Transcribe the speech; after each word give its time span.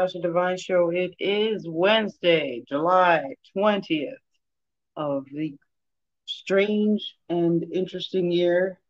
Natasha 0.00 0.20
Devine 0.20 0.56
Show. 0.56 0.90
It 0.90 1.14
is 1.18 1.66
Wednesday, 1.68 2.62
July 2.66 3.34
20th 3.54 4.14
of 4.96 5.26
the 5.30 5.54
strange 6.24 7.16
and 7.28 7.62
interesting 7.70 8.32
year 8.32 8.80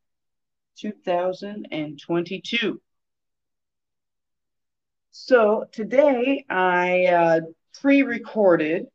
2022. 0.78 2.80
So 5.10 5.64
today 5.72 6.44
I 6.48 7.06
uh, 7.06 7.40
pre-recorded 7.80 8.86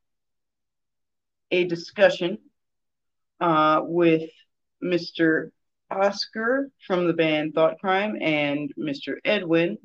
a 1.51 1.65
discussion 1.65 2.37
uh, 3.41 3.81
with 3.83 4.29
Mr. 4.81 5.49
Oscar 5.91 6.69
from 6.87 7.07
the 7.07 7.13
band 7.13 7.55
Thoughtcrime 7.55 8.23
and 8.23 8.71
Mr. 8.79 9.17
Edwin 9.25 9.77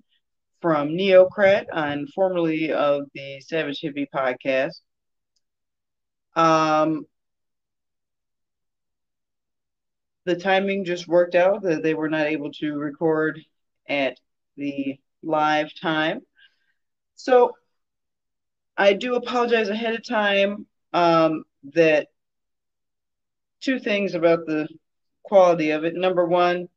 from 0.60 0.90
Neokrat 0.90 1.66
and 1.72 2.08
formerly 2.12 2.72
of 2.72 3.04
the 3.14 3.40
Savage 3.40 3.80
Hippie 3.80 4.08
podcast. 4.14 4.80
Um, 6.36 7.06
the 10.24 10.36
timing 10.36 10.84
just 10.84 11.08
worked 11.08 11.34
out 11.34 11.62
that 11.62 11.82
they 11.82 11.94
were 11.94 12.08
not 12.08 12.26
able 12.26 12.52
to 12.52 12.74
record 12.74 13.40
at 13.88 14.18
the 14.56 14.98
live 15.22 15.70
time. 15.80 16.20
So 17.14 17.52
I 18.76 18.92
do 18.92 19.14
apologize 19.14 19.68
ahead 19.68 19.94
of 19.94 20.06
time 20.06 20.66
um, 20.92 21.44
that 21.74 22.08
two 23.60 23.78
things 23.78 24.14
about 24.14 24.46
the 24.46 24.68
quality 25.22 25.70
of 25.70 25.84
it. 25.84 25.94
Number 25.94 26.26
one, 26.26 26.68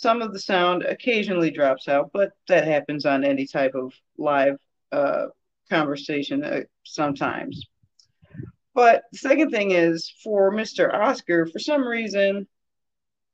some 0.00 0.22
of 0.22 0.32
the 0.32 0.38
sound 0.38 0.82
occasionally 0.82 1.50
drops 1.50 1.86
out, 1.86 2.10
but 2.14 2.30
that 2.48 2.66
happens 2.66 3.04
on 3.04 3.22
any 3.22 3.46
type 3.46 3.74
of 3.74 3.92
live 4.16 4.56
uh, 4.92 5.26
conversation 5.68 6.42
uh, 6.42 6.60
sometimes. 6.84 7.66
But 8.74 9.02
the 9.12 9.18
second 9.18 9.50
thing 9.50 9.72
is 9.72 10.10
for 10.24 10.52
Mr. 10.52 10.90
Oscar, 10.94 11.44
for 11.44 11.58
some 11.58 11.86
reason, 11.86 12.46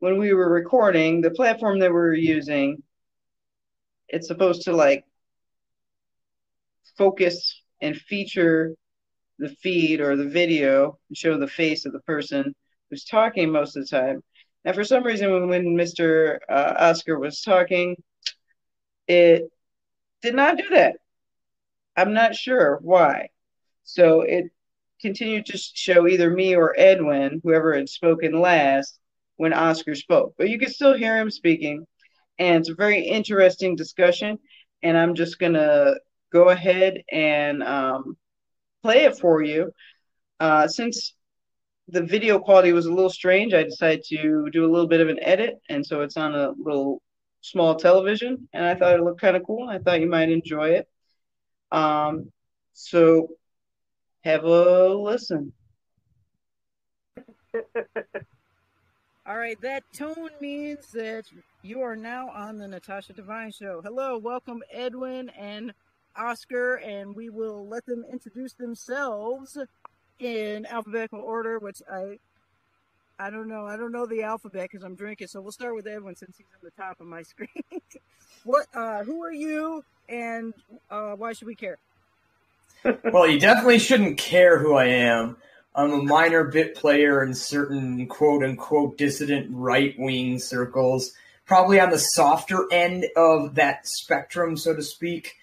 when 0.00 0.18
we 0.18 0.34
were 0.34 0.50
recording, 0.50 1.20
the 1.20 1.30
platform 1.30 1.78
that 1.78 1.90
we 1.90 1.94
were 1.94 2.14
using, 2.14 2.82
it's 4.08 4.26
supposed 4.26 4.62
to 4.62 4.72
like 4.72 5.04
focus 6.98 7.62
and 7.80 7.96
feature 7.96 8.74
the 9.38 9.50
feed 9.62 10.00
or 10.00 10.16
the 10.16 10.28
video 10.28 10.98
and 11.08 11.16
show 11.16 11.38
the 11.38 11.46
face 11.46 11.86
of 11.86 11.92
the 11.92 12.00
person 12.00 12.52
who's 12.90 13.04
talking 13.04 13.52
most 13.52 13.76
of 13.76 13.86
the 13.86 13.88
time. 13.88 14.20
And 14.66 14.74
for 14.74 14.82
some 14.82 15.04
reason, 15.04 15.48
when, 15.48 15.76
Mr. 15.76 16.38
Uh, 16.48 16.74
Oscar 16.76 17.20
was 17.20 17.40
talking, 17.40 18.02
it 19.06 19.44
did 20.22 20.34
not 20.34 20.58
do 20.58 20.68
that. 20.70 20.96
I'm 21.96 22.12
not 22.12 22.34
sure 22.34 22.80
why. 22.82 23.28
So 23.84 24.22
it 24.22 24.46
continued 25.00 25.46
to 25.46 25.56
show 25.56 26.08
either 26.08 26.30
me 26.30 26.56
or 26.56 26.74
Edwin, 26.76 27.40
whoever 27.44 27.76
had 27.76 27.88
spoken 27.88 28.40
last, 28.40 28.98
when 29.36 29.52
Oscar 29.52 29.94
spoke. 29.94 30.34
But 30.36 30.48
you 30.50 30.58
can 30.58 30.70
still 30.70 30.96
hear 30.96 31.16
him 31.16 31.30
speaking. 31.30 31.86
And 32.40 32.56
it's 32.56 32.68
a 32.68 32.74
very 32.74 33.06
interesting 33.06 33.76
discussion. 33.76 34.36
And 34.82 34.98
I'm 34.98 35.14
just 35.14 35.38
going 35.38 35.52
to 35.52 35.94
go 36.32 36.48
ahead 36.48 37.04
and 37.12 37.62
um, 37.62 38.16
play 38.82 39.04
it 39.04 39.16
for 39.16 39.42
you. 39.42 39.70
Uh, 40.40 40.66
since 40.66 41.14
the 41.88 42.02
video 42.02 42.38
quality 42.38 42.72
was 42.72 42.86
a 42.86 42.92
little 42.92 43.10
strange, 43.10 43.54
I 43.54 43.62
decided 43.62 44.04
to 44.08 44.50
do 44.50 44.64
a 44.64 44.70
little 44.70 44.88
bit 44.88 45.00
of 45.00 45.08
an 45.08 45.18
edit. 45.22 45.60
And 45.68 45.86
so 45.86 46.02
it's 46.02 46.16
on 46.16 46.34
a 46.34 46.52
little 46.58 47.00
small 47.42 47.76
television. 47.76 48.48
And 48.52 48.64
I 48.64 48.74
thought 48.74 48.94
it 48.94 49.02
looked 49.02 49.20
kind 49.20 49.36
of 49.36 49.44
cool. 49.44 49.68
I 49.68 49.78
thought 49.78 50.00
you 50.00 50.08
might 50.08 50.30
enjoy 50.30 50.70
it. 50.70 50.88
Um, 51.70 52.32
so 52.72 53.28
have 54.24 54.44
a 54.44 54.88
listen. 54.88 55.52
All 59.28 59.38
right, 59.38 59.60
that 59.60 59.82
tone 59.92 60.30
means 60.40 60.92
that 60.92 61.24
you 61.62 61.80
are 61.80 61.96
now 61.96 62.28
on 62.30 62.58
the 62.58 62.68
Natasha 62.68 63.12
Devine 63.12 63.50
Show. 63.50 63.80
Hello, 63.82 64.18
welcome 64.18 64.62
Edwin 64.70 65.30
and 65.30 65.72
Oscar, 66.16 66.76
and 66.76 67.14
we 67.14 67.28
will 67.28 67.66
let 67.66 67.84
them 67.86 68.04
introduce 68.10 68.52
themselves 68.52 69.58
in 70.18 70.66
alphabetical 70.66 71.20
order, 71.20 71.58
which 71.58 71.82
I 71.90 72.18
I 73.18 73.30
don't 73.30 73.48
know. 73.48 73.66
I 73.66 73.76
don't 73.76 73.92
know 73.92 74.06
the 74.06 74.22
alphabet 74.22 74.68
because 74.70 74.84
I'm 74.84 74.94
drinking. 74.94 75.28
So 75.28 75.40
we'll 75.40 75.52
start 75.52 75.74
with 75.74 75.86
Edwin 75.86 76.16
since 76.16 76.36
he's 76.36 76.46
on 76.54 76.60
the 76.62 76.82
top 76.82 77.00
of 77.00 77.06
my 77.06 77.22
screen. 77.22 77.48
what? 78.44 78.66
Uh, 78.74 79.04
who 79.04 79.22
are 79.22 79.32
you, 79.32 79.82
and 80.08 80.52
uh, 80.90 81.12
why 81.12 81.32
should 81.32 81.46
we 81.46 81.54
care? 81.54 81.78
well, 83.12 83.26
you 83.26 83.40
definitely 83.40 83.78
shouldn't 83.78 84.18
care 84.18 84.58
who 84.58 84.74
I 84.74 84.86
am. 84.86 85.36
I'm 85.74 85.92
a 85.92 86.02
minor 86.02 86.44
bit 86.44 86.74
player 86.74 87.22
in 87.22 87.34
certain 87.34 88.06
quote 88.06 88.42
unquote 88.42 88.96
dissident 88.96 89.48
right 89.50 89.94
wing 89.98 90.38
circles, 90.38 91.12
probably 91.46 91.80
on 91.80 91.90
the 91.90 91.98
softer 91.98 92.66
end 92.70 93.06
of 93.16 93.54
that 93.56 93.86
spectrum, 93.86 94.56
so 94.56 94.74
to 94.74 94.82
speak. 94.82 95.36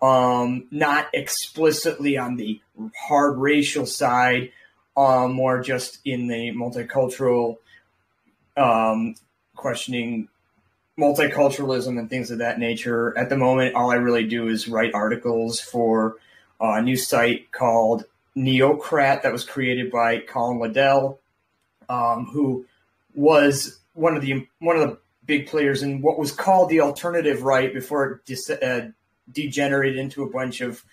Um, 0.00 0.68
not 0.70 1.08
explicitly 1.12 2.16
on 2.16 2.36
the 2.36 2.60
hard 2.96 3.38
racial 3.38 3.84
side, 3.84 4.52
um, 4.96 5.32
more 5.32 5.60
just 5.60 5.98
in 6.04 6.28
the 6.28 6.52
multicultural, 6.52 7.56
um, 8.56 9.16
questioning 9.56 10.28
multiculturalism 10.98 11.98
and 11.98 12.10
things 12.10 12.30
of 12.30 12.38
that 12.38 12.58
nature. 12.58 13.16
At 13.16 13.28
the 13.28 13.36
moment, 13.36 13.74
all 13.74 13.90
I 13.90 13.96
really 13.96 14.26
do 14.26 14.48
is 14.48 14.68
write 14.68 14.94
articles 14.94 15.60
for 15.60 16.16
a 16.60 16.82
new 16.82 16.96
site 16.96 17.50
called 17.52 18.04
Neokrat 18.36 19.22
that 19.22 19.32
was 19.32 19.44
created 19.44 19.90
by 19.90 20.18
Colin 20.18 20.60
Liddell, 20.60 21.20
um, 21.88 22.26
who 22.26 22.66
was 23.14 23.80
one 23.94 24.16
of 24.16 24.22
the 24.22 24.46
one 24.60 24.76
of 24.76 24.88
the 24.88 24.98
big 25.26 25.46
players 25.46 25.82
in 25.82 26.00
what 26.00 26.18
was 26.18 26.32
called 26.32 26.70
the 26.70 26.80
alternative 26.80 27.42
right 27.42 27.72
before 27.72 28.04
it 28.04 28.24
de- 28.24 28.66
uh, 28.66 28.88
degenerated 29.32 29.98
into 29.98 30.22
a 30.22 30.30
bunch 30.30 30.60
of 30.60 30.84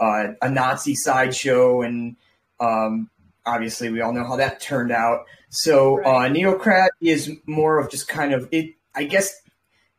uh, 0.00 0.32
a 0.40 0.50
Nazi 0.50 0.94
sideshow, 0.94 1.82
and 1.82 2.16
um, 2.60 3.10
obviously 3.46 3.90
we 3.90 4.00
all 4.00 4.12
know 4.12 4.24
how 4.24 4.36
that 4.36 4.60
turned 4.60 4.92
out. 4.92 5.26
So 5.50 5.98
right. 5.98 6.30
uh, 6.30 6.34
Neokrat 6.34 6.88
is 7.00 7.30
more 7.46 7.78
of 7.78 7.90
just 7.90 8.08
kind 8.08 8.32
of 8.32 8.48
it. 8.50 8.74
I 8.94 9.04
guess 9.04 9.40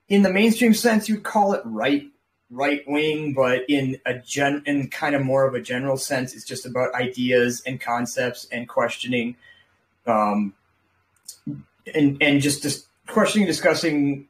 in 0.10 0.22
the 0.22 0.32
mainstream 0.32 0.74
sense, 0.74 1.10
you'd 1.10 1.24
call 1.24 1.54
it 1.54 1.62
right 1.66 2.10
right 2.50 2.84
wing, 2.88 3.34
but 3.34 3.64
in 3.68 3.98
a 4.06 4.14
gen 4.20 4.62
in 4.66 4.90
kind 4.90 5.16
of 5.16 5.24
more 5.24 5.46
of 5.46 5.56
a 5.56 5.62
general 5.62 5.98
sense, 5.98 6.36
it's 6.36 6.46
just 6.46 6.66
about 6.66 6.94
ideas 6.94 7.62
and 7.66 7.82
concepts 7.82 8.48
and 8.52 8.68
questioning, 8.68 9.36
um, 10.06 10.54
and 11.94 12.22
and 12.22 12.42
just 12.42 12.62
just 12.62 12.88
questioning, 13.08 13.48
discussing 13.48 14.28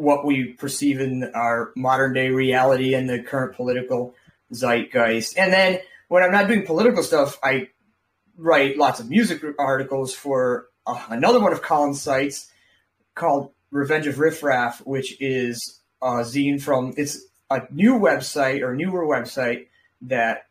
what 0.00 0.24
we 0.24 0.54
perceive 0.54 0.98
in 0.98 1.30
our 1.34 1.72
modern 1.76 2.14
day 2.14 2.30
reality 2.30 2.94
and 2.94 3.08
the 3.08 3.22
current 3.22 3.54
political 3.54 4.14
zeitgeist. 4.50 5.36
And 5.36 5.52
then 5.52 5.80
when 6.08 6.22
I'm 6.22 6.32
not 6.32 6.48
doing 6.48 6.64
political 6.64 7.02
stuff, 7.02 7.38
I 7.42 7.68
write 8.36 8.78
lots 8.78 8.98
of 8.98 9.10
music 9.10 9.42
articles 9.58 10.14
for 10.14 10.68
uh, 10.86 11.04
another 11.10 11.38
one 11.38 11.52
of 11.52 11.60
Colin's 11.60 12.00
sites 12.00 12.50
called 13.14 13.52
Revenge 13.70 14.06
of 14.06 14.18
Riff 14.18 14.42
Raff, 14.42 14.80
which 14.86 15.20
is 15.20 15.80
a 16.00 16.24
zine 16.24 16.60
from 16.60 16.94
it's 16.96 17.26
a 17.50 17.62
new 17.70 17.98
website 17.98 18.62
or 18.62 18.74
newer 18.74 19.06
website 19.06 19.66
that 20.02 20.46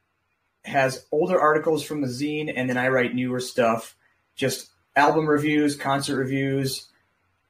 has 0.63 1.07
older 1.11 1.39
articles 1.39 1.83
from 1.83 2.01
the 2.01 2.07
zine, 2.07 2.53
and 2.55 2.69
then 2.69 2.77
I 2.77 2.89
write 2.89 3.15
newer 3.15 3.39
stuff, 3.39 3.95
just 4.35 4.69
album 4.95 5.27
reviews, 5.27 5.75
concert 5.75 6.17
reviews, 6.17 6.87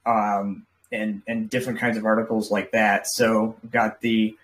um, 0.06 0.66
and 0.91 1.21
and 1.27 1.50
different 1.50 1.80
kinds 1.80 1.97
of 1.97 2.06
articles 2.06 2.51
like 2.51 2.71
that. 2.71 3.07
So 3.07 3.56
I've 3.63 3.71
got 3.71 4.01
the 4.01 4.36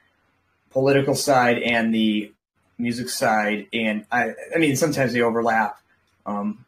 political 0.71 1.15
side 1.15 1.59
and 1.59 1.94
the 1.94 2.31
music 2.77 3.09
side, 3.09 3.68
and 3.74 4.06
I 4.12 4.33
I 4.53 4.59
mean 4.59 4.75
sometimes 4.75 5.13
they 5.13 5.21
overlap, 5.21 5.80
um, 6.25 6.65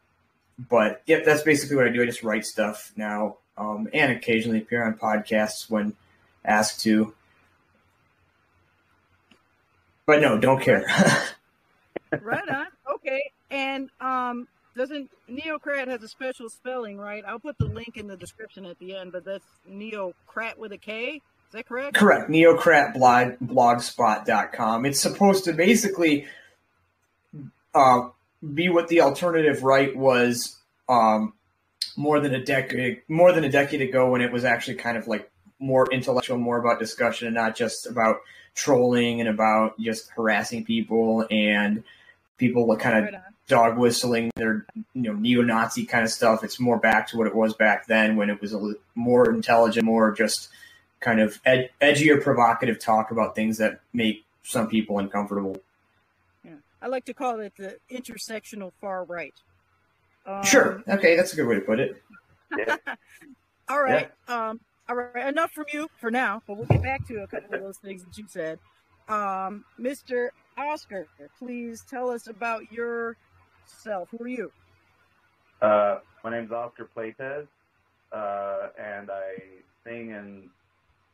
but 0.58 1.02
yeah, 1.06 1.20
that's 1.24 1.42
basically 1.42 1.76
what 1.76 1.86
I 1.86 1.90
do. 1.90 2.02
I 2.02 2.06
just 2.06 2.22
write 2.22 2.44
stuff 2.44 2.92
now, 2.96 3.36
um, 3.56 3.88
and 3.92 4.12
occasionally 4.12 4.58
appear 4.58 4.84
on 4.84 4.94
podcasts 4.94 5.68
when 5.68 5.94
asked 6.44 6.80
to. 6.82 7.14
But 10.06 10.22
no, 10.22 10.38
don't 10.38 10.62
care. 10.62 10.86
right 12.22 12.48
on. 12.48 12.66
Okay. 12.94 13.30
And 13.50 13.90
um 14.00 14.48
doesn't 14.78 15.10
Neokrat 15.30 15.88
has 15.88 16.02
a 16.02 16.08
special 16.08 16.48
spelling, 16.48 16.96
right? 16.96 17.22
I'll 17.26 17.38
put 17.38 17.58
the 17.58 17.66
link 17.66 17.96
in 17.96 18.06
the 18.06 18.16
description 18.16 18.64
at 18.64 18.78
the 18.78 18.96
end, 18.96 19.12
but 19.12 19.24
that's 19.24 19.44
Neokrat 19.70 20.56
with 20.56 20.72
a 20.72 20.78
K. 20.78 21.16
Is 21.16 21.52
that 21.52 21.66
correct? 21.66 21.96
Correct. 21.96 22.30
Neokrat 22.30 22.94
blog, 22.94 23.34
blogspot.com. 23.42 24.86
It's 24.86 25.00
supposed 25.00 25.44
to 25.44 25.52
basically 25.52 26.26
uh, 27.74 28.08
be 28.54 28.68
what 28.68 28.88
the 28.88 29.00
alternative 29.00 29.62
right 29.62 29.94
was 29.96 30.58
um, 30.88 31.34
more 31.96 32.20
than 32.20 32.34
a 32.34 32.44
decade 32.44 33.02
more 33.08 33.32
than 33.32 33.44
a 33.44 33.50
decade 33.50 33.82
ago 33.82 34.10
when 34.10 34.20
it 34.20 34.32
was 34.32 34.44
actually 34.44 34.76
kind 34.76 34.96
of 34.96 35.06
like 35.08 35.30
more 35.58 35.86
intellectual, 35.90 36.38
more 36.38 36.58
about 36.58 36.78
discussion 36.78 37.26
and 37.26 37.34
not 37.34 37.56
just 37.56 37.86
about 37.86 38.20
trolling 38.54 39.20
and 39.20 39.28
about 39.28 39.78
just 39.80 40.10
harassing 40.10 40.64
people 40.64 41.26
and 41.30 41.82
people 42.36 42.66
what 42.66 42.78
kind 42.78 42.98
of 42.98 43.04
Right. 43.04 43.22
Dog 43.48 43.78
whistling 43.78 44.30
their 44.36 44.66
you 44.74 45.02
know 45.02 45.14
neo-Nazi 45.14 45.84
kind 45.86 46.04
of 46.04 46.10
stuff. 46.10 46.44
It's 46.44 46.60
more 46.60 46.78
back 46.78 47.08
to 47.08 47.16
what 47.16 47.26
it 47.26 47.34
was 47.34 47.54
back 47.54 47.86
then 47.86 48.16
when 48.16 48.30
it 48.30 48.40
was 48.40 48.54
a 48.54 48.74
more 48.94 49.30
intelligent, 49.30 49.84
more 49.84 50.12
just 50.12 50.48
kind 51.00 51.20
of 51.20 51.40
ed- 51.44 51.70
edgier, 51.80 52.22
provocative 52.22 52.78
talk 52.78 53.10
about 53.10 53.34
things 53.34 53.58
that 53.58 53.80
make 53.92 54.24
some 54.42 54.68
people 54.68 54.98
uncomfortable. 54.98 55.56
Yeah. 56.44 56.56
I 56.80 56.88
like 56.88 57.04
to 57.06 57.14
call 57.14 57.40
it 57.40 57.54
the 57.56 57.78
intersectional 57.90 58.72
far 58.80 59.04
right. 59.04 59.34
Um, 60.26 60.44
sure, 60.44 60.82
okay, 60.86 61.16
that's 61.16 61.32
a 61.32 61.36
good 61.36 61.46
way 61.46 61.54
to 61.54 61.60
put 61.62 61.80
it. 61.80 62.02
All 63.68 63.82
right. 63.82 64.10
Um, 64.28 64.60
all 64.88 64.96
right. 64.96 65.28
Enough 65.28 65.52
from 65.52 65.66
you 65.72 65.88
for 65.98 66.10
now, 66.10 66.42
but 66.46 66.56
we'll 66.56 66.66
get 66.66 66.82
back 66.82 67.06
to 67.08 67.22
a 67.22 67.26
couple 67.26 67.54
of 67.54 67.60
those 67.60 67.76
things 67.76 68.02
that 68.04 68.16
you 68.16 68.24
said. 68.26 68.58
Um, 69.08 69.64
Mr. 69.78 70.28
Oscar, 70.56 71.06
please 71.38 71.84
tell 71.88 72.10
us 72.10 72.26
about 72.28 72.72
yourself. 73.72 74.08
Who 74.10 74.24
are 74.24 74.28
you? 74.28 74.52
Uh, 75.60 75.98
my 76.24 76.30
name's 76.30 76.52
Oscar 76.52 76.88
Pleitez, 76.96 77.46
uh, 78.12 78.68
and 78.78 79.10
I 79.10 79.38
sing 79.84 80.12
and 80.12 80.48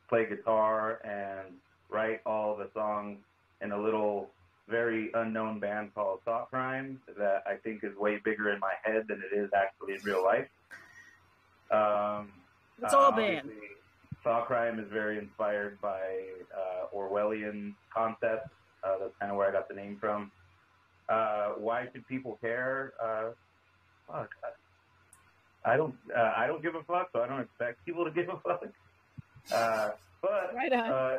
play 0.08 0.26
guitar 0.26 1.00
and 1.04 1.54
write 1.90 2.20
all 2.26 2.56
the 2.56 2.68
songs 2.74 3.18
in 3.60 3.72
a 3.72 3.78
little 3.80 4.28
very 4.68 5.10
unknown 5.14 5.60
band 5.60 5.94
called 5.94 6.20
Thoughtcrime 6.26 6.96
that 7.18 7.42
I 7.46 7.56
think 7.56 7.84
is 7.84 7.96
way 7.96 8.20
bigger 8.24 8.50
in 8.50 8.60
my 8.60 8.72
head 8.82 9.06
than 9.08 9.22
it 9.30 9.36
is 9.36 9.50
actually 9.54 9.94
in 9.94 10.00
real 10.04 10.24
life. 10.24 10.48
Um, 11.70 12.32
It's 12.82 12.94
uh, 12.94 12.98
all 12.98 13.12
band. 13.12 13.50
Thoughtcrime 14.24 14.82
is 14.82 14.90
very 14.90 15.18
inspired 15.18 15.78
by 15.82 16.00
uh, 16.56 16.96
Orwellian 16.96 17.74
concepts. 17.92 18.50
Uh, 18.82 18.98
that's 19.00 19.14
kind 19.18 19.30
of 19.30 19.36
where 19.36 19.48
I 19.48 19.52
got 19.52 19.68
the 19.68 19.74
name 19.74 19.98
from. 20.00 20.30
Uh, 21.08 21.50
why 21.58 21.86
should 21.92 22.06
people 22.08 22.38
care? 22.40 22.92
Uh, 23.02 23.30
fuck. 24.06 24.30
I 25.64 25.76
don't. 25.76 25.94
Uh, 26.14 26.32
I 26.36 26.46
don't 26.46 26.62
give 26.62 26.74
a 26.74 26.82
fuck, 26.84 27.08
so 27.12 27.22
I 27.22 27.26
don't 27.26 27.40
expect 27.40 27.84
people 27.84 28.04
to 28.04 28.10
give 28.10 28.28
a 28.28 28.38
fuck. 28.40 28.64
Uh, 29.52 29.90
but 30.22 30.54
Right 30.54 30.72
uh, 30.72 31.18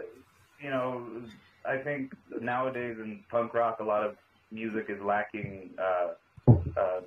you 0.59 0.69
know, 0.69 1.21
I 1.65 1.77
think 1.77 2.13
nowadays 2.41 2.97
in 2.99 3.23
punk 3.29 3.53
rock, 3.53 3.77
a 3.79 3.83
lot 3.83 4.03
of 4.03 4.15
music 4.51 4.85
is 4.89 5.01
lacking 5.01 5.71
uh, 5.79 6.51
uh, 6.77 7.01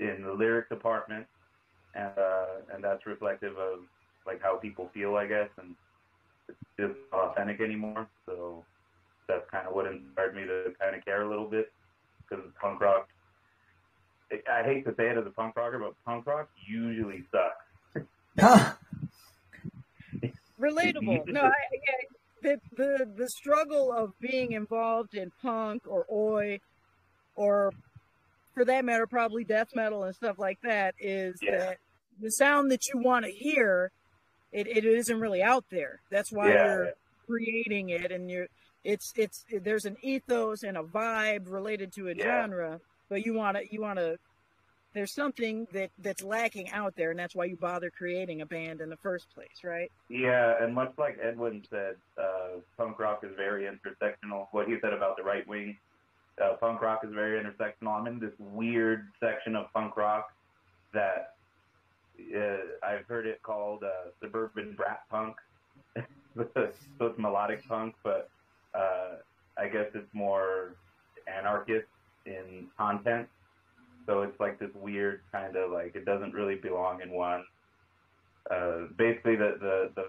in 0.00 0.22
the 0.22 0.32
lyric 0.32 0.68
department, 0.68 1.26
and 1.94 2.18
uh, 2.18 2.46
and 2.72 2.82
that's 2.82 3.06
reflective 3.06 3.56
of 3.56 3.80
like 4.26 4.42
how 4.42 4.56
people 4.56 4.90
feel, 4.94 5.16
I 5.16 5.26
guess, 5.26 5.48
and 5.58 5.74
it's 6.48 6.58
just 6.78 6.94
not 7.12 7.30
authentic 7.30 7.60
anymore. 7.60 8.06
So 8.26 8.64
that's 9.28 9.48
kind 9.50 9.66
of 9.66 9.74
what 9.74 9.86
inspired 9.86 10.34
me 10.34 10.42
to 10.44 10.72
kind 10.80 10.94
of 10.96 11.04
care 11.04 11.22
a 11.22 11.28
little 11.28 11.48
bit 11.48 11.72
because 12.28 12.44
punk 12.60 12.80
rock. 12.80 13.08
I 14.50 14.62
hate 14.64 14.84
to 14.86 14.94
say 14.96 15.08
it 15.10 15.18
as 15.18 15.26
a 15.26 15.30
punk 15.30 15.56
rocker, 15.56 15.78
but 15.78 15.94
punk 16.04 16.26
rock 16.26 16.48
usually 16.66 17.24
sucks. 17.30 18.06
Huh. 18.38 18.72
Relatable. 20.60 21.26
No, 21.28 21.42
I, 21.42 21.46
I, 21.46 21.50
the, 22.42 22.60
the 22.76 23.12
the 23.16 23.28
struggle 23.28 23.92
of 23.92 24.12
being 24.20 24.52
involved 24.52 25.14
in 25.14 25.30
punk 25.42 25.82
or 25.86 26.06
oi, 26.12 26.58
or 27.34 27.72
for 28.54 28.64
that 28.64 28.84
matter, 28.84 29.06
probably 29.06 29.44
death 29.44 29.68
metal 29.74 30.04
and 30.04 30.14
stuff 30.14 30.38
like 30.38 30.58
that, 30.62 30.94
is 30.98 31.36
Yeah. 31.42 31.58
that 31.58 31.78
the 32.20 32.30
sound 32.30 32.70
that 32.70 32.86
you 32.92 33.00
want 33.00 33.24
to 33.24 33.30
hear, 33.32 33.90
it, 34.52 34.66
it 34.68 34.84
isn't 34.84 35.20
really 35.20 35.42
out 35.42 35.64
there. 35.70 36.00
That's 36.10 36.30
why 36.32 36.52
Yeah, 36.52 36.64
you're 36.66 36.92
creating 37.26 37.88
it, 37.90 38.12
and 38.12 38.30
you're 38.30 38.46
it's 38.84 39.12
it's 39.16 39.44
there's 39.62 39.86
an 39.86 39.96
ethos 40.02 40.62
and 40.62 40.76
a 40.76 40.82
vibe 40.82 41.50
related 41.50 41.92
to 41.94 42.08
a 42.08 42.14
Yeah. 42.14 42.24
genre, 42.24 42.80
but 43.08 43.24
you 43.24 43.34
want 43.34 43.56
to 43.56 43.64
you 43.72 43.80
want 43.80 43.98
to. 43.98 44.18
There's 44.92 45.12
something 45.12 45.66
that 45.72 45.90
that's 45.98 46.22
lacking 46.22 46.70
out 46.70 46.94
there, 46.94 47.10
and 47.10 47.18
that's 47.18 47.34
why 47.34 47.46
you 47.46 47.56
bother 47.56 47.90
creating 47.90 48.42
a 48.42 48.46
band 48.46 48.80
in 48.80 48.88
the 48.90 48.96
first 48.98 49.28
place, 49.34 49.64
right? 49.64 49.90
Yeah, 50.08 50.54
and 50.62 50.72
much 50.72 50.92
like 50.98 51.18
Edwin 51.20 51.64
said, 51.68 51.96
uh, 52.16 52.60
punk 52.78 53.00
rock 53.00 53.24
is 53.24 53.32
very 53.36 53.64
intersectional. 53.64 54.46
What 54.52 54.68
he 54.68 54.76
said 54.80 54.92
about 54.92 55.16
the 55.16 55.24
right 55.24 55.46
wing, 55.48 55.76
uh, 56.40 56.54
punk 56.60 56.80
rock 56.80 57.00
is 57.04 57.12
very 57.12 57.42
intersectional. 57.42 57.98
I'm 57.98 58.06
in 58.06 58.20
this 58.20 58.34
weird 58.38 59.08
section 59.18 59.56
of 59.56 59.66
punk 59.72 59.96
rock 59.96 60.28
that 60.92 61.30
uh, 62.36 62.86
I've 62.86 63.04
heard 63.06 63.26
it 63.26 63.42
called 63.42 63.82
uh, 63.82 64.10
suburban 64.22 64.74
brat 64.76 65.00
punk. 65.10 65.34
so 66.36 66.70
it's 67.00 67.18
melodic 67.18 67.66
punk, 67.66 67.96
but 68.04 68.30
uh, 68.74 69.16
I 69.58 69.68
guess 69.68 69.86
it's 69.94 70.12
more 70.12 70.76
anarchist 71.26 71.86
in 72.26 72.68
content. 72.76 73.28
So 74.06 74.22
it's 74.22 74.38
like 74.38 74.58
this 74.58 74.70
weird 74.74 75.20
kind 75.32 75.56
of 75.56 75.70
like 75.70 75.94
it 75.94 76.04
doesn't 76.04 76.34
really 76.34 76.56
belong 76.56 77.00
in 77.00 77.10
one 77.10 77.44
uh, 78.50 78.86
basically 78.98 79.36
the, 79.36 79.56
the, 79.60 79.90
the, 79.96 80.08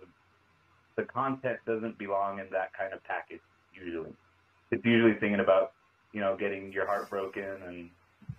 the 0.98 1.04
content 1.04 1.58
doesn't 1.66 1.98
belong 1.98 2.40
in 2.40 2.48
that 2.52 2.74
kind 2.78 2.94
of 2.94 3.04
package 3.04 3.42
usually. 3.74 4.12
It's 4.72 4.84
usually 4.86 5.14
thinking 5.20 5.40
about, 5.40 5.72
you 6.14 6.22
know, 6.22 6.36
getting 6.38 6.72
your 6.72 6.86
heart 6.86 7.10
broken 7.10 7.44
and, 7.66 7.90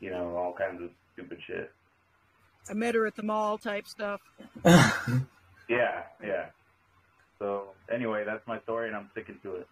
you 0.00 0.10
know, 0.10 0.36
all 0.36 0.52
kinds 0.52 0.82
of 0.82 0.90
stupid 1.14 1.38
shit. 1.46 1.70
I 2.68 2.74
met 2.74 2.94
her 2.94 3.06
at 3.06 3.14
the 3.14 3.22
mall 3.22 3.58
type 3.58 3.86
stuff. 3.86 4.20
Yeah, 5.68 6.02
yeah. 6.22 6.46
So 7.40 7.70
anyway, 7.92 8.22
that's 8.24 8.46
my 8.46 8.60
story 8.60 8.86
and 8.86 8.96
I'm 8.96 9.08
sticking 9.10 9.40
to 9.42 9.56
it. 9.56 9.68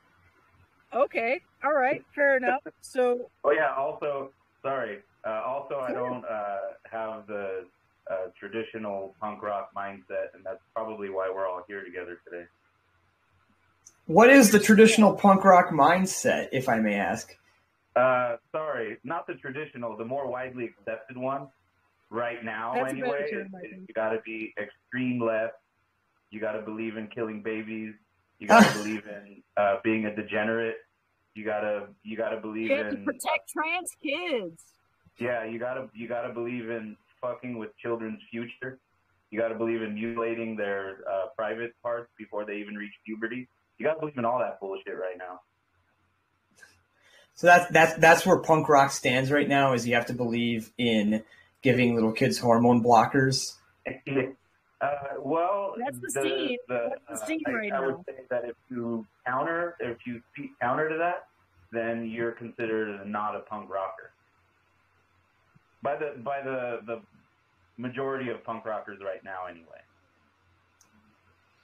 Okay, 0.94 1.40
all 1.64 1.74
right, 1.74 2.04
fair 2.14 2.36
enough. 2.36 2.60
So, 2.80 3.30
Oh 3.44 3.50
yeah, 3.50 3.74
also, 3.76 4.30
sorry, 4.62 4.98
uh, 5.26 5.42
also 5.44 5.76
I 5.80 5.92
don't 5.92 6.24
uh, 6.24 6.58
have 6.90 7.26
the 7.26 7.64
uh, 8.10 8.28
traditional 8.38 9.14
punk 9.20 9.42
rock 9.42 9.70
mindset 9.76 10.34
and 10.34 10.44
that's 10.44 10.62
probably 10.74 11.10
why 11.10 11.30
we're 11.34 11.48
all 11.48 11.64
here 11.66 11.82
together 11.84 12.20
today. 12.24 12.44
what 14.06 14.30
is 14.30 14.50
the 14.50 14.58
traditional 14.60 15.14
punk 15.14 15.44
rock 15.44 15.70
mindset, 15.70 16.48
if 16.52 16.68
I 16.68 16.78
may 16.78 16.94
ask? 16.94 17.34
Uh, 17.96 18.36
sorry, 18.52 18.98
not 19.04 19.26
the 19.26 19.34
traditional, 19.34 19.96
the 19.96 20.04
more 20.04 20.28
widely 20.30 20.66
accepted 20.66 21.16
one. 21.16 21.48
Right 22.10 22.44
now, 22.44 22.72
That's 22.74 22.92
anyway, 22.92 23.26
term, 23.30 23.50
I 23.54 23.66
is 23.66 23.82
you 23.88 23.94
got 23.94 24.10
to 24.10 24.20
be 24.24 24.52
extreme 24.60 25.20
left. 25.20 25.54
You 26.30 26.40
got 26.40 26.52
to 26.52 26.62
believe 26.62 26.96
in 26.96 27.08
killing 27.08 27.42
babies. 27.42 27.94
You 28.38 28.48
got 28.48 28.64
to 28.64 28.78
believe 28.78 29.02
in 29.06 29.42
uh, 29.56 29.76
being 29.82 30.06
a 30.06 30.14
degenerate. 30.14 30.76
You 31.34 31.44
gotta 31.44 31.88
you 32.04 32.16
gotta 32.16 32.40
believe 32.40 32.70
you 32.70 32.76
in 32.76 33.04
protect 33.04 33.50
trans 33.52 33.90
kids. 34.00 34.62
yeah. 35.18 35.44
You 35.44 35.58
gotta 35.58 35.88
you 35.92 36.06
gotta 36.06 36.32
believe 36.32 36.70
in 36.70 36.96
fucking 37.20 37.58
with 37.58 37.76
children's 37.78 38.20
future. 38.30 38.78
You 39.30 39.40
gotta 39.40 39.56
believe 39.56 39.82
in 39.82 39.94
mutilating 39.94 40.56
their 40.56 40.98
uh, 41.10 41.26
private 41.36 41.74
parts 41.82 42.08
before 42.16 42.44
they 42.44 42.56
even 42.58 42.76
reach 42.76 42.92
puberty. 43.04 43.48
You 43.78 43.86
gotta 43.86 43.98
believe 43.98 44.16
in 44.16 44.24
all 44.24 44.38
that 44.38 44.60
bullshit 44.60 44.96
right 44.96 45.18
now. 45.18 45.40
So 47.34 47.48
that's 47.48 47.68
that's 47.72 47.94
that's 47.94 48.24
where 48.24 48.38
punk 48.38 48.68
rock 48.68 48.92
stands 48.92 49.30
right 49.32 49.48
now. 49.48 49.72
Is 49.72 49.88
you 49.88 49.94
have 49.94 50.06
to 50.06 50.14
believe 50.14 50.70
in 50.78 51.24
giving 51.62 51.94
little 51.96 52.12
kids 52.12 52.38
hormone 52.38 52.82
blockers. 52.82 53.54
Uh, 54.84 55.20
well, 55.20 55.74
That's 55.78 55.98
the 55.98 56.10
scene. 56.10 56.58
That's 56.68 56.94
the 57.08 57.14
uh, 57.14 57.26
scene 57.26 57.42
I, 57.46 57.50
right 57.52 57.72
I 57.72 57.80
now. 57.80 57.86
would 57.86 58.04
say 58.06 58.22
that 58.30 58.44
if 58.44 58.56
you 58.70 59.06
counter, 59.26 59.76
if 59.80 59.98
you 60.06 60.20
counter 60.60 60.88
to 60.88 60.98
that, 60.98 61.26
then 61.72 62.06
you're 62.06 62.32
considered 62.32 63.06
not 63.06 63.34
a 63.34 63.40
punk 63.40 63.70
rocker. 63.70 64.10
By 65.82 65.96
the 65.96 66.14
by 66.22 66.42
the 66.42 66.80
the 66.86 67.00
majority 67.76 68.30
of 68.30 68.44
punk 68.44 68.64
rockers 68.64 69.00
right 69.04 69.22
now, 69.24 69.46
anyway. 69.48 69.80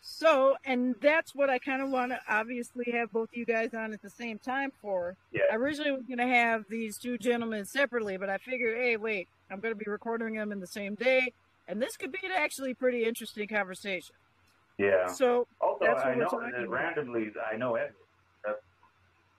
So, 0.03 0.57
and 0.65 0.95
that's 1.01 1.35
what 1.35 1.51
I 1.51 1.59
kind 1.59 1.83
of 1.83 1.91
want 1.91 2.13
to 2.13 2.21
obviously 2.29 2.91
have 2.93 3.13
both 3.13 3.29
you 3.33 3.45
guys 3.45 3.75
on 3.75 3.93
at 3.93 4.03
the 4.03 4.11
same 4.11 4.39
time 4.39 4.73
for. 4.81 5.15
Yeah. 5.33 5.43
I 5.53 5.57
originally 5.57 5.93
was 5.93 6.03
going 6.07 6.19
to 6.19 6.27
have 6.27 6.65
these 6.69 6.99
two 6.99 7.19
gentlemen 7.19 7.65
separately, 7.65 8.17
but 8.17 8.29
I 8.29 8.39
figured, 8.39 8.79
hey, 8.79 8.97
wait, 8.97 9.29
I'm 9.51 9.61
going 9.61 9.73
to 9.73 9.79
be 9.79 9.91
recording 9.91 10.35
them 10.35 10.53
in 10.53 10.61
the 10.61 10.67
same 10.67 10.95
day, 10.95 11.33
and 11.71 11.81
this 11.81 11.97
could 11.97 12.13
be 12.13 12.19
an 12.25 12.33
actually 12.37 12.75
pretty 12.75 13.05
interesting 13.05 13.47
conversation. 13.49 14.15
Yeah. 14.79 15.07
So, 15.09 15.47
Also, 15.61 15.85
That's 15.85 15.97
what 15.99 16.07
I 16.07 16.11
we're 16.11 16.23
know 16.23 16.41
that 16.53 16.65
about. 16.65 16.69
randomly, 16.71 17.31
I 17.53 17.57
know 17.57 17.77
Ed. 17.77 17.93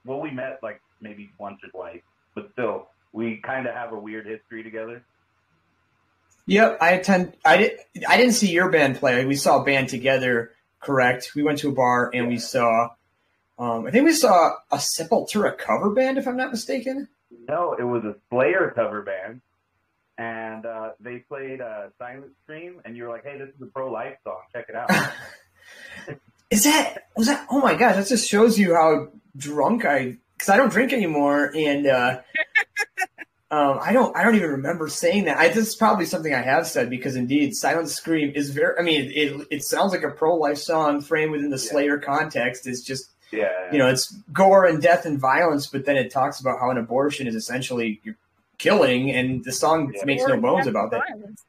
Well, 0.05 0.19
we 0.19 0.31
met 0.31 0.59
like 0.63 0.81
maybe 0.99 1.29
once 1.37 1.59
or 1.63 1.69
twice, 1.69 2.01
but 2.33 2.49
still, 2.53 2.87
we 3.13 3.37
kind 3.43 3.67
of 3.67 3.75
have 3.75 3.91
a 3.93 3.99
weird 3.99 4.25
history 4.25 4.63
together. 4.63 5.03
Yep, 6.47 6.79
I 6.81 6.91
attend. 6.93 7.37
I 7.45 7.57
did. 7.57 7.79
I 8.07 8.17
didn't 8.17 8.33
see 8.33 8.49
your 8.49 8.71
band 8.71 8.97
play. 8.97 9.23
We 9.25 9.35
saw 9.35 9.61
a 9.61 9.63
band 9.63 9.89
together 9.89 10.53
correct. 10.79 11.33
We 11.35 11.43
went 11.43 11.59
to 11.59 11.69
a 11.69 11.71
bar 11.71 12.09
and 12.13 12.27
we 12.27 12.39
saw. 12.39 12.89
Um, 13.59 13.85
I 13.85 13.91
think 13.91 14.05
we 14.05 14.13
saw 14.13 14.53
a 14.71 14.77
Sepultura 14.77 15.55
cover 15.55 15.91
band, 15.91 16.17
if 16.17 16.27
I'm 16.27 16.35
not 16.37 16.49
mistaken. 16.49 17.07
No, 17.47 17.75
it 17.77 17.83
was 17.83 18.03
a 18.03 18.15
Slayer 18.31 18.71
cover 18.75 19.03
band, 19.03 19.41
and 20.21 20.65
uh, 20.67 20.91
they 20.99 21.17
played 21.17 21.61
uh, 21.61 21.87
Silent 21.97 22.33
Scream, 22.43 22.79
and 22.85 22.95
you 22.95 23.03
were 23.03 23.09
like, 23.09 23.23
"Hey, 23.23 23.39
this 23.39 23.49
is 23.49 23.61
a 23.61 23.65
pro-life 23.65 24.17
song. 24.23 24.41
Check 24.53 24.67
it 24.69 24.75
out." 24.75 24.89
Is 26.51 26.65
that 26.65 27.07
was 27.15 27.27
that? 27.27 27.47
Oh 27.49 27.61
my 27.61 27.75
gosh, 27.75 27.95
that 27.95 28.07
just 28.07 28.29
shows 28.29 28.59
you 28.59 28.75
how 28.75 29.07
drunk 29.37 29.85
I 29.85 30.17
because 30.33 30.49
I 30.49 30.57
don't 30.57 30.69
drink 30.69 30.91
anymore, 30.91 31.49
and 31.55 31.87
uh, 31.87 32.19
um, 33.51 33.79
I 33.81 33.93
don't 33.93 34.15
I 34.17 34.23
don't 34.23 34.35
even 34.35 34.49
remember 34.49 34.89
saying 34.89 35.23
that. 35.25 35.37
I 35.37 35.47
this 35.47 35.69
is 35.69 35.75
probably 35.75 36.05
something 36.05 36.33
I 36.33 36.41
have 36.41 36.67
said 36.67 36.89
because 36.89 37.15
indeed, 37.15 37.55
Silent 37.55 37.87
Scream 37.87 38.33
is 38.35 38.49
very. 38.49 38.77
I 38.77 38.81
mean, 38.81 39.09
it 39.15 39.47
it 39.49 39.63
sounds 39.63 39.93
like 39.93 40.03
a 40.03 40.11
pro 40.11 40.35
life 40.35 40.57
song 40.57 40.99
framed 40.99 41.31
within 41.31 41.51
the 41.51 41.57
Slayer 41.57 41.97
context. 41.97 42.67
It's 42.67 42.81
just 42.81 43.09
yeah, 43.31 43.71
you 43.71 43.77
know, 43.77 43.87
it's 43.87 44.11
gore 44.33 44.65
and 44.65 44.81
death 44.81 45.05
and 45.05 45.17
violence, 45.17 45.67
but 45.67 45.85
then 45.85 45.95
it 45.95 46.11
talks 46.11 46.41
about 46.41 46.59
how 46.59 46.69
an 46.69 46.77
abortion 46.77 47.27
is 47.27 47.35
essentially 47.35 48.01
you're 48.03 48.17
killing, 48.61 49.11
and 49.11 49.43
the 49.43 49.51
song 49.51 49.91
Yeah. 49.95 50.05
makes 50.05 50.23
no 50.25 50.37
bones 50.37 50.67
about 50.67 50.91
that. 50.91 51.03
violence. 51.09 51.43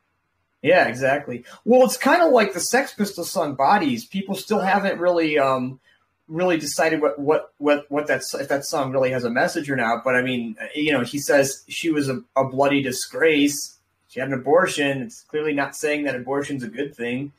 Yeah, 0.62 0.86
exactly. 0.86 1.44
Well, 1.64 1.84
it's 1.84 1.96
kind 1.96 2.22
of 2.22 2.32
like 2.32 2.52
the 2.54 2.60
Sex 2.60 2.94
Pistols 2.94 3.30
song 3.30 3.54
"Bodies." 3.54 4.04
People 4.06 4.34
still 4.36 4.60
haven't 4.60 4.98
really, 5.00 5.38
um, 5.38 5.80
really 6.28 6.56
decided 6.56 7.02
what 7.02 7.18
what 7.18 7.52
what 7.58 7.84
what 7.90 8.06
that 8.06 8.22
if 8.40 8.48
that 8.48 8.64
song 8.64 8.92
really 8.92 9.10
has 9.10 9.24
a 9.24 9.30
message 9.30 9.68
or 9.68 9.76
not. 9.76 10.04
But 10.04 10.14
I 10.14 10.22
mean, 10.22 10.56
you 10.74 10.92
know, 10.92 11.02
he 11.02 11.18
says 11.18 11.64
she 11.68 11.90
was 11.90 12.08
a, 12.08 12.22
a 12.36 12.44
bloody 12.44 12.80
disgrace. 12.82 13.76
She 14.08 14.20
had 14.20 14.28
an 14.28 14.34
abortion. 14.34 15.02
It's 15.02 15.22
clearly 15.22 15.52
not 15.52 15.74
saying 15.74 16.04
that 16.04 16.14
abortion's 16.14 16.62
a 16.62 16.68
good 16.68 16.94
thing. 16.94 17.32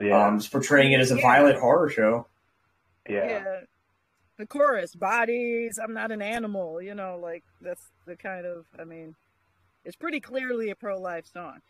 yeah, 0.00 0.26
Um, 0.26 0.36
it's 0.36 0.48
portraying 0.48 0.92
it 0.92 1.00
as 1.00 1.10
a 1.12 1.16
Yeah. 1.16 1.22
violent 1.22 1.58
horror 1.58 1.88
show. 1.90 2.26
yeah, 3.08 3.26
yeah. 3.28 3.60
The 4.36 4.46
chorus, 4.46 4.94
bodies, 4.96 5.78
I'm 5.82 5.94
not 5.94 6.10
an 6.10 6.20
animal, 6.22 6.82
you 6.82 6.94
know, 6.94 7.18
like 7.22 7.44
that's 7.60 7.90
the 8.06 8.16
kind 8.16 8.46
of 8.46 8.66
I 8.78 8.84
mean, 8.84 9.14
it's 9.84 9.96
pretty 9.96 10.20
clearly 10.20 10.70
a 10.70 10.74
pro 10.76 11.00
life 11.00 11.26
song. 11.26 11.60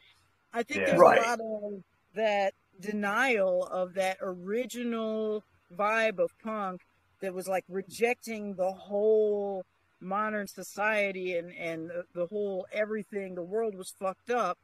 I 0.52 0.62
think 0.62 0.80
Yeah. 0.80 0.86
there's 0.86 1.00
Right. 1.00 1.18
a 1.18 1.20
lot 1.20 1.40
of 1.40 1.82
that 2.14 2.54
denial 2.80 3.64
of 3.64 3.94
that 3.94 4.18
original 4.20 5.44
vibe 5.76 6.18
of 6.18 6.30
punk 6.42 6.80
that 7.20 7.34
was 7.34 7.48
like 7.48 7.64
rejecting 7.68 8.54
the 8.54 8.72
whole 8.72 9.64
modern 10.00 10.46
society 10.46 11.36
and 11.36 11.52
and 11.54 11.90
the 12.14 12.26
whole 12.26 12.66
everything 12.72 13.34
the 13.34 13.42
world 13.42 13.74
was 13.74 13.94
fucked 13.98 14.30
up 14.30 14.58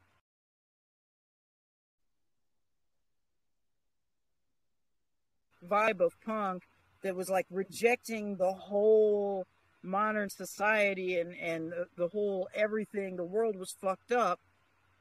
vibe 5.63 6.01
of 6.01 6.13
punk 6.25 6.63
that 7.03 7.17
was 7.17 7.29
like 7.29 7.47
rejecting 7.51 8.37
the 8.37 8.53
whole 8.53 9.47
modern 9.83 10.29
society 10.29 11.19
and 11.19 11.35
and 11.35 11.73
the, 11.73 11.87
the 11.97 12.09
whole 12.09 12.49
everything 12.55 13.17
the 13.17 13.25
world 13.25 13.57
was 13.57 13.75
fucked 13.81 14.13
up. 14.13 14.41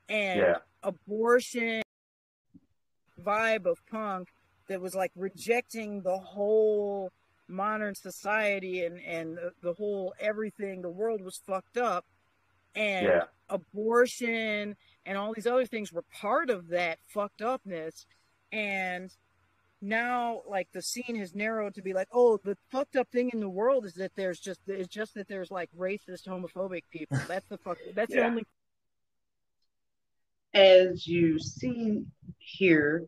And 0.07 0.39
yeah, 0.39 0.57
abortion 0.83 1.81
vibe 3.23 3.65
of 3.65 3.77
punk 3.91 4.29
that 4.67 4.81
was 4.81 4.95
like 4.95 5.11
rejecting 5.15 6.01
the 6.01 6.17
whole 6.17 7.11
modern 7.47 7.95
society 7.95 8.83
and 8.85 8.99
and 9.01 9.37
the, 9.37 9.51
the 9.61 9.73
whole 9.73 10.13
everything 10.19 10.81
the 10.81 10.89
world 10.89 11.21
was 11.21 11.41
fucked 11.45 11.77
up. 11.77 12.05
And 12.75 13.07
yeah, 13.07 13.23
abortion 13.49 14.75
and 15.05 15.17
all 15.17 15.33
these 15.33 15.47
other 15.47 15.65
things 15.65 15.91
were 15.91 16.03
part 16.13 16.49
of 16.49 16.69
that 16.69 16.99
fucked 17.13 17.41
upness. 17.41 18.05
And 18.51 19.11
now 19.81 20.41
like 20.47 20.67
the 20.73 20.81
scene 20.81 21.15
has 21.15 21.33
narrowed 21.33 21.73
to 21.73 21.81
be 21.81 21.93
like 21.93 22.07
oh 22.11 22.37
the 22.43 22.57
fucked 22.71 22.95
up 22.97 23.07
thing 23.11 23.29
in 23.33 23.39
the 23.39 23.49
world 23.49 23.85
is 23.85 23.93
that 23.93 24.11
there's 24.15 24.39
just 24.39 24.59
it's 24.67 24.87
just 24.89 25.13
that 25.13 25.27
there's 25.27 25.51
like 25.51 25.69
racist 25.77 26.27
homophobic 26.27 26.83
people 26.91 27.17
that's 27.27 27.47
the 27.47 27.57
fuck 27.57 27.77
that's 27.95 28.13
the 28.13 28.25
only 28.25 28.43
As 30.53 31.05
you 31.07 31.39
see 31.39 32.03
here, 32.39 33.05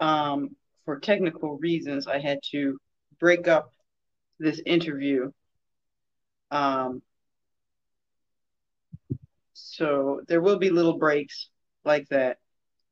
um, 0.00 0.56
for 0.84 0.98
technical 1.00 1.56
reasons, 1.58 2.06
I 2.06 2.18
had 2.20 2.40
to 2.52 2.78
break 3.18 3.48
up 3.48 3.72
this 4.38 4.60
interview. 4.66 5.30
Um, 6.50 7.02
so 9.54 10.20
there 10.28 10.42
will 10.42 10.58
be 10.58 10.70
little 10.70 10.98
breaks 10.98 11.48
like 11.84 12.08
that. 12.08 12.38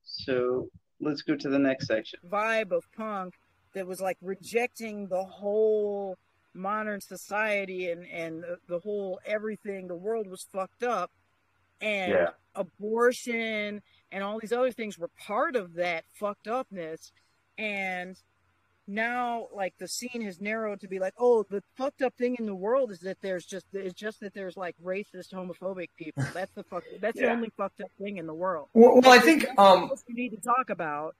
So 0.05 0.71
let's 1.00 1.23
go 1.23 1.35
to 1.35 1.49
the 1.49 1.59
next 1.59 1.87
section. 1.87 2.19
vibe 2.28 2.73
of 2.73 2.85
punk 2.97 3.35
that 3.75 3.87
was 3.87 4.00
like 4.00 4.19
rejecting 4.21 5.07
the 5.09 5.25
whole 5.25 6.16
modern 6.54 7.00
society 7.00 7.90
and 7.90 8.07
and 8.09 8.45
the, 8.69 8.78
whole 8.80 9.21
everything 9.25 9.87
the 9.87 9.95
world 9.95 10.26
was 10.26 10.47
fucked 10.52 10.83
up 10.83 11.11
and 11.80 12.12
yeah, 12.12 12.28
abortion 12.54 13.80
and 14.12 14.25
all 14.25 14.38
these 14.40 14.52
other 14.52 14.73
things 14.73 14.99
were 14.99 15.11
part 15.19 15.54
of 15.54 15.75
that 15.75 16.04
fucked 16.12 16.49
upness 16.49 17.12
and 17.57 18.16
now 18.90 19.47
like 19.54 19.73
the 19.78 19.87
scene 19.87 20.23
has 20.23 20.40
narrowed 20.40 20.80
to 20.80 20.88
be 20.88 20.99
like 20.99 21.14
oh 21.18 21.44
the 21.49 21.62
fucked 21.76 22.02
up 22.02 22.12
thing 22.16 22.37
in 22.38 22.47
the 22.47 22.54
world 22.54 22.90
is 22.90 23.00
that 23.00 23.16
there's 23.23 23.44
just 23.44 23.66
it's 23.73 23.94
just 23.94 24.20
that 24.20 24.35
there's 24.35 24.56
like 24.56 24.75
racist 24.85 25.32
homophobic 25.32 25.88
people 25.97 26.25
that's 26.35 26.52
the 26.52 26.64
fuck 26.64 26.82
that's 27.00 27.18
the 27.18 27.30
only 27.30 27.50
fucked 27.56 27.80
up 27.80 27.90
thing 27.99 28.16
in 28.16 28.26
the 28.26 28.35
world 28.35 28.68
Well, 28.75 29.00
well 29.00 29.12
I 29.12 29.18
think 29.20 29.47
um, 29.56 29.88
what 29.88 30.00
you 30.09 30.14
need 30.14 30.30
to 30.30 30.40
talk 30.40 30.70
about 30.70 31.14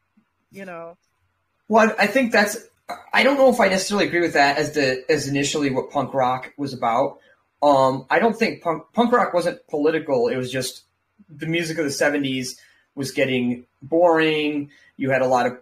you 0.51 0.65
know 0.65 0.97
Well, 1.69 1.95
I 1.99 2.05
I 2.05 2.07
think 2.07 2.33
that's. 2.33 2.59
I 3.13 3.23
don't 3.23 3.37
know 3.37 3.49
if 3.51 3.61
I 3.61 3.69
necessarily 3.69 4.09
agree 4.09 4.21
with 4.21 4.33
that 4.33 4.59
as 4.59 4.73
the 4.73 5.05
as 5.09 5.29
initially 5.29 5.71
what 5.71 5.91
punk 5.91 6.13
rock 6.13 6.53
was 6.57 6.75
about. 6.75 7.19
Um, 7.63 8.05
I 8.11 8.19
don't 8.19 8.37
think 8.37 8.63
punk 8.63 8.83
punk 8.93 9.13
rock 9.13 9.33
wasn't 9.33 9.65
political. 9.69 10.27
It 10.27 10.37
was 10.37 10.51
just 10.51 10.83
the 11.29 11.47
music 11.47 11.79
of 11.79 11.85
the 11.85 11.91
'70s 11.91 12.57
was 12.97 13.13
getting 13.13 13.67
boring. 13.81 14.71
You 14.97 15.11
had 15.11 15.23
a 15.23 15.29
lot 15.29 15.47
of 15.47 15.59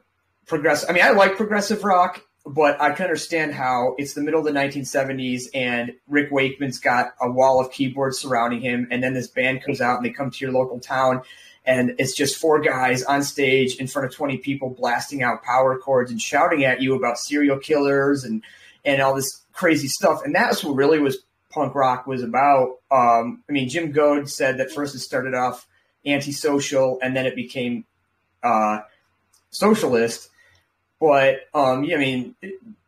progressive. 0.49 0.91
I 0.91 0.93
mean, 0.93 1.05
I 1.05 1.11
like 1.11 1.37
progressive 1.37 1.85
rock, 1.85 2.23
but 2.45 2.81
I 2.81 2.91
can 2.93 3.05
understand 3.05 3.55
how 3.55 3.95
it's 3.99 4.15
the 4.15 4.23
middle 4.23 4.41
of 4.41 4.47
the 4.47 4.59
1970s 4.59 5.45
and 5.55 5.93
Rick 6.09 6.31
Wakeman's 6.33 6.81
got 6.81 7.13
a 7.21 7.31
wall 7.31 7.61
of 7.61 7.71
keyboards 7.71 8.19
surrounding 8.19 8.61
him, 8.61 8.89
and 8.91 9.03
then 9.03 9.15
this 9.15 9.29
band 9.29 9.63
comes 9.63 9.81
out 9.81 9.99
and 9.99 10.05
they 10.05 10.11
come 10.11 10.31
to 10.31 10.45
your 10.45 10.53
local 10.53 10.81
town 10.81 11.23
and 11.69 11.95
it's 11.99 12.15
just 12.15 12.39
four 12.39 12.61
guys 12.61 13.05
on 13.05 13.23
stage 13.23 13.77
in 13.77 13.87
front 13.87 14.07
of 14.07 14.15
20 14.15 14.39
people 14.39 14.71
blasting 14.71 15.23
out 15.23 15.43
power 15.43 15.79
chords 15.79 16.11
and 16.11 16.21
shouting 16.21 16.65
at 16.65 16.81
you 16.81 16.95
about 16.95 17.19
serial 17.19 17.59
killers 17.59 18.25
and 18.25 18.43
and 18.85 19.03
all 19.03 19.15
this 19.15 19.43
crazy 19.53 19.87
stuff 19.87 20.23
and 20.25 20.35
that's 20.35 20.65
what 20.65 20.75
really 20.75 20.99
was 20.99 21.19
punk 21.51 21.75
rock 21.75 22.07
was 22.07 22.23
about 22.23 22.79
um, 22.91 23.43
i 23.49 23.53
mean 23.53 23.69
jim 23.69 23.93
goad 23.93 24.29
said 24.29 24.59
that 24.59 24.73
first 24.73 24.95
it 24.95 25.01
started 25.01 25.35
off 25.35 25.67
antisocial 26.07 26.99
and 27.03 27.15
then 27.15 27.27
it 27.27 27.37
became 27.37 27.85
uh, 28.43 28.79
socialist 29.51 30.31
but 31.01 31.41
um, 31.55 31.85
yeah, 31.85 31.97
I 31.97 31.99
mean, 31.99 32.35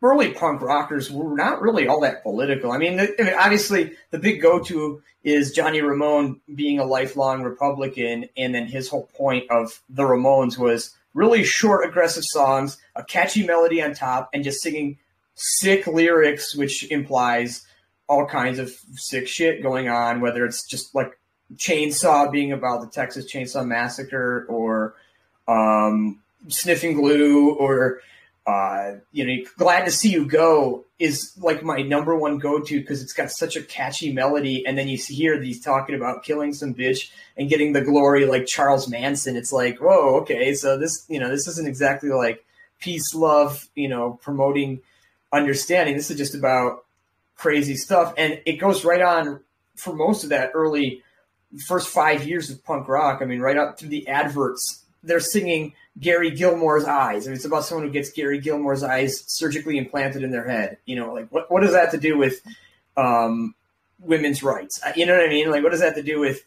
early 0.01 0.33
punk 0.33 0.61
rockers 0.61 1.09
were 1.09 1.35
not 1.35 1.61
really 1.61 1.87
all 1.87 2.01
that 2.01 2.23
political. 2.23 2.71
I 2.71 2.77
mean, 2.77 2.97
the, 2.97 3.15
I 3.19 3.23
mean, 3.23 3.33
obviously, 3.39 3.93
the 4.09 4.19
big 4.19 4.41
go-to 4.41 5.01
is 5.23 5.51
Johnny 5.51 5.81
Ramone 5.81 6.41
being 6.53 6.79
a 6.79 6.85
lifelong 6.85 7.43
Republican, 7.43 8.27
and 8.35 8.53
then 8.53 8.65
his 8.65 8.89
whole 8.89 9.07
point 9.15 9.49
of 9.49 9.81
the 9.89 10.03
Ramones 10.03 10.57
was 10.57 10.95
really 11.13 11.43
short, 11.43 11.87
aggressive 11.87 12.23
songs, 12.25 12.77
a 12.95 13.03
catchy 13.03 13.45
melody 13.45 13.81
on 13.81 13.93
top, 13.93 14.29
and 14.33 14.43
just 14.43 14.61
singing 14.61 14.97
sick 15.35 15.87
lyrics, 15.87 16.55
which 16.55 16.89
implies 16.91 17.65
all 18.09 18.25
kinds 18.25 18.59
of 18.59 18.75
sick 18.95 19.27
shit 19.27 19.61
going 19.61 19.87
on. 19.87 20.19
Whether 20.19 20.43
it's 20.45 20.67
just 20.67 20.93
like 20.95 21.17
Chainsaw 21.55 22.31
being 22.31 22.51
about 22.51 22.81
the 22.81 22.87
Texas 22.87 23.31
Chainsaw 23.31 23.65
Massacre, 23.65 24.45
or 24.49 24.95
um, 25.47 26.19
sniffing 26.47 26.93
glue 26.93 27.53
or 27.53 28.01
uh, 28.47 28.93
you 29.11 29.25
know 29.25 29.43
glad 29.57 29.85
to 29.85 29.91
see 29.91 30.09
you 30.09 30.25
go 30.25 30.85
is 30.97 31.33
like 31.37 31.63
my 31.63 31.81
number 31.81 32.15
one 32.15 32.39
go-to 32.39 32.79
because 32.79 33.01
it's 33.01 33.13
got 33.13 33.31
such 33.31 33.55
a 33.55 33.61
catchy 33.61 34.11
melody. 34.11 34.65
And 34.65 34.77
then 34.77 34.87
you 34.87 34.97
hear 34.97 35.39
these 35.39 35.63
talking 35.63 35.95
about 35.95 36.23
killing 36.23 36.53
some 36.53 36.73
bitch 36.73 37.11
and 37.37 37.49
getting 37.49 37.73
the 37.73 37.81
glory 37.81 38.25
like 38.25 38.47
charles 38.47 38.87
manson. 38.89 39.35
It's 39.35 39.53
like 39.53 39.79
whoa 39.79 40.21
okay 40.21 40.53
so 40.55 40.77
this 40.77 41.05
you 41.07 41.19
know 41.19 41.29
this 41.29 41.47
isn't 41.47 41.67
exactly 41.67 42.09
like 42.09 42.43
peace 42.79 43.13
love 43.13 43.67
you 43.75 43.87
know 43.87 44.19
promoting 44.23 44.81
understanding. 45.31 45.95
This 45.95 46.09
is 46.09 46.17
just 46.17 46.35
about 46.35 46.85
crazy 47.35 47.75
stuff. 47.75 48.13
And 48.17 48.41
it 48.45 48.53
goes 48.53 48.83
right 48.83 49.01
on 49.01 49.41
for 49.75 49.93
most 49.93 50.23
of 50.23 50.29
that 50.31 50.51
early 50.55 51.03
first 51.67 51.89
five 51.89 52.27
years 52.27 52.49
of 52.49 52.63
punk 52.63 52.87
rock. 52.87 53.21
I 53.21 53.25
mean 53.25 53.39
right 53.39 53.57
up 53.57 53.77
through 53.77 53.89
the 53.89 54.07
adverts 54.07 54.80
they're 55.03 55.19
singing 55.19 55.73
Gary 55.99 56.31
Gilmore's 56.31 56.85
eyes. 56.85 57.25
I 57.25 57.29
mean, 57.29 57.35
it's 57.35 57.45
about 57.45 57.65
someone 57.65 57.87
who 57.87 57.93
gets 57.93 58.11
Gary 58.11 58.39
Gilmore's 58.39 58.83
eyes 58.83 59.23
surgically 59.27 59.77
implanted 59.77 60.23
in 60.23 60.31
their 60.31 60.47
head. 60.47 60.77
You 60.85 60.95
know, 60.97 61.13
like 61.13 61.29
what 61.29 61.51
what 61.51 61.61
does 61.61 61.71
that 61.71 61.81
have 61.81 61.91
to 61.91 61.99
do 61.99 62.17
with 62.17 62.41
um, 62.97 63.55
women's 63.99 64.43
rights? 64.43 64.79
Uh, 64.85 64.91
You 64.95 65.05
know 65.05 65.13
what 65.15 65.25
I 65.25 65.29
mean? 65.29 65.49
Like, 65.49 65.63
what 65.63 65.71
does 65.71 65.81
that 65.81 65.95
have 65.95 65.95
to 65.95 66.03
do 66.03 66.19
with 66.19 66.45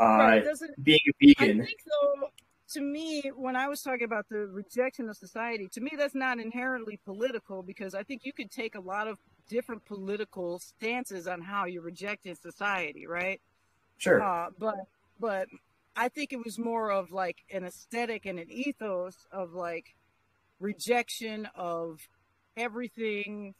uh, 0.00 0.04
Right, 0.04 0.38
it 0.38 0.44
doesn't 0.44 0.82
being 0.82 1.00
a 1.08 1.26
vegan? 1.26 1.60
I 1.62 1.64
think 1.64 1.80
though 1.86 2.28
to 2.74 2.80
me, 2.80 3.22
when 3.36 3.54
I 3.54 3.68
was 3.68 3.82
talking 3.82 4.04
about 4.04 4.28
the 4.28 4.46
rejection 4.48 5.08
of 5.08 5.16
society, 5.16 5.68
to 5.72 5.80
me, 5.80 5.92
that's 5.96 6.14
not 6.14 6.40
inherently 6.40 6.98
political 7.04 7.62
because 7.62 7.94
I 7.94 8.02
think 8.02 8.22
you 8.24 8.32
could 8.32 8.50
take 8.50 8.74
a 8.74 8.80
lot 8.80 9.06
of 9.06 9.18
different 9.48 9.84
political 9.84 10.58
stances 10.58 11.28
on 11.28 11.40
how 11.40 11.66
you 11.66 11.80
rejected 11.80 12.36
society, 12.36 13.06
right? 13.06 13.40
Sure. 13.98 14.20
Uh, 14.20 14.48
but 14.58 14.74
but 15.20 15.48
I 15.96 16.08
think 16.08 16.32
it 16.32 16.44
was 16.44 16.58
more 16.58 16.90
of 16.90 17.12
like 17.12 17.38
an 17.52 17.64
aesthetic 17.64 18.26
and 18.26 18.38
an 18.38 18.50
ethos 18.50 19.14
of 19.32 19.52
like 19.52 19.94
rejection 20.58 21.48
of 21.54 21.98
everything 22.56 23.54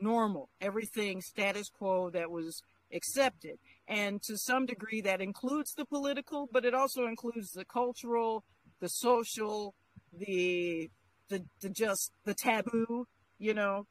normal, 0.00 0.50
everything 0.60 1.20
status 1.20 1.70
quo 1.70 2.10
that 2.10 2.30
was 2.30 2.62
accepted. 2.92 3.58
And 3.86 4.22
to 4.22 4.36
some 4.36 4.66
degree, 4.66 5.00
that 5.02 5.20
includes 5.20 5.74
the 5.74 5.86
political, 5.86 6.48
but 6.50 6.64
it 6.64 6.74
also 6.74 7.06
includes 7.06 7.52
the 7.52 7.64
cultural, 7.64 8.44
the 8.80 8.88
social, 8.88 9.74
the 10.12 10.90
the, 11.28 11.44
the 11.60 11.68
just 11.68 12.12
the 12.24 12.34
taboo, 12.34 13.06
you 13.38 13.54
know. 13.54 13.86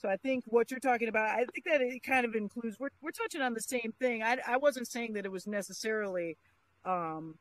So 0.00 0.08
I 0.08 0.16
think 0.16 0.44
what 0.46 0.70
you're 0.70 0.78
talking 0.78 1.08
about, 1.08 1.28
I 1.28 1.38
think 1.38 1.64
that 1.66 1.80
it 1.80 2.04
kind 2.04 2.24
of 2.24 2.36
includes. 2.36 2.78
We're 2.78 2.90
we're 3.02 3.10
touching 3.10 3.40
on 3.42 3.54
the 3.54 3.60
same 3.60 3.92
thing. 3.98 4.22
I 4.22 4.38
I 4.46 4.56
wasn't 4.56 4.86
saying 4.86 5.14
that 5.14 5.24
it 5.24 5.32
was 5.32 5.46
necessarily 5.46 6.36
um, 6.84 7.34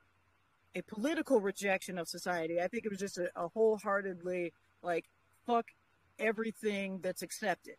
a 0.73 0.81
political 0.81 1.39
rejection 1.39 1.99
of 1.99 2.07
society. 2.07 2.59
I 2.59 2.67
think 2.67 2.85
it 2.85 2.89
was 2.89 2.99
just 2.99 3.19
a, 3.19 3.29
a 3.35 3.47
wholeheartedly 3.49 4.53
like 4.81 5.05
fuck 5.45 5.67
everything 6.17 6.99
that's 7.03 7.21
accepted. 7.21 7.75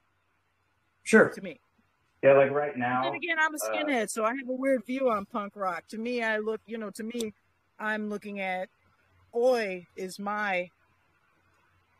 Sure. 1.03 1.31
To 1.31 1.43
me. 1.43 1.59
Yeah, 2.23 2.35
like 2.35 2.53
right 2.53 2.77
now. 2.77 3.07
And 3.07 3.17
again, 3.17 3.37
I'm 3.41 3.55
a 3.55 3.57
uh, 3.57 3.85
skinhead, 3.85 4.05
uh, 4.05 4.07
so 4.07 4.25
I 4.25 4.29
have 4.31 4.49
a 4.49 4.53
weird 4.53 4.85
view 4.87 5.11
on 5.11 5.25
punk 5.25 5.57
rock. 5.57 5.89
To 5.89 5.99
me, 5.99 6.23
I 6.23 6.39
look, 6.39 6.61
you 6.67 6.79
know, 6.79 6.91
to 6.91 7.03
me, 7.03 7.33
I'm 7.81 8.09
looking 8.09 8.41
at 8.41 8.69
Oi 9.35 9.87
is 9.97 10.19
my 10.19 10.69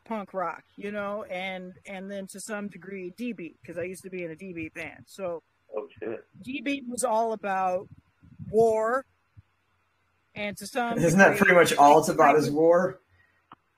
punk 0.09 0.33
rock, 0.33 0.63
you 0.75 0.91
know, 0.91 1.23
and 1.29 1.73
and 1.85 2.11
then 2.11 2.27
to 2.27 2.39
some 2.39 2.67
degree 2.67 3.13
DB 3.17 3.53
because 3.61 3.77
I 3.77 3.83
used 3.83 4.03
to 4.03 4.09
be 4.09 4.23
in 4.23 4.31
a 4.31 4.35
DB 4.35 4.73
band. 4.73 5.05
So 5.05 5.43
oh 5.75 5.87
shit, 5.99 6.25
DB 6.43 6.81
was 6.89 7.03
all 7.03 7.31
about 7.33 7.87
war, 8.49 9.05
and 10.35 10.57
to 10.57 10.67
some 10.67 10.97
isn't 10.97 11.17
degree, 11.17 11.31
that 11.31 11.37
pretty 11.37 11.53
much 11.53 11.73
all 11.75 11.99
it's 11.99 12.09
about 12.09 12.35
is 12.37 12.49
war? 12.51 12.99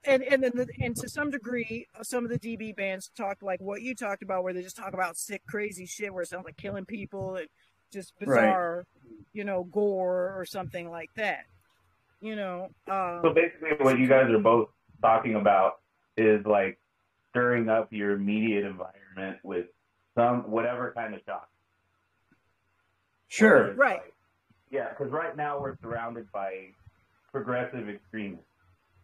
and 0.04 0.22
and 0.22 0.42
then 0.42 0.52
the, 0.54 0.66
and 0.80 0.96
to 0.96 1.08
some 1.08 1.30
degree, 1.30 1.86
some 2.02 2.24
of 2.24 2.30
the 2.30 2.38
DB 2.38 2.74
bands 2.74 3.10
talk 3.16 3.38
like 3.42 3.60
what 3.60 3.82
you 3.82 3.94
talked 3.94 4.22
about, 4.22 4.42
where 4.42 4.54
they 4.54 4.62
just 4.62 4.76
talk 4.76 4.94
about 4.94 5.16
sick, 5.16 5.42
crazy 5.46 5.86
shit, 5.86 6.12
where 6.12 6.22
it 6.22 6.28
sounds 6.28 6.46
like 6.46 6.56
killing 6.56 6.86
people 6.86 7.36
and 7.36 7.46
just 7.92 8.18
bizarre, 8.18 8.78
right. 8.78 9.26
you 9.34 9.44
know, 9.44 9.64
gore 9.64 10.34
or 10.36 10.46
something 10.46 10.90
like 10.90 11.10
that. 11.16 11.44
You 12.22 12.36
know. 12.36 12.70
Um, 12.88 13.20
so 13.22 13.34
basically, 13.34 13.84
what 13.84 13.98
you 13.98 14.08
guys 14.08 14.30
are 14.30 14.38
both 14.38 14.70
talking 15.02 15.34
about 15.34 15.81
is 16.16 16.44
like 16.46 16.78
stirring 17.30 17.68
up 17.68 17.92
your 17.92 18.12
immediate 18.12 18.64
environment 18.64 19.38
with 19.42 19.66
some 20.14 20.50
whatever 20.50 20.92
kind 20.94 21.14
of 21.14 21.20
shock. 21.26 21.48
Sure. 23.28 23.74
Right. 23.74 24.00
Like, 24.00 24.14
yeah, 24.70 24.88
because 24.90 25.12
right 25.12 25.36
now 25.36 25.60
we're 25.60 25.76
surrounded 25.82 26.30
by 26.32 26.68
progressive 27.30 27.88
extremists 27.88 28.44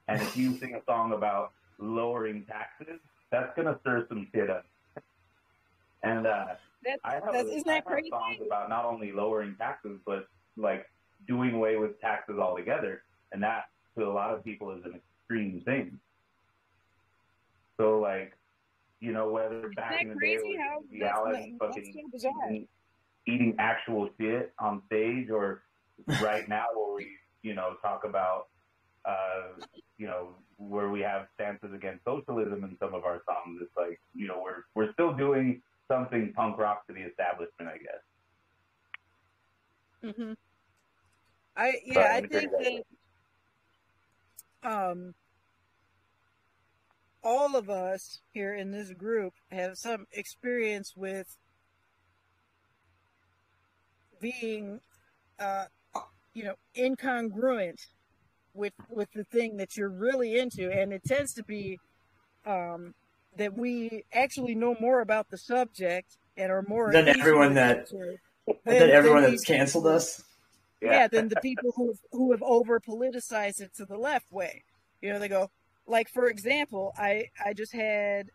and 0.09 0.23
if 0.23 0.37
you 0.37 0.57
sing 0.57 0.75
a 0.75 0.83
song 0.91 1.13
about 1.13 1.53
lowering 1.79 2.45
taxes, 2.47 2.99
that's 3.31 3.55
gonna 3.55 3.79
stir 3.83 4.07
some 4.09 4.27
shit 4.35 4.49
up. 4.49 4.65
And 6.03 6.27
uh, 6.27 6.47
that's, 6.83 7.01
I 7.05 7.15
have, 7.15 7.25
that's, 7.31 7.49
isn't 7.49 7.67
that 7.67 7.71
I 7.71 7.75
have 7.75 7.85
crazy? 7.85 8.09
songs 8.09 8.39
about 8.45 8.71
not 8.71 8.87
only 8.87 9.13
lowering 9.13 9.55
taxes, 9.59 9.99
but 10.07 10.27
like 10.57 10.87
doing 11.27 11.55
away 11.55 11.77
with 11.77 12.01
taxes 12.01 12.39
altogether, 12.39 13.03
and 13.33 13.43
that 13.43 13.65
to 13.97 14.05
a 14.05 14.11
lot 14.11 14.33
of 14.33 14.43
people 14.43 14.71
is 14.71 14.83
an 14.87 14.95
extreme 14.95 15.61
thing. 15.61 15.99
So 17.79 18.01
like, 18.01 18.37
you 19.01 19.13
know, 19.13 19.31
whether 19.31 19.71
back 19.77 20.03
in 20.03 20.09
the 20.09 20.15
day 20.17 20.35
it 20.35 20.43
was 20.43 20.85
the 20.91 21.03
Allin 21.03 21.57
fucking 21.59 22.11
so 22.17 22.33
eating, 22.51 22.69
eating 23.27 23.55
actual 23.59 24.11
shit 24.21 24.53
on 24.59 24.83
stage, 24.87 25.31
or 25.31 25.63
right 26.21 26.49
now 26.49 26.67
where 26.75 26.95
we, 26.97 27.07
you 27.43 27.55
know, 27.55 27.77
talk 27.81 28.05
about 28.05 28.49
uh, 29.05 29.53
you 29.97 30.07
know, 30.07 30.35
where 30.59 30.91
we 30.91 31.01
have 31.01 31.29
stances 31.35 31.73
against 31.73 32.05
socialism 32.05 32.65
in 32.65 32.77
some 32.79 32.93
of 32.95 33.05
our 33.05 33.23
songs. 33.27 33.61
It's 33.63 33.75
like, 33.77 34.01
you 34.15 34.27
know, 34.27 34.41
we're 34.43 34.65
we're 34.75 34.93
still 34.93 35.15
doing 35.15 35.63
something 35.87 36.33
punk 36.35 36.59
rock 36.59 36.87
to 36.89 36.93
the 36.93 37.03
establishment, 37.03 37.71
I 37.71 37.79
guess. 37.79 38.03
Mhm. 40.15 40.37
I 41.57 41.81
yeah, 41.85 42.13
I 42.15 42.21
think 42.21 42.53
that 44.63 44.69
um 44.69 45.15
all 47.29 47.57
of 47.57 47.69
us 47.69 48.21
here 48.33 48.55
in 48.55 48.71
this 48.71 48.91
group 48.93 49.35
have 49.51 49.77
some 49.77 50.07
experience 50.13 50.95
with 50.97 51.37
being 54.19 54.81
uh 55.39 55.67
you 56.33 56.43
know 56.43 56.55
incongruent 56.75 57.77
with 58.55 58.73
with 58.89 59.13
the 59.13 59.25
thing 59.25 59.57
that 59.59 59.77
you're 59.77 59.89
really 59.89 60.39
into. 60.39 60.71
And 60.71 60.93
it 60.93 61.03
tends 61.05 61.35
to 61.35 61.45
be 61.45 61.79
um, 62.47 62.95
that 63.37 63.57
we 63.57 64.05
actually 64.13 64.55
know 64.55 64.75
more 64.81 65.01
about 65.01 65.29
the 65.31 65.39
subject 65.39 66.17
and 66.37 66.51
are 66.51 66.65
more 66.67 66.93
than 66.93 67.09
everyone 67.09 67.55
that 67.55 67.89
than, 67.91 68.19
than 68.65 68.91
everyone 68.91 69.23
that's 69.23 69.45
canceled 69.45 69.87
us? 69.87 70.23
Yeah. 70.81 70.93
yeah. 70.93 71.09
than 71.09 71.29
the 71.29 71.37
people 71.37 71.73
who 71.77 71.89
have, 71.89 71.99
who 72.13 72.33
have 72.33 72.43
over 72.43 72.81
politicized 72.81 73.61
it 73.61 73.75
to 73.77 73.85
the 73.85 73.99
left 73.99 74.33
way. 74.33 74.65
You 75.03 75.13
know 75.13 75.19
they 75.19 75.29
go 75.29 75.51
like 75.89 76.09
for 76.09 76.29
example 76.29 76.93
i 76.97 77.25
i 77.45 77.53
just 77.53 77.73
had 77.73 78.29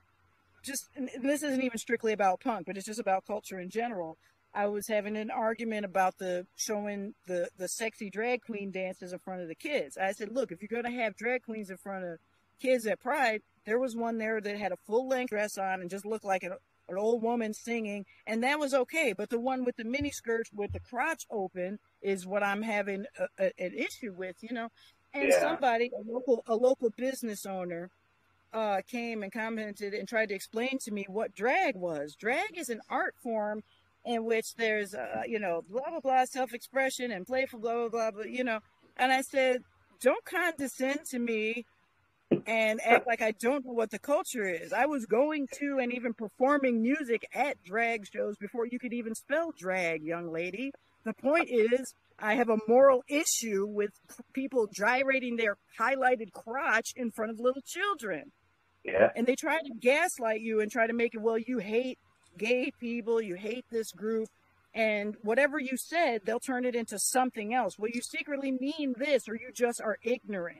just 0.64 0.90
this 1.22 1.44
isn't 1.44 1.62
even 1.62 1.78
strictly 1.78 2.14
about 2.14 2.40
punk 2.40 2.66
but 2.66 2.78
it's 2.78 2.86
just 2.86 3.00
about 3.00 3.26
culture 3.26 3.60
in 3.60 3.70
general 3.70 4.18
I 4.56 4.68
was 4.68 4.88
having 4.88 5.18
an 5.18 5.32
argument 5.32 5.84
about 5.84 6.20
the 6.20 6.46
showing 6.56 7.16
the 7.26 7.50
the 7.58 7.68
sexy 7.68 8.10
drag 8.10 8.42
queen 8.44 8.72
dances 8.72 9.12
in 9.12 9.20
front 9.20 9.42
of 9.42 9.48
the 9.48 9.56
kids. 9.56 9.98
I 9.98 10.12
said, 10.12 10.32
look, 10.32 10.52
if 10.52 10.62
you're 10.62 10.82
gonna 10.82 10.96
have 10.96 11.16
drag 11.16 11.44
queens 11.44 11.72
in 11.72 11.78
front 11.78 12.06
of 12.06 12.20
kids 12.62 12.86
at 12.86 13.02
Pride, 13.02 13.42
there 13.66 13.80
was 13.80 13.96
one 13.96 14.18
there 14.20 14.40
that 14.40 14.58
had 14.58 14.72
a 14.72 14.78
full 14.86 15.08
length 15.08 15.32
dress 15.32 15.58
on 15.58 15.82
and 15.82 15.90
just 15.90 16.06
looked 16.06 16.24
like 16.24 16.44
an, 16.44 16.54
an 16.88 16.98
old 16.98 17.24
woman 17.24 17.54
singing, 17.54 18.06
and 18.28 18.44
that 18.44 18.60
was 18.60 18.74
okay. 18.74 19.14
But 19.18 19.30
the 19.30 19.40
one 19.40 19.66
with 19.66 19.76
the 19.78 19.86
mini 19.86 20.12
skirts 20.12 20.52
with 20.54 20.72
the 20.72 20.80
crotch 20.80 21.24
open 21.32 21.80
is 22.02 22.28
what 22.28 22.44
I'm 22.44 22.62
having 22.62 23.06
a, 23.18 23.46
a, 23.46 23.52
an 23.58 23.74
issue 23.74 24.14
with, 24.16 24.36
you 24.42 24.54
know. 24.54 24.70
And 25.14 25.30
yeah. 25.30 25.40
somebody, 25.40 25.92
a 25.96 26.12
local 26.12 26.44
a 26.48 26.56
local 26.56 26.90
business 26.90 27.46
owner, 27.46 27.90
uh, 28.54 28.82
came 28.88 29.24
and 29.24 29.32
commented 29.32 29.94
and 29.94 30.08
tried 30.08 30.30
to 30.30 30.36
explain 30.36 30.78
to 30.80 30.92
me 30.92 31.06
what 31.08 31.36
drag 31.36 31.76
was. 31.76 32.16
Drag 32.16 32.58
is 32.58 32.70
an 32.70 32.82
art 32.90 33.16
form 33.22 33.64
in 34.06 34.26
which 34.26 34.56
there's, 34.56 34.94
uh, 34.94 35.22
you 35.28 35.40
know, 35.40 35.64
blah, 35.70 35.90
blah, 35.90 36.00
blah, 36.00 36.26
self 36.26 36.54
expression 36.54 37.12
and 37.12 37.26
playful, 37.26 37.60
blah, 37.60 37.74
blah, 37.74 37.90
blah, 37.90 38.12
blah, 38.12 38.24
you 38.24 38.44
know. 38.44 38.60
And 38.98 39.12
I 39.12 39.22
said, 39.22 39.64
don't 40.02 40.24
condescend 40.26 41.00
to 41.12 41.20
me 41.20 41.66
and 42.46 42.82
act 42.84 43.08
like 43.08 43.22
I 43.22 43.32
don't 43.32 43.66
know 43.66 43.74
what 43.74 43.92
the 43.92 44.00
culture 44.00 44.48
is. 44.48 44.74
I 44.74 44.86
was 44.86 45.06
going 45.06 45.48
to 45.60 45.80
and 45.82 45.94
even 45.94 46.14
performing 46.14 46.82
music 46.82 47.28
at 47.34 47.64
drag 47.64 48.06
shows 48.08 48.36
before 48.38 48.66
you 48.66 48.80
could 48.80 48.94
even 48.94 49.16
spell 49.16 49.54
drag, 49.58 50.04
young 50.04 50.32
lady. 50.32 50.72
The 51.06 51.14
point 51.14 51.50
is, 51.50 51.94
I 52.20 52.36
have 52.36 52.50
a 52.50 52.58
moral 52.68 53.04
issue 53.08 53.66
with 53.68 53.92
people 54.34 54.68
gyrating 54.72 55.36
their 55.36 55.58
highlighted 55.80 56.32
crotch 56.32 56.94
in 56.96 57.12
front 57.12 57.32
of 57.32 57.40
little 57.40 57.62
children. 57.66 58.32
Yeah. 58.84 59.10
And 59.16 59.26
they 59.26 59.36
try 59.36 59.60
to 59.60 59.70
gaslight 59.80 60.42
you 60.42 60.60
and 60.60 60.72
try 60.72 60.88
to 60.88 60.94
make 60.94 61.16
it, 61.16 61.22
well, 61.22 61.38
you 61.38 61.60
hate 61.60 61.98
gay 62.38 62.72
people, 62.80 63.22
you 63.22 63.36
hate 63.36 63.66
this 63.72 63.92
group, 63.92 64.28
and 64.74 65.16
whatever 65.22 65.60
you 65.60 65.78
said, 65.78 66.22
they'll 66.26 66.40
turn 66.40 66.66
it 66.66 66.76
into 66.76 66.98
something 66.98 67.54
else. 67.54 67.78
Well, 67.78 67.92
you 67.94 68.02
secretly 68.02 68.52
mean 68.52 68.96
this, 68.98 69.30
or 69.30 69.36
you 69.36 69.52
just 69.54 69.80
are 69.82 69.98
ignorant. 70.04 70.60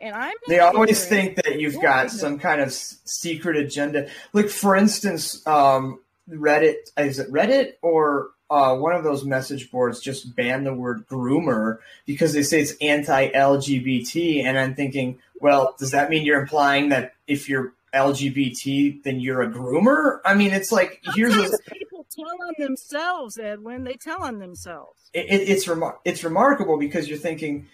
And 0.00 0.14
I'm. 0.14 0.34
They 0.46 0.60
always 0.60 1.04
think 1.06 1.36
that 1.36 1.58
you've 1.58 1.74
got 1.74 2.06
ignorant. 2.06 2.12
some 2.12 2.38
kind 2.38 2.60
of 2.60 2.72
secret 2.72 3.56
agenda. 3.56 4.08
Like, 4.32 4.48
for 4.48 4.76
instance, 4.76 5.44
um, 5.44 5.98
Reddit 6.30 6.92
is 6.96 7.18
it 7.18 7.32
Reddit 7.32 7.72
or 7.82 8.30
uh, 8.50 8.74
one 8.76 8.94
of 8.94 9.04
those 9.04 9.24
message 9.24 9.70
boards 9.70 10.00
just 10.00 10.34
banned 10.34 10.66
the 10.66 10.74
word 10.74 11.06
groomer 11.08 11.78
because 12.06 12.32
they 12.32 12.42
say 12.42 12.60
it's 12.60 12.74
anti-LGBT, 12.80 14.44
and 14.44 14.58
I'm 14.58 14.74
thinking, 14.74 15.18
well, 15.40 15.74
does 15.78 15.90
that 15.90 16.10
mean 16.10 16.24
you're 16.24 16.40
implying 16.40 16.88
that 16.88 17.14
if 17.26 17.48
you're 17.48 17.72
LGBT, 17.94 19.02
then 19.02 19.20
you're 19.20 19.42
a 19.42 19.48
groomer. 19.48 20.20
I 20.24 20.34
mean, 20.34 20.52
it's 20.52 20.72
like 20.72 21.02
here's 21.14 21.36
what 21.36 21.60
people 21.72 22.06
tell 22.10 22.26
on 22.26 22.54
themselves, 22.58 23.38
Edwin. 23.38 23.84
They 23.84 23.94
tell 23.94 24.22
on 24.22 24.38
themselves. 24.38 25.10
It, 25.12 25.26
it, 25.26 25.48
it's 25.48 25.66
remar- 25.66 25.98
it's 26.04 26.24
remarkable 26.24 26.78
because 26.78 27.08
you're 27.08 27.18
thinking, 27.18 27.66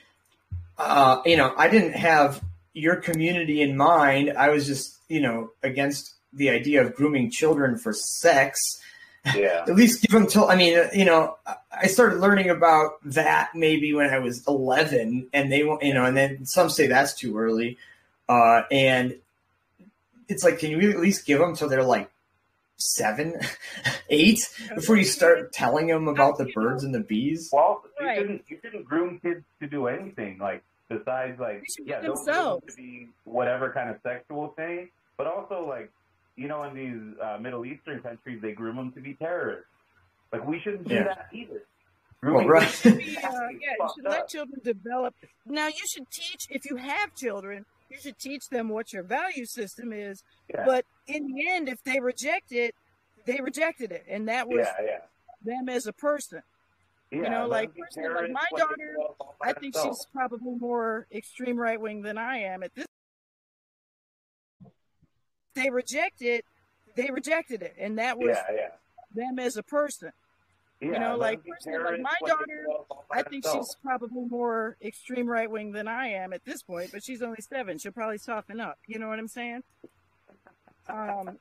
uh, 0.78 1.20
you 1.24 1.36
know, 1.36 1.54
I 1.56 1.68
didn't 1.68 1.94
have 1.94 2.42
your 2.72 2.96
community 2.96 3.62
in 3.62 3.76
mind. 3.76 4.32
I 4.36 4.50
was 4.50 4.66
just, 4.66 4.98
you 5.08 5.20
know, 5.20 5.50
against 5.62 6.14
the 6.32 6.50
idea 6.50 6.84
of 6.84 6.94
grooming 6.94 7.30
children 7.30 7.78
for 7.78 7.92
sex. 7.92 8.80
Yeah. 9.34 9.64
At 9.68 9.74
least 9.76 10.02
give 10.02 10.10
them 10.10 10.26
till. 10.26 10.48
I 10.48 10.56
mean, 10.56 10.78
uh, 10.78 10.88
you 10.92 11.04
know, 11.04 11.36
I- 11.46 11.56
I 11.82 11.86
started 11.88 12.20
learning 12.20 12.50
about 12.50 12.92
that 13.04 13.50
maybe 13.54 13.92
when 13.94 14.08
I 14.08 14.20
was 14.20 14.46
11, 14.46 15.28
and 15.32 15.50
they, 15.50 15.58
you 15.58 15.92
know, 15.92 16.04
and 16.04 16.16
then 16.16 16.46
some 16.46 16.70
say 16.70 16.86
that's 16.86 17.14
too 17.14 17.36
early, 17.36 17.78
uh, 18.28 18.62
and 18.70 19.16
it's 20.28 20.44
like, 20.44 20.60
can 20.60 20.70
you 20.70 20.90
at 20.90 21.00
least 21.00 21.26
give 21.26 21.40
them 21.40 21.56
till 21.56 21.68
they're 21.68 21.82
like 21.82 22.08
seven, 22.76 23.34
eight 24.08 24.48
before 24.74 24.96
you 24.96 25.04
start 25.04 25.52
telling 25.52 25.88
them 25.88 26.06
about 26.08 26.38
the 26.38 26.44
birds 26.54 26.84
and 26.84 26.94
the 26.94 27.00
bees? 27.00 27.50
Well, 27.52 27.82
you 28.00 28.06
Right. 28.06 28.18
shouldn't 28.18 28.44
you 28.48 28.58
shouldn't 28.62 28.84
groom 28.84 29.18
kids 29.20 29.44
to 29.60 29.66
do 29.66 29.86
anything 29.88 30.38
like 30.38 30.62
besides 30.88 31.38
like 31.40 31.64
yeah, 31.84 32.00
be 32.00 32.06
don't 32.06 32.14
groom 32.14 32.24
themselves. 32.26 32.66
to 32.66 32.76
be 32.76 33.08
whatever 33.24 33.70
kind 33.72 33.90
of 33.90 33.96
sexual 34.02 34.48
thing, 34.56 34.90
but 35.16 35.26
also 35.26 35.66
like 35.68 35.90
you 36.36 36.48
know 36.48 36.62
in 36.64 36.74
these 36.74 37.18
uh, 37.22 37.38
Middle 37.38 37.64
Eastern 37.64 38.00
countries 38.00 38.40
they 38.42 38.52
groom 38.52 38.76
them 38.76 38.92
to 38.92 39.00
be 39.00 39.14
terrorists. 39.14 39.66
Like 40.32 40.46
we 40.46 40.60
shouldn't 40.60 40.88
do 40.88 40.94
Yeah. 40.94 41.04
that 41.04 41.28
either. 41.32 41.62
Well, 42.22 42.46
right. 42.48 42.66
kids 42.68 42.96
be, 42.96 43.16
uh, 43.22 43.22
yeah, 43.22 43.28
you 43.28 43.76
fucked 43.78 43.94
should 43.96 44.04
let 44.04 44.20
up. 44.22 44.28
children 44.28 44.60
develop. 44.64 45.14
Now, 45.44 45.66
you 45.66 45.82
should 45.92 46.10
teach, 46.10 46.46
if 46.48 46.64
you 46.64 46.76
have 46.76 47.14
children, 47.14 47.66
you 47.90 47.98
should 48.00 48.18
teach 48.18 48.48
them 48.50 48.70
what 48.70 48.94
your 48.94 49.02
value 49.02 49.44
system 49.44 49.92
is. 49.92 50.22
Yeah. 50.48 50.64
But 50.64 50.86
in 51.06 51.26
the 51.26 51.46
end, 51.50 51.68
if 51.68 51.82
they 51.84 52.00
reject 52.00 52.50
it, 52.50 52.74
they 53.26 53.40
rejected 53.42 53.92
it. 53.92 54.04
And 54.08 54.26
that 54.28 54.48
was 54.48 54.66
yeah, 54.78 54.84
yeah. 54.86 54.98
them 55.44 55.68
as 55.68 55.86
a 55.86 55.92
person. 55.92 56.40
Yeah, 57.10 57.18
you 57.24 57.28
know, 57.30 57.46
like, 57.46 57.74
them 57.74 57.76
be 57.76 57.82
personally, 58.02 58.22
like, 58.22 58.32
my 58.32 58.58
daughter, 58.58 58.74
develop 58.96 59.16
all 59.20 59.36
by 59.38 59.48
I 59.50 59.52
think 59.52 59.74
themselves. 59.74 59.98
she's 59.98 60.06
probably 60.14 60.38
more 60.58 61.06
extreme 61.12 61.58
right 61.58 61.78
wing 61.78 62.00
than 62.00 62.16
I 62.16 62.38
am 62.38 62.62
at 62.62 62.74
this. 62.74 62.86
They 65.54 65.70
rejected 65.70 66.26
it, 66.26 66.44
they 66.96 67.10
rejected 67.10 67.62
it. 67.62 67.74
And 67.78 67.98
that 67.98 68.18
was 68.18 68.36
yeah, 68.50 68.54
yeah. 68.54 68.68
them 69.14 69.38
as 69.38 69.56
a 69.56 69.62
person. 69.62 70.10
Yeah, 70.80 70.98
know, 70.98 71.16
like, 71.16 71.40
like, 71.46 72.00
my 72.00 72.12
daughter, 72.26 72.44
develop 72.46 72.86
all 72.90 73.04
by 73.08 73.20
I 73.20 73.22
think 73.22 73.44
she's 73.50 73.74
probably 73.82 74.08
more 74.28 74.76
extreme 74.82 75.26
right 75.26 75.50
wing 75.50 75.72
than 75.72 75.88
I 75.88 76.08
am 76.08 76.32
at 76.34 76.44
this 76.44 76.62
point, 76.62 76.90
but 76.92 77.02
she's 77.02 77.22
only 77.22 77.38
seven. 77.48 77.78
She'll 77.78 77.92
probably 77.92 78.18
soften 78.18 78.60
up. 78.60 78.76
You 78.86 78.98
know 78.98 79.08
what 79.08 79.18
I'm 79.18 79.28
saying? 79.28 79.62
Um, 80.88 81.38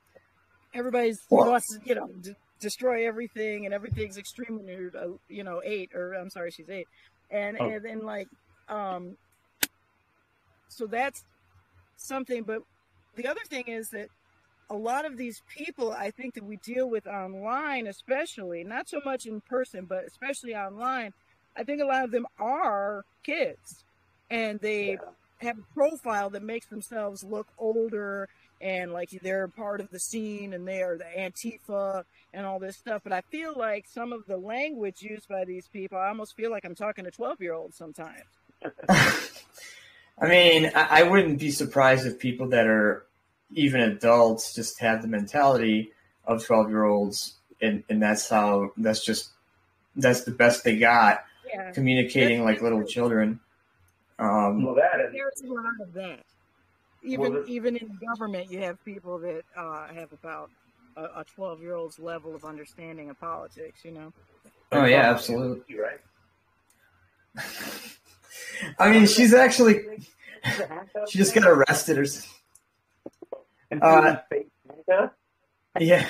everybody's 0.74 1.20
Well- 1.30 1.50
wants 1.50 1.68
to, 1.78 1.82
you 1.84 1.96
know, 1.96 2.08
d- 2.08 2.36
destroy 2.60 3.06
everything, 3.06 3.66
and 3.66 3.74
everything's 3.74 4.18
extreme 4.18 4.58
when 4.60 4.68
you're, 4.68 4.96
uh, 4.96 5.18
you 5.28 5.44
know, 5.44 5.62
eight, 5.66 5.90
or 5.94 6.14
I'm 6.14 6.30
sorry, 6.30 6.52
she's 6.52 6.70
eight, 6.70 6.88
and 7.30 7.58
Oh. 7.60 7.70
and 7.70 7.84
then 7.84 8.00
like, 8.04 8.28
um, 8.70 9.18
so 10.70 10.86
that's 10.86 11.24
something. 11.98 12.44
But 12.44 12.62
the 13.16 13.28
other 13.28 13.42
thing 13.50 13.66
is 13.68 13.90
that 13.90 14.10
a 14.70 14.76
lot 14.76 15.06
of 15.06 15.18
these 15.18 15.44
people 15.48 15.92
I 15.92 16.12
think 16.12 16.36
that 16.36 16.46
we 16.46 16.58
deal 16.58 16.90
with 16.90 17.08
online, 17.08 17.88
especially 17.88 18.64
not 18.64 18.90
so 18.90 19.02
much 19.06 19.26
in 19.26 19.42
person, 19.42 19.86
but 19.86 20.06
especially 20.06 20.56
online, 20.56 21.14
I 21.58 21.64
think 21.64 21.82
a 21.82 21.86
lot 21.86 22.06
of 22.06 22.12
them 22.12 22.26
are 22.40 23.06
kids 23.24 23.86
and 24.30 24.60
they 24.62 25.00
Yeah. 25.02 25.12
have 25.42 25.58
a 25.60 25.74
profile 25.74 26.30
that 26.32 26.44
makes 26.44 26.68
themselves 26.68 27.24
look 27.24 27.48
older 27.58 28.28
and 28.62 28.94
like 28.94 29.10
they're 29.22 29.48
part 29.50 29.82
of 29.82 29.90
the 29.92 30.00
scene 30.00 30.54
and 30.54 30.68
they 30.68 30.82
are 30.82 30.98
the 30.98 31.06
Antifa 31.06 32.04
and 32.34 32.46
all 32.46 32.60
this 32.60 32.78
stuff. 32.78 33.02
But 33.04 33.14
I 33.14 33.22
feel 33.32 33.54
like 33.58 33.86
some 33.88 34.14
of 34.14 34.26
the 34.28 34.38
language 34.38 35.02
used 35.02 35.28
by 35.30 35.46
these 35.46 35.68
people, 35.68 35.98
I 35.98 36.08
almost 36.10 36.36
feel 36.36 36.52
like 36.52 36.66
I'm 36.66 36.76
talking 36.76 37.06
to 37.06 37.12
12 37.12 37.42
year 37.42 37.54
olds 37.54 37.78
sometimes. 37.78 38.40
I 40.20 40.28
mean, 40.28 40.72
I, 40.76 41.02
I 41.02 41.04
wouldn't 41.04 41.40
be 41.40 41.52
surprised 41.52 42.06
if 42.06 42.20
people 42.20 42.50
that 42.50 42.68
are 42.68 43.06
even 43.54 43.82
adults 43.82 44.54
just 44.54 44.80
have 44.80 45.02
the 45.02 45.08
mentality 45.08 45.92
of 46.26 46.46
12 46.46 46.70
year 46.70 46.84
olds, 46.86 47.36
and, 47.62 47.84
and 47.90 48.02
that's 48.02 48.30
how, 48.30 48.72
that's 48.78 49.04
just, 49.04 49.30
that's 49.96 50.24
the 50.24 50.32
best 50.32 50.64
they 50.64 50.78
got, 50.78 51.24
Yeah. 51.48 51.72
communicating 51.72 52.44
like 52.44 52.62
little 52.62 52.84
children. 52.84 53.40
Um, 54.20 54.64
Well, 54.64 54.76
that 54.76 55.00
is 55.02 55.12
There's 55.14 55.42
a 55.50 55.54
lot 55.54 55.74
of 55.82 55.94
that. 55.94 56.20
Even 57.04 57.20
Well, 57.34 57.42
the- 57.44 57.52
even 57.52 57.76
in 57.76 57.98
government, 58.08 58.50
you 58.52 58.60
have 58.60 58.84
people 58.86 59.18
that 59.20 59.44
uh, 59.58 59.88
have 59.94 60.12
about 60.14 60.50
a 60.96 61.26
12 61.36 61.60
year 61.62 61.74
old's 61.76 61.98
level 61.98 62.36
of 62.36 62.46
understanding 62.46 63.10
of 63.10 63.20
politics. 63.20 63.84
You 63.84 63.92
know. 63.92 64.14
oh, 64.72 64.86
yeah, 64.86 65.10
absolutely. 65.10 65.64
You 65.68 65.84
right. 65.84 66.00
I 68.80 68.92
mean, 68.92 69.08
she's 69.08 69.34
actually, 69.34 69.82
she 71.10 71.18
just 71.18 71.34
got 71.34 71.46
arrested 71.46 71.98
or 71.98 72.06
something. 72.06 72.30
Uh, 73.82 74.02
she 74.02 74.06
was 74.06 74.18
fake 74.30 74.48
Santa? 74.86 75.12
Yeah. 75.80 76.08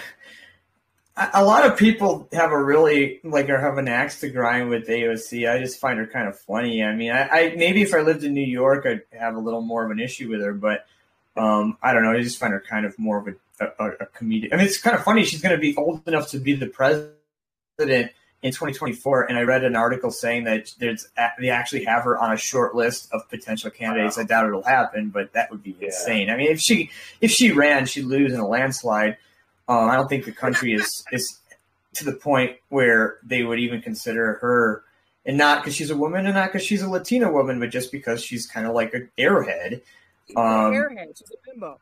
A 1.16 1.30
a 1.36 1.44
lot 1.44 1.66
of 1.66 1.78
people 1.78 2.28
have 2.34 2.52
a 2.52 2.62
really 2.62 3.20
like 3.24 3.50
or 3.50 3.60
have 3.60 3.78
an 3.78 3.88
axe 3.88 4.20
to 4.22 4.30
grind 4.30 4.70
with 4.70 4.88
AOC. 4.88 5.50
I 5.50 5.60
just 5.60 5.80
find 5.80 6.00
her 6.00 6.08
kind 6.08 6.28
of 6.28 6.38
funny. 6.40 6.84
I 6.84 6.96
mean, 6.96 7.12
I, 7.12 7.28
I 7.28 7.56
maybe 7.56 7.82
if 7.82 7.94
I 7.94 8.00
lived 8.00 8.24
in 8.24 8.34
New 8.34 8.46
York, 8.46 8.86
I'd 8.86 9.04
have 9.18 9.36
a 9.36 9.40
little 9.40 9.62
more 9.62 9.86
of 9.86 9.92
an 9.92 10.00
issue 10.00 10.30
with 10.30 10.42
her, 10.42 10.54
but 10.54 10.86
um, 11.38 11.78
I 11.82 11.94
don't 11.94 12.04
know. 12.04 12.12
I 12.12 12.22
just 12.22 12.40
find 12.40 12.52
her 12.52 12.64
kind 12.68 12.86
of 12.86 12.98
more 12.98 13.20
of 13.20 13.28
a, 13.28 13.66
a, 13.80 13.90
a 14.02 14.06
comedian. 14.08 14.54
I 14.54 14.58
mean, 14.58 14.66
it's 14.66 14.80
kind 14.80 14.96
of 14.96 15.04
funny. 15.04 15.24
She's 15.24 15.42
going 15.42 15.56
to 15.56 15.62
be 15.62 15.76
old 15.76 16.08
enough 16.08 16.30
to 16.30 16.40
be 16.40 16.54
the 16.54 16.68
president 16.68 18.12
in 18.44 18.52
2024, 18.52 19.24
and 19.30 19.38
I 19.38 19.42
read 19.44 19.64
an 19.64 19.76
article 19.76 20.12
saying 20.12 20.44
that 20.44 20.72
there's 20.78 21.08
they 21.40 21.50
actually 21.50 21.86
have 21.86 22.04
her 22.04 22.18
on 22.18 22.34
a 22.34 22.38
short 22.38 22.76
list 22.76 23.10
of 23.14 23.28
potential 23.30 23.72
candidates. 23.72 24.18
I 24.18 24.24
doubt 24.24 24.46
it'll 24.48 24.62
happen, 24.64 25.10
but 25.10 25.32
that 25.34 25.50
would 25.50 25.64
be 25.64 25.76
Yeah. 25.80 25.88
insane. 25.88 26.30
I 26.30 26.36
mean, 26.36 26.52
if 26.52 26.60
she 26.60 26.92
if 27.22 27.32
she 27.32 27.52
ran, 27.52 27.86
she'd 27.86 28.06
lose 28.06 28.34
in 28.34 28.40
a 28.40 28.48
landslide. 28.48 29.18
Um, 29.68 29.90
I 29.90 29.96
don't 29.96 30.10
think 30.10 30.26
the 30.26 30.34
country 30.34 30.74
is 30.74 31.04
is 31.12 31.40
to 31.94 32.04
the 32.06 32.12
point 32.12 32.58
where 32.70 33.18
they 33.24 33.44
would 33.44 33.60
even 33.60 33.82
consider 33.82 34.34
her, 34.42 34.84
and 35.26 35.38
not 35.38 35.62
because 35.64 35.74
she's 35.76 35.90
a 35.90 35.96
woman, 35.98 36.26
and 36.26 36.36
not 36.36 36.52
because 36.52 36.66
she's 36.68 36.82
a 36.82 36.90
Latina 36.90 37.32
woman, 37.32 37.60
but 37.62 37.70
just 37.70 37.92
because 37.94 38.22
she's 38.24 38.46
kind 38.46 38.68
of 38.68 38.74
like 38.74 38.94
an 38.94 39.10
airhead. 39.18 39.82
Um, 40.36 40.74
Airhead, 40.74 41.18
she's 41.18 41.32
a 41.32 41.36
bimbo. 41.50 41.80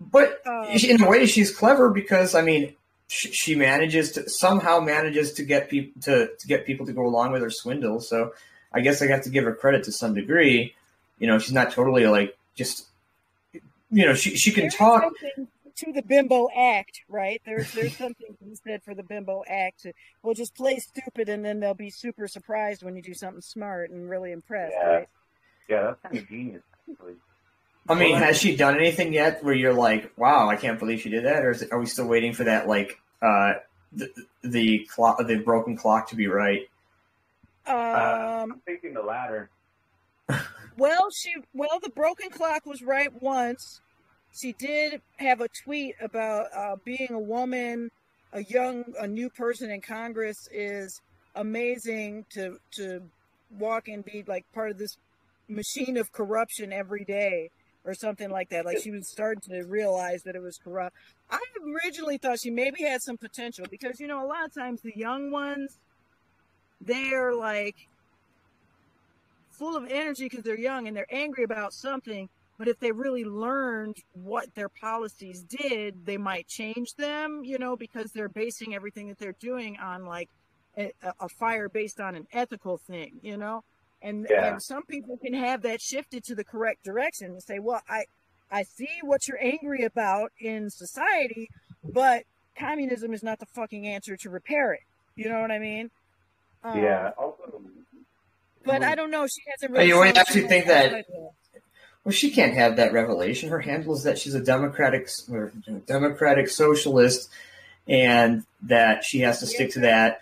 But 0.00 0.40
Um, 0.46 0.64
in 0.68 1.02
a 1.02 1.08
way, 1.08 1.26
she's 1.26 1.54
clever 1.54 1.90
because 1.90 2.34
I 2.34 2.40
mean, 2.42 2.74
she, 3.12 3.30
she 3.32 3.54
manages 3.54 4.12
to 4.12 4.28
somehow 4.28 4.80
manages 4.80 5.32
to 5.34 5.44
get 5.44 5.68
people 5.68 6.00
to, 6.02 6.30
to 6.38 6.46
get 6.46 6.64
people 6.64 6.86
to 6.86 6.92
go 6.92 7.02
along 7.06 7.32
with 7.32 7.42
her 7.42 7.50
swindle. 7.50 8.00
So 8.00 8.32
I 8.72 8.80
guess 8.80 9.02
I 9.02 9.06
have 9.08 9.22
to 9.24 9.30
give 9.30 9.44
her 9.44 9.54
credit 9.54 9.84
to 9.84 9.92
some 9.92 10.14
degree. 10.14 10.74
You 11.18 11.26
know, 11.26 11.38
she's 11.38 11.52
not 11.52 11.72
totally 11.72 12.06
like 12.06 12.36
just. 12.54 12.86
You 13.90 14.06
know, 14.06 14.14
she 14.14 14.36
she 14.36 14.50
can 14.52 14.62
There's 14.64 14.74
talk. 14.76 15.12
to 15.76 15.92
the 15.92 16.00
bimbo 16.02 16.48
act, 16.56 17.02
right? 17.10 17.42
There's 17.44 17.70
there's 17.72 17.94
something 17.98 18.26
to 18.38 18.44
be 18.44 18.54
said 18.54 18.82
for 18.82 18.94
the 18.94 19.02
bimbo 19.02 19.44
act. 19.46 19.86
We'll 20.22 20.32
just 20.34 20.54
play 20.54 20.78
stupid, 20.78 21.28
and 21.28 21.44
then 21.44 21.60
they'll 21.60 21.74
be 21.74 21.90
super 21.90 22.26
surprised 22.26 22.82
when 22.82 22.96
you 22.96 23.02
do 23.02 23.12
something 23.12 23.42
smart 23.42 23.90
and 23.90 24.08
really 24.08 24.32
impressed, 24.32 24.72
Yeah. 24.80 24.88
right? 24.88 25.08
Yeah, 25.68 25.82
that's 25.82 26.00
kind 26.00 26.16
of 26.16 26.28
genius. 26.28 26.62
actually. 26.90 27.14
I 27.88 27.94
mean, 27.94 28.16
has 28.16 28.38
she 28.38 28.54
done 28.56 28.76
anything 28.76 29.12
yet 29.12 29.42
where 29.42 29.54
you're 29.54 29.74
like, 29.74 30.12
wow, 30.16 30.48
I 30.48 30.56
can't 30.56 30.78
believe 30.78 31.00
she 31.00 31.10
did 31.10 31.24
that, 31.24 31.44
or 31.44 31.50
is 31.50 31.62
it, 31.62 31.72
are 31.72 31.78
we 31.78 31.86
still 31.86 32.06
waiting 32.06 32.32
for 32.32 32.44
that 32.44 32.68
like 32.68 33.00
uh 33.20 33.54
the 33.92 34.08
the 34.42 34.86
clock 34.90 35.18
the 35.26 35.36
broken 35.38 35.76
clock 35.76 36.08
to 36.08 36.16
be 36.16 36.26
right? 36.26 36.68
Um, 37.66 37.76
I'm 38.52 38.60
thinking 38.64 38.94
the 38.94 39.02
latter. 39.02 39.50
Well, 40.78 41.10
she 41.10 41.34
well 41.52 41.78
the 41.82 41.90
broken 41.90 42.30
clock 42.30 42.64
was 42.64 42.82
right 42.82 43.10
once. 43.20 43.82
She 44.34 44.52
did 44.52 45.02
have 45.16 45.42
a 45.42 45.48
tweet 45.64 45.96
about 46.00 46.46
uh, 46.56 46.76
being 46.82 47.10
a 47.10 47.18
woman, 47.18 47.90
a 48.32 48.42
young, 48.42 48.84
a 48.98 49.06
new 49.06 49.28
person 49.28 49.70
in 49.70 49.82
Congress 49.82 50.48
is 50.50 51.02
amazing 51.34 52.24
to 52.30 52.58
to 52.76 53.02
walk 53.58 53.88
and 53.88 54.02
be 54.02 54.24
like 54.26 54.46
part 54.54 54.70
of 54.70 54.78
this 54.78 54.96
machine 55.46 55.98
of 55.98 56.10
corruption 56.10 56.72
every 56.72 57.04
day 57.04 57.50
or 57.84 57.94
something 57.94 58.30
like 58.30 58.50
that. 58.50 58.64
Like 58.64 58.78
she 58.78 58.90
was 58.90 59.08
starting 59.08 59.42
to 59.50 59.62
realize 59.64 60.22
that 60.22 60.36
it 60.36 60.42
was 60.42 60.58
corrupt. 60.58 60.96
I 61.30 61.40
originally 61.84 62.18
thought 62.18 62.40
she 62.40 62.50
maybe 62.50 62.82
had 62.82 63.02
some 63.02 63.16
potential 63.16 63.66
because 63.70 64.00
you 64.00 64.06
know 64.06 64.24
a 64.24 64.26
lot 64.26 64.44
of 64.44 64.54
times 64.54 64.82
the 64.82 64.92
young 64.96 65.30
ones 65.30 65.78
they're 66.80 67.34
like 67.34 67.76
full 69.50 69.76
of 69.76 69.90
energy 69.90 70.24
because 70.24 70.44
they're 70.44 70.58
young 70.58 70.88
and 70.88 70.96
they're 70.96 71.06
angry 71.12 71.44
about 71.44 71.72
something. 71.72 72.28
But 72.58 72.68
if 72.68 72.78
they 72.78 72.92
really 72.92 73.24
learned 73.24 73.96
what 74.12 74.54
their 74.54 74.68
policies 74.68 75.42
did, 75.42 76.06
they 76.06 76.16
might 76.16 76.46
change 76.46 76.94
them, 76.94 77.42
you 77.44 77.58
know, 77.58 77.76
because 77.76 78.12
they're 78.12 78.28
basing 78.28 78.74
everything 78.74 79.08
that 79.08 79.18
they're 79.18 79.36
doing 79.40 79.78
on 79.78 80.04
like 80.04 80.28
a, 80.76 80.92
a 81.20 81.28
fire 81.28 81.68
based 81.68 82.00
on 82.00 82.14
an 82.14 82.26
ethical 82.32 82.78
thing, 82.78 83.18
you 83.22 83.36
know. 83.36 83.62
And, 84.02 84.26
Yeah. 84.28 84.52
and 84.52 84.62
some 84.62 84.84
people 84.84 85.16
can 85.16 85.32
have 85.34 85.62
that 85.62 85.80
shifted 85.80 86.24
to 86.24 86.34
the 86.34 86.44
correct 86.44 86.84
direction 86.84 87.30
and 87.32 87.42
say, 87.42 87.58
well, 87.58 87.82
I, 87.88 88.04
I 88.50 88.64
see 88.64 88.88
what 89.02 89.28
you're 89.28 89.42
angry 89.42 89.84
about 89.84 90.32
in 90.40 90.70
society, 90.70 91.48
but 91.84 92.24
communism 92.58 93.14
is 93.14 93.22
not 93.22 93.38
the 93.38 93.46
fucking 93.46 93.86
answer 93.86 94.16
to 94.16 94.30
repair 94.30 94.72
it. 94.72 94.80
You 95.14 95.28
know 95.28 95.40
what 95.40 95.50
I 95.50 95.58
mean? 95.58 95.90
Um, 96.64 96.82
yeah. 96.82 97.12
Also, 97.16 97.60
but 98.64 98.82
I 98.82 98.94
don't 98.94 99.10
know. 99.10 99.26
She 99.26 99.42
hasn't 99.50 99.72
really. 99.72 99.88
you 99.88 99.98
would 99.98 100.08
shown 100.08 100.16
actually 100.16 100.48
think 100.48 100.66
that- 100.66 100.86
outside 100.86 101.04
of 101.14 101.32
Well, 102.04 102.12
she 102.12 102.30
can't 102.30 102.54
have 102.54 102.76
that 102.76 102.92
revelation. 102.92 103.48
Her 103.50 103.60
handle 103.60 103.94
is 103.94 104.02
that 104.04 104.18
she's 104.18 104.34
a 104.34 104.40
democratic 104.40 105.08
or 105.30 105.52
democratic 105.86 106.48
socialist, 106.48 107.30
and 107.88 108.44
that 108.62 109.04
she 109.04 109.20
has 109.20 109.40
to 109.40 109.46
stick 109.46 109.70
to 109.72 109.80
that, 109.80 110.20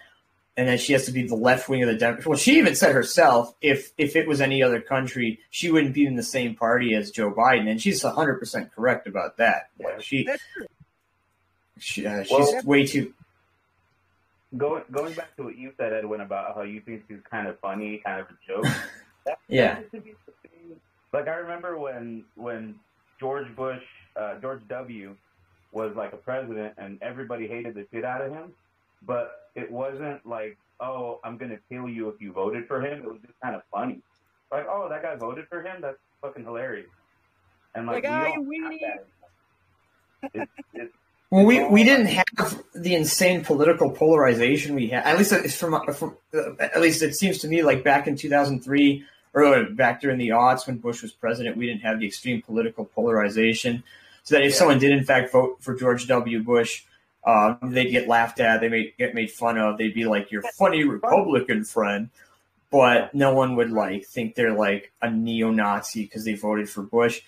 and 0.61 0.69
that 0.69 0.79
she 0.79 0.93
has 0.93 1.07
to 1.07 1.11
be 1.13 1.27
the 1.27 1.35
left 1.35 1.71
wing 1.71 1.83
of 1.83 1.89
the 1.89 1.95
Democrats. 1.95 2.27
Well, 2.27 2.37
she 2.37 2.59
even 2.59 2.75
said 2.75 2.95
herself, 2.95 3.55
if 3.63 3.93
if 3.97 4.15
it 4.15 4.29
was 4.29 4.43
any 4.43 4.63
other 4.63 4.79
country, 4.79 5.41
she 5.49 5.71
wouldn't 5.73 5.95
be 5.95 6.05
in 6.05 6.17
the 6.17 6.23
same 6.23 6.55
party 6.55 6.95
as 6.95 7.11
Joe 7.11 7.33
Biden, 7.33 7.67
and 7.67 7.81
she's 7.81 8.03
hundred 8.03 8.39
percent 8.39 8.71
correct 8.75 9.07
about 9.07 9.39
that. 9.39 9.71
Like, 9.83 10.03
she, 10.03 10.29
she 11.79 12.05
uh, 12.07 12.25
she's 12.25 12.31
Well- 12.31 12.63
way 12.65 12.85
too. 12.85 13.15
Going 14.55 14.83
going 14.91 15.15
back 15.15 15.35
to 15.37 15.45
what 15.45 15.57
you 15.57 15.73
said, 15.79 15.95
Edwin, 15.95 16.21
about 16.21 16.55
how 16.55 16.61
you 16.63 16.83
think 16.83 17.05
she's 17.09 17.21
kind 17.31 17.49
of 17.49 17.59
funny, 17.61 18.03
kind 18.05 18.21
of 18.21 18.27
a 18.27 18.37
joke. 18.47 18.65
that, 19.25 19.39
Yeah. 19.49 19.75
that 19.77 19.81
used 19.81 19.93
to 19.93 20.01
be 20.03 20.15
the 20.27 20.49
thing. 20.49 20.81
Like 21.15 21.27
I 21.27 21.37
remember 21.37 21.79
when 21.79 22.25
when 22.35 22.75
George 23.19 23.47
Bush, 23.57 23.83
uh, 24.15 24.35
George 24.43 24.61
W, 24.69 25.17
was 25.73 25.97
like 25.97 26.13
a 26.13 26.17
president, 26.19 26.75
and 26.77 26.99
everybody 27.01 27.47
hated 27.47 27.75
the 27.77 27.87
shit 27.91 28.05
out 28.05 28.21
of 28.21 28.31
him. 28.31 28.53
But 29.03 29.31
it 29.55 29.71
wasn't 29.71 30.25
like, 30.27 30.59
oh, 30.81 31.21
I'm 31.25 31.37
gonna 31.39 31.59
kill 31.71 31.89
you 31.89 32.09
if 32.09 32.21
you 32.21 32.33
voted 32.33 32.67
for 32.67 32.81
him. 32.85 33.01
It 33.03 33.05
was 33.07 33.21
just 33.21 33.39
kind 33.43 33.55
of 33.57 33.63
funny. 33.73 34.03
Like, 34.51 34.67
oh, 34.69 34.89
that 34.91 35.03
guy 35.03 35.17
voted 35.17 35.47
for 35.49 35.63
him. 35.63 35.81
That's 35.81 35.99
fucking 36.23 36.45
hilarious. 36.45 36.91
And 37.75 37.87
like, 37.87 38.05
Like, 38.05 38.05
we 38.05 38.09
"Ah, 38.11 38.25
don't 38.25 38.47
you 38.53 38.63
have 38.65 38.73
that. 38.81 40.31
It's, 40.35 40.51
it's, 40.75 40.93
Well, 41.31 41.45
we, 41.45 41.65
we 41.67 41.85
didn't 41.85 42.07
have 42.07 42.63
the 42.75 42.95
insane 42.95 43.45
political 43.45 43.91
polarization 43.91 44.75
we 44.75 44.89
had. 44.89 45.05
At 45.05 45.17
least 45.19 45.33
it's 45.33 45.57
from, 45.57 45.81
from 45.95 46.17
uh, 46.35 46.55
at 46.61 46.81
least 46.81 47.03
it 47.03 47.15
seems 47.15 47.39
to 47.39 47.49
me 47.49 47.63
like 47.63 47.85
back 47.85 48.07
in 48.07 48.17
2003 48.17 49.05
or 49.33 49.65
back 49.71 50.01
during 50.01 50.19
the 50.19 50.31
aughts 50.31 50.67
when 50.67 50.79
Bush 50.79 51.03
was 51.03 51.13
president, 51.13 51.57
we 51.57 51.67
didn't 51.67 51.83
have 51.83 52.01
the 52.01 52.07
extreme 52.07 52.43
political 52.43 52.85
polarization. 52.85 53.85
So 54.25 54.35
that 54.35 54.43
if 54.43 54.51
Yeah. 54.53 54.59
someone 54.59 54.79
did 54.81 54.91
in 54.93 55.05
fact 55.05 55.31
vote 55.33 55.59
for 55.63 55.75
George 55.75 56.07
W. 56.09 56.43
Bush, 56.43 56.85
uh, 57.25 57.55
they'd 57.63 57.91
get 57.91 58.09
laughed 58.09 58.41
at, 58.41 58.61
they 58.61 58.69
may 58.69 58.95
get 58.99 59.15
made 59.15 59.31
fun 59.31 59.59
of. 59.59 59.79
They'd 59.79 59.95
be 59.95 60.07
like 60.07 60.31
your 60.31 60.43
funny 60.59 60.85
Republican 60.85 61.65
friend, 61.65 62.09
but 62.71 63.15
no 63.15 63.35
one 63.35 63.57
would 63.57 63.71
like 63.71 64.07
think 64.07 64.35
they're 64.35 64.55
like 64.55 64.93
a 65.03 65.11
neo-Nazi 65.11 66.05
because 66.05 66.25
they 66.25 66.35
voted 66.35 66.71
for 66.71 66.83
Bush. 66.83 67.21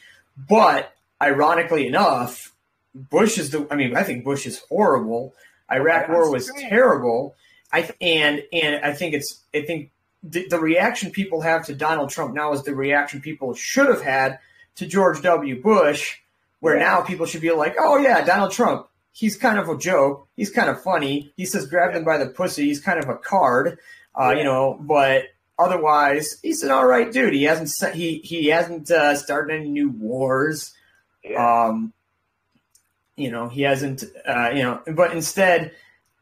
But 0.48 0.94
ironically 1.20 1.86
enough, 1.86 2.54
Bush 2.94 3.38
is 3.38 3.50
the. 3.50 3.66
I 3.70 3.76
mean, 3.76 3.96
I 3.96 4.02
think 4.02 4.24
Bush 4.24 4.46
is 4.46 4.60
horrible. 4.68 5.34
Iraq 5.70 6.08
War 6.08 6.30
was 6.30 6.50
terrible. 6.58 7.34
I 7.72 7.82
th- 7.82 7.96
and 8.00 8.42
and 8.52 8.84
I 8.84 8.92
think 8.92 9.14
it's. 9.14 9.40
I 9.54 9.62
think 9.62 9.90
the, 10.22 10.46
the 10.48 10.58
reaction 10.58 11.10
people 11.10 11.40
have 11.40 11.66
to 11.66 11.74
Donald 11.74 12.10
Trump 12.10 12.34
now 12.34 12.52
is 12.52 12.62
the 12.62 12.74
reaction 12.74 13.20
people 13.20 13.54
should 13.54 13.88
have 13.88 14.02
had 14.02 14.38
to 14.76 14.86
George 14.86 15.22
W. 15.22 15.60
Bush, 15.60 16.18
where 16.60 16.78
now 16.78 17.00
people 17.02 17.26
should 17.26 17.40
be 17.40 17.50
like, 17.50 17.76
"Oh 17.78 17.98
yeah, 17.98 18.24
Donald 18.24 18.52
Trump. 18.52 18.88
He's 19.12 19.36
kind 19.36 19.58
of 19.58 19.68
a 19.68 19.76
joke. 19.76 20.28
He's 20.36 20.50
kind 20.50 20.70
of 20.70 20.82
funny. 20.82 21.32
He 21.36 21.44
says 21.44 21.66
grab 21.66 21.94
him 21.94 22.04
by 22.04 22.18
the 22.18 22.26
pussy. 22.26 22.64
He's 22.64 22.80
kind 22.80 22.98
of 22.98 23.08
a 23.08 23.16
card, 23.16 23.78
uh, 24.18 24.34
you 24.36 24.44
know. 24.44 24.78
But 24.80 25.24
otherwise, 25.58 26.38
he's 26.42 26.62
an 26.62 26.70
all 26.70 26.86
right 26.86 27.12
dude. 27.12 27.34
He 27.34 27.44
hasn't 27.44 27.94
he 27.94 28.18
he 28.18 28.46
hasn't 28.46 28.90
uh, 28.90 29.14
started 29.16 29.54
any 29.54 29.68
new 29.68 29.90
wars. 29.90 30.74
yeah. 31.22 31.66
Um, 31.66 31.92
you 33.16 33.30
know, 33.30 33.48
he 33.48 33.62
hasn't, 33.62 34.04
uh, 34.26 34.50
you 34.54 34.62
know, 34.62 34.80
but 34.94 35.12
instead, 35.12 35.72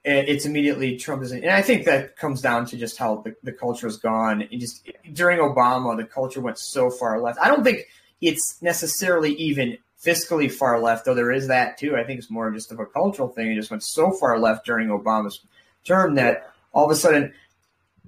it's 0.02 0.44
immediately 0.44 0.96
Trump 0.96 1.22
is, 1.22 1.30
and 1.30 1.50
I 1.50 1.62
think 1.62 1.84
that 1.84 2.16
comes 2.16 2.40
down 2.40 2.66
to 2.66 2.76
just 2.76 2.96
how 2.96 3.16
the, 3.16 3.36
the 3.42 3.52
culture 3.52 3.86
has 3.86 3.98
gone. 3.98 4.42
It 4.42 4.58
just 4.58 4.88
during 5.12 5.38
Obama, 5.38 5.96
the 5.96 6.04
culture 6.04 6.40
went 6.40 6.58
so 6.58 6.90
far 6.90 7.20
left. 7.20 7.38
I 7.40 7.48
don't 7.48 7.62
think 7.62 7.86
it's 8.20 8.60
necessarily 8.62 9.34
even 9.34 9.78
fiscally 10.04 10.50
far 10.50 10.80
left, 10.80 11.04
though 11.04 11.14
there 11.14 11.30
is 11.30 11.48
that 11.48 11.78
too. 11.78 11.96
I 11.96 12.04
think 12.04 12.18
it's 12.18 12.30
more 12.30 12.50
just 12.50 12.72
of 12.72 12.80
a 12.80 12.86
cultural 12.86 13.28
thing. 13.28 13.50
It 13.50 13.56
just 13.56 13.70
went 13.70 13.82
so 13.82 14.10
far 14.12 14.38
left 14.38 14.64
during 14.66 14.88
Obama's 14.88 15.40
term 15.84 16.14
that 16.14 16.52
all 16.72 16.84
of 16.86 16.90
a 16.90 16.96
sudden 16.96 17.32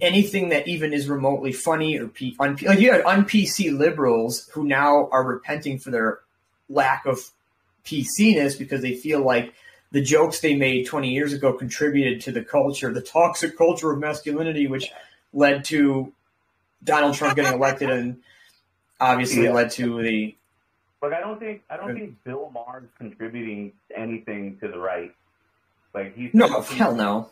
anything 0.00 0.48
that 0.48 0.66
even 0.66 0.92
is 0.92 1.08
remotely 1.08 1.52
funny 1.52 1.98
or 1.98 2.08
P, 2.08 2.34
un, 2.40 2.56
like 2.62 2.80
you 2.80 2.90
had 2.92 3.02
un 3.02 3.24
PC 3.24 3.76
liberals 3.76 4.48
who 4.52 4.64
now 4.64 5.08
are 5.12 5.24
repenting 5.24 5.78
for 5.78 5.90
their 5.90 6.20
lack 6.68 7.04
of 7.06 7.18
PCness 7.84 8.58
because 8.58 8.80
they 8.80 8.94
feel 8.94 9.22
like 9.24 9.52
the 9.90 10.00
jokes 10.00 10.40
they 10.40 10.54
made 10.56 10.86
20 10.86 11.10
years 11.10 11.32
ago 11.34 11.52
contributed 11.52 12.22
to 12.22 12.32
the 12.32 12.42
culture, 12.42 12.92
the 12.92 13.02
toxic 13.02 13.58
culture 13.58 13.92
of 13.92 13.98
masculinity, 13.98 14.66
which 14.66 14.90
led 15.34 15.64
to 15.66 16.12
Donald 16.82 17.14
Trump 17.14 17.36
getting 17.36 17.52
elected 17.52 17.90
and 17.90 18.22
obviously 18.98 19.44
Yeah. 19.44 19.52
led 19.52 19.70
to 19.72 20.02
the. 20.02 20.34
Like 21.02 21.12
I 21.12 21.20
don't 21.20 21.40
think 21.40 21.62
I 21.68 21.76
don't 21.76 21.94
think 21.94 22.22
Bill 22.24 22.50
Maher's 22.54 22.88
contributing 22.96 23.72
anything 23.94 24.56
to 24.60 24.68
the 24.68 24.78
right. 24.78 25.12
Like 25.94 26.16
he's 26.16 26.30
No, 26.32 26.60
hell 26.62 26.94
no. 26.94 27.30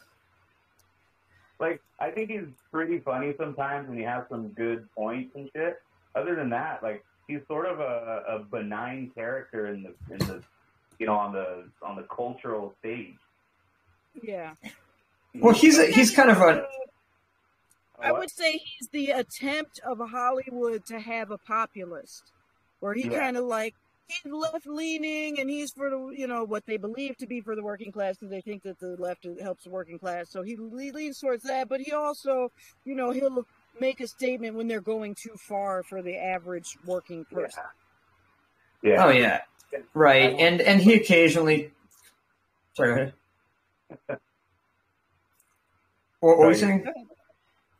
Like 1.60 1.80
I 2.00 2.10
think 2.10 2.30
he's 2.30 2.48
pretty 2.72 2.98
funny 2.98 3.32
sometimes 3.38 3.88
when 3.88 3.96
he 3.96 4.04
has 4.04 4.24
some 4.28 4.48
good 4.48 4.88
points 4.96 5.36
and 5.36 5.48
shit. 5.54 5.80
Other 6.16 6.34
than 6.34 6.50
that, 6.50 6.82
like 6.82 7.04
he's 7.28 7.40
sort 7.46 7.66
of 7.66 7.78
a, 7.78 8.24
a 8.28 8.38
benign 8.40 9.12
character 9.14 9.66
in 9.68 9.84
the 9.84 9.94
in 10.12 10.18
the 10.18 10.42
you 10.98 11.06
know 11.06 11.14
on 11.14 11.32
the 11.32 11.64
on 11.80 11.94
the 11.94 12.02
cultural 12.14 12.74
stage. 12.80 13.14
Yeah. 14.20 14.54
Well, 15.34 15.54
he's 15.54 15.78
a, 15.78 15.86
he's 15.86 16.10
kind 16.10 16.28
of 16.28 16.38
a 16.38 16.66
I 18.02 18.12
would 18.12 18.30
say 18.30 18.52
he's 18.52 18.88
the 18.88 19.10
attempt 19.10 19.78
of 19.84 19.98
Hollywood 19.98 20.86
to 20.86 20.98
have 21.00 21.30
a 21.30 21.38
populist, 21.38 22.32
where 22.80 22.94
he 22.94 23.08
Yeah. 23.08 23.18
kind 23.20 23.36
of 23.36 23.44
like 23.44 23.74
he's 24.08 24.32
left 24.32 24.66
leaning 24.66 25.38
and 25.38 25.48
he's 25.48 25.72
for 25.72 25.88
the 25.88 26.08
you 26.16 26.26
know 26.26 26.44
what 26.44 26.66
they 26.66 26.76
believe 26.76 27.16
to 27.18 27.26
be 27.26 27.40
for 27.40 27.54
the 27.54 27.62
working 27.62 27.92
class 27.92 28.16
because 28.16 28.30
they 28.30 28.40
think 28.40 28.62
that 28.64 28.78
the 28.80 28.96
left 28.98 29.26
helps 29.40 29.64
the 29.64 29.70
working 29.70 29.98
class. 29.98 30.30
So 30.30 30.42
he 30.42 30.56
le- 30.56 30.92
leans 30.92 31.20
towards 31.20 31.44
that, 31.44 31.68
but 31.68 31.80
he 31.80 31.92
also 31.92 32.50
you 32.84 32.94
know 32.94 33.10
he'll 33.12 33.46
make 33.80 34.00
a 34.00 34.06
statement 34.08 34.56
when 34.56 34.66
they're 34.68 34.80
going 34.80 35.14
too 35.14 35.34
far 35.48 35.82
for 35.84 36.02
the 36.02 36.16
average 36.16 36.76
working 36.84 37.24
person. 37.26 37.62
Yeah. 38.82 39.04
oh 39.06 39.10
yeah, 39.10 39.42
right, 39.94 40.34
and 40.38 40.60
and 40.60 40.80
he 40.80 40.94
occasionally. 40.94 41.70
Sorry, 42.74 42.88
go 42.88 42.94
ahead. 42.94 43.12
What, 46.20 46.38
what 46.38 46.38
were 46.38 46.50
you 46.50 46.56
saying? 46.56 46.86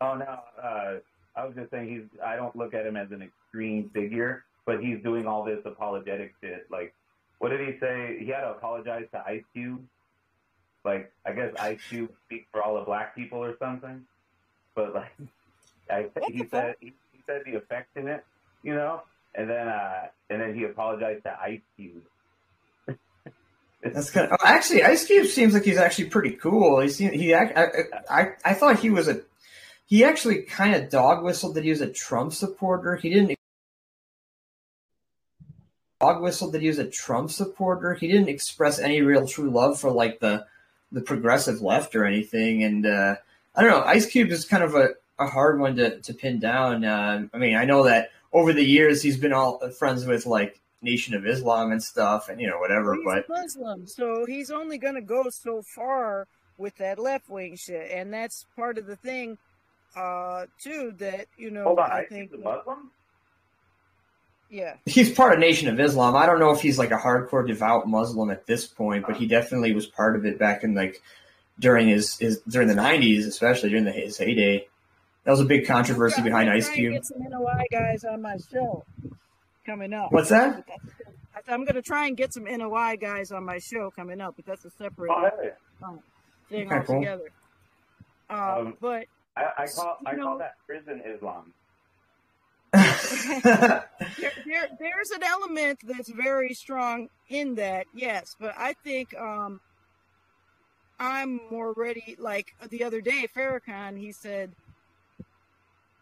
Oh 0.00 0.14
no, 0.14 0.38
uh, 0.62 0.94
I 1.36 1.44
was 1.44 1.54
just 1.54 1.70
saying 1.70 1.88
he's. 1.88 2.20
I 2.24 2.36
don't 2.36 2.54
look 2.56 2.74
at 2.74 2.86
him 2.86 2.96
as 2.96 3.10
an 3.12 3.22
extreme 3.22 3.90
figure, 3.94 4.44
but 4.70 4.80
he's 4.80 5.02
doing 5.02 5.26
all 5.26 5.44
this 5.44 5.59
apologetic 5.64 6.33
shit. 6.40 6.64
Like, 6.70 6.94
what 7.40 7.48
did 7.48 7.59
he 7.61 7.76
say? 7.80 8.18
He 8.20 8.26
had 8.26 8.42
to 8.42 8.50
apologize 8.50 9.06
to 9.12 9.20
Ice 9.26 9.42
Cube. 9.52 9.83
Like, 10.85 11.12
I 11.26 11.33
guess 11.33 11.52
Ice 11.59 11.80
Cube 11.88 12.11
speaks 12.26 12.46
for 12.52 12.62
all 12.62 12.76
the 12.76 12.85
black 12.85 13.16
people 13.16 13.42
or 13.42 13.56
something. 13.59 14.02
But 14.76 14.94
like, 14.94 15.12
I, 15.90 16.06
he 16.28 16.42
the 16.42 16.48
said 16.48 16.74
he, 16.78 16.92
he 17.11 17.18
said 17.26 17.42
the 17.44 17.56
affectionate, 17.56 18.24
you 18.62 18.72
know, 18.72 19.02
and 19.35 19.50
then 19.50 19.66
uh, 19.66 20.06
and 20.30 20.40
then 20.40 20.54
he 20.54 20.62
apologized 20.62 21.24
to 21.24 21.37
Ice 21.42 21.62
Cube. 21.76 22.02
That's 23.83 24.11
kind 24.11 24.30
of, 24.30 24.38
oh, 24.40 24.46
actually 24.46 24.85
Ice 24.85 25.04
Cube 25.04 25.26
seems 25.26 25.52
like 25.52 25.64
he's 25.64 25.78
actually 25.78 26.11
pretty 26.11 26.37
cool. 26.37 26.78
He 26.78 26.90
seemed, 26.90 27.14
he 27.14 27.35
act- 27.35 27.59
I, 27.59 27.66
I 28.09 28.28
I 28.44 28.54
thought 28.54 28.78
he 28.78 28.90
was 28.90 29.09
a 29.09 29.22
he 29.87 30.04
actually 30.04 30.42
kind 30.42 30.76
of 30.76 30.90
dog 30.90 31.24
whistled 31.24 31.56
that 31.56 31.64
he 31.64 31.70
was 31.70 31.80
a 31.80 31.90
Trump 31.90 32.33
supporter. 32.33 32.94
He 32.94 33.11
didn't 33.11 33.39
dog 36.00 36.22
whistled 36.22 36.52
that 36.52 36.62
he 36.62 36.68
was 36.68 36.78
a 36.78 36.88
Trump 36.88 37.30
supporter. 37.30 37.94
He 37.94 38.08
didn't 38.08 38.28
express 38.28 38.78
any 38.78 39.02
real 39.02 39.26
true 39.26 39.50
love 39.50 39.78
for 39.78 39.90
like 39.90 40.20
the 40.20 40.46
the 40.92 41.00
progressive 41.00 41.60
left 41.60 41.94
or 41.94 42.04
anything. 42.04 42.64
And 42.64 42.86
uh, 42.86 43.16
I 43.54 43.62
don't 43.62 43.70
know. 43.70 43.84
Ice 43.84 44.06
Cube 44.06 44.30
is 44.30 44.44
kind 44.44 44.62
of 44.64 44.74
a, 44.74 44.90
a 45.18 45.26
hard 45.26 45.60
one 45.60 45.76
to, 45.76 46.00
to 46.00 46.14
pin 46.14 46.40
down. 46.40 46.84
Uh, 46.84 47.26
I 47.32 47.38
mean, 47.38 47.54
I 47.54 47.64
know 47.64 47.84
that 47.84 48.10
over 48.32 48.52
the 48.52 48.64
years 48.64 49.02
he's 49.02 49.16
been 49.16 49.32
all 49.32 49.60
friends 49.70 50.04
with 50.04 50.26
like 50.26 50.60
Nation 50.82 51.14
of 51.14 51.26
Islam 51.26 51.72
and 51.72 51.82
stuff, 51.82 52.28
and 52.28 52.40
you 52.40 52.48
know 52.48 52.58
whatever. 52.58 52.94
He's 52.94 53.04
But 53.04 53.28
Muslim, 53.28 53.86
so 53.86 54.24
he's 54.26 54.50
only 54.50 54.78
going 54.78 54.94
to 54.94 55.02
go 55.02 55.28
so 55.28 55.62
far 55.62 56.26
with 56.56 56.76
that 56.78 56.98
left 56.98 57.28
wing 57.28 57.56
shit, 57.56 57.90
and 57.90 58.12
that's 58.12 58.46
part 58.56 58.78
of 58.78 58.86
the 58.86 58.96
thing, 58.96 59.36
uh, 59.94 60.46
too. 60.58 60.94
That 60.98 61.26
you 61.36 61.50
know, 61.50 61.64
Hold 61.64 61.80
on, 61.80 61.90
I 61.90 62.00
Ice 62.00 62.08
think, 62.08 62.30
Cube's 62.30 62.42
a 62.42 62.44
Muslim. 62.44 62.90
Yeah, 64.50 64.74
he's 64.84 65.10
part 65.12 65.32
of 65.32 65.38
Nation 65.38 65.68
of 65.68 65.78
Islam. 65.80 66.16
I 66.16 66.26
don't 66.26 66.38
know 66.40 66.50
if 66.50 66.60
he's 66.60 66.78
like 66.78 66.90
a 66.90 66.96
hardcore 66.98 67.46
devout 67.46 67.88
Muslim 67.88 68.30
at 68.30 68.46
this 68.46 68.66
point, 68.66 69.06
but 69.06 69.16
he 69.16 69.26
definitely 69.26 69.72
was 69.72 69.86
part 69.86 70.16
of 70.16 70.26
it 70.26 70.38
back 70.38 70.64
in 70.64 70.74
like 70.74 71.00
during 71.58 71.88
his, 71.88 72.18
his 72.18 72.40
during 72.48 72.68
the 72.68 72.74
nineties, 72.74 73.26
especially 73.26 73.68
during 73.70 73.84
the, 73.84 73.92
his 73.92 74.18
heyday. 74.18 74.66
That 75.24 75.30
was 75.32 75.40
a 75.40 75.44
big 75.44 75.66
controversy 75.66 76.16
I'm 76.18 76.24
behind 76.24 76.50
Ice 76.50 76.68
Cube. 76.70 76.94
Get 76.94 77.04
some 77.06 77.18
NOI 77.22 77.64
guys 77.70 78.04
on 78.04 78.22
my 78.22 78.36
show 78.50 78.84
coming 79.66 79.92
up. 79.92 80.10
What's 80.12 80.30
that? 80.30 80.64
I- 80.68 80.74
I'm 81.48 81.64
going 81.64 81.74
to 81.76 81.82
try 81.82 82.06
and 82.06 82.16
get 82.16 82.34
some 82.34 82.44
NOI 82.44 82.96
guys 82.96 83.30
on 83.32 83.44
my 83.44 83.58
show 83.58 83.90
coming 83.90 84.20
up, 84.20 84.34
but 84.36 84.44
that's 84.46 84.64
a 84.64 84.70
separate 84.70 85.10
Oh, 85.10 85.30
hey. 85.42 85.50
thing 86.50 86.66
Okay, 86.72 86.84
cool. 86.86 86.96
altogether. 86.96 87.30
Uh, 88.28 88.56
Um, 88.60 88.76
but 88.80 89.06
I, 89.36 89.44
I 89.58 89.66
call 89.66 89.98
I 90.06 90.12
You 90.12 90.22
call 90.22 90.32
know- 90.34 90.38
that 90.38 90.54
prison 90.66 91.02
Islam. 91.06 91.52
there, 93.44 93.84
there, 94.46 94.68
there's 94.78 95.10
an 95.10 95.22
element 95.22 95.80
that's 95.84 96.10
very 96.10 96.54
strong 96.54 97.08
in 97.28 97.54
that, 97.56 97.86
yes. 97.94 98.34
But 98.38 98.54
I 98.58 98.74
think 98.84 99.14
um, 99.18 99.60
I'm 100.98 101.40
more 101.50 101.72
ready. 101.76 102.16
Like 102.18 102.48
the 102.68 102.84
other 102.84 103.00
day, 103.00 103.26
Farrakhan, 103.36 103.98
he 103.98 104.12
said, 104.12 104.52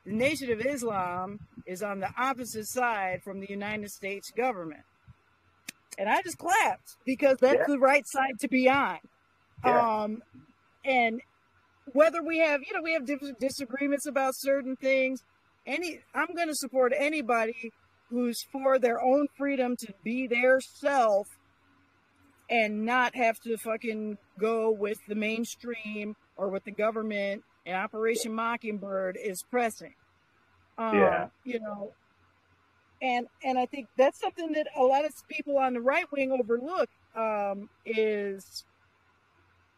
the 0.04 0.12
Nation 0.12 0.50
of 0.50 0.61
Islam 0.61 1.38
is 1.66 1.82
on 1.82 2.00
the 2.00 2.08
opposite 2.16 2.66
side 2.66 3.22
from 3.22 3.40
the 3.40 3.48
United 3.48 3.90
States 3.90 4.30
government. 4.37 4.82
And 5.98 6.08
I 6.08 6.22
just 6.22 6.38
clapped 6.38 6.96
because 7.04 7.38
that's 7.38 7.58
Yeah. 7.58 7.64
the 7.66 7.78
right 7.78 8.06
side 8.06 8.38
to 8.40 8.48
be 8.48 8.68
on. 8.68 8.98
Yeah. 9.64 10.02
Um, 10.02 10.22
and 10.84 11.20
whether 11.92 12.22
we 12.22 12.38
have, 12.38 12.62
you 12.62 12.72
know, 12.74 12.82
we 12.82 12.92
have 12.92 13.04
different 13.06 13.40
disagreements 13.40 14.06
about 14.06 14.34
certain 14.37 14.76
things. 14.76 15.22
Any, 15.68 16.00
I'm 16.14 16.35
going 16.35 16.48
to 16.48 16.54
support 16.54 16.92
anybody 16.96 17.72
who's 18.09 18.42
for 18.50 18.78
their 18.78 19.00
own 19.02 19.26
freedom 19.37 19.76
to 19.81 19.92
be 20.02 20.26
their 20.26 20.61
self 20.61 21.26
and 22.50 22.87
not 22.87 23.14
have 23.14 23.38
to 23.40 23.59
fucking 23.59 24.16
go 24.40 24.70
with 24.70 24.98
the 25.07 25.14
mainstream 25.14 26.14
or 26.37 26.48
what 26.48 26.64
the 26.64 26.72
government 26.72 27.42
and 27.66 27.76
Operation 27.76 28.35
Mockingbird 28.35 29.18
is 29.22 29.44
pressing. 29.50 29.92
Um, 30.78 30.96
Yeah. 30.96 31.28
You 31.44 31.61
know, 31.61 31.92
and 33.02 33.26
and 33.44 33.59
I 33.59 33.66
think 33.66 33.88
that's 33.96 34.18
something 34.20 34.52
that 34.52 34.68
a 34.74 34.83
lot 34.83 35.04
of 35.04 35.12
people 35.28 35.59
on 35.59 35.74
the 35.74 35.81
right 35.81 36.07
wing 36.11 36.33
overlook 36.33 36.88
um, 37.14 37.68
is 37.85 38.64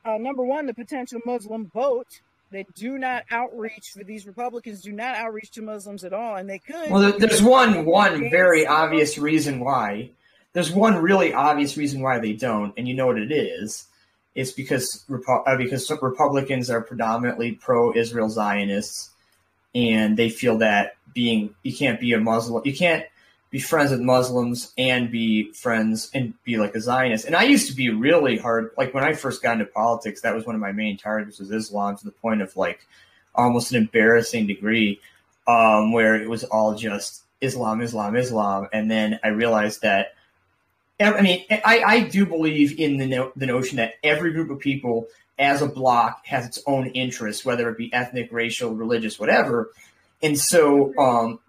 uh, 0.04 0.18
number 0.18 0.44
one 0.44 0.66
the 0.66 0.74
potential 0.74 1.20
Muslim 1.26 1.68
vote. 1.74 2.06
They 2.50 2.66
do 2.74 2.98
not 2.98 3.24
outreach. 3.30 3.94
These 3.94 4.26
Republicans 4.26 4.82
do 4.82 4.92
not 4.92 5.14
outreach 5.14 5.52
to 5.52 5.62
Muslims 5.62 6.02
at 6.02 6.12
all, 6.12 6.36
and 6.36 6.50
they 6.50 6.58
could. 6.58 6.90
Well, 6.90 7.12
there's 7.16 7.42
one 7.42 7.84
one 7.84 8.28
very 8.30 8.66
obvious 8.66 9.18
reason 9.18 9.60
why. 9.60 10.10
There's 10.52 10.72
one 10.72 10.96
really 10.96 11.32
obvious 11.32 11.76
reason 11.76 12.00
why 12.00 12.18
they 12.18 12.32
don't, 12.32 12.74
and 12.76 12.88
you 12.88 12.94
know 12.94 13.06
what 13.06 13.18
it 13.18 13.30
is. 13.30 13.86
It's 14.34 14.50
because 14.50 15.04
uh, 15.08 15.56
because 15.56 15.90
Republicans 16.02 16.70
are 16.70 16.80
predominantly 16.80 17.52
pro-Israel 17.52 18.28
Zionists, 18.28 19.10
and 19.74 20.16
they 20.16 20.28
feel 20.28 20.58
that 20.58 20.96
being 21.14 21.54
you 21.62 21.76
can't 21.76 22.00
be 22.00 22.12
a 22.14 22.20
Muslim, 22.20 22.62
you 22.64 22.74
can't 22.74 23.04
be 23.50 23.58
friends 23.58 23.90
with 23.90 24.00
Muslims 24.00 24.72
and 24.78 25.10
be 25.10 25.52
friends 25.52 26.10
and 26.14 26.34
be 26.44 26.56
like 26.56 26.74
a 26.76 26.80
Zionist. 26.80 27.24
And 27.24 27.34
I 27.34 27.42
used 27.42 27.68
to 27.68 27.74
be 27.74 27.90
really 27.90 28.38
hard. 28.38 28.70
Like 28.78 28.94
when 28.94 29.04
I 29.04 29.12
first 29.12 29.42
got 29.42 29.54
into 29.54 29.66
politics, 29.66 30.20
that 30.20 30.34
was 30.34 30.46
one 30.46 30.54
of 30.54 30.60
my 30.60 30.72
main 30.72 30.96
targets 30.96 31.40
was 31.40 31.50
Islam 31.50 31.96
to 31.96 32.04
the 32.04 32.12
point 32.12 32.42
of 32.42 32.56
like 32.56 32.86
almost 33.34 33.72
an 33.72 33.78
embarrassing 33.78 34.46
degree, 34.46 35.00
um, 35.48 35.92
where 35.92 36.14
it 36.14 36.30
was 36.30 36.44
all 36.44 36.76
just 36.76 37.22
Islam, 37.40 37.80
Islam, 37.80 38.16
Islam. 38.16 38.68
And 38.72 38.90
then 38.90 39.18
I 39.24 39.28
realized 39.28 39.82
that. 39.82 40.14
I 41.00 41.22
mean, 41.22 41.46
I, 41.50 41.82
I 41.82 42.00
do 42.00 42.26
believe 42.26 42.78
in 42.78 42.98
the 42.98 43.06
no, 43.06 43.32
the 43.34 43.46
notion 43.46 43.78
that 43.78 43.94
every 44.04 44.32
group 44.32 44.50
of 44.50 44.60
people, 44.60 45.06
as 45.38 45.62
a 45.62 45.66
block, 45.66 46.26
has 46.26 46.44
its 46.44 46.62
own 46.66 46.88
interests, 46.88 47.42
whether 47.42 47.70
it 47.70 47.78
be 47.78 47.90
ethnic, 47.90 48.28
racial, 48.30 48.74
religious, 48.74 49.18
whatever. 49.18 49.70
And 50.22 50.38
so, 50.38 50.94
um, 50.98 51.40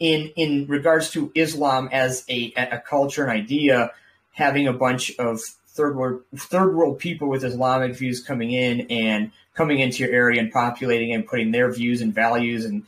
in 0.00 0.32
in 0.34 0.66
regards 0.66 1.10
to 1.10 1.30
Islam 1.34 1.88
as 1.92 2.24
a 2.28 2.52
a 2.56 2.78
culture 2.78 3.22
and 3.22 3.30
idea, 3.30 3.92
having 4.32 4.66
a 4.66 4.72
bunch 4.72 5.16
of 5.18 5.40
third 5.68 5.94
world 5.94 6.22
third 6.36 6.74
world 6.74 6.98
people 6.98 7.28
with 7.28 7.44
Islamic 7.44 7.94
views 7.94 8.20
coming 8.22 8.50
in 8.50 8.80
and 8.90 9.30
coming 9.54 9.78
into 9.78 10.02
your 10.02 10.12
area 10.12 10.40
and 10.40 10.50
populating 10.50 11.12
and 11.12 11.26
putting 11.26 11.52
their 11.52 11.70
views 11.70 12.00
and 12.00 12.14
values 12.14 12.64
and 12.64 12.84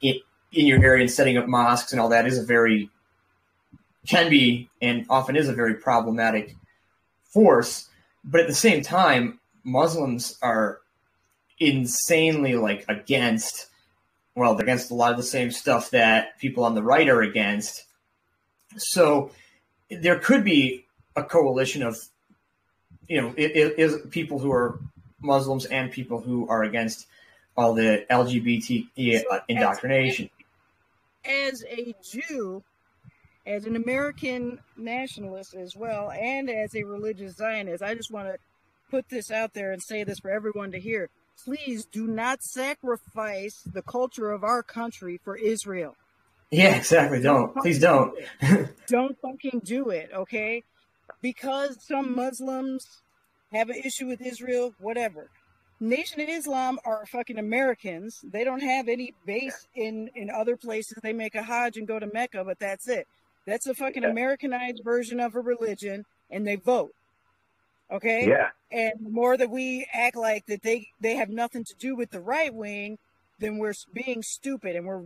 in, 0.00 0.20
in 0.52 0.66
your 0.66 0.82
area 0.82 1.02
and 1.02 1.10
setting 1.10 1.38
up 1.38 1.46
mosques 1.46 1.92
and 1.92 2.00
all 2.00 2.08
that 2.08 2.26
is 2.26 2.36
a 2.36 2.42
very 2.42 2.90
can 4.06 4.28
be 4.28 4.68
and 4.82 5.06
often 5.08 5.36
is 5.36 5.48
a 5.48 5.52
very 5.52 5.74
problematic 5.74 6.56
force. 7.24 7.88
But 8.24 8.40
at 8.40 8.46
the 8.48 8.54
same 8.54 8.82
time, 8.82 9.40
Muslims 9.64 10.38
are 10.42 10.80
insanely 11.58 12.54
like 12.54 12.84
against 12.88 13.66
well, 14.36 14.54
they're 14.54 14.64
against 14.64 14.90
a 14.90 14.94
lot 14.94 15.10
of 15.10 15.16
the 15.16 15.22
same 15.22 15.50
stuff 15.50 15.90
that 15.90 16.38
people 16.38 16.64
on 16.64 16.74
the 16.74 16.82
right 16.82 17.08
are 17.08 17.22
against. 17.22 17.84
So 18.76 19.30
there 19.90 20.18
could 20.18 20.44
be 20.44 20.84
a 21.16 21.24
coalition 21.24 21.82
of, 21.82 21.96
you 23.08 23.20
know, 23.20 23.32
it, 23.36 23.56
it 23.56 23.78
is 23.78 23.96
people 24.10 24.38
who 24.38 24.52
are 24.52 24.78
Muslims 25.22 25.64
and 25.64 25.90
people 25.90 26.20
who 26.20 26.46
are 26.48 26.62
against 26.62 27.06
all 27.56 27.72
the 27.72 28.04
LGBT 28.10 28.86
So, 28.94 29.40
indoctrination. 29.48 30.28
as 31.24 31.64
a 31.68 31.94
Jew, 32.02 32.62
as 33.46 33.64
an 33.64 33.76
American 33.76 34.58
nationalist 34.76 35.54
as 35.54 35.74
well, 35.74 36.10
and 36.10 36.50
as 36.50 36.74
a 36.74 36.82
religious 36.84 37.36
Zionist, 37.36 37.82
I 37.82 37.94
just 37.94 38.10
want 38.10 38.28
to 38.28 38.36
put 38.90 39.08
this 39.08 39.30
out 39.30 39.54
there 39.54 39.72
and 39.72 39.82
say 39.82 40.04
this 40.04 40.18
for 40.18 40.30
everyone 40.30 40.72
to 40.72 40.78
hear. 40.80 41.08
Please 41.44 41.84
do 41.84 42.06
not 42.06 42.42
sacrifice 42.42 43.62
the 43.72 43.82
culture 43.82 44.30
of 44.30 44.42
our 44.42 44.62
country 44.62 45.20
for 45.22 45.36
Israel. 45.36 45.94
Yeah, 46.50 46.76
exactly. 46.76 47.20
Don't 47.20 47.54
please 47.56 47.78
don't. 47.80 48.14
Don't 48.86 49.16
fucking 49.20 49.60
do 49.64 49.90
it, 49.90 50.10
okay? 50.14 50.62
Because 51.20 51.76
some 51.86 52.14
Muslims 52.14 52.86
have 53.52 53.68
an 53.68 53.76
issue 53.84 54.06
with 54.06 54.20
Israel, 54.20 54.74
whatever. 54.78 55.28
Nation 55.78 56.20
of 56.20 56.28
Islam 56.28 56.78
are 56.84 57.04
fucking 57.06 57.38
Americans. 57.38 58.20
They 58.24 58.44
don't 58.44 58.62
have 58.62 58.88
any 58.88 59.12
base 59.26 59.66
in 59.74 60.08
in 60.14 60.30
other 60.30 60.56
places. 60.56 60.98
They 61.02 61.12
make 61.12 61.34
a 61.34 61.42
Hajj 61.42 61.76
and 61.76 61.86
go 61.86 61.98
to 61.98 62.08
Mecca, 62.12 62.44
but 62.44 62.58
that's 62.58 62.88
it. 62.88 63.06
That's 63.46 63.66
a 63.66 63.74
fucking 63.74 64.02
Yeah. 64.02 64.10
Americanized 64.10 64.80
version 64.84 65.20
of 65.20 65.34
a 65.34 65.40
religion, 65.40 66.04
and 66.30 66.46
they 66.46 66.56
vote. 66.56 66.92
Okay. 67.90 68.26
Yeah. 68.28 68.50
And 68.72 68.94
the 69.00 69.10
more 69.10 69.36
that 69.36 69.50
we 69.50 69.86
act 69.92 70.16
like 70.16 70.46
that 70.46 70.62
they 70.62 70.88
they 71.00 71.16
have 71.16 71.30
nothing 71.30 71.64
to 71.64 71.74
do 71.78 71.94
with 71.94 72.10
the 72.10 72.20
right 72.20 72.52
wing, 72.52 72.98
then 73.38 73.58
we're 73.58 73.74
being 73.92 74.22
stupid 74.22 74.74
and 74.76 74.86
we're 74.86 75.02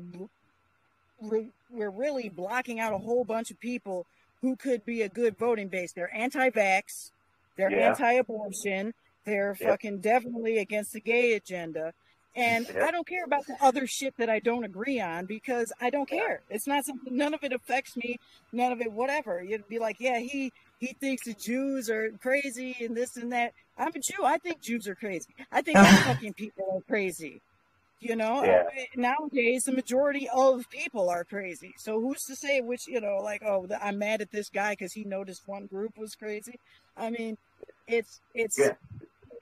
we're, 1.21 1.91
really 1.91 2.31
blocking 2.31 2.81
out 2.81 2.95
a 2.95 2.99
whole 2.99 3.25
bunch 3.25 3.51
of 3.51 3.61
people 3.61 4.07
who 4.41 4.57
could 4.57 4.85
be 4.87 5.03
a 5.03 5.09
good 5.09 5.37
voting 5.37 5.69
base. 5.69 5.93
They're 5.93 6.15
anti-vax, 6.15 7.11
they're 7.57 7.71
Yeah. 7.71 7.91
anti-abortion, 7.91 8.95
they're 9.27 9.55
Yep. 9.61 9.69
fucking 9.69 10.01
definitely 10.01 10.59
against 10.59 10.93
the 10.93 11.01
gay 11.01 11.35
agenda. 11.35 11.93
And 12.35 12.67
Yep. 12.67 12.83
I 12.83 12.91
don't 12.91 13.07
care 13.07 13.25
about 13.25 13.47
the 13.47 13.57
other 13.61 13.87
shit 13.87 14.17
that 14.17 14.31
I 14.31 14.39
don't 14.39 14.65
agree 14.65 14.99
on 15.01 15.27
because 15.27 15.73
I 15.81 15.91
don't 15.91 16.09
care. 16.09 16.43
It's 16.49 16.67
not 16.67 16.85
something 16.87 17.15
none 17.15 17.35
of 17.35 17.45
it 17.45 17.53
affects 17.53 17.97
me, 17.97 18.19
none 18.53 18.73
of 18.73 18.81
it 18.81 18.91
whatever. 18.93 19.43
You'd 19.43 19.69
be 19.69 19.79
like, 19.79 20.01
yeah, 20.01 20.21
he 20.21 20.53
he 20.81 20.97
thinks 20.99 21.27
the 21.27 21.35
Jews 21.35 21.91
are 21.91 22.11
crazy 22.23 22.75
and 22.81 22.97
this 22.97 23.17
and 23.17 23.33
that. 23.33 23.53
I'm 23.77 23.89
a 23.95 23.99
Jew. 24.01 24.25
I 24.25 24.39
think 24.39 24.63
Jews 24.63 24.89
are 24.89 24.95
crazy. 24.95 25.29
I 25.53 25.61
think 25.61 25.77
fucking 26.05 26.33
people 26.33 26.65
are 26.75 26.81
crazy. 26.89 27.43
You 28.01 28.17
know, 28.17 28.43
Yeah. 28.43 28.63
Nowadays 28.97 29.65
the 29.65 29.73
majority 29.73 30.27
of 30.35 30.65
people 30.71 31.11
are 31.11 31.23
crazy. 31.23 31.75
So 31.77 32.01
who's 32.01 32.23
to 32.25 32.35
say 32.35 32.63
which, 32.63 32.89
you 32.89 32.99
know, 32.99 33.19
like, 33.23 33.43
oh, 33.45 33.67
I'm 33.79 33.99
mad 33.99 34.23
at 34.23 34.31
this 34.31 34.49
guy 34.49 34.73
because 34.73 34.95
he 34.95 35.05
noticed 35.05 35.43
one 35.47 35.67
group 35.67 35.99
was 35.99 36.15
crazy. 36.15 36.59
I 36.97 37.11
mean, 37.11 37.37
it's 37.87 38.21
it's 38.35 38.59
Yeah. 38.59 38.73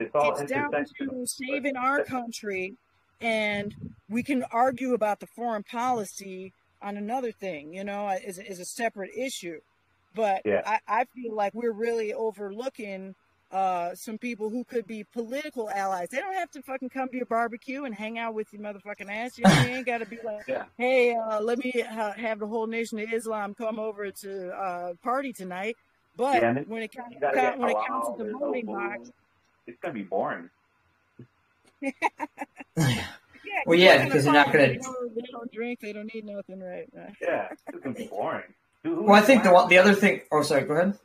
It's 0.00 0.14
all 0.14 0.32
it's 0.36 0.50
down 0.50 0.72
to 0.72 1.26
saving 1.26 1.76
our 1.76 2.04
country, 2.04 2.74
and 3.20 3.74
we 4.08 4.22
can 4.24 4.44
argue 4.52 4.92
about 4.92 5.20
the 5.20 5.26
foreign 5.36 5.64
policy 5.64 6.52
on 6.82 6.96
another 6.96 7.32
thing. 7.32 7.72
You 7.74 7.84
know, 7.84 8.08
is 8.24 8.38
is 8.38 8.58
a 8.58 8.64
separate 8.64 9.10
issue. 9.16 9.60
But 10.18 10.42
Yeah. 10.44 10.62
I, 10.66 10.80
I 10.88 11.04
feel 11.14 11.32
like 11.32 11.54
we're 11.54 11.70
really 11.70 12.12
overlooking 12.12 13.14
uh, 13.52 13.94
some 13.94 14.18
people 14.18 14.50
who 14.50 14.64
could 14.64 14.84
be 14.84 15.04
political 15.12 15.70
allies. 15.70 16.08
They 16.10 16.18
don't 16.18 16.34
have 16.34 16.50
to 16.50 16.62
fucking 16.62 16.88
come 16.88 17.08
to 17.10 17.16
your 17.16 17.24
barbecue 17.26 17.84
and 17.84 17.94
hang 17.94 18.18
out 18.18 18.34
with 18.34 18.52
your 18.52 18.60
motherfucking 18.60 19.08
ass. 19.08 19.38
You, 19.38 19.44
know, 19.44 19.62
you 19.62 19.76
ain't 19.76 19.86
got 19.86 19.98
to 19.98 20.06
be 20.06 20.18
like, 20.24 20.42
Yeah. 20.48 20.64
hey, 20.76 21.14
uh, 21.14 21.40
let 21.40 21.58
me 21.58 21.70
ha- 21.88 22.14
have 22.16 22.40
the 22.40 22.48
whole 22.48 22.66
nation 22.66 22.98
of 22.98 23.12
Islam 23.12 23.54
come 23.54 23.78
over 23.78 24.10
to 24.10 24.48
uh, 24.50 24.94
party 25.04 25.32
tonight. 25.32 25.76
But 26.16 26.42
Yeah, 26.42 26.52
when 26.66 26.82
it 26.82 26.90
counts, 26.90 27.14
You 27.14 27.20
gotta 27.20 27.56
when 27.56 27.70
it 27.70 27.76
halal, 27.76 27.86
counts 27.86 28.08
at 28.10 28.18
the 28.18 28.24
there's 28.24 28.34
no 28.34 28.40
voting 28.40 28.66
box, 28.66 29.10
It's 29.68 29.78
gonna 29.80 29.94
be 29.94 30.02
boring. 30.02 30.50
yeah, 31.80 31.92
Well, 33.66 33.78
yeah, 33.78 34.04
because 34.04 34.24
they're 34.24 34.32
not 34.32 34.46
gonna- 34.52 34.66
They 34.66 34.78
don't, 35.30 35.52
drink. 35.52 35.78
They 35.78 35.92
don't 35.92 36.12
need 36.12 36.24
nothing, 36.24 36.58
right? 36.60 36.88
right. 36.92 37.14
Yeah, 37.22 37.48
it's 37.52 37.62
gonna 37.84 37.94
be 37.94 38.06
boring. 38.10 38.42
Who- 38.84 39.04
Well, 39.04 39.14
I 39.14 39.20
think 39.20 39.42
the 39.44 39.52
one, 39.52 39.68
the 39.68 39.78
other 39.78 39.94
thing. 39.94 40.22
Oh, 40.32 40.42
sorry. 40.42 40.62
Go 40.64 40.74
ahead. 40.74 40.98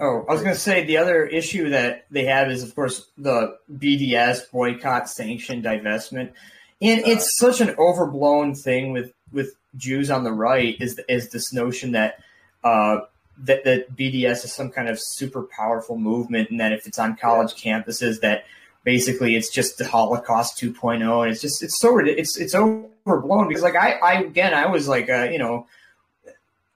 Oh, 0.00 0.24
I 0.28 0.32
was 0.32 0.42
going 0.42 0.54
to 0.54 0.60
say 0.60 0.84
the 0.84 0.96
other 0.96 1.24
issue 1.26 1.68
that 1.70 2.06
they 2.10 2.24
have 2.24 2.50
is, 2.50 2.62
of 2.62 2.74
course, 2.74 3.10
the 3.18 3.58
BDS 3.70 4.50
boycott, 4.50 5.10
sanction, 5.10 5.62
divestment, 5.62 6.32
and 6.80 7.00
it's 7.06 7.36
such 7.38 7.60
an 7.60 7.74
overblown 7.78 8.54
thing 8.54 8.92
with 8.92 9.12
with 9.30 9.54
Jews 9.76 10.10
on 10.10 10.24
the 10.24 10.32
right. 10.32 10.76
Is 10.80 10.98
is 11.08 11.28
this 11.30 11.52
notion 11.52 11.92
that 11.92 12.18
uh, 12.64 13.00
that 13.38 13.64
that 13.64 13.94
BDS 13.94 14.44
is 14.44 14.52
some 14.54 14.70
kind 14.70 14.88
of 14.88 14.98
super 14.98 15.42
powerful 15.42 15.98
movement, 15.98 16.48
and 16.50 16.58
that 16.60 16.72
if 16.72 16.86
it's 16.86 16.98
on 16.98 17.16
college 17.16 17.54
campuses, 17.54 18.20
that 18.20 18.44
basically 18.84 19.36
it's 19.36 19.50
just 19.50 19.76
the 19.76 19.86
Holocaust 19.86 20.58
2.0, 20.58 21.22
and 21.22 21.30
it's 21.30 21.42
just 21.42 21.62
it's 21.62 21.78
so 21.78 21.98
it's 21.98 22.38
it's 22.38 22.54
overblown 22.54 23.48
because 23.48 23.62
like 23.62 23.76
I 23.76 23.92
I 23.92 24.12
again 24.22 24.54
I 24.54 24.66
was 24.66 24.88
like 24.88 25.10
uh, 25.10 25.28
you 25.30 25.38
know 25.38 25.66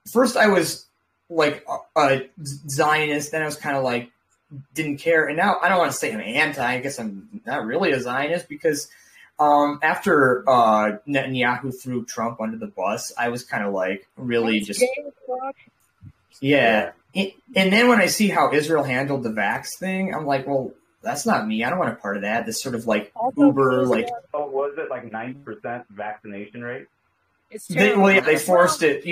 first 0.07 0.37
I 0.37 0.47
was 0.47 0.85
like 1.29 1.65
a, 1.95 1.99
a 1.99 2.29
Zionist, 2.43 3.31
then 3.31 3.41
I 3.41 3.45
was 3.45 3.55
kind 3.55 3.75
of 3.77 3.83
like 3.83 4.11
didn't 4.73 4.97
care. 4.97 5.27
And 5.27 5.37
now 5.37 5.57
I 5.61 5.69
don't 5.69 5.77
want 5.77 5.91
to 5.91 5.97
say 5.97 6.11
I'm 6.13 6.21
anti. 6.21 6.65
I 6.65 6.79
guess 6.79 6.99
I'm 6.99 7.41
not 7.45 7.65
really 7.65 7.91
a 7.91 8.01
Zionist 8.01 8.49
because 8.49 8.89
um, 9.39 9.79
after 9.83 10.43
uh, 10.49 10.97
Netanyahu 11.07 11.73
threw 11.79 12.03
Trump 12.05 12.41
under 12.41 12.57
the 12.57 12.67
bus, 12.67 13.13
I 13.17 13.29
was 13.29 13.43
kind 13.43 13.63
of 13.63 13.73
like 13.73 14.07
really 14.17 14.59
That's 14.59 14.67
just 14.67 14.79
gay 14.81 14.89
as 15.05 15.13
fuck. 15.27 15.55
yeah. 16.41 16.91
It- 17.13 17.35
and 17.55 17.71
then 17.73 17.87
when 17.87 17.99
I 17.99 18.07
see 18.07 18.27
how 18.29 18.51
Israel 18.53 18.83
handled 18.83 19.23
the 19.23 19.29
vax 19.29 19.77
thing, 19.77 20.13
I'm 20.13 20.25
like, 20.25 20.45
well, 20.47 20.71
that's 21.01 21.25
not 21.25 21.47
me. 21.47 21.63
I 21.63 21.69
don't 21.69 21.79
want 21.79 21.91
a 21.93 21.95
part 21.95 22.17
of 22.17 22.23
that. 22.23 22.45
This 22.45 22.61
sort 22.61 22.75
of 22.75 22.85
like 22.87 23.11
Also, 23.15 23.45
Uber, 23.45 23.85
like 23.85 24.09
Oh, 24.33 24.47
was 24.47 24.73
it 24.77 24.89
like 24.89 25.11
nine 25.11 25.35
percent 25.45 25.85
vaccination 25.89 26.61
rate? 26.63 26.87
it's 27.51 27.67
They- 27.67 27.95
well, 27.95 28.11
yeah, 28.11 28.19
they 28.21 28.37
forced 28.37 28.81
Well, 28.81 28.91
it. 28.91 29.03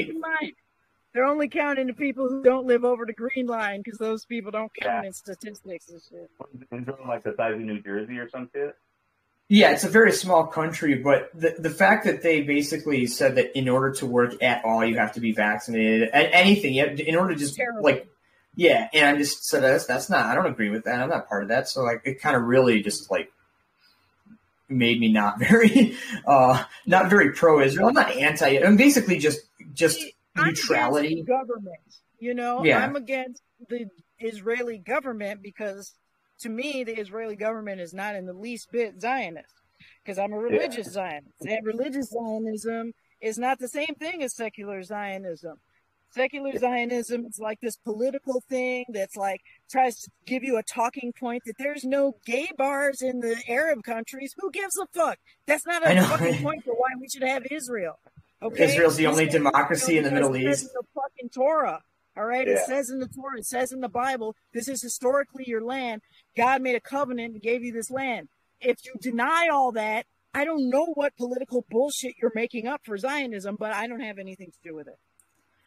Keep 1.17 1.25
in 1.25 1.25
mind, 1.25 1.25
They're 1.25 1.25
only 1.25 1.49
counting 1.49 1.87
the 1.87 1.93
people 1.93 2.29
who 2.29 2.43
don't 2.43 2.65
live 2.65 2.85
over 2.85 3.05
the 3.05 3.13
green 3.13 3.47
line 3.47 3.81
because 3.83 3.97
those 3.99 4.25
people 4.25 4.51
don't 4.51 4.71
count 4.73 5.03
Yeah. 5.03 5.07
in 5.07 5.13
statistics 5.13 5.89
and 5.89 6.01
shit. 6.01 6.29
Israel 6.71 6.97
like 7.07 7.23
the 7.23 7.33
size 7.35 7.53
of 7.55 7.59
New 7.61 7.81
Jersey 7.81 8.17
or 8.19 8.29
some 8.29 8.49
shit? 8.53 8.75
Yeah, 9.49 9.71
it's 9.71 9.85
a 9.85 9.89
very 9.89 10.11
small 10.11 10.45
country, 10.47 10.95
but 10.95 11.29
the 11.33 11.55
the 11.57 11.69
fact 11.69 12.05
that 12.05 12.21
they 12.21 12.41
basically 12.41 13.07
said 13.07 13.35
that 13.35 13.57
in 13.57 13.69
order 13.69 13.91
to 13.93 14.05
work 14.05 14.43
at 14.43 14.65
all, 14.65 14.83
you 14.83 14.97
have 14.97 15.13
to 15.13 15.21
be 15.21 15.31
vaccinated. 15.31 16.09
And 16.11 16.27
anything, 16.33 16.73
you 16.73 16.85
have, 16.87 16.99
in 16.99 17.15
order 17.15 17.33
to 17.33 17.39
just 17.39 17.55
Terrible. 17.55 17.81
like, 17.81 18.07
yeah. 18.55 18.89
And 18.93 19.05
I 19.05 19.17
just 19.17 19.45
said 19.45 19.63
that's 19.63 19.85
that's 19.85 20.09
not. 20.09 20.25
I 20.25 20.35
don't 20.35 20.47
agree 20.47 20.69
with 20.69 20.83
that. 20.83 20.99
I'm 20.99 21.07
not 21.09 21.29
part 21.29 21.43
of 21.43 21.49
that. 21.49 21.69
So 21.69 21.81
like, 21.83 22.01
it 22.03 22.21
kind 22.21 22.35
of 22.35 22.43
really 22.43 22.81
just 22.83 23.09
like 23.09 23.31
made 24.67 24.99
me 24.99 25.13
not 25.13 25.39
very, 25.51 25.95
uh, 26.25 26.63
not 26.85 27.09
very 27.09 27.31
pro 27.31 27.61
Israel. 27.61 27.87
I'm 27.87 27.93
not 27.93 28.11
anti. 28.11 28.57
I'm 28.61 28.75
basically 28.75 29.17
just 29.17 29.39
just 29.73 29.99
See, 29.99 30.07
I'm 30.07 30.16
neutrality. 30.45 31.23
government. 31.23 31.77
You 32.19 32.33
know, 32.33 32.63
Yeah. 32.63 32.83
I'm 32.83 32.95
against 32.95 33.41
the 33.69 33.87
Israeli 34.19 34.77
government 34.79 35.41
because 35.43 35.93
to 36.39 36.49
me, 36.49 36.83
the 36.83 36.99
Israeli 36.99 37.35
government 37.35 37.81
is 37.81 37.93
not 37.93 38.15
in 38.15 38.25
the 38.25 38.33
least 38.33 38.71
bit 38.71 39.01
Zionist 39.01 39.53
because 40.03 40.19
I'm 40.19 40.33
a 40.33 40.37
religious 40.37 40.91
Zionist. 40.91 41.41
And 41.41 41.65
religious 41.65 42.09
Zionism 42.09 42.93
is 43.21 43.37
not 43.37 43.59
the 43.59 43.67
same 43.67 43.95
thing 43.99 44.23
as 44.23 44.35
secular 44.35 44.81
Zionism. 44.83 45.57
Secular 46.11 46.57
Zionism 46.57 47.25
is 47.25 47.37
like 47.39 47.59
this 47.61 47.75
political 47.77 48.41
thing 48.49 48.85
that's 48.89 49.15
like 49.17 49.41
tries 49.69 49.99
to 49.99 50.09
give 50.25 50.43
you 50.43 50.57
a 50.57 50.63
talking 50.63 51.11
point 51.19 51.43
that 51.45 51.55
there's 51.59 51.83
no 51.83 52.13
gay 52.25 52.49
bars 52.57 53.01
in 53.01 53.19
the 53.19 53.35
Arab 53.47 53.83
countries. 53.83 54.33
Who 54.39 54.49
gives 54.51 54.77
a 54.77 54.87
fuck? 54.93 55.17
That's 55.45 55.65
not 55.65 55.85
a 55.85 56.01
fucking 56.03 56.37
point 56.43 56.63
for 56.63 56.73
why 56.73 56.89
we 56.99 57.09
should 57.09 57.23
have 57.23 57.43
Israel. 57.51 57.99
Okay, 58.41 58.65
Israel's 58.65 58.95
the 58.95 59.07
only 59.07 59.25
This 59.25 59.33
is- 59.33 59.39
democracy 59.43 59.97
in 59.97 60.03
the 60.03 60.11
Middle 60.11 60.35
East. 60.35 60.63
in 60.63 60.69
the 60.73 60.83
fucking 60.93 61.29
Torah. 61.29 61.81
All 62.15 62.25
right, 62.25 62.47
it 62.47 62.59
says 62.65 62.89
in 62.89 62.99
the 62.99 63.07
Torah, 63.07 63.37
it 63.37 63.45
says 63.45 63.71
in 63.71 63.79
the 63.79 63.89
Bible, 63.89 64.35
this 64.51 64.67
is 64.67 64.81
historically 64.81 65.43
your 65.45 65.61
land. 65.63 66.01
God 66.35 66.63
made 66.63 66.73
a 66.75 66.79
covenant 66.79 67.33
and 67.33 67.41
gave 67.41 67.63
you 67.63 67.71
this 67.71 67.91
land. 67.91 68.27
If 68.59 68.77
you 68.85 68.93
deny 68.99 69.49
all 69.51 69.71
that, 69.73 70.07
I 70.33 70.43
don't 70.43 70.69
know 70.69 70.85
what 70.95 71.15
political 71.15 71.63
bullshit 71.69 72.15
you're 72.19 72.31
making 72.33 72.65
up 72.67 72.81
for 72.83 72.97
Zionism, 72.97 73.55
but 73.59 73.71
I 73.71 73.85
don't 73.87 73.99
have 73.99 74.17
anything 74.17 74.47
to 74.51 74.69
do 74.69 74.75
with 74.75 74.87
it. 74.87 74.97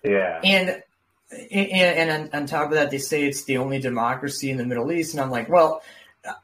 Yeah. 0.02 0.40
And 0.42 0.82
and, 1.30 1.70
and 1.72 2.10
on, 2.34 2.40
on 2.40 2.46
top 2.46 2.66
of 2.66 2.72
that, 2.72 2.90
they 2.90 2.98
say 2.98 3.22
it's 3.24 3.44
the 3.44 3.58
only 3.58 3.78
democracy 3.78 4.50
in 4.50 4.56
the 4.56 4.64
Middle 4.66 4.90
East, 4.90 5.14
and 5.14 5.20
I'm 5.20 5.30
like, 5.30 5.48
well, 5.48 5.82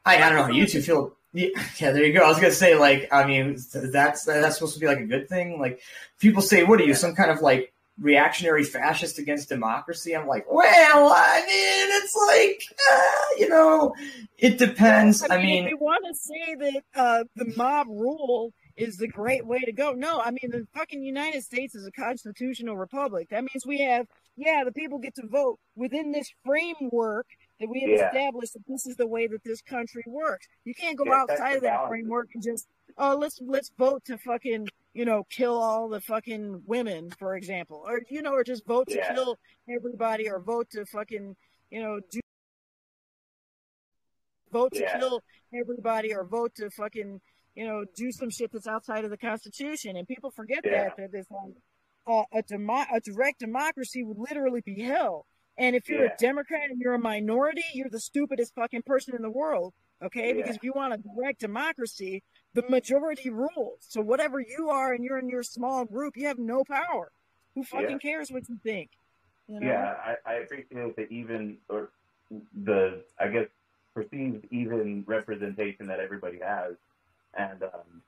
I, 0.05 0.15
I 0.15 0.17
don't 0.29 0.35
know 0.35 0.43
how 0.43 0.49
you 0.51 0.65
two 0.65 0.81
feel. 0.81 1.17
Yeah, 1.37 1.49
yeah, 1.77 1.91
there 1.91 2.03
you 2.03 2.13
go. 2.13 2.25
I 2.25 2.29
was 2.29 2.39
gonna 2.39 2.51
say, 2.51 2.75
like, 2.75 3.07
I 3.11 3.25
mean, 3.25 3.57
that's 3.71 4.25
that's 4.25 4.55
supposed 4.55 4.73
to 4.73 4.79
be 4.79 4.87
like 4.87 4.99
a 4.99 5.05
good 5.05 5.29
thing. 5.29 5.59
Like, 5.59 5.81
people 6.19 6.41
say, 6.41 6.63
what 6.63 6.81
are 6.81 6.83
you, 6.83 6.95
some 6.95 7.13
kind 7.13 7.29
of 7.29 7.41
like 7.41 7.73
reactionary 7.99 8.63
fascist 8.63 9.19
against 9.19 9.49
democracy? 9.49 10.15
I'm 10.15 10.27
like, 10.27 10.51
well, 10.51 11.13
I 11.15 11.39
mean, 11.41 12.01
it's 12.01 12.15
like, 12.27 12.63
uh, 12.91 13.39
you 13.39 13.49
know, 13.49 13.93
it 14.39 14.57
depends. 14.57 15.23
I 15.29 15.37
mean, 15.37 15.65
if 15.65 15.69
you 15.71 15.77
want 15.77 16.05
to 16.07 16.15
say 16.15 16.55
that 16.55 16.81
uh, 16.95 17.23
the 17.35 17.53
mob 17.55 17.87
rule 17.87 18.51
is 18.75 18.97
the 18.97 19.07
great 19.07 19.45
way 19.45 19.59
to 19.59 19.71
go, 19.71 19.91
no. 19.91 20.19
I 20.19 20.31
mean, 20.31 20.49
the 20.49 20.65
fucking 20.73 21.03
United 21.03 21.43
States 21.43 21.75
is 21.75 21.85
a 21.85 21.91
constitutional 21.91 22.77
republic. 22.77 23.29
That 23.29 23.41
means 23.43 23.63
we 23.65 23.81
have, 23.81 24.07
yeah, 24.35 24.63
the 24.65 24.71
people 24.71 24.97
get 24.97 25.13
to 25.15 25.27
vote 25.27 25.59
within 25.75 26.11
this 26.11 26.31
framework 26.43 27.27
that 27.59 27.67
we 27.69 27.81
have 27.81 27.89
Yeah. 27.89 28.07
established 28.09 28.53
that 28.53 28.65
this 28.67 28.85
is 28.85 28.95
the 28.95 29.07
way 29.07 29.27
that 29.27 29.43
this 29.43 29.61
country 29.61 30.03
works. 30.07 30.47
You 30.63 30.73
can't 30.73 30.97
go 30.97 31.05
Yeah, 31.05 31.21
outside 31.21 31.55
of 31.57 31.63
that 31.63 31.87
framework 31.87 32.29
and 32.33 32.43
just, 32.43 32.67
oh, 32.97 33.15
let's 33.15 33.39
let's 33.41 33.71
vote 33.77 34.05
to 34.05 34.17
fucking, 34.17 34.67
you 34.93 35.05
know, 35.05 35.23
kill 35.29 35.57
all 35.57 35.89
the 35.89 36.01
fucking 36.01 36.63
women, 36.65 37.09
for 37.11 37.35
example, 37.35 37.83
or 37.87 38.01
you 38.09 38.21
know, 38.21 38.33
or 38.33 38.43
just 38.43 38.65
vote 38.65 38.87
to 38.89 38.95
Yeah. 38.95 39.13
kill 39.13 39.37
everybody, 39.69 40.29
or 40.29 40.39
vote 40.39 40.69
to 40.71 40.85
fucking, 40.85 41.35
you 41.71 41.81
know, 41.81 41.99
do 42.11 42.19
vote 44.51 44.71
to 44.73 44.85
kill 44.97 45.21
everybody 45.53 46.13
or 46.13 46.23
vote 46.25 46.53
to 46.55 46.69
fucking 46.71 47.19
you 47.55 47.65
know 47.67 47.83
do 47.95 48.11
some 48.11 48.29
shit 48.29 48.51
that's 48.51 48.67
outside 48.67 49.03
of 49.03 49.09
the 49.11 49.17
constitution 49.17 49.97
and 49.97 50.07
people 50.07 50.31
forget 50.31 50.63
that 50.63 50.95
that 50.95 51.09
it's 51.13 51.29
like 51.31 51.53
uh, 52.07 52.23
a 52.33 52.41
demo- 52.43 52.85
a 52.93 52.99
direct 53.01 53.39
democracy 53.39 54.03
would 54.03 54.17
literally 54.17 54.61
be 54.61 54.81
hell 54.81 55.25
and 55.57 55.75
if 55.75 55.89
you're 55.89 56.05
Yeah. 56.05 56.13
a 56.13 56.17
democrat 56.17 56.69
and 56.69 56.79
you're 56.79 56.93
a 56.93 56.99
minority 56.99 57.63
you're 57.73 57.89
the 57.89 57.99
stupidest 57.99 58.53
fucking 58.55 58.83
person 58.83 59.15
in 59.15 59.21
the 59.21 59.29
world 59.29 59.73
okay 60.03 60.27
Yeah. 60.29 60.33
because 60.35 60.55
if 60.55 60.63
you 60.63 60.73
want 60.75 60.93
a 60.93 60.97
direct 60.97 61.39
democracy 61.39 62.23
the 62.53 62.63
majority 62.69 63.29
rules 63.29 63.79
so 63.79 64.01
whatever 64.01 64.39
you 64.39 64.69
are 64.69 64.93
and 64.93 65.03
you're 65.03 65.17
in 65.19 65.29
your 65.29 65.43
small 65.43 65.85
group 65.85 66.15
you 66.15 66.27
have 66.27 66.39
no 66.39 66.63
power 66.63 67.11
who 67.55 67.63
fucking 67.63 67.99
Yeah. 68.03 68.11
cares 68.11 68.29
what 68.31 68.47
you 68.49 68.57
think 68.63 68.89
you 69.47 69.59
know? 69.59 69.67
Yeah, 69.67 69.95
I, 70.03 70.15
I 70.25 70.33
appreciate 70.35 70.95
the 70.95 71.07
even 71.09 71.57
or 71.69 71.89
the 72.65 73.03
I 73.19 73.29
guess 73.29 73.47
perceived 73.95 74.45
even 74.51 75.03
representation 75.07 75.87
that 75.87 75.99
everybody 75.99 76.39
has, 76.39 76.73
and 77.37 77.63
um, 77.63 78.01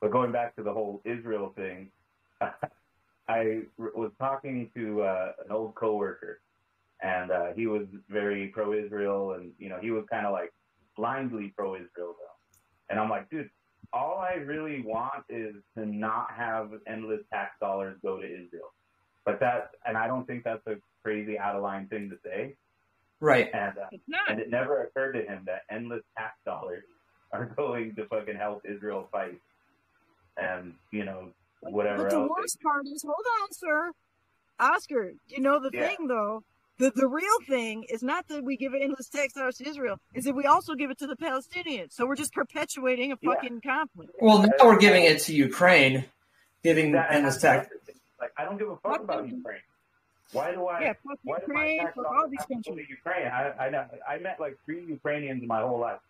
but 0.00 0.10
going 0.10 0.32
back 0.32 0.56
to 0.56 0.62
the 0.62 0.72
whole 0.72 1.00
Israel 1.04 1.52
thing, 1.56 1.90
I 3.28 3.62
was 3.78 4.10
talking 4.18 4.70
to 4.74 5.02
uh, 5.02 5.32
an 5.44 5.52
old 5.52 5.76
coworker, 5.76 6.40
and 7.02 7.30
uh, 7.30 7.46
he 7.54 7.66
was 7.66 7.86
very 8.08 8.48
pro-Israel, 8.48 9.32
and 9.32 9.52
you 9.58 9.68
know 9.68 9.78
he 9.80 9.90
was 9.90 10.04
kind 10.10 10.26
of 10.26 10.32
like 10.32 10.52
blindly 10.96 11.52
pro-Israel 11.56 11.88
though, 12.18 12.36
and 12.90 12.98
I'm 13.00 13.10
like, 13.10 13.28
dude. 13.30 13.50
All 13.92 14.18
I 14.20 14.34
really 14.34 14.82
want 14.82 15.24
is 15.28 15.56
to 15.76 15.84
not 15.84 16.28
have 16.36 16.70
endless 16.86 17.22
tax 17.32 17.56
dollars 17.60 17.96
go 18.04 18.18
to 18.20 18.24
Israel. 18.24 18.72
But 19.26 19.40
that, 19.40 19.70
and 19.84 19.96
I 19.98 20.06
don't 20.06 20.24
think 20.28 20.44
that's 20.44 20.64
a 20.68 20.76
crazy 21.02 21.36
out 21.36 21.56
of 21.56 21.62
line 21.64 21.88
thing 21.88 22.08
to 22.10 22.16
say. 22.24 22.54
right. 23.18 23.50
And 23.52 23.76
uh, 23.78 23.86
and 24.28 24.38
it 24.38 24.48
never 24.48 24.84
occurred 24.84 25.14
to 25.14 25.22
him 25.22 25.42
that 25.46 25.62
endless 25.72 26.02
tax 26.16 26.34
dollars 26.46 26.84
are 27.32 27.46
going 27.56 27.96
to 27.96 28.06
fucking 28.06 28.36
help 28.36 28.62
Israel 28.64 29.08
fight, 29.10 29.40
and 30.36 30.74
you 30.92 31.04
know 31.04 31.32
whatever 31.62 32.04
But 32.04 32.10
the 32.10 32.16
else. 32.16 32.30
worst 32.30 32.60
part 32.62 32.86
is, 32.86 33.02
hold 33.02 33.26
on, 33.42 33.48
sir. 33.52 33.90
Oscar, 34.60 35.12
you 35.26 35.40
know 35.40 35.58
the 35.58 35.70
Yeah. 35.72 35.88
thing 35.88 36.06
though. 36.06 36.44
The 36.80 36.90
the 36.96 37.06
real 37.06 37.40
thing 37.46 37.84
is 37.90 38.02
not 38.02 38.26
that 38.28 38.42
we 38.42 38.56
give 38.56 38.72
endless 38.74 39.08
tax 39.08 39.34
dollars 39.34 39.56
to 39.58 39.68
Israel, 39.68 39.98
is 40.14 40.24
that 40.24 40.34
we 40.34 40.46
also 40.46 40.74
give 40.74 40.90
it 40.90 40.98
to 41.00 41.06
the 41.06 41.14
Palestinians. 41.16 41.92
So 41.92 42.06
we're 42.06 42.16
just 42.16 42.32
perpetuating 42.32 43.12
a 43.12 43.16
Yeah. 43.20 43.34
fucking 43.34 43.60
conflict. 43.60 44.12
Well, 44.20 44.38
now 44.42 44.48
we're 44.64 44.78
giving 44.78 45.04
it 45.04 45.20
to 45.24 45.34
Ukraine, 45.34 46.06
giving 46.62 46.92
That- 46.92 47.12
endless 47.12 47.40
tax. 47.40 47.68
Like 48.18 48.32
I 48.38 48.44
don't 48.46 48.56
give 48.58 48.70
a 48.70 48.76
fuck 48.76 48.92
Fuck 48.92 49.00
about. 49.02 49.28
Ukraine. 49.28 49.60
Why 50.32 50.52
do 50.52 50.66
I? 50.66 50.80
Yeah, 50.80 50.92
fuck 51.06 51.18
why 51.22 51.36
Ukraine, 51.40 51.80
tax 51.80 51.94
fuck 51.96 52.06
all 52.06 52.28
these 52.28 52.38
have 52.40 52.48
to 52.48 52.54
go 52.54 52.60
to 52.62 52.68
countries. 52.70 52.88
Ukraine. 52.88 53.26
I, 53.26 53.66
I 53.66 53.70
know- 53.70 53.86
I 54.08 54.18
met 54.18 54.40
like 54.40 54.56
three 54.64 54.82
Ukrainians 54.84 55.42
in 55.42 55.48
my 55.48 55.60
whole 55.60 55.80
life. 55.80 56.00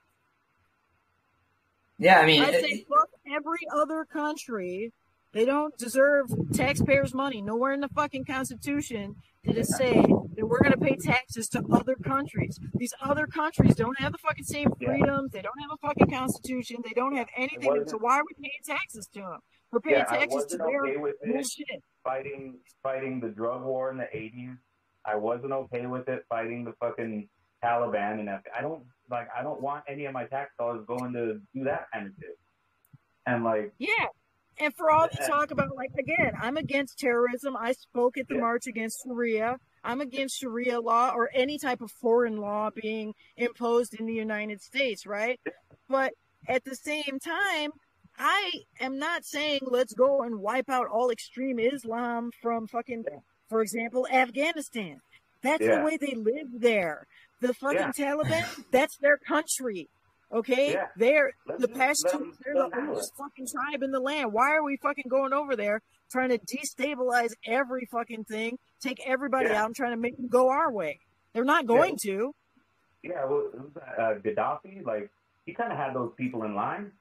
Yeah, 1.98 2.20
I 2.20 2.26
mean, 2.26 2.42
I 2.42 2.52
say 2.52 2.84
fuck 2.88 3.08
every 3.30 3.66
other 3.74 4.04
country. 4.04 4.92
They 5.32 5.44
don't 5.44 5.76
deserve 5.78 6.26
taxpayers' 6.52 7.12
money. 7.14 7.42
Nowhere 7.42 7.72
in 7.72 7.80
the 7.80 7.88
fucking 7.88 8.24
Constitution 8.24 9.16
did 9.44 9.56
it 9.58 9.66
say 9.66 10.04
that 10.40 10.46
we're 10.46 10.60
going 10.60 10.72
to 10.72 10.78
pay 10.78 10.96
taxes 10.96 11.48
to 11.50 11.62
other 11.70 11.94
countries. 12.02 12.58
These 12.74 12.94
other 13.02 13.26
countries 13.26 13.74
don't 13.74 13.98
have 14.00 14.12
the 14.12 14.18
fucking 14.18 14.44
same 14.44 14.68
Yeah. 14.80 14.88
freedoms. 14.88 15.30
They 15.32 15.42
don't 15.42 15.58
have 15.60 15.70
a 15.72 15.86
fucking 15.86 16.10
constitution. 16.10 16.78
They 16.82 16.94
don't 16.94 17.14
have 17.14 17.28
anything. 17.36 17.84
So 17.86 17.98
why 17.98 18.18
are 18.18 18.22
we 18.24 18.34
paying 18.42 18.60
taxes 18.78 19.06
to 19.14 19.20
them? 19.20 19.38
We're 19.70 19.80
paying 19.80 19.98
Yeah, 19.98 20.04
taxes 20.04 20.46
to 20.46 20.56
their 20.56 20.84
okay 20.84 20.96
with 20.96 21.16
bullshit. 21.24 21.82
fighting 22.02 22.58
fighting 22.82 23.20
the 23.20 23.28
drug 23.28 23.62
war 23.64 23.90
in 23.90 23.98
the 23.98 24.08
80s. 24.16 24.56
I 25.04 25.16
wasn't 25.16 25.52
okay 25.52 25.86
with 25.86 26.08
it 26.08 26.24
fighting 26.28 26.64
the 26.64 26.72
fucking 26.80 27.28
Taliban 27.62 28.20
and 28.20 28.30
I 28.30 28.60
don't 28.62 28.84
like 29.10 29.28
I 29.36 29.42
don't 29.42 29.60
want 29.60 29.84
any 29.88 30.06
of 30.06 30.14
my 30.14 30.24
tax 30.26 30.52
dollars 30.58 30.84
going 30.86 31.12
to 31.12 31.40
do 31.54 31.64
that 31.64 31.86
kind 31.92 32.06
of 32.06 32.12
shit. 32.18 32.38
And 33.26 33.44
like 33.44 33.72
Yeah. 33.78 34.06
And 34.58 34.74
for 34.74 34.90
all 34.90 35.08
the 35.08 35.16
talk 35.26 35.52
about, 35.52 35.74
like, 35.74 35.88
again, 35.98 36.32
I'm 36.38 36.58
against 36.58 36.98
terrorism. 36.98 37.56
I 37.56 37.72
spoke 37.72 38.18
at 38.18 38.28
the 38.28 38.34
Yeah. 38.34 38.40
march 38.42 38.66
against 38.66 39.02
Sharia. 39.06 39.56
I'm 39.82 40.00
against 40.00 40.38
Sharia 40.40 40.80
law 40.80 41.12
or 41.14 41.30
any 41.34 41.58
type 41.58 41.80
of 41.80 41.90
foreign 41.90 42.36
law 42.36 42.70
being 42.74 43.14
imposed 43.36 43.94
in 43.98 44.06
the 44.06 44.12
United 44.14 44.60
States, 44.60 45.06
right? 45.06 45.40
But 45.88 46.12
at 46.48 46.64
the 46.64 46.76
same 46.76 47.18
time, 47.24 47.70
I 48.18 48.50
am 48.80 48.98
not 48.98 49.24
saying 49.24 49.60
let's 49.62 49.94
go 49.94 50.22
and 50.22 50.40
wipe 50.40 50.68
out 50.68 50.86
all 50.88 51.10
extreme 51.10 51.58
Islam 51.58 52.30
from 52.42 52.66
fucking, 52.66 53.04
for 53.48 53.62
example, 53.62 54.06
Afghanistan. 54.12 54.98
That's 55.42 55.62
Yeah. 55.62 55.78
the 55.78 55.84
way 55.84 55.96
they 55.96 56.14
live 56.14 56.48
there. 56.60 57.06
The 57.40 57.54
fucking 57.54 57.92
Yeah. 57.96 58.14
Taliban, 58.14 58.70
that's 58.70 58.98
their 58.98 59.16
country. 59.16 59.88
Okay? 60.32 60.74
Yeah. 60.74 60.86
They're 60.96 61.32
Let 61.46 61.60
the 61.60 61.68
two 61.68 62.34
they're 62.44 62.54
the 62.54 62.86
oldest 62.88 63.12
fucking 63.16 63.46
tribe 63.48 63.82
in 63.82 63.90
the 63.90 64.00
land. 64.00 64.32
Why 64.32 64.52
are 64.54 64.62
we 64.62 64.76
fucking 64.76 65.06
going 65.08 65.32
over 65.32 65.56
there 65.56 65.80
trying 66.12 66.28
to 66.28 66.38
destabilize 66.38 67.32
every 67.46 67.86
fucking 67.90 68.24
thing, 68.24 68.58
take 68.80 69.00
everybody 69.06 69.48
Yeah. 69.48 69.62
out 69.62 69.66
and 69.66 69.74
trying 69.76 69.92
to 69.92 69.96
make 69.96 70.16
them 70.16 70.28
go 70.28 70.50
our 70.50 70.70
way? 70.72 71.00
They're 71.32 71.44
not 71.44 71.66
going 71.66 71.96
to. 72.02 72.34
Yeah, 73.02 73.24
well, 73.24 73.50
who's 73.56 73.72
that? 73.74 73.98
Uh, 73.98 74.14
Gaddafi, 74.18 74.84
like 74.84 75.10
he 75.46 75.52
kind 75.54 75.72
of 75.72 75.78
had 75.78 75.94
those 75.94 76.12
people 76.16 76.42
in 76.44 76.54
line. 76.54 76.92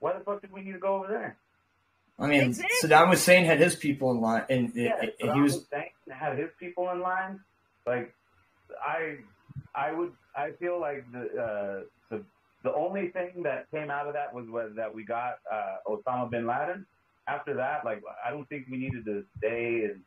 Why 0.00 0.12
the 0.12 0.20
fuck 0.24 0.42
did 0.42 0.52
we 0.52 0.60
need 0.62 0.72
to 0.72 0.78
go 0.78 0.96
over 0.96 1.08
there? 1.08 1.36
I 2.18 2.26
mean, 2.26 2.42
Exactly. 2.42 2.88
Saddam 2.88 3.10
Hussein 3.10 3.44
had 3.44 3.60
his 3.60 3.76
people 3.76 4.10
in 4.10 4.20
line, 4.20 4.44
and, 4.48 4.72
Yeah, 4.74 4.96
and 5.00 5.12
Saddam 5.20 5.34
he 5.34 5.40
was 5.42 5.54
Hussein 5.54 5.84
had 6.10 6.38
his 6.38 6.50
people 6.58 6.90
in 6.90 7.00
line. 7.00 7.40
Like, 7.86 8.14
I, 8.86 9.18
I 9.74 9.92
would, 9.92 10.12
I 10.34 10.50
feel 10.52 10.80
like 10.80 11.04
the 11.12 11.20
uh, 11.20 11.80
the 12.10 12.24
the 12.62 12.74
only 12.74 13.08
thing 13.10 13.42
that 13.44 13.70
came 13.70 13.90
out 13.90 14.06
of 14.06 14.14
that 14.14 14.34
was, 14.34 14.48
was 14.48 14.72
that 14.76 14.94
we 14.94 15.04
got 15.04 15.38
uh, 15.50 15.76
Osama 15.86 16.30
bin 16.30 16.46
Laden. 16.46 16.86
After 17.28 17.54
that, 17.54 17.84
like, 17.84 18.02
I 18.24 18.30
don't 18.30 18.48
think 18.48 18.66
we 18.70 18.76
needed 18.78 19.04
to 19.06 19.24
stay 19.38 19.84
and 19.84 20.00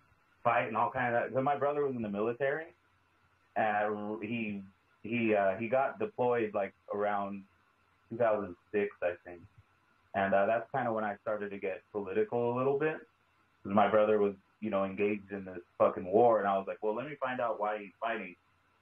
fight 0.49 0.67
and 0.67 0.77
all 0.77 0.91
kind 0.91 1.15
of. 1.15 1.29
Because 1.29 1.43
my 1.43 1.57
brother 1.57 1.85
was 1.85 1.95
in 1.95 2.01
the 2.01 2.09
military, 2.09 2.73
and 3.55 4.23
he 4.23 4.61
he 5.03 5.35
uh, 5.35 5.55
he 5.57 5.67
got 5.67 5.99
deployed 5.99 6.51
like 6.53 6.73
around 6.93 7.43
2006, 8.09 8.89
I 9.03 9.13
think, 9.25 9.41
and 10.15 10.33
uh, 10.33 10.45
that's 10.45 10.69
kind 10.71 10.87
of 10.87 10.95
when 10.95 11.03
I 11.03 11.15
started 11.21 11.51
to 11.51 11.59
get 11.59 11.81
political 11.91 12.53
a 12.53 12.55
little 12.57 12.79
bit. 12.79 12.97
Because 13.61 13.75
my 13.75 13.89
brother 13.89 14.19
was, 14.19 14.33
you 14.61 14.69
know, 14.69 14.85
engaged 14.85 15.31
in 15.31 15.45
this 15.45 15.59
fucking 15.77 16.05
war, 16.05 16.39
and 16.39 16.47
I 16.47 16.57
was 16.57 16.65
like, 16.67 16.77
well, 16.81 16.95
let 16.95 17.05
me 17.05 17.15
find 17.19 17.39
out 17.41 17.59
why 17.59 17.77
he's 17.79 17.91
fighting. 17.99 18.35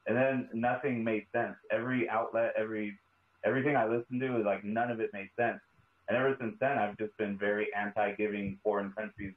And 0.05 0.15
then 0.15 0.49
nothing 0.53 1.03
made 1.03 1.25
sense. 1.33 1.55
Every 1.71 2.07
outlet, 2.09 2.53
every 2.57 2.97
everything 3.43 3.75
I 3.75 3.85
listened 3.85 4.21
to, 4.21 4.39
is 4.39 4.45
like 4.45 4.63
none 4.63 4.89
of 4.89 4.99
it 4.99 5.09
made 5.13 5.29
sense. 5.35 5.59
And 6.07 6.15
ever 6.17 6.37
since 6.39 6.55
then, 6.61 6.77
I've 6.77 6.97
just 6.97 7.15
been 7.17 7.37
very 7.37 7.67
anti-giving 7.77 8.59
foreign 8.63 8.93
countries 8.93 9.33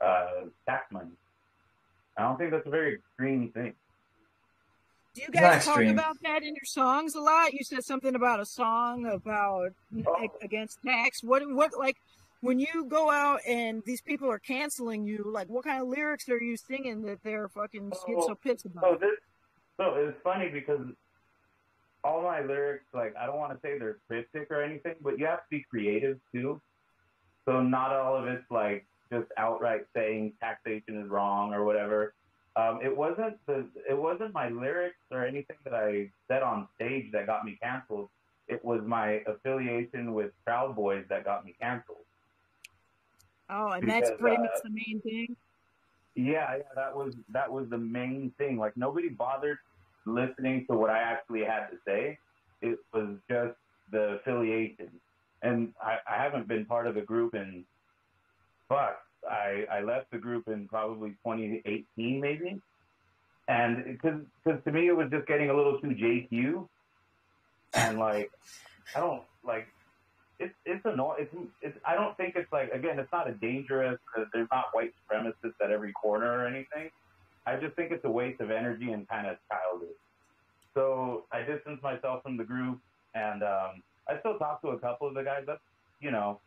uh, 0.00 0.46
tax 0.66 0.90
money. 0.90 1.12
I 2.16 2.22
don't 2.22 2.38
think 2.38 2.50
that's 2.50 2.66
a 2.66 2.70
very 2.70 2.94
extreme 2.94 3.50
thing. 3.52 3.74
Do 5.14 5.22
you 5.22 5.28
Not 5.32 5.40
guys 5.40 5.64
talk 5.64 5.76
extreme. 5.78 5.90
about 5.92 6.16
that 6.22 6.42
in 6.42 6.54
your 6.54 6.64
songs 6.64 7.14
a 7.14 7.20
lot? 7.20 7.52
You 7.54 7.64
said 7.64 7.84
something 7.84 8.14
about 8.14 8.40
a 8.40 8.44
song 8.46 9.06
about 9.06 9.72
Oh. 10.06 10.28
against 10.42 10.78
tax. 10.84 11.22
What 11.22 11.42
what 11.54 11.72
like 11.78 11.96
when 12.40 12.58
you 12.58 12.84
go 12.88 13.10
out 13.10 13.40
and 13.48 13.82
these 13.86 14.02
people 14.02 14.30
are 14.30 14.38
canceling 14.38 15.04
you, 15.06 15.22
like 15.26 15.48
what 15.48 15.64
kind 15.64 15.80
of 15.82 15.88
lyrics 15.88 16.28
are 16.28 16.40
you 16.42 16.56
singing 16.56 17.02
that 17.02 17.22
they're 17.22 17.48
fucking 17.48 17.92
oh, 17.94 18.04
get 18.06 18.22
so 18.24 18.34
pissed 18.34 18.64
So 18.64 18.70
about? 18.78 19.00
this, 19.00 19.10
so 19.78 19.94
it's 19.94 20.18
funny 20.22 20.50
because 20.50 20.80
all 22.04 22.22
my 22.22 22.40
lyrics, 22.40 22.84
like 22.92 23.14
I 23.18 23.24
don't 23.26 23.38
want 23.38 23.52
to 23.52 23.58
say 23.62 23.78
they're 23.78 23.98
cryptic 24.06 24.50
or 24.50 24.62
anything, 24.62 24.96
but 25.00 25.18
you 25.18 25.24
have 25.26 25.38
to 25.40 25.44
be 25.50 25.64
creative 25.70 26.18
too. 26.32 26.60
So 27.46 27.62
not 27.62 27.92
all 27.92 28.16
of 28.16 28.26
it's 28.26 28.44
like 28.50 28.84
just 29.12 29.26
outright 29.36 29.86
saying 29.94 30.32
taxation 30.40 31.00
is 31.02 31.08
wrong 31.08 31.52
or 31.52 31.64
whatever. 31.64 32.14
Um, 32.56 32.80
it 32.82 32.96
wasn't 32.96 33.36
the 33.46 33.66
it 33.88 33.96
wasn't 33.96 34.32
my 34.32 34.48
lyrics 34.48 34.96
or 35.10 35.24
anything 35.24 35.56
that 35.64 35.74
I 35.74 36.10
said 36.26 36.42
on 36.42 36.68
stage 36.76 37.12
that 37.12 37.26
got 37.26 37.44
me 37.44 37.58
canceled. 37.62 38.08
It 38.48 38.64
was 38.64 38.80
my 38.86 39.22
affiliation 39.26 40.14
with 40.14 40.30
Proud 40.44 40.74
Boys 40.74 41.04
that 41.08 41.24
got 41.24 41.44
me 41.44 41.54
canceled. 41.60 41.98
Oh, 43.50 43.72
and 43.72 43.88
that's 43.88 44.10
pretty 44.18 44.36
uh, 44.36 44.40
much 44.40 44.62
the 44.62 44.70
main 44.70 45.00
thing. 45.02 45.36
Yeah, 46.14 46.56
yeah, 46.56 46.62
that 46.74 46.96
was 46.96 47.14
that 47.28 47.52
was 47.52 47.68
the 47.68 47.78
main 47.78 48.32
thing. 48.38 48.56
Like 48.56 48.76
nobody 48.76 49.10
bothered 49.10 49.58
listening 50.06 50.64
to 50.70 50.76
what 50.76 50.88
I 50.88 50.98
actually 50.98 51.44
had 51.44 51.66
to 51.66 51.76
say. 51.86 52.18
It 52.62 52.78
was 52.94 53.16
just 53.28 53.54
the 53.92 54.14
affiliation, 54.14 54.88
and 55.42 55.74
I, 55.82 55.98
I 56.10 56.22
haven't 56.22 56.48
been 56.48 56.64
part 56.64 56.86
of 56.86 56.94
the 56.94 57.02
group 57.02 57.34
in 57.34 57.64
fuck. 58.68 58.98
I 59.28 59.64
I 59.70 59.80
left 59.80 60.10
the 60.10 60.18
group 60.18 60.48
in 60.48 60.68
probably 60.68 61.10
2018 61.24 62.20
maybe, 62.20 62.60
and 63.48 63.84
because 63.84 64.20
to 64.64 64.72
me 64.72 64.88
it 64.88 64.96
was 64.96 65.08
just 65.10 65.26
getting 65.26 65.50
a 65.50 65.54
little 65.54 65.80
too 65.80 65.88
JQ, 65.88 66.68
and 67.74 67.98
like 67.98 68.30
I 68.94 69.00
don't 69.00 69.22
like 69.44 69.66
it's 70.38 70.54
it's 70.64 70.84
annoying. 70.84 71.16
It's, 71.20 71.34
it's 71.62 71.78
I 71.84 71.94
don't 71.94 72.16
think 72.16 72.34
it's 72.36 72.50
like 72.52 72.70
again, 72.72 72.98
it's 72.98 73.10
not 73.12 73.28
a 73.28 73.32
dangerous. 73.32 73.98
Uh, 74.16 74.24
there's 74.32 74.48
not 74.52 74.66
white 74.72 74.92
supremacists 75.10 75.54
at 75.62 75.70
every 75.70 75.92
corner 75.92 76.26
or 76.26 76.46
anything. 76.46 76.90
I 77.46 77.56
just 77.56 77.74
think 77.76 77.92
it's 77.92 78.04
a 78.04 78.10
waste 78.10 78.40
of 78.40 78.50
energy 78.50 78.92
and 78.92 79.08
kind 79.08 79.26
of 79.26 79.36
childish. 79.48 79.96
So 80.74 81.24
I 81.32 81.42
distanced 81.42 81.82
myself 81.82 82.22
from 82.22 82.36
the 82.36 82.44
group, 82.44 82.80
and 83.14 83.42
um, 83.42 83.82
I 84.08 84.18
still 84.20 84.38
talk 84.38 84.60
to 84.62 84.68
a 84.68 84.78
couple 84.78 85.08
of 85.08 85.14
the 85.14 85.22
guys. 85.22 85.44
That's 85.46 85.60
you 86.00 86.10
know, 86.10 86.40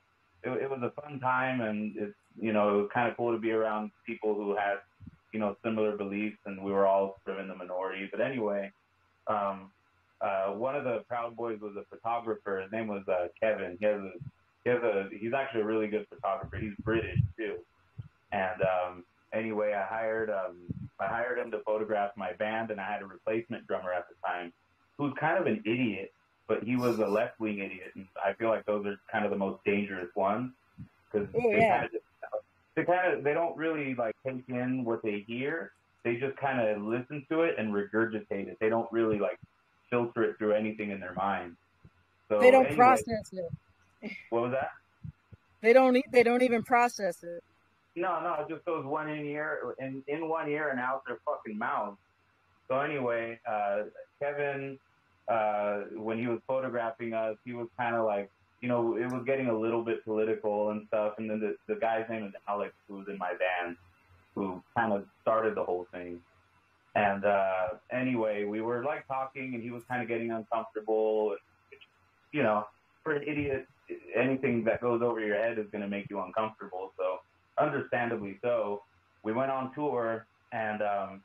it, 0.44 0.50
it 0.64 0.70
was 0.70 0.80
a 0.84 1.02
fun 1.02 1.20
time, 1.20 1.62
and 1.62 1.96
it's 1.98 2.16
you 2.40 2.54
know 2.54 2.88
kind 2.94 3.10
of 3.10 3.18
cool 3.18 3.32
to 3.34 3.40
be 3.40 3.52
around 3.52 3.92
people 4.06 4.36
who 4.36 4.56
had 4.56 4.78
you 5.34 5.40
know 5.40 5.56
similar 5.64 5.96
beliefs, 5.98 6.38
and 6.46 6.64
we 6.64 6.72
were 6.72 6.86
all 6.86 7.20
sort 7.26 7.38
of 7.38 7.44
in 7.44 7.48
the 7.48 7.56
minority. 7.56 8.08
But 8.12 8.22
anyway, 8.22 8.72
um, 9.28 9.72
uh, 10.22 10.48
one 10.48 10.76
of 10.76 10.84
the 10.84 11.04
Proud 11.08 11.36
Boys 11.36 11.60
was 11.62 11.76
a 11.78 11.84
photographer. 11.96 12.62
His 12.62 12.72
name 12.72 12.88
was 12.88 13.04
uh, 13.08 13.28
Kevin. 13.40 13.78
He 13.80 13.86
has 13.86 14.02
a, 14.02 14.12
he 14.64 14.70
has 14.70 14.84
a, 14.84 15.08
he's 15.18 15.34
actually 15.34 15.62
a 15.62 15.66
really 15.66 15.88
good 15.88 16.06
photographer. 16.10 16.58
He's 16.58 16.74
British 16.84 17.20
too. 17.38 17.56
And 18.32 18.62
um, 18.62 19.04
anyway, 19.34 19.74
I 19.74 19.86
hired, 19.86 20.30
um, 20.30 20.58
I 21.00 21.08
hired 21.08 21.40
him 21.40 21.52
to 21.52 21.60
photograph 21.66 22.12
my 22.16 22.34
band, 22.34 22.72
and 22.72 22.80
I 22.80 22.92
had 22.92 23.02
a 23.02 23.06
replacement 23.06 23.66
drummer 23.68 23.94
at 23.94 24.06
the 24.10 24.16
time, 24.28 24.52
who's 24.98 25.14
kind 25.20 25.40
of 25.40 25.48
an 25.48 25.64
idiot, 25.66 26.12
but 26.50 26.64
he 26.64 26.76
was 26.76 26.98
a 27.00 27.06
left 27.06 27.40
wing 27.40 27.60
idiot, 27.60 27.92
and 27.96 28.08
I 28.26 28.34
feel 28.34 28.50
like 28.50 28.66
those 28.66 28.86
are 28.88 28.96
kind 29.12 29.24
of 29.24 29.32
the 29.32 29.38
most 29.38 29.62
dangerous 29.66 30.10
ones 30.16 30.52
because 31.14 31.30
Oh, 31.36 31.52
they 31.52 31.60
yeah. 31.60 31.78
kind 31.82 31.86
of, 31.86 31.92
they 32.76 32.84
kind 32.84 33.14
of, 33.14 33.24
they 33.24 33.34
don't 33.34 33.56
really 33.56 33.94
like 33.96 34.16
take 34.26 34.44
in 34.50 34.84
what 34.84 35.02
they 35.04 35.24
hear. 35.28 35.72
They 36.04 36.16
just 36.16 36.36
kind 36.38 36.60
of 36.60 36.82
listen 36.82 37.24
to 37.32 37.42
it 37.42 37.56
and 37.60 37.72
regurgitate 37.74 38.48
it. 38.48 38.58
They 38.60 38.70
don't 38.70 38.92
really 38.92 39.20
like 39.20 39.38
filter 39.92 40.24
it 40.24 40.38
through 40.38 40.54
anything 40.54 40.90
in 40.92 41.00
their 41.00 41.14
mind. 41.14 41.56
So 42.32 42.40
They 42.40 42.52
don't 42.52 42.66
anyway, 42.66 42.78
process 42.78 43.32
it. 43.32 44.12
What 44.30 44.44
was 44.44 44.52
that? 44.54 44.70
They 45.62 45.74
don't. 45.74 46.02
They 46.12 46.24
don't 46.24 46.42
even 46.42 46.64
process 46.64 47.22
it. 47.24 47.44
No, 47.96 48.22
no, 48.22 48.36
it 48.42 48.50
just 48.50 48.64
goes 48.66 48.86
one 48.86 49.10
in 49.10 49.26
ear 49.26 49.76
in 49.80 50.02
in 50.08 50.30
one 50.30 50.50
ear 50.50 50.70
and 50.70 50.80
out 50.80 51.02
their 51.06 51.18
fucking 51.26 51.58
mouth. 51.58 51.98
So 52.72 52.80
anyway, 52.80 53.40
uh, 53.50 53.84
Kevin, 54.22 54.80
uh, 55.30 55.82
when 55.96 56.18
he 56.18 56.28
was 56.28 56.40
photographing 56.48 57.14
us, 57.14 57.38
he 57.46 57.54
was 57.54 57.68
kind 57.78 57.96
of 57.96 58.06
like, 58.06 58.30
you 58.62 58.68
know, 58.68 58.98
it 58.98 59.06
was 59.12 59.24
getting 59.26 59.48
a 59.48 59.58
little 59.58 59.84
bit 59.84 60.04
political 60.04 60.72
and 60.72 60.86
stuff. 60.88 61.14
And 61.18 61.30
then 61.30 61.40
the 61.40 61.56
the 61.74 61.80
guy's 61.80 62.10
name 62.10 62.26
is 62.26 62.34
Alex, 62.48 62.74
who 62.88 62.96
was 62.96 63.08
in 63.08 63.18
my 63.18 63.32
band, 63.32 63.78
who 64.36 64.62
kind 64.76 64.92
of 64.92 65.06
started 65.22 65.56
the 65.56 65.64
whole 65.64 65.88
thing. 65.94 66.20
And 66.96 67.24
uh, 67.24 67.68
anyway, 67.92 68.46
we 68.46 68.62
were 68.62 68.84
like 68.84 69.08
talking, 69.08 69.54
and 69.54 69.64
he 69.64 69.70
was 69.70 69.84
kind 69.88 70.02
of 70.02 70.08
getting 70.08 70.32
uncomfortable. 70.32 71.36
You 72.32 72.44
know, 72.44 72.66
for 73.04 73.14
an 73.14 73.24
idiot, 73.28 73.68
anything 74.16 74.64
that 74.66 74.82
goes 74.82 75.02
over 75.02 75.20
your 75.20 75.36
head 75.36 75.60
is 75.60 75.68
going 75.72 75.84
to 75.84 75.88
make 75.88 76.08
you 76.10 76.20
uncomfortable. 76.20 76.92
So, 76.98 77.20
understandably 77.64 78.40
so, 78.42 78.82
we 79.24 79.32
went 79.32 79.52
on 79.52 79.74
tour, 79.74 80.26
and 80.52 80.82
um, 80.82 81.22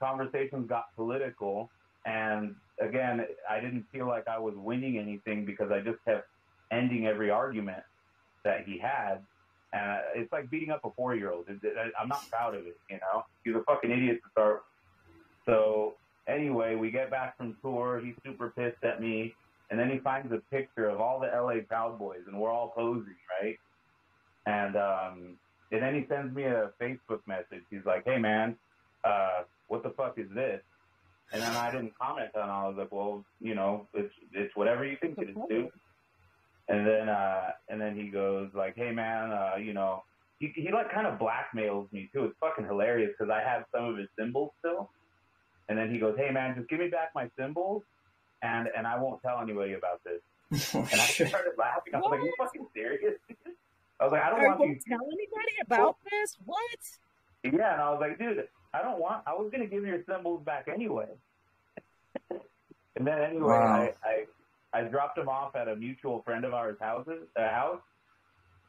conversations 0.00 0.66
got 0.68 0.86
political. 0.96 1.70
And 2.06 2.54
again, 2.80 3.24
I 3.48 3.60
didn't 3.60 3.86
feel 3.92 4.06
like 4.06 4.28
I 4.28 4.38
was 4.38 4.54
winning 4.56 4.98
anything 4.98 5.44
because 5.44 5.70
I 5.70 5.80
just 5.80 5.98
kept 6.04 6.28
ending 6.70 7.06
every 7.06 7.30
argument 7.30 7.82
that 8.44 8.64
he 8.66 8.78
had. 8.78 9.18
And 9.72 9.82
uh, 9.82 9.98
it's 10.14 10.32
like 10.32 10.50
beating 10.50 10.70
up 10.70 10.80
a 10.84 10.90
four 10.96 11.14
year 11.14 11.30
old. 11.30 11.46
I'm 11.48 12.08
not 12.08 12.28
proud 12.30 12.54
of 12.54 12.66
it, 12.66 12.78
you 12.88 12.96
know? 12.96 13.24
He's 13.44 13.54
a 13.54 13.62
fucking 13.64 13.90
idiot 13.90 14.20
to 14.24 14.30
start. 14.30 14.62
So, 15.44 15.94
anyway, 16.26 16.74
we 16.74 16.90
get 16.90 17.10
back 17.10 17.36
from 17.36 17.56
tour. 17.62 18.00
He's 18.02 18.14
super 18.24 18.50
pissed 18.56 18.82
at 18.82 19.00
me. 19.00 19.34
And 19.70 19.78
then 19.78 19.90
he 19.90 19.98
finds 19.98 20.32
a 20.32 20.38
picture 20.50 20.88
of 20.88 21.00
all 21.00 21.20
the 21.20 21.26
LA 21.26 21.60
Proud 21.66 21.98
Boys, 21.98 22.20
and 22.26 22.38
we're 22.38 22.50
all 22.50 22.72
posing, 22.74 23.16
right? 23.42 23.58
And, 24.46 24.76
um, 24.76 25.36
and 25.70 25.82
then 25.82 25.94
he 25.94 26.06
sends 26.08 26.34
me 26.34 26.44
a 26.44 26.70
Facebook 26.80 27.20
message. 27.26 27.64
He's 27.68 27.84
like, 27.84 28.04
hey, 28.06 28.18
man, 28.18 28.56
uh, 29.04 29.42
what 29.66 29.82
the 29.82 29.90
fuck 29.90 30.18
is 30.18 30.28
this? 30.34 30.62
And 31.32 31.42
then 31.42 31.52
I 31.56 31.70
didn't 31.70 31.92
comment 32.00 32.30
on 32.34 32.48
it. 32.48 32.52
I 32.52 32.68
was 32.68 32.76
like, 32.78 32.90
well, 32.92 33.24
you 33.40 33.54
know, 33.54 33.86
it's, 33.94 34.12
it's 34.32 34.54
whatever 34.56 34.84
you 34.84 34.96
think 35.00 35.18
it 35.18 35.30
is, 35.30 35.36
dude. 35.48 35.68
And 36.68 36.86
then, 36.86 37.08
uh, 37.08 37.50
and 37.68 37.80
then 37.80 37.96
he 37.96 38.08
goes 38.08 38.50
like, 38.54 38.76
"Hey 38.76 38.92
man, 38.92 39.32
uh, 39.32 39.56
you 39.58 39.72
know, 39.72 40.02
he, 40.38 40.52
he 40.54 40.70
like 40.70 40.92
kind 40.92 41.06
of 41.06 41.18
blackmails 41.18 41.90
me 41.92 42.10
too. 42.12 42.24
It's 42.24 42.36
fucking 42.40 42.66
hilarious 42.66 43.10
because 43.18 43.30
I 43.32 43.40
have 43.40 43.64
some 43.74 43.86
of 43.86 43.96
his 43.96 44.08
cymbals 44.18 44.50
still. 44.58 44.90
And 45.70 45.78
then 45.78 45.90
he 45.90 45.98
goes, 45.98 46.14
"Hey 46.18 46.30
man, 46.30 46.54
just 46.56 46.68
give 46.68 46.78
me 46.80 46.88
back 46.88 47.10
my 47.14 47.30
cymbals, 47.38 47.82
and 48.42 48.68
and 48.76 48.86
I 48.86 48.98
won't 48.98 49.22
tell 49.22 49.40
anybody 49.40 49.74
about 49.74 50.02
this." 50.04 50.20
Oh, 50.74 50.86
And 50.92 51.00
I 51.00 51.04
started 51.06 51.52
laughing. 51.58 51.94
I 51.94 51.98
was 51.98 52.08
like, 52.10 52.20
"You 52.22 52.32
fucking 52.38 52.66
serious?" 52.74 53.14
I 54.00 54.04
was 54.04 54.12
like, 54.12 54.22
"I 54.22 54.30
don't 54.30 54.40
Are 54.40 54.48
want 54.48 54.60
you 54.68 54.74
these." 54.74 54.84
tell 54.88 55.00
anybody 55.02 55.54
about 55.64 55.96
this? 56.10 56.36
What? 56.44 56.80
Yeah, 57.44 57.72
and 57.72 57.82
I 57.82 57.90
was 57.90 57.98
like, 58.00 58.18
"Dude, 58.18 58.48
I 58.74 58.82
don't 58.82 58.98
want. 59.00 59.22
I 59.26 59.32
was 59.32 59.50
gonna 59.50 59.66
give 59.66 59.84
your 59.84 60.02
cymbals 60.06 60.44
back 60.44 60.68
anyway. 60.72 61.08
and 62.30 63.06
then 63.06 63.20
anyway, 63.22 63.58
Wow. 63.58 63.88
I, 64.04 64.26
I 64.74 64.80
I 64.80 64.82
dropped 64.82 65.16
them 65.16 65.28
off 65.28 65.56
at 65.56 65.68
a 65.68 65.76
mutual 65.76 66.22
friend 66.22 66.44
of 66.44 66.52
ours' 66.52 66.76
houses 66.80 67.22
uh, 67.36 67.48
house, 67.48 67.80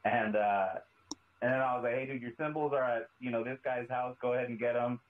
and 0.04 0.36
uh, 0.36 0.68
and 1.42 1.52
then 1.52 1.60
I 1.60 1.74
was 1.74 1.82
like, 1.84 1.94
hey, 1.94 2.06
dude, 2.06 2.22
your 2.22 2.32
cymbals 2.38 2.72
are 2.72 2.82
at 2.84 3.08
you 3.18 3.30
know 3.30 3.44
this 3.44 3.58
guy's 3.64 3.88
house. 3.88 4.16
Go 4.20 4.34
ahead 4.34 4.48
and 4.48 4.58
get 4.58 4.74
them. 4.74 5.00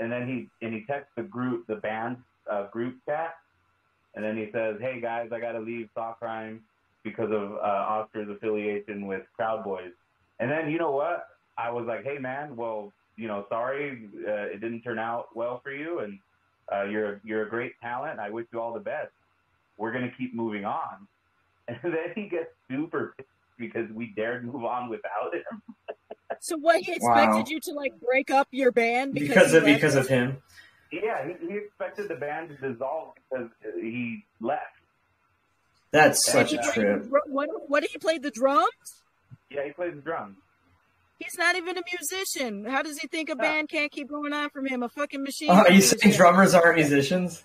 And 0.00 0.10
then 0.10 0.26
he 0.26 0.66
and 0.66 0.74
he 0.74 0.84
texts 0.86 1.12
the 1.16 1.22
group, 1.22 1.66
the 1.66 1.76
band 1.76 2.16
uh, 2.50 2.68
group 2.68 2.96
chat, 3.06 3.34
and 4.14 4.24
then 4.24 4.36
he 4.36 4.48
says, 4.52 4.76
hey 4.80 5.00
guys, 5.00 5.28
I 5.32 5.38
got 5.38 5.52
to 5.52 5.60
leave 5.60 5.88
Thoughtcrime 5.96 6.60
because 7.04 7.30
of 7.30 7.52
uh, 7.54 7.56
Oscar's 7.58 8.28
affiliation 8.28 9.06
with 9.06 9.22
Proud 9.36 9.64
Boys. 9.64 9.92
And 10.40 10.50
then 10.50 10.70
you 10.70 10.78
know 10.78 10.90
what? 10.90 11.26
I 11.56 11.70
was 11.70 11.84
like, 11.86 12.04
hey 12.04 12.18
man, 12.18 12.56
well, 12.56 12.92
you 13.16 13.28
know, 13.28 13.46
sorry, 13.48 14.08
uh, 14.26 14.46
it 14.54 14.60
didn't 14.60 14.82
turn 14.82 14.98
out 14.98 15.26
well 15.34 15.60
for 15.62 15.70
you, 15.72 16.00
and 16.00 16.18
uh, 16.72 16.84
you're 16.84 17.20
you're 17.24 17.46
a 17.46 17.50
great 17.50 17.72
talent. 17.82 18.18
I 18.20 18.30
wish 18.30 18.46
you 18.52 18.60
all 18.60 18.72
the 18.72 18.80
best. 18.80 19.10
We're 19.76 19.92
gonna 19.92 20.12
keep 20.16 20.34
moving 20.34 20.64
on. 20.64 21.08
And 21.68 21.78
then 21.84 22.12
he 22.16 22.28
gets 22.28 22.50
super 22.68 23.14
pissed 23.16 23.28
because 23.56 23.88
we 23.94 24.12
dared 24.16 24.44
move 24.44 24.64
on 24.64 24.88
without 24.90 25.32
him. 25.34 25.62
So 26.40 26.56
what 26.56 26.80
he 26.80 26.92
expected 26.92 27.36
Wow. 27.36 27.44
you 27.46 27.60
to 27.60 27.72
like 27.72 27.92
break 28.00 28.28
up 28.32 28.48
your 28.50 28.72
band 28.72 29.14
because, 29.14 29.28
because 29.28 29.54
of 29.54 29.64
because 29.64 29.94
it? 29.94 30.00
of 30.00 30.08
him. 30.08 30.38
Yeah, 30.90 31.24
he, 31.24 31.46
he 31.46 31.56
expected 31.56 32.08
the 32.08 32.16
band 32.16 32.48
to 32.48 32.56
dissolve 32.56 33.14
because 33.30 33.48
he 33.80 34.24
left. 34.40 34.62
That's 35.92 36.26
Yeah, 36.26 36.32
such 36.32 36.50
He 36.50 36.56
a 36.56 36.62
trip. 36.62 37.08
dr- 37.08 37.22
What, 37.28 37.48
what 37.68 37.80
did 37.82 37.90
he 37.92 37.98
play 37.98 38.18
the 38.18 38.32
drums? 38.32 38.66
Yeah, 39.50 39.64
he 39.66 39.72
played 39.72 39.96
the 39.96 40.00
drums. 40.00 40.36
He's 41.22 41.38
not 41.38 41.56
even 41.56 41.76
a 41.78 41.82
musician. 41.98 42.64
How 42.64 42.82
does 42.82 42.98
he 42.98 43.06
think 43.08 43.28
a 43.30 43.36
band 43.36 43.68
can't 43.68 43.90
keep 43.92 44.08
going 44.08 44.32
on 44.32 44.50
from 44.50 44.66
him? 44.66 44.82
A 44.82 44.88
fucking 44.88 45.22
machine. 45.22 45.50
Oh, 45.50 45.54
are 45.54 45.70
you 45.72 45.80
saying 45.80 46.14
drummers 46.14 46.54
aren't 46.54 46.76
musicians? 46.76 47.44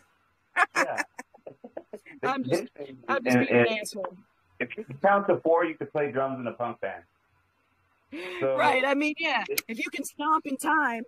Yeah. 0.75 1.03
I'm 2.23 2.43
just, 2.43 2.63
I'm 3.07 3.23
just 3.23 3.38
And- 3.38 3.47
being 3.47 3.59
an 3.67 3.78
asshole. 3.80 4.17
if 4.59 4.75
you 4.75 4.84
could 4.84 5.01
count 5.01 5.28
to 5.28 5.38
four, 5.38 5.65
you 5.65 5.75
could 5.75 5.91
play 5.91 6.11
drums 6.11 6.39
in 6.39 6.47
a 6.47 6.51
punk 6.53 6.82
band. 6.82 7.03
So- 8.39 8.57
right. 8.57 8.84
I 8.86 8.95
mean, 8.95 9.13
yeah. 9.19 9.43
If 9.67 9.78
you 9.78 9.89
can 9.91 10.03
stomp 10.03 10.45
in 10.47 10.57
time, 10.57 11.03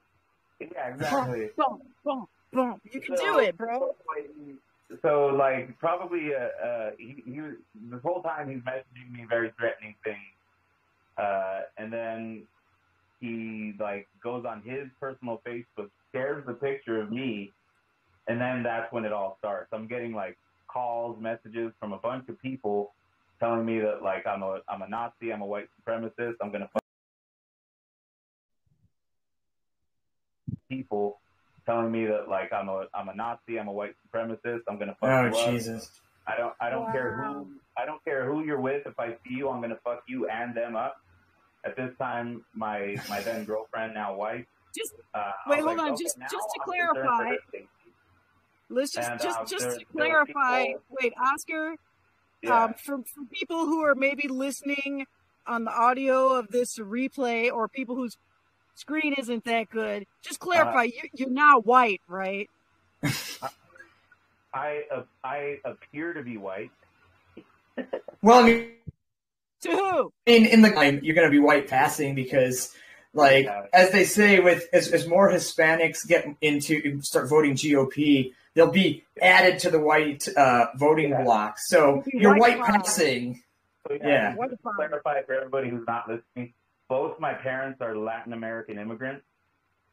Yeah, 0.60 0.94
exactly. 0.94 1.50
boom, 1.58 1.82
boom, 2.04 2.28
boom, 2.54 2.82
you 2.92 3.02
can 3.02 3.18
So- 3.18 3.24
do 3.24 3.40
it, 3.40 3.58
bro. 3.58 3.96
So 5.04 5.28
like 5.28 5.78
probably 5.78 6.34
uh, 6.34 6.66
uh 6.66 6.92
he, 6.98 7.24
he 7.24 7.42
was 7.42 7.54
this 7.92 8.02
whole 8.02 8.24
time 8.24 8.50
he's 8.50 8.60
messaging 8.62 9.12
me 9.12 9.24
very 9.30 9.52
threatening 9.58 9.94
things, 10.04 10.18
uh, 11.16 11.62
and 11.78 11.94
then 11.94 12.48
he 13.20 13.74
like 13.80 14.08
goes 14.24 14.46
on 14.46 14.62
his 14.64 14.88
personal 15.00 15.42
Facebook, 15.46 15.90
shares 16.14 16.46
the 16.46 16.54
picture 16.54 17.02
of 17.02 17.12
me, 17.12 17.52
and 18.28 18.40
then 18.40 18.64
that's 18.64 18.92
when 18.92 19.06
it 19.06 19.12
all 19.12 19.38
starts. 19.40 19.70
I'm 19.74 19.88
getting 19.88 20.14
like 20.14 20.38
calls, 20.68 21.20
messages 21.22 21.72
from 21.80 21.94
a 21.94 21.98
bunch 21.98 22.30
of 22.30 22.42
people 22.42 22.94
telling 23.40 23.66
me 23.66 23.80
that 23.80 24.02
like 24.04 24.26
I'm 24.26 24.44
a 24.44 24.60
I'm 24.70 24.82
a 24.82 24.90
Nazi, 24.90 25.32
I'm 25.34 25.42
a 25.42 25.46
white 25.46 25.70
supremacist, 25.82 26.34
I'm 26.42 26.52
gonna 26.52 26.70
fuck 26.72 26.84
people 30.70 31.20
telling 31.66 31.92
me 31.92 32.06
that 32.06 32.30
like 32.30 32.54
I'm 32.54 32.70
a 32.70 32.86
I'm 32.94 33.10
a 33.10 33.16
Nazi, 33.16 33.60
I'm 33.60 33.68
a 33.68 33.72
white 33.72 33.96
supremacist, 34.08 34.62
I'm 34.70 34.78
gonna 34.78 34.96
fuck 35.00 35.10
Oh 35.10 35.26
you 35.26 35.36
up. 35.36 35.54
Jesus! 35.54 35.92
I 36.28 36.38
don't 36.38 36.54
I 36.62 36.70
don't 36.70 36.92
care 36.92 37.16
who 37.16 37.48
I 37.78 37.86
don't 37.86 38.04
care 38.04 38.26
who 38.26 38.44
you're 38.44 38.60
with. 38.62 38.86
If 38.86 39.00
I 39.00 39.10
see 39.24 39.36
you, 39.36 39.50
I'm 39.50 39.62
gonna 39.62 39.80
fuck 39.84 40.04
you 40.08 40.28
and 40.30 40.56
them 40.56 40.76
up. 40.76 40.98
At 41.66 41.76
this 41.76 41.92
time, 41.98 42.44
my 42.54 42.96
my 43.10 43.20
then 43.22 43.44
girlfriend, 43.46 43.94
now 43.94 44.16
wife. 44.16 44.46
Just 44.76 44.94
Uh, 45.14 45.32
Wait, 45.48 45.60
hold 45.62 45.78
like, 45.78 45.80
on, 45.88 45.94
okay, 45.94 46.04
just- 46.04 46.18
just 46.20 46.32
to 46.32 46.60
I'm 46.62 46.66
clarify. 46.66 47.32
let's 48.70 48.92
just 48.92 49.10
And, 49.10 49.20
just 49.20 49.40
um, 49.40 49.46
just 49.48 49.80
to 49.80 49.86
clarify. 49.86 50.68
people- 50.68 50.82
Wait, 51.02 51.14
Oscar. 51.20 51.76
Yeah. 52.42 52.64
Um, 52.66 52.74
for 52.76 53.00
for 53.00 53.26
people 53.34 53.66
who 53.66 53.84
are 53.84 53.96
maybe 53.96 54.28
listening 54.30 55.06
on 55.46 55.66
the 55.66 55.72
audio 55.72 56.30
of 56.34 56.48
this 56.50 56.78
replay, 56.78 57.52
or 57.52 57.68
people 57.68 57.96
whose 57.96 58.18
screen 58.76 59.14
isn't 59.18 59.44
that 59.44 59.70
good, 59.70 60.06
just 60.22 60.40
clarify. 60.40 60.82
Uh, 60.82 60.84
you, 60.84 61.10
you're 61.14 61.30
not 61.30 61.66
white, 61.66 62.02
right? 62.08 62.50
I 64.54 64.84
uh, 64.94 65.04
I 65.24 65.58
appear 65.66 66.14
to 66.14 66.24
be 66.24 66.38
white. 66.38 66.72
Well, 68.22 68.40
I 68.40 68.48
mean, 68.48 68.72
To 69.64 69.70
who? 69.70 70.14
in 70.26 70.46
in 70.46 70.62
the 70.62 70.70
time 70.72 71.00
you're 71.04 71.16
going 71.16 71.28
to 71.28 71.32
be 71.32 71.40
white 71.40 71.68
passing 71.68 72.16
because 72.16 72.74
like 73.14 73.46
Yeah. 73.46 73.66
as 73.74 73.92
they 73.92 74.06
say 74.06 74.40
with 74.40 74.68
as, 74.72 74.88
as 74.90 75.08
more 75.08 75.30
hispanics 75.32 76.08
get 76.08 76.26
into 76.42 77.02
start 77.02 77.28
voting 77.30 77.56
gop 77.56 78.34
they'll 78.54 78.72
be 78.72 79.04
added 79.22 79.60
to 79.60 79.70
the 79.70 79.80
white 79.80 80.28
uh, 80.38 80.68
voting 80.76 81.10
Yeah. 81.10 81.24
block 81.24 81.58
so 81.60 82.04
you're 82.14 82.38
white 82.38 82.60
white 82.60 82.68
passing 82.68 83.42
So, 83.88 83.98
Yeah. 84.02 84.36
just 84.36 84.52
to 84.52 84.58
clarify 84.76 85.24
for 85.24 85.34
everybody 85.34 85.70
who's 85.70 85.86
not 85.88 86.08
listening, 86.08 86.54
both 86.88 87.20
my 87.20 87.34
parents 87.34 87.82
are 87.82 87.96
Latin 87.98 88.34
American 88.34 88.78
immigrants. 88.78 89.26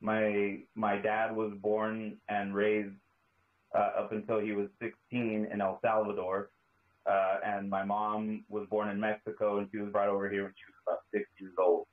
My 0.01 0.59
my 0.75 0.97
dad 0.99 1.35
was 1.35 1.53
born 1.55 2.19
and 2.29 2.55
raised 2.55 2.95
uh, 3.75 3.79
up 4.01 4.12
until 4.12 4.39
he 4.39 4.53
was 4.53 4.69
16 4.81 5.49
in 5.53 5.61
El 5.61 5.79
Salvador, 5.83 6.51
uh, 7.09 7.36
and 7.44 7.68
my 7.70 7.84
mom 7.84 8.44
was 8.48 8.66
born 8.68 8.88
in 8.88 8.98
Mexico 9.00 9.59
and 9.59 9.68
she 9.70 9.78
was 9.78 9.90
brought 9.92 10.09
over 10.09 10.28
here 10.30 10.42
when 10.44 10.52
she 10.57 10.64
was 10.66 10.74
about 10.86 10.98
six 11.14 11.28
years 11.40 11.54
old. 11.59 11.86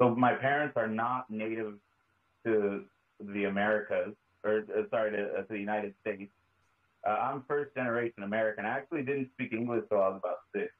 So 0.00 0.14
my 0.14 0.34
parents 0.34 0.74
are 0.76 0.88
not 0.88 1.30
native 1.30 1.74
to 2.44 2.84
the 3.20 3.44
Americas, 3.44 4.14
or 4.44 4.64
uh, 4.76 4.82
sorry, 4.90 5.10
to, 5.12 5.24
uh, 5.38 5.42
to 5.42 5.46
the 5.48 5.58
United 5.58 5.94
States. 6.00 6.30
Uh, 7.06 7.10
I'm 7.12 7.44
first 7.48 7.74
generation 7.74 8.22
American. 8.22 8.64
I 8.66 8.70
actually 8.70 9.02
didn't 9.02 9.30
speak 9.32 9.52
English 9.52 9.84
till 9.88 9.98
I 10.02 10.08
was 10.08 10.20
about 10.22 10.38
six, 10.54 10.70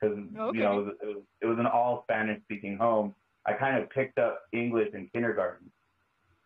because 0.00 0.18
Okay. 0.18 0.58
you 0.58 0.64
know 0.64 0.80
it 0.80 0.84
was, 0.84 0.94
it 1.02 1.06
was 1.06 1.22
it 1.42 1.46
was 1.46 1.58
an 1.58 1.66
all 1.66 2.02
Spanish 2.04 2.40
speaking 2.42 2.76
home. 2.76 3.14
I 3.46 3.52
kind 3.54 3.76
of 3.82 3.90
picked 3.90 4.18
up 4.18 4.40
English 4.52 4.88
in 4.94 5.08
kindergarten, 5.12 5.70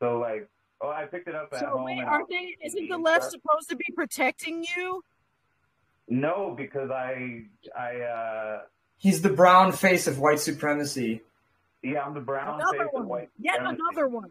so 0.01 0.19
like 0.19 0.49
oh 0.83 0.89
I 0.91 1.05
picked 1.07 1.29
it 1.29 1.35
up 1.35 1.49
at 1.53 1.61
So 1.61 1.67
home. 1.69 1.85
wait, 1.85 2.01
aren't 2.03 2.29
they? 2.29 2.57
Isn't 2.63 2.89
the 2.89 2.99
left 3.11 3.25
supposed 3.31 3.69
to 3.71 3.77
be 3.77 3.87
protecting 3.95 4.65
you? 4.77 5.03
No, 6.09 6.55
because 6.57 6.91
I 6.91 7.43
I 7.79 8.01
uh 8.01 8.61
he's 8.99 9.23
the 9.23 9.29
brown 9.31 9.73
face 9.73 10.07
of 10.07 10.19
white 10.19 10.39
supremacy 10.41 11.21
yeah 11.83 12.03
I'm 12.03 12.15
the 12.15 12.21
brown 12.21 12.61
Another 12.61 12.79
face 12.85 12.89
of 12.95 13.07
white. 13.07 13.29
Yet 13.39 13.57
supremacy. 13.57 13.79
another 13.93 14.09
one. 14.09 14.31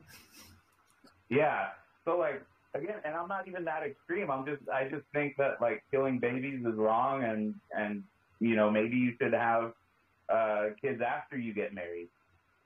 Yeah. 1.30 1.68
So 2.06 2.18
like 2.18 2.42
again, 2.74 2.96
and 3.04 3.16
I'm 3.16 3.28
not 3.28 3.48
even 3.48 3.66
that 3.66 3.84
extreme. 3.84 4.30
I'm 4.32 4.46
just 4.46 4.62
I 4.70 4.86
just 4.90 5.04
think 5.14 5.36
that 5.38 5.62
like 5.62 5.84
killing 5.92 6.20
babies 6.20 6.66
is 6.66 6.76
wrong, 6.76 7.24
and 7.24 7.56
and 7.78 8.04
you 8.40 8.56
know 8.56 8.70
maybe 8.72 8.96
you 8.98 9.14
should 9.22 9.34
have 9.34 9.74
uh 10.30 10.68
kids 10.82 11.02
after 11.02 11.38
you 11.38 11.54
get 11.54 11.74
married. 11.74 12.10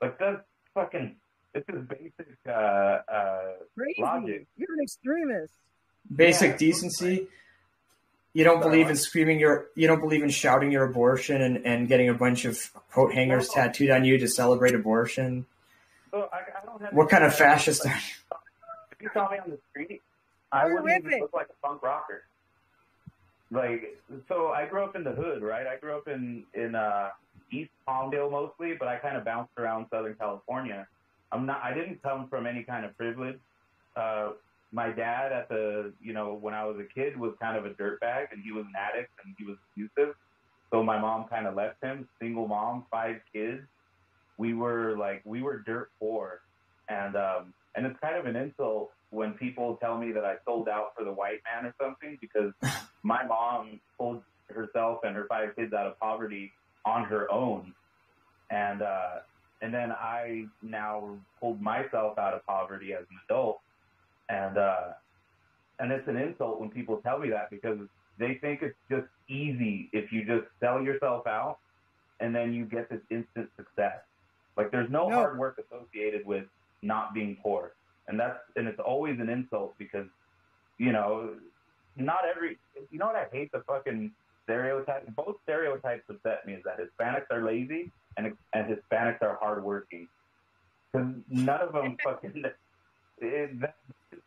Like 0.00 0.18
that's 0.18 0.42
fucking. 0.74 1.16
This 1.54 1.64
is 1.68 1.84
basic 1.88 2.36
uh 2.48 2.50
uh 2.52 3.40
Crazy. 3.76 4.02
Logic. 4.02 4.46
You're 4.56 4.72
an 4.74 4.82
extremist. 4.82 5.52
basic 6.14 6.52
Yeah. 6.52 6.56
decency 6.56 7.28
you 8.32 8.44
don't 8.44 8.60
believe 8.60 8.88
in 8.88 8.96
screaming 8.96 9.40
your 9.40 9.66
you 9.74 9.86
don't 9.88 10.00
believe 10.00 10.22
in 10.22 10.30
shouting 10.30 10.70
your 10.70 10.84
abortion 10.84 11.42
and, 11.42 11.66
and 11.66 11.88
getting 11.88 12.08
a 12.08 12.14
bunch 12.14 12.44
of 12.44 12.58
coat 12.92 13.12
hangers 13.12 13.48
No. 13.48 13.54
tattooed 13.62 13.90
on 13.90 14.04
you 14.04 14.18
to 14.18 14.28
celebrate 14.28 14.74
abortion 14.74 15.46
So 16.12 16.28
I, 16.32 16.36
I 16.38 16.64
don't 16.66 16.80
have. 16.82 16.92
what 16.92 17.08
kind 17.08 17.24
of 17.24 17.34
fascist 17.34 17.84
are 17.86 17.88
you 17.88 18.38
If 18.92 19.02
you 19.02 19.10
saw 19.14 19.30
me 19.30 19.38
on 19.38 19.50
the 19.50 19.58
street, 19.70 20.00
I 20.52 20.64
wouldn't 20.66 20.84
even 20.88 21.02
Horrific. 21.02 21.20
look 21.22 21.32
like 21.32 21.46
a 21.48 21.66
punk 21.66 21.82
rocker. 21.82 22.24
Like, 23.52 24.00
so 24.28 24.48
I 24.48 24.66
grew 24.66 24.84
up 24.84 24.94
in 24.94 25.02
the 25.02 25.10
hood, 25.10 25.42
right? 25.42 25.66
I 25.66 25.76
grew 25.76 25.96
up 25.96 26.06
in 26.06 26.44
in 26.54 26.74
uh, 26.76 27.08
East 27.50 27.70
Palmdale 27.88 28.30
mostly, 28.30 28.74
but 28.78 28.86
I 28.86 28.96
kind 28.96 29.16
of 29.16 29.24
bounced 29.24 29.50
around 29.58 29.86
Southern 29.90 30.14
California. 30.14 30.86
I'm 31.32 31.46
not. 31.46 31.60
I 31.64 31.74
didn't 31.74 32.00
come 32.02 32.28
from 32.28 32.46
any 32.46 32.62
kind 32.62 32.84
of 32.84 32.96
privilege. 32.96 33.38
Uh, 33.96 34.30
my 34.72 34.90
dad, 34.90 35.32
at 35.32 35.48
the 35.48 35.92
you 36.00 36.12
know 36.12 36.38
when 36.40 36.54
I 36.54 36.64
was 36.64 36.76
a 36.78 36.84
kid, 36.84 37.18
was 37.18 37.34
kind 37.40 37.56
of 37.56 37.66
a 37.66 37.70
dirtbag, 37.70 38.32
and 38.32 38.42
he 38.42 38.52
was 38.52 38.64
an 38.64 38.72
addict, 38.78 39.10
and 39.24 39.34
he 39.38 39.44
was 39.44 39.56
abusive. 39.72 40.14
So 40.70 40.82
my 40.82 40.98
mom 40.98 41.26
kind 41.28 41.46
of 41.46 41.54
left 41.56 41.82
him. 41.82 42.08
Single 42.20 42.46
mom, 42.46 42.84
five 42.90 43.16
kids. 43.32 43.62
We 44.38 44.54
were 44.54 44.96
like 44.96 45.22
we 45.24 45.42
were 45.42 45.58
dirt 45.58 45.90
poor, 45.98 46.40
and 46.88 47.16
um, 47.16 47.52
and 47.74 47.86
it's 47.86 47.98
kind 48.00 48.16
of 48.16 48.26
an 48.26 48.36
insult 48.36 48.90
when 49.10 49.32
people 49.34 49.76
tell 49.80 49.98
me 49.98 50.12
that 50.12 50.24
I 50.24 50.36
sold 50.44 50.68
out 50.68 50.92
for 50.96 51.04
the 51.04 51.12
white 51.12 51.40
man 51.44 51.66
or 51.66 51.74
something 51.80 52.16
because 52.20 52.52
my 53.02 53.24
mom 53.24 53.80
pulled 53.98 54.22
herself 54.48 55.00
and 55.04 55.14
her 55.16 55.26
five 55.28 55.54
kids 55.56 55.72
out 55.72 55.86
of 55.86 55.98
poverty 55.98 56.52
on 56.84 57.04
her 57.04 57.30
own, 57.30 57.74
and 58.50 58.82
uh, 58.82 59.16
and 59.60 59.74
then 59.74 59.92
I 59.92 60.46
now 60.62 61.18
pulled 61.40 61.60
myself 61.60 62.18
out 62.18 62.34
of 62.34 62.46
poverty 62.46 62.92
as 62.94 63.02
an 63.10 63.18
adult, 63.28 63.60
and 64.30 64.56
uh, 64.58 64.80
and 65.78 65.92
it's 65.92 66.08
an 66.08 66.16
insult 66.16 66.60
when 66.60 66.70
people 66.70 67.00
tell 67.04 67.18
me 67.18 67.30
that 67.30 67.50
because 67.50 67.78
they 68.18 68.34
think 68.40 68.62
it's 68.62 68.78
just 68.90 69.06
easy 69.28 69.90
if 69.92 70.12
you 70.12 70.24
just 70.24 70.46
sell 70.60 70.82
yourself 70.82 71.26
out 71.26 71.58
and 72.20 72.34
then 72.34 72.52
you 72.52 72.64
get 72.66 72.88
this 72.90 73.00
instant 73.10 73.48
success. 73.58 73.98
Like 74.56 74.70
there's 74.70 74.90
no 74.90 75.08
No. 75.08 75.14
hard 75.16 75.38
work 75.38 75.58
associated 75.64 76.26
with 76.26 76.44
not 76.82 77.14
being 77.14 77.36
poor. 77.42 77.74
and 78.08 78.18
that's 78.18 78.38
and 78.56 78.66
it's 78.68 78.80
always 78.80 79.20
an 79.20 79.28
insult 79.28 79.74
because 79.78 80.08
you 80.78 80.92
know 80.92 81.36
not 81.96 82.20
every 82.34 82.58
you 82.90 82.98
know 82.98 83.06
what 83.06 83.16
I 83.16 83.26
hate 83.32 83.50
the 83.52 83.62
fucking 83.66 84.12
stereotype. 84.44 85.06
Both 85.16 85.36
stereotypes 85.44 86.04
upset 86.10 86.46
me 86.46 86.54
is 86.54 86.62
that 86.64 86.78
Hispanics 86.78 87.26
are 87.30 87.42
lazy 87.44 87.92
and 88.16 88.36
and 88.54 88.66
Hispanics 88.74 89.22
are 89.22 89.38
hardworking 89.40 90.08
because 90.92 91.08
none 91.28 91.60
of 91.60 91.72
them 91.72 91.96
fucking. 92.04 92.44
It, 93.20 93.60
that's 93.60 93.74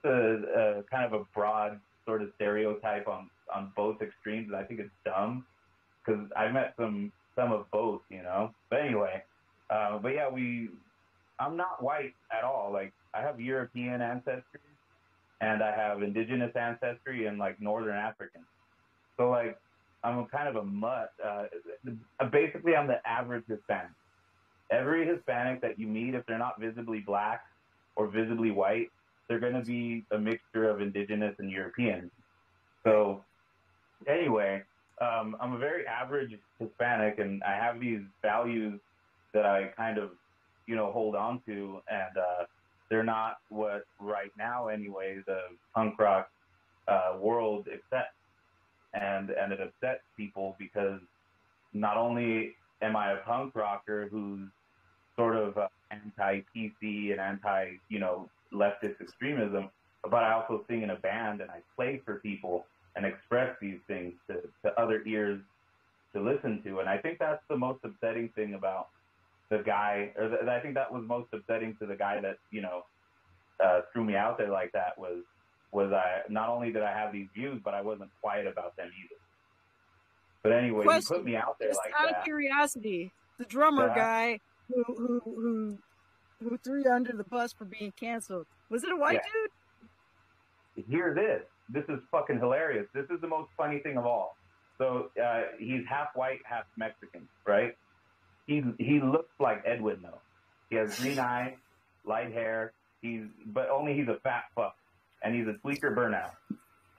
a, 0.03 0.79
a 0.79 0.83
kind 0.91 1.05
of 1.05 1.13
a 1.13 1.25
broad 1.33 1.79
sort 2.05 2.21
of 2.21 2.29
stereotype 2.35 3.07
on 3.07 3.29
on 3.53 3.71
both 3.75 4.01
extremes, 4.01 4.47
and 4.47 4.55
I 4.55 4.63
think 4.63 4.79
it's 4.79 4.89
dumb 5.05 5.45
because 6.05 6.21
I 6.35 6.49
met 6.51 6.73
some 6.77 7.11
some 7.35 7.51
of 7.51 7.69
both, 7.71 8.01
you 8.09 8.21
know. 8.21 8.51
But 8.69 8.81
anyway, 8.81 9.23
uh, 9.69 9.97
but 9.99 10.09
yeah, 10.09 10.29
we. 10.29 10.69
I'm 11.39 11.57
not 11.57 11.81
white 11.81 12.13
at 12.31 12.43
all. 12.43 12.71
Like 12.71 12.93
I 13.13 13.21
have 13.21 13.39
European 13.39 14.01
ancestry, 14.01 14.59
and 15.41 15.63
I 15.63 15.75
have 15.75 16.03
indigenous 16.03 16.55
ancestry 16.55 17.25
and 17.25 17.37
like 17.37 17.59
Northern 17.59 17.95
African. 17.95 18.41
So 19.17 19.29
like 19.29 19.57
I'm 20.03 20.25
kind 20.27 20.47
of 20.47 20.57
a 20.57 20.63
mutt. 20.63 21.13
Uh, 21.23 21.45
basically, 22.31 22.75
I'm 22.75 22.87
the 22.87 23.05
average 23.07 23.43
Hispanic. 23.47 23.91
Every 24.71 25.07
Hispanic 25.07 25.61
that 25.61 25.79
you 25.79 25.87
meet, 25.87 26.13
if 26.13 26.25
they're 26.25 26.37
not 26.37 26.59
visibly 26.59 26.99
black 26.99 27.41
or 27.95 28.07
visibly 28.07 28.51
white, 28.51 28.89
they're 29.27 29.39
going 29.39 29.53
to 29.53 29.61
be 29.61 30.03
a 30.11 30.17
mixture 30.17 30.69
of 30.69 30.81
indigenous 30.81 31.35
and 31.39 31.49
European. 31.49 32.11
So 32.83 33.23
anyway, 34.07 34.63
um, 35.01 35.35
I'm 35.39 35.53
a 35.53 35.57
very 35.57 35.87
average 35.87 36.37
Hispanic, 36.59 37.19
and 37.19 37.41
I 37.43 37.55
have 37.55 37.79
these 37.79 38.01
values 38.21 38.79
that 39.33 39.45
I 39.45 39.71
kind 39.75 39.97
of, 39.97 40.11
you 40.67 40.75
know, 40.75 40.91
hold 40.91 41.15
on 41.15 41.41
to, 41.47 41.81
and 41.89 42.17
uh, 42.17 42.45
they're 42.89 43.03
not 43.03 43.37
what 43.49 43.83
right 43.99 44.31
now, 44.37 44.67
anyway, 44.67 45.21
the 45.25 45.39
punk 45.73 45.97
rock 45.99 46.29
uh, 46.87 47.17
world 47.19 47.67
accepts, 47.67 48.15
and 48.93 49.31
and 49.31 49.51
it 49.51 49.59
upsets 49.59 50.03
people 50.15 50.55
because 50.59 50.99
not 51.73 51.97
only 51.97 52.55
am 52.81 52.95
I 52.95 53.13
a 53.13 53.17
punk 53.17 53.55
rocker 53.55 54.07
who's 54.11 54.47
sort 55.17 55.35
of 55.35 55.57
uh, 55.57 55.67
anti-PC 55.91 57.11
and 57.11 57.19
anti, 57.19 57.73
you 57.89 57.99
know, 57.99 58.29
leftist 58.53 58.99
extremism, 59.01 59.69
but 60.03 60.23
I 60.23 60.33
also 60.33 60.63
sing 60.69 60.83
in 60.83 60.91
a 60.91 60.95
band 60.97 61.41
and 61.41 61.49
I 61.49 61.59
play 61.75 62.01
for 62.05 62.19
people 62.19 62.65
and 62.95 63.05
express 63.05 63.55
these 63.61 63.79
things 63.87 64.13
to, 64.29 64.41
to 64.63 64.79
other 64.79 65.03
ears 65.05 65.41
to 66.15 66.21
listen 66.21 66.61
to. 66.63 66.79
And 66.79 66.89
I 66.89 66.97
think 66.97 67.17
that's 67.19 67.41
the 67.49 67.57
most 67.57 67.79
upsetting 67.83 68.29
thing 68.35 68.53
about 68.53 68.87
the 69.49 69.63
guy, 69.65 70.11
or 70.17 70.29
the, 70.29 70.51
I 70.51 70.59
think 70.59 70.75
that 70.75 70.91
was 70.91 71.03
most 71.07 71.27
upsetting 71.33 71.75
to 71.81 71.87
the 71.87 71.95
guy 71.95 72.21
that, 72.21 72.37
you 72.51 72.61
know, 72.61 72.83
uh, 73.63 73.81
threw 73.91 74.03
me 74.03 74.15
out 74.15 74.37
there 74.37 74.49
like 74.49 74.71
that 74.73 74.97
was, 74.97 75.23
was 75.71 75.91
I, 75.91 76.21
not 76.29 76.49
only 76.49 76.71
did 76.71 76.83
I 76.83 76.91
have 76.91 77.11
these 77.11 77.27
views, 77.35 77.59
but 77.63 77.73
I 77.73 77.81
wasn't 77.81 78.11
quiet 78.21 78.45
about 78.45 78.75
them 78.77 78.87
either. 78.87 79.19
But 80.43 80.51
anyway, 80.51 80.83
Question, 80.83 81.15
you 81.15 81.17
put 81.17 81.25
me 81.25 81.35
out 81.35 81.55
there 81.59 81.69
Just 81.69 81.79
like 81.83 81.93
out 81.99 82.11
that. 82.11 82.19
of 82.19 82.23
curiosity, 82.25 83.13
the 83.39 83.45
drummer 83.45 83.87
Yeah. 83.87 83.95
guy 83.95 84.39
who 84.75 84.83
who 84.97 85.21
who 85.25 85.79
who 86.41 86.57
threw 86.57 86.83
you 86.83 86.91
under 86.91 87.13
the 87.13 87.23
bus 87.23 87.53
for 87.53 87.65
being 87.65 87.93
canceled 87.99 88.47
was 88.69 88.83
it 88.83 88.91
a 88.91 88.97
white 88.97 89.21
Yeah. 89.23 90.83
hear 90.89 91.13
this. 91.13 91.43
This 91.69 91.83
is 91.89 92.01
fucking 92.11 92.39
hilarious. 92.39 92.87
This 92.93 93.05
is 93.09 93.21
the 93.21 93.27
most 93.27 93.49
funny 93.57 93.79
thing 93.79 93.97
of 93.97 94.05
all. 94.05 94.37
So 94.77 95.09
uh, 95.23 95.43
he's 95.59 95.81
half 95.87 96.09
white, 96.15 96.39
half 96.45 96.65
Mexican, 96.77 97.27
right? 97.47 97.73
He 98.47 98.63
he 98.79 98.99
looks 99.01 99.31
like 99.39 99.63
Edwin 99.65 99.99
though. 100.03 100.21
He 100.69 100.75
has 100.77 100.99
green 100.99 101.19
eyes, 101.19 101.53
light 102.05 102.33
hair. 102.33 102.73
He's 103.01 103.23
but 103.45 103.69
only 103.69 103.93
he's 103.93 104.07
a 104.07 104.19
fat 104.23 104.43
fuck, 104.55 104.75
and 105.23 105.35
he's 105.35 105.47
a 105.47 105.55
tweaker 105.65 105.95
burnout. 105.95 106.31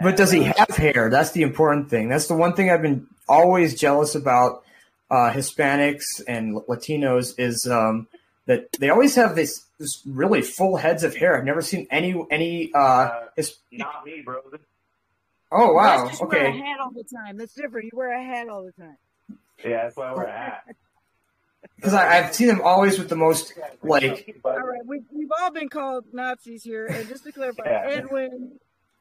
But 0.00 0.16
does 0.16 0.30
he 0.30 0.44
have 0.44 0.68
hair? 0.76 1.08
That's 1.10 1.32
the 1.32 1.42
important 1.42 1.90
thing. 1.90 2.08
That's 2.08 2.26
the 2.26 2.34
one 2.36 2.54
thing 2.54 2.70
I've 2.70 2.82
been 2.82 3.06
always 3.28 3.74
jealous 3.78 4.14
about 4.14 4.62
uh, 5.10 5.30
Hispanics 5.32 6.22
and 6.26 6.56
Latinos 6.68 7.34
is 7.38 7.66
um, 7.66 8.08
that 8.46 8.72
they 8.72 8.90
always 8.90 9.14
have 9.16 9.34
this, 9.36 9.64
this 9.78 10.02
really 10.06 10.42
full 10.42 10.76
heads 10.76 11.02
of 11.04 11.14
hair. 11.16 11.36
I've 11.36 11.44
never 11.44 11.62
seen 11.62 11.86
any 11.90 12.14
any. 12.30 12.72
Uh, 12.74 12.78
Uh, 12.78 13.24
his, 13.36 13.56
not 13.72 14.04
me, 14.04 14.22
bro. 14.24 14.40
Oh 15.52 15.66
dude? 15.66 15.74
wow, 15.76 16.04
That's 16.06 16.18
'cause 16.18 16.20
you 16.20 16.26
wear 16.28 16.44
a 16.44 16.48
okay. 16.48 16.58
hat 16.58 16.80
all 16.80 16.90
the 16.90 17.04
time. 17.04 17.36
That's 17.36 17.54
different. 17.54 17.84
You 17.92 17.98
wear 17.98 18.12
a 18.12 18.22
hat 18.24 18.48
all 18.48 18.64
the 18.64 18.72
time. 18.72 18.96
yeah, 19.64 19.84
that's 19.84 19.96
why 19.96 20.12
we're 20.14 20.24
at. 20.26 20.64
Because 21.76 21.94
I've 21.94 22.34
seen 22.34 22.48
them 22.48 22.60
always 22.62 22.98
with 22.98 23.08
the 23.08 23.16
most 23.16 23.52
like. 23.82 24.34
All 24.44 24.58
right, 24.58 24.84
we, 24.86 25.02
we've 25.12 25.30
all 25.40 25.50
been 25.50 25.68
called 25.68 26.06
Nazis 26.12 26.62
here, 26.64 26.86
and 26.86 27.08
just 27.08 27.24
to 27.24 27.32
clarify, 27.32 27.62
Yeah. 27.66 27.84
Edwin, 27.86 28.52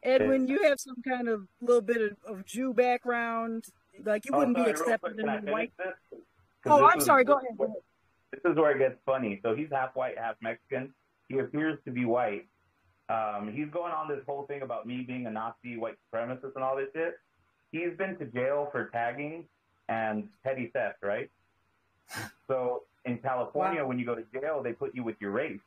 Edwin, 0.03 0.47
you 0.47 0.63
have 0.63 0.79
some 0.79 1.01
kind 1.07 1.27
of 1.27 1.47
little 1.61 1.81
bit 1.81 2.01
of, 2.01 2.17
of 2.25 2.45
Jew 2.45 2.73
background. 2.73 3.65
Like 4.03 4.25
you 4.25 4.31
Oh, 4.33 4.39
wouldn't 4.39 4.57
sorry, 4.57 4.73
be 4.73 4.79
accepted 4.79 5.19
in 5.19 5.25
the 5.45 5.51
white. 5.51 5.71
this? 5.77 6.19
Oh, 6.65 6.85
I'm 6.85 6.99
is- 6.99 7.05
sorry. 7.05 7.23
Go 7.23 7.33
ahead. 7.37 7.57
Go 7.57 7.65
ahead. 7.65 7.75
this 8.31 8.41
is 8.51 8.57
where 8.57 8.71
it 8.71 8.79
gets 8.79 8.99
funny. 9.05 9.39
So 9.43 9.55
he's 9.55 9.69
half 9.71 9.95
white, 9.95 10.17
half 10.17 10.35
Mexican. 10.41 10.93
He 11.29 11.39
appears 11.39 11.77
to 11.85 11.91
be 11.91 12.05
white. 12.05 12.47
Um, 13.09 13.51
he's 13.53 13.69
going 13.69 13.91
on 13.93 14.07
this 14.07 14.21
whole 14.25 14.45
thing 14.47 14.61
about 14.61 14.87
me 14.87 15.01
being 15.01 15.27
a 15.27 15.31
Nazi, 15.31 15.77
white 15.77 15.95
supremacist, 16.11 16.55
and 16.55 16.63
all 16.63 16.75
this 16.75 16.87
shit. 16.93 17.19
He's 17.71 17.95
been 17.97 18.17
to 18.17 18.25
jail 18.25 18.69
for 18.71 18.85
tagging 18.89 19.45
and 19.89 20.27
petty 20.43 20.67
theft, 20.73 20.97
right? 21.03 21.29
So 22.47 22.83
in 23.05 23.17
California, 23.19 23.81
Wow. 23.81 23.87
when 23.89 23.99
you 23.99 24.05
go 24.05 24.15
to 24.15 24.23
jail, 24.33 24.63
they 24.63 24.73
put 24.73 24.95
you 24.95 25.03
with 25.03 25.15
your 25.19 25.31
race. 25.31 25.59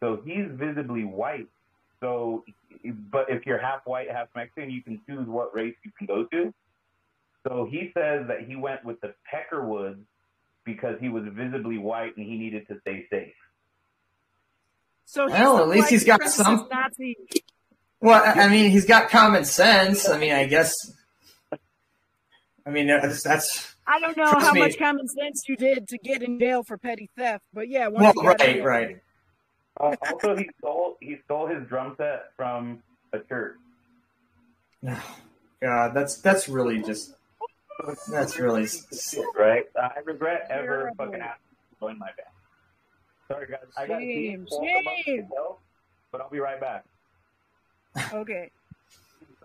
So 0.00 0.20
he's 0.24 0.46
visibly 0.50 1.04
white. 1.04 1.48
So, 2.00 2.44
but 3.10 3.28
if 3.30 3.46
you're 3.46 3.58
half 3.58 3.86
white, 3.86 4.10
half 4.10 4.28
Mexican, 4.34 4.70
you 4.70 4.82
can 4.82 5.00
choose 5.06 5.26
what 5.28 5.54
race 5.54 5.74
you 5.84 5.92
can 5.96 6.06
go 6.06 6.24
to. 6.24 6.52
So 7.46 7.66
he 7.70 7.90
says 7.94 8.28
that 8.28 8.42
he 8.46 8.56
went 8.56 8.84
with 8.84 9.00
the 9.00 9.14
Peckerwoods 9.32 10.00
because 10.64 10.96
he 11.00 11.08
was 11.08 11.24
visibly 11.26 11.78
white 11.78 12.16
and 12.16 12.24
he 12.26 12.36
needed 12.38 12.68
to 12.68 12.78
stay 12.80 13.06
safe. 13.10 13.34
So 15.06 15.26
he's 15.26 15.32
Well, 15.38 15.58
at 15.58 15.68
least 15.68 15.90
he's 15.90 16.04
got 16.04 16.22
some- 16.24 16.68
Nazi. 16.70 17.16
Well, 18.00 18.22
I 18.22 18.42
I 18.44 18.48
mean, 18.48 18.70
he's 18.70 18.86
got 18.86 19.10
common 19.10 19.44
sense. 19.44 20.08
I 20.08 20.18
mean, 20.18 20.32
I 20.32 20.46
guess. 20.46 20.74
I 22.64 22.70
mean, 22.70 22.86
that's, 22.86 23.22
that's 23.22 23.74
I 23.86 23.98
don't 24.00 24.16
know 24.16 24.26
how 24.26 24.52
me. 24.52 24.60
much 24.60 24.78
common 24.78 25.08
sense 25.08 25.44
you 25.48 25.56
did 25.56 25.88
to 25.88 25.98
get 25.98 26.22
in 26.22 26.38
jail 26.38 26.62
for 26.62 26.78
petty 26.78 27.10
theft, 27.16 27.44
but 27.52 27.68
yeah, 27.68 27.88
once 27.88 28.02
well, 28.02 28.12
you 28.16 28.22
got 28.22 28.40
in 28.40 28.46
right, 28.46 28.56
there- 28.56 28.66
right. 28.66 28.96
Uh, 29.80 29.96
also, 30.12 30.36
he 30.36 30.48
stole 30.58 30.96
he 31.00 31.16
stole 31.24 31.46
his 31.48 31.66
drum 31.66 31.94
set 31.96 32.30
from 32.36 32.82
a 33.12 33.18
church. 33.20 33.56
God, 34.84 35.92
that's 35.94 36.16
that's 36.20 36.48
really 36.48 36.82
just 36.82 37.14
that's 38.08 38.38
really 38.38 38.66
sick. 38.66 39.24
Right? 39.36 39.64
I 39.80 39.98
regret 40.04 40.46
ever 40.50 40.66
Terrible. 40.66 40.94
fucking 40.96 41.20
asking 41.20 41.56
to 41.70 41.80
join 41.80 41.98
my 41.98 42.06
band. 42.06 42.28
Sorry, 43.28 43.46
guys. 43.46 43.60
I 43.76 43.86
got 43.86 44.00
Shame, 44.00 44.46
pull 44.48 44.60
them 44.60 44.70
up 44.86 44.96
to 44.96 45.02
shame. 45.04 45.28
go, 45.30 45.58
but 46.10 46.20
I'll 46.20 46.30
be 46.30 46.40
right 46.40 46.60
back. 46.60 46.84
Okay. 48.12 48.50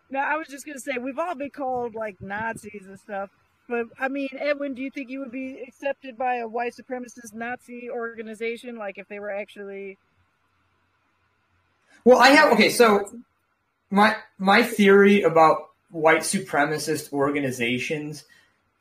Now 0.10 0.26
I 0.30 0.38
was 0.38 0.48
just 0.48 0.66
gonna 0.66 0.80
say 0.80 0.94
we've 1.00 1.20
all 1.20 1.36
been 1.36 1.50
called 1.50 1.94
like 1.96 2.22
Nazis 2.22 2.86
and 2.88 2.98
stuff, 3.00 3.30
but 3.68 3.88
I 4.00 4.08
mean, 4.08 4.30
Edwin, 4.38 4.74
do 4.74 4.82
you 4.82 4.90
think 4.90 5.10
you 5.10 5.20
would 5.20 5.32
be 5.32 5.62
accepted 5.68 6.18
by 6.18 6.36
a 6.36 6.48
white 6.48 6.74
supremacist 6.74 7.34
Nazi 7.34 7.90
organization, 7.90 8.78
like 8.78 8.98
if 8.98 9.08
they 9.10 9.20
were 9.20 9.32
actually? 9.32 9.98
Well, 12.06 12.20
I 12.20 12.30
have 12.30 12.54
okay. 12.54 12.70
So 12.70 13.06
my 13.90 14.16
my 14.38 14.64
theory 14.64 15.22
about 15.24 15.70
white 15.92 16.22
supremacist 16.22 17.12
organizations 17.14 18.24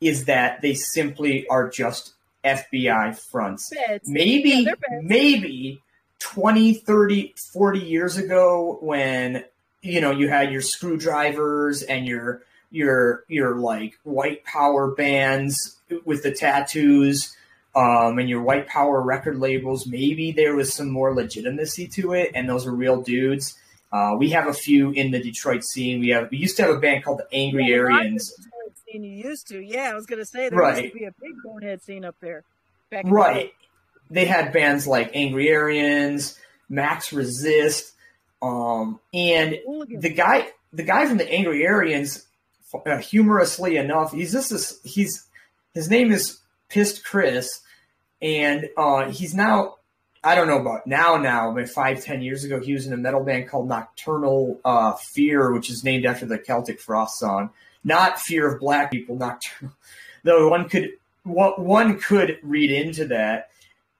is 0.01 0.25
that 0.25 0.61
they 0.61 0.73
simply 0.73 1.47
are 1.47 1.69
just 1.69 2.13
FBI 2.43 3.19
fronts. 3.31 3.69
Feds. 3.73 4.09
Maybe 4.09 4.65
Yeah, 4.65 4.73
maybe 5.01 5.81
20, 6.19 6.73
30, 6.73 7.33
40 7.53 7.79
years 7.79 8.17
ago 8.17 8.77
when 8.81 9.43
you 9.81 10.01
know 10.01 10.11
you 10.11 10.29
had 10.29 10.51
your 10.51 10.61
Skrewdrivers 10.61 11.83
and 11.87 12.07
your 12.07 12.41
your 12.71 13.23
your 13.27 13.55
like 13.55 13.97
white 14.03 14.43
power 14.43 14.91
bands 14.91 15.77
with 16.05 16.23
the 16.23 16.31
tattoos 16.31 17.35
um, 17.75 18.17
and 18.17 18.27
your 18.27 18.41
white 18.41 18.67
power 18.67 19.01
record 19.01 19.37
labels, 19.37 19.85
maybe 19.85 20.31
there 20.31 20.55
was 20.55 20.73
some 20.73 20.89
more 20.89 21.13
legitimacy 21.13 21.87
to 21.87 22.13
it, 22.13 22.31
and 22.33 22.49
those 22.49 22.65
are 22.65 22.71
real 22.71 23.01
dudes. 23.01 23.57
Uh, 23.91 24.15
we 24.17 24.29
have 24.31 24.47
a 24.47 24.53
few 24.53 24.91
in 24.91 25.11
the 25.11 25.19
Detroit 25.21 25.63
scene. 25.63 25.99
We 26.01 26.09
have 26.09 26.29
we 26.31 26.37
used 26.37 26.57
to 26.57 26.63
have 26.63 26.75
a 26.75 26.79
band 26.79 27.03
called 27.05 27.19
the 27.19 27.27
Angry 27.35 27.67
Yeah, 27.67 27.77
Aryans. 27.77 28.33
Scene 28.89 29.03
you 29.03 29.11
used 29.29 29.47
to, 29.49 29.59
yeah. 29.59 29.89
I 29.91 29.93
was 29.95 30.05
gonna 30.05 30.25
say 30.25 30.49
there 30.49 30.59
Right. 30.59 30.83
used 30.83 30.93
to 30.93 30.99
be 30.99 31.05
a 31.05 31.13
big 31.21 31.33
bonehead 31.43 31.81
scene 31.81 32.05
up 32.05 32.15
there. 32.21 32.43
Back 32.89 33.03
in 33.05 33.09
the 33.09 33.15
Right. 33.15 33.53
They 34.09 34.25
had 34.25 34.53
bands 34.53 34.87
like 34.87 35.11
Angry 35.13 35.53
Aryans, 35.53 36.37
Max 36.69 37.11
Resist, 37.11 37.93
um, 38.41 38.99
and 39.13 39.57
the 39.89 40.09
guy 40.09 40.49
the 40.73 40.83
guy 40.83 41.05
from 41.07 41.17
the 41.17 41.29
Angry 41.29 41.65
Aryans, 41.65 42.25
uh, 42.85 42.97
humorously 42.97 43.77
enough, 43.77 44.11
he's 44.11 44.31
just 44.33 44.49
this, 44.51 44.79
he's 44.83 45.25
his 45.73 45.89
name 45.89 46.11
is 46.11 46.39
Pissed 46.69 47.03
Chris, 47.05 47.61
and 48.21 48.69
uh, 48.77 49.09
he's 49.09 49.33
now 49.33 49.76
I 50.23 50.35
don't 50.35 50.47
know 50.47 50.59
about 50.59 50.87
now. 50.87 51.17
Now, 51.17 51.53
but 51.53 51.69
five, 51.69 52.03
ten 52.03 52.21
years 52.21 52.43
ago, 52.43 52.59
he 52.59 52.73
was 52.73 52.87
in 52.87 52.93
a 52.93 52.97
metal 52.97 53.23
band 53.23 53.47
called 53.47 53.67
Nocturnal 53.67 54.59
uh, 54.65 54.93
Fear, 54.93 55.53
which 55.53 55.69
is 55.69 55.83
named 55.83 56.05
after 56.05 56.25
the 56.25 56.37
Celtic 56.37 56.79
Frost 56.79 57.19
song. 57.19 57.51
Not 57.83 58.19
Fear 58.19 58.53
of 58.53 58.59
Black 58.59 58.91
People, 58.91 59.15
Nocturnal. 59.15 59.73
Though 60.23 60.49
one 60.49 60.67
could 60.67 60.91
what 61.23 61.59
one 61.59 61.99
could 61.99 62.39
read 62.41 62.71
into 62.71 63.05
that, 63.07 63.49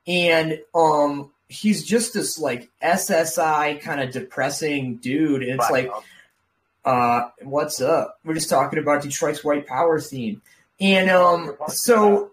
and 0.05 0.59
um, 0.75 1.31
he's 1.47 1.83
just 1.85 2.13
this 2.13 2.39
like 2.39 2.69
SSI 2.83 3.79
kind 3.81 4.01
of 4.01 4.11
depressing 4.11 4.97
dude. 4.97 5.43
And 5.43 5.59
it's 5.59 5.69
like, 5.69 5.89
uh, 6.83 7.29
what's 7.43 7.81
up? 7.81 8.19
We're 8.25 8.33
just 8.33 8.49
talking 8.49 8.79
about 8.79 9.03
Detroit's 9.03 9.43
white 9.43 9.67
power 9.67 9.99
theme, 9.99 10.41
and 10.79 11.09
um, 11.09 11.55
so 11.67 12.31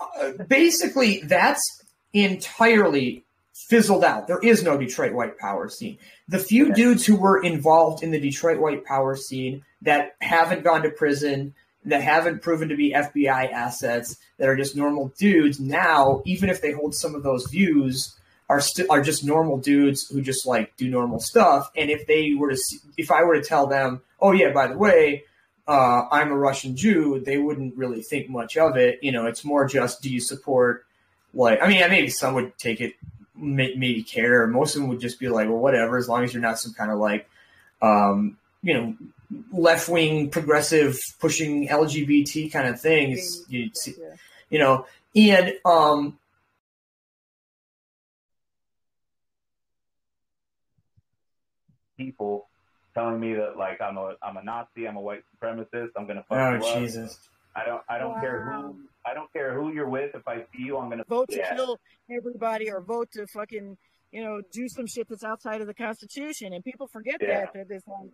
uh, 0.00 0.32
basically 0.48 1.20
that's 1.24 1.81
entirely 2.12 3.24
fizzled 3.52 4.04
out. 4.04 4.26
There 4.26 4.38
is 4.40 4.62
no 4.62 4.76
Detroit 4.76 5.12
white 5.12 5.38
power 5.38 5.68
scene. 5.68 5.98
The 6.28 6.38
few 6.38 6.72
dudes 6.72 7.04
who 7.06 7.16
were 7.16 7.42
involved 7.42 8.02
in 8.02 8.10
the 8.10 8.20
Detroit 8.20 8.60
white 8.60 8.84
power 8.84 9.16
scene 9.16 9.64
that 9.82 10.16
haven't 10.20 10.64
gone 10.64 10.82
to 10.82 10.90
prison, 10.90 11.54
that 11.84 12.02
haven't 12.02 12.42
proven 12.42 12.68
to 12.68 12.76
be 12.76 12.92
FBI 12.92 13.50
assets, 13.50 14.16
that 14.38 14.48
are 14.48 14.56
just 14.56 14.76
normal 14.76 15.12
dudes 15.18 15.60
now, 15.60 16.22
even 16.24 16.48
if 16.48 16.60
they 16.60 16.72
hold 16.72 16.94
some 16.94 17.14
of 17.14 17.22
those 17.22 17.46
views, 17.50 18.16
are 18.48 18.60
still 18.60 18.86
are 18.90 19.02
just 19.02 19.24
normal 19.24 19.56
dudes 19.56 20.08
who 20.08 20.20
just 20.20 20.46
like 20.46 20.76
do 20.76 20.88
normal 20.88 21.18
stuff. 21.18 21.70
And 21.76 21.90
if 21.90 22.06
they 22.06 22.34
were 22.34 22.50
to, 22.50 22.56
see, 22.56 22.78
if 22.96 23.10
I 23.10 23.22
were 23.22 23.40
to 23.40 23.42
tell 23.42 23.66
them, 23.66 24.02
oh 24.20 24.32
yeah, 24.32 24.52
by 24.52 24.66
the 24.66 24.76
way, 24.76 25.24
uh, 25.66 26.02
I'm 26.10 26.30
a 26.30 26.36
Russian 26.36 26.76
Jew, 26.76 27.22
they 27.24 27.38
wouldn't 27.38 27.76
really 27.76 28.02
think 28.02 28.28
much 28.28 28.56
of 28.56 28.76
it. 28.76 28.98
You 29.02 29.12
know, 29.12 29.26
it's 29.26 29.44
more 29.44 29.66
just, 29.66 30.02
do 30.02 30.10
you 30.10 30.20
support 30.20 30.84
like? 31.34 31.62
I 31.62 31.68
mean, 31.68 31.82
I 31.82 31.88
maybe 31.88 32.08
some 32.08 32.34
would 32.34 32.56
take 32.58 32.80
it, 32.80 32.94
maybe 33.36 34.02
care. 34.02 34.46
Most 34.46 34.74
of 34.74 34.82
them 34.82 34.88
would 34.90 35.00
just 35.00 35.18
be 35.18 35.28
like, 35.28 35.48
well, 35.48 35.58
whatever, 35.58 35.96
as 35.96 36.08
long 36.08 36.24
as 36.24 36.32
you're 36.32 36.42
not 36.42 36.58
some 36.58 36.74
kind 36.74 36.90
of 36.90 36.98
like, 36.98 37.28
um, 37.80 38.36
you 38.62 38.74
know, 38.74 38.96
left 39.52 39.88
wing 39.88 40.30
progressive 40.30 40.98
pushing 41.20 41.68
LGBT 41.68 42.52
kind 42.52 42.68
of 42.68 42.80
things. 42.80 43.44
You 43.48 43.70
see, 43.74 43.94
you 44.50 44.58
know, 44.58 44.86
and 45.14 45.54
um, 45.64 46.18
people 51.96 52.48
telling 52.94 53.20
me 53.20 53.34
that 53.34 53.56
like 53.56 53.80
I'm 53.80 53.96
a 53.96 54.14
I'm 54.22 54.36
a 54.36 54.44
Nazi, 54.44 54.86
I'm 54.86 54.96
a 54.96 55.00
white 55.00 55.24
supremacist, 55.36 55.90
I'm 55.96 56.06
gonna 56.06 56.24
fuck 56.28 56.38
oh 56.38 56.80
you 56.80 56.84
up. 56.84 57.10
Jesus. 57.54 57.64
I 57.64 57.68
don't 57.68 57.82
I 57.88 57.98
don't 57.98 58.20
care 58.20 58.44
who 58.44 58.76
I 59.06 59.14
don't 59.14 59.32
care 59.32 59.54
who 59.54 59.72
you're 59.72 59.88
with. 59.88 60.14
If 60.14 60.26
I 60.26 60.38
see 60.54 60.64
you, 60.64 60.78
I'm 60.78 60.88
gonna 60.88 61.04
vote 61.08 61.28
to 61.30 61.36
yeah. 61.36 61.54
kill 61.54 61.78
everybody 62.10 62.70
or 62.70 62.80
vote 62.80 63.10
to 63.12 63.26
fucking 63.26 63.76
you 64.10 64.22
know 64.22 64.40
do 64.52 64.68
some 64.68 64.86
shit 64.86 65.08
that's 65.08 65.24
outside 65.24 65.60
of 65.60 65.66
the 65.66 65.74
Constitution, 65.74 66.52
and 66.52 66.64
people 66.64 66.86
forget 66.86 67.16
Yeah. 67.20 67.40
that 67.40 67.52
that 67.54 67.74
it's 67.74 67.86
like 67.86 68.10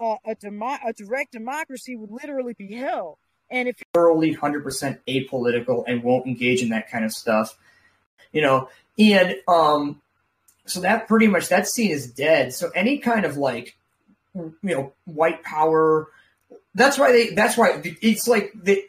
uh, 0.00 0.16
a 0.30 0.34
demo- 0.34 0.78
a 0.86 0.92
direct 0.92 1.32
democracy 1.32 1.96
would 1.96 2.10
literally 2.10 2.54
be 2.56 2.74
hell. 2.74 3.18
And 3.50 3.66
if 3.66 3.80
you 3.80 3.84
thoroughly 3.94 4.36
100% 4.36 4.98
apolitical 5.08 5.82
and 5.86 6.02
won't 6.02 6.26
engage 6.26 6.62
in 6.62 6.68
that 6.68 6.90
kind 6.90 7.04
of 7.04 7.12
stuff 7.12 7.56
you 8.32 8.42
know 8.42 8.68
and 8.98 9.36
um 9.46 10.00
so 10.66 10.80
that 10.80 11.08
pretty 11.08 11.26
much 11.26 11.48
that 11.48 11.66
scene 11.66 11.90
is 11.90 12.10
dead 12.10 12.52
so 12.52 12.70
any 12.74 12.98
kind 12.98 13.24
of 13.24 13.36
like 13.36 13.76
you 14.34 14.52
know 14.62 14.92
white 15.04 15.42
power 15.42 16.08
that's 16.78 16.98
why 16.98 17.12
they 17.12 17.30
that's 17.30 17.56
why 17.56 17.82
it's 18.00 18.28
like 18.28 18.52
they 18.54 18.84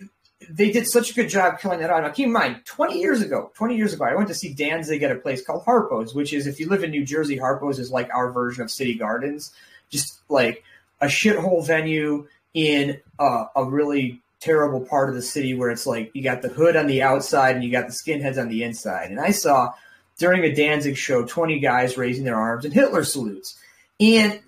they 0.50 0.72
did 0.72 0.88
such 0.88 1.12
a 1.12 1.14
good 1.14 1.30
job 1.30 1.60
killing 1.60 1.80
that 1.80 1.90
out. 1.90 2.02
Now, 2.02 2.10
keep 2.10 2.26
in 2.26 2.34
mind, 2.34 2.66
20 2.66 3.00
years 3.00 3.22
ago, 3.22 3.52
20 3.56 3.76
years 3.76 3.94
ago, 3.94 4.06
I 4.06 4.16
went 4.16 4.30
to 4.30 4.34
see 4.34 4.54
Danzig 4.54 5.04
at 5.04 5.12
a 5.12 5.16
place 5.16 5.46
called 5.46 5.64
Harpo's, 5.64 6.16
which 6.16 6.34
is, 6.34 6.48
if 6.48 6.60
you 6.60 6.68
live 6.68 6.84
in 6.84 6.90
New 6.90 7.06
Jersey, 7.06 7.38
Harpo's 7.38 7.78
is 7.78 7.92
like 7.92 8.10
our 8.14 8.32
version 8.32 8.64
of 8.64 8.72
City 8.72 8.96
Gardens, 8.96 9.52
just 9.90 10.20
like 10.28 10.64
a 11.02 11.06
shithole 11.06 11.66
venue 11.66 12.28
in 12.54 13.00
uh, 13.20 13.46
a 13.56 13.64
really 13.64 14.22
terrible 14.40 14.82
part 14.82 15.10
of 15.10 15.16
the 15.16 15.22
city 15.22 15.54
where 15.54 15.70
it's 15.70 15.86
like 15.86 16.12
you 16.14 16.24
got 16.24 16.42
the 16.42 16.50
hood 16.50 16.76
on 16.76 16.88
the 16.88 17.02
outside 17.04 17.56
and 17.56 17.64
you 17.64 17.72
got 17.72 17.88
the 17.88 17.94
skinheads 17.94 18.40
on 18.40 18.48
the 18.50 18.64
inside. 18.64 19.12
And 19.12 19.20
I 19.20 19.32
saw 19.32 19.74
during 20.18 20.44
a 20.44 20.56
Danzig 20.56 20.98
show 20.98 21.26
20 21.26 21.60
guys 21.60 21.98
raising 21.98 22.24
their 22.24 22.38
arms 22.38 22.66
and 22.66 22.74
Hitler 22.74 23.04
salutes. 23.04 23.58
And 24.00 24.40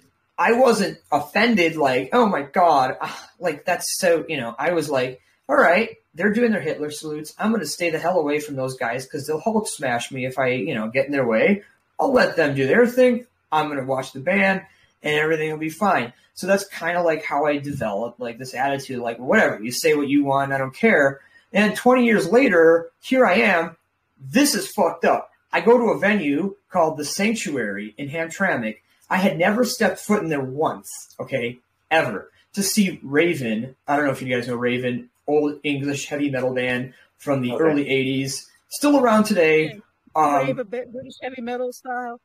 I 0.41 0.53
wasn't 0.53 0.97
offended, 1.11 1.75
like, 1.75 2.09
oh 2.13 2.25
my 2.25 2.41
God, 2.41 2.97
ah, 2.99 3.29
like 3.39 3.63
that's 3.63 3.99
so, 3.99 4.25
you 4.27 4.37
know, 4.37 4.55
I 4.57 4.71
was 4.71 4.89
like, 4.89 5.21
all 5.47 5.55
right, 5.55 5.97
they're 6.15 6.33
doing 6.33 6.51
their 6.51 6.61
Hitler 6.61 6.89
salutes. 6.89 7.35
I'm 7.37 7.51
going 7.51 7.61
to 7.61 7.67
stay 7.67 7.91
the 7.91 7.99
hell 7.99 8.17
away 8.17 8.39
from 8.39 8.55
those 8.55 8.75
guys 8.75 9.05
because 9.05 9.27
they'll 9.27 9.39
Hulk 9.39 9.67
smash 9.67 10.11
me 10.11 10.25
if 10.25 10.39
I, 10.39 10.47
you 10.47 10.73
know, 10.73 10.87
get 10.87 11.05
in 11.05 11.11
their 11.11 11.27
way. 11.27 11.61
I'll 11.99 12.11
let 12.11 12.37
them 12.37 12.55
do 12.55 12.65
their 12.65 12.87
thing. 12.87 13.27
I'm 13.51 13.67
going 13.67 13.77
to 13.77 13.85
watch 13.85 14.13
the 14.13 14.19
band 14.19 14.63
and 15.03 15.15
everything 15.15 15.51
will 15.51 15.59
be 15.59 15.69
fine. 15.69 16.11
So 16.33 16.47
that's 16.47 16.67
kind 16.67 16.97
of 16.97 17.05
like 17.05 17.23
how 17.23 17.45
I 17.45 17.59
developed 17.59 18.19
like 18.19 18.39
this 18.39 18.55
attitude, 18.55 18.97
like 18.97 19.19
whatever 19.19 19.63
you 19.63 19.71
say 19.71 19.93
what 19.93 20.09
you 20.09 20.23
want, 20.23 20.53
I 20.53 20.57
don't 20.57 20.73
care. 20.73 21.19
And 21.53 21.75
20 21.75 22.03
years 22.03 22.27
later, 22.27 22.89
here 22.99 23.27
I 23.27 23.35
am. 23.35 23.77
This 24.19 24.55
is 24.55 24.71
fucked 24.71 25.05
up. 25.05 25.29
I 25.53 25.61
go 25.61 25.77
to 25.77 25.91
a 25.91 25.99
venue 25.99 26.55
called 26.71 26.97
the 26.97 27.05
Sanctuary 27.05 27.93
in 27.95 28.09
Hamtramck. 28.09 28.77
I 29.11 29.17
had 29.17 29.37
never 29.37 29.65
stepped 29.65 29.99
foot 29.99 30.23
in 30.23 30.29
there 30.29 30.39
once, 30.39 31.15
okay, 31.19 31.59
ever, 31.91 32.31
to 32.53 32.63
see 32.63 32.97
Raven. 33.03 33.75
I 33.85 33.97
don't 33.97 34.05
know 34.05 34.11
if 34.11 34.21
you 34.21 34.33
guys 34.33 34.47
know 34.47 34.55
Raven, 34.55 35.09
old 35.27 35.59
English 35.63 36.05
heavy 36.05 36.31
metal 36.31 36.53
band 36.53 36.93
from 37.17 37.41
the 37.41 37.51
Okay. 37.51 37.61
early 37.61 37.85
80s, 37.85 38.47
still 38.69 38.97
around 38.97 39.25
today. 39.25 39.81
Um, 40.15 40.45
Brave, 40.45 40.59
a 40.59 40.63
bit 40.63 40.93
British 40.93 41.15
heavy 41.21 41.41
metal 41.41 41.73
style. 41.73 42.21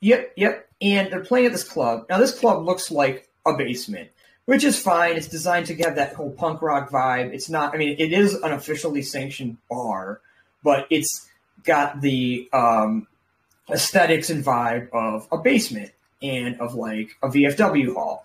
Yep, 0.00 0.32
yep. 0.36 0.68
And 0.82 1.12
they're 1.12 1.24
playing 1.24 1.46
at 1.46 1.52
this 1.52 1.62
club. 1.62 2.06
Now, 2.10 2.18
this 2.18 2.36
club 2.36 2.66
looks 2.66 2.90
like 2.90 3.28
a 3.46 3.56
basement, 3.56 4.10
which 4.46 4.64
is 4.64 4.80
fine. 4.80 5.16
It's 5.16 5.28
designed 5.28 5.66
to 5.66 5.76
have 5.76 5.94
that 5.94 6.14
whole 6.14 6.32
punk 6.32 6.60
rock 6.60 6.90
vibe. 6.90 7.32
It's 7.32 7.48
not, 7.48 7.72
I 7.72 7.78
mean, 7.78 7.94
it 8.00 8.12
is 8.12 8.34
an 8.34 8.50
officially 8.50 9.02
sanctioned 9.02 9.58
bar, 9.70 10.20
but 10.64 10.88
it's 10.90 11.28
got 11.62 12.00
the 12.00 12.48
um, 12.52 13.06
aesthetics 13.70 14.28
and 14.28 14.44
vibe 14.44 14.90
of 14.90 15.28
a 15.30 15.38
basement 15.38 15.92
and 16.30 16.60
of 16.60 16.74
like 16.74 17.16
a 17.22 17.28
VFW 17.28 17.94
hall. 17.94 18.24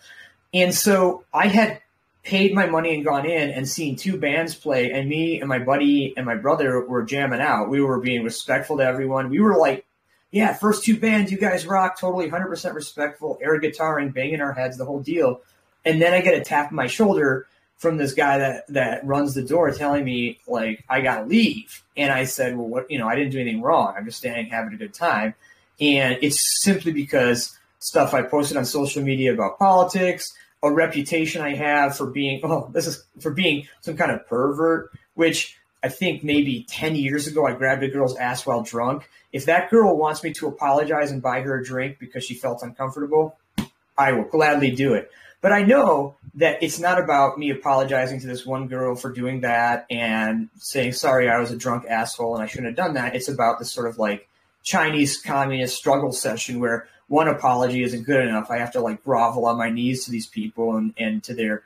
And 0.54 0.74
so 0.74 1.24
I 1.34 1.48
had 1.48 1.82
paid 2.24 2.54
my 2.54 2.68
money 2.68 2.94
and 2.94 3.04
gone 3.04 3.26
in 3.26 3.50
and 3.50 3.68
seen 3.68 3.96
two 3.96 4.18
bands 4.18 4.54
play, 4.54 4.92
and 4.92 5.10
me 5.10 5.40
and 5.40 5.50
my 5.50 5.60
buddy 5.60 6.14
and 6.16 6.26
my 6.26 6.36
brother 6.36 6.86
were 6.86 7.04
jamming 7.04 7.42
out. 7.42 7.70
We 7.70 7.82
were 7.82 8.00
being 8.00 8.24
respectful 8.24 8.78
to 8.78 8.84
everyone. 8.84 9.30
We 9.30 9.40
were 9.40 9.58
like, 9.58 9.86
yeah, 10.30 10.54
first 10.54 10.84
two 10.84 10.98
bands, 10.98 11.32
you 11.32 11.38
guys 11.38 11.66
rock, 11.66 12.00
totally 12.00 12.30
100% 12.30 12.74
respectful, 12.74 13.38
air 13.42 13.60
guitaring, 13.60 14.14
banging 14.14 14.40
our 14.40 14.54
heads, 14.54 14.78
the 14.78 14.86
whole 14.86 15.02
deal. 15.02 15.42
And 15.84 16.02
then 16.02 16.14
I 16.14 16.22
get 16.22 16.36
a 16.36 16.42
tap 16.42 16.70
on 16.70 16.76
my 16.76 16.88
shoulder 16.88 17.48
from 17.78 17.98
this 17.98 18.14
guy 18.14 18.38
that, 18.38 18.68
that 18.68 19.06
runs 19.06 19.34
the 19.34 19.42
door 19.42 19.72
telling 19.72 20.06
me, 20.06 20.40
like, 20.48 20.86
I 20.88 21.02
got 21.02 21.22
to 21.22 21.26
leave. 21.26 21.84
And 21.98 22.14
I 22.14 22.26
said, 22.26 22.56
well, 22.56 22.68
what, 22.68 22.92
you 22.92 23.00
know, 23.00 23.08
I 23.08 23.16
didn't 23.16 23.32
do 23.32 23.40
anything 23.40 23.62
wrong. 23.62 23.96
I'm 23.98 24.06
just 24.06 24.20
standing 24.20 24.46
having 24.46 24.74
a 24.74 24.78
good 24.78 24.94
time. 24.94 25.34
And 25.80 26.20
it's 26.22 26.62
simply 26.62 26.94
because 26.94 27.58
stuff 27.82 28.14
I 28.14 28.22
posted 28.22 28.56
on 28.56 28.66
social 28.66 29.04
media 29.04 29.34
about 29.34 29.60
politics, 29.60 30.34
a 30.64 30.72
reputation 30.72 31.42
I 31.42 31.56
have 31.56 31.98
for 31.98 32.06
being, 32.06 32.40
oh, 32.46 32.70
this 32.72 32.88
is 32.88 33.04
for 33.20 33.32
being 33.32 33.68
some 33.82 33.98
kind 33.98 34.12
of 34.12 34.26
pervert, 34.28 34.92
which 35.16 35.58
I 35.84 35.90
think 35.90 36.24
maybe 36.24 36.66
10 36.70 36.96
years 36.96 37.28
ago 37.28 37.46
I 37.46 37.54
grabbed 37.54 37.84
a 37.84 37.90
girl's 37.90 38.16
ass 38.18 38.46
while 38.46 38.64
drunk. 38.64 39.10
If 39.34 39.46
that 39.46 39.70
girl 39.70 39.98
wants 39.98 40.24
me 40.24 40.32
to 40.34 40.48
apologize 40.48 41.12
and 41.12 41.22
buy 41.22 41.42
her 41.42 41.60
a 41.60 41.64
drink 41.64 41.98
because 42.00 42.24
she 42.24 42.36
felt 42.36 42.62
uncomfortable, 42.62 43.38
I 43.98 44.14
will 44.14 44.26
gladly 44.26 44.72
do 44.72 44.94
it. 44.94 45.10
But 45.42 45.52
I 45.52 45.64
know 45.64 46.16
that 46.36 46.62
it's 46.62 46.80
not 46.80 47.00
about 47.00 47.40
me 47.40 47.50
apologizing 47.50 48.20
to 48.20 48.28
this 48.28 48.46
one 48.46 48.68
girl 48.68 48.96
for 48.96 49.12
doing 49.12 49.42
that 49.42 49.88
and 49.90 50.50
saying, 50.58 50.94
sorry, 50.94 51.30
I 51.30 51.40
was 51.40 51.50
a 51.50 51.58
drunk 51.58 51.86
asshole 51.90 52.36
and 52.36 52.44
I 52.44 52.46
shouldn't 52.46 52.68
have 52.68 52.76
done 52.76 52.94
that. 52.94 53.16
It's 53.16 53.28
about 53.28 53.58
this 53.58 53.72
sort 53.72 53.88
of 53.88 53.98
like 53.98 54.28
Chinese 54.64 55.20
communist 55.20 55.76
struggle 55.76 56.12
session 56.12 56.60
where 56.60 56.88
one 57.12 57.28
apology 57.28 57.84
isn't 57.84 58.04
good 58.04 58.26
enough. 58.26 58.50
I 58.50 58.60
have 58.60 58.72
to 58.72 58.80
like 58.80 59.04
grovel 59.04 59.46
on 59.46 59.58
my 59.58 59.70
knees 59.70 60.06
to 60.06 60.12
these 60.12 60.28
people 60.28 60.78
and, 60.78 60.94
and 60.98 61.22
to 61.26 61.34
their 61.34 61.62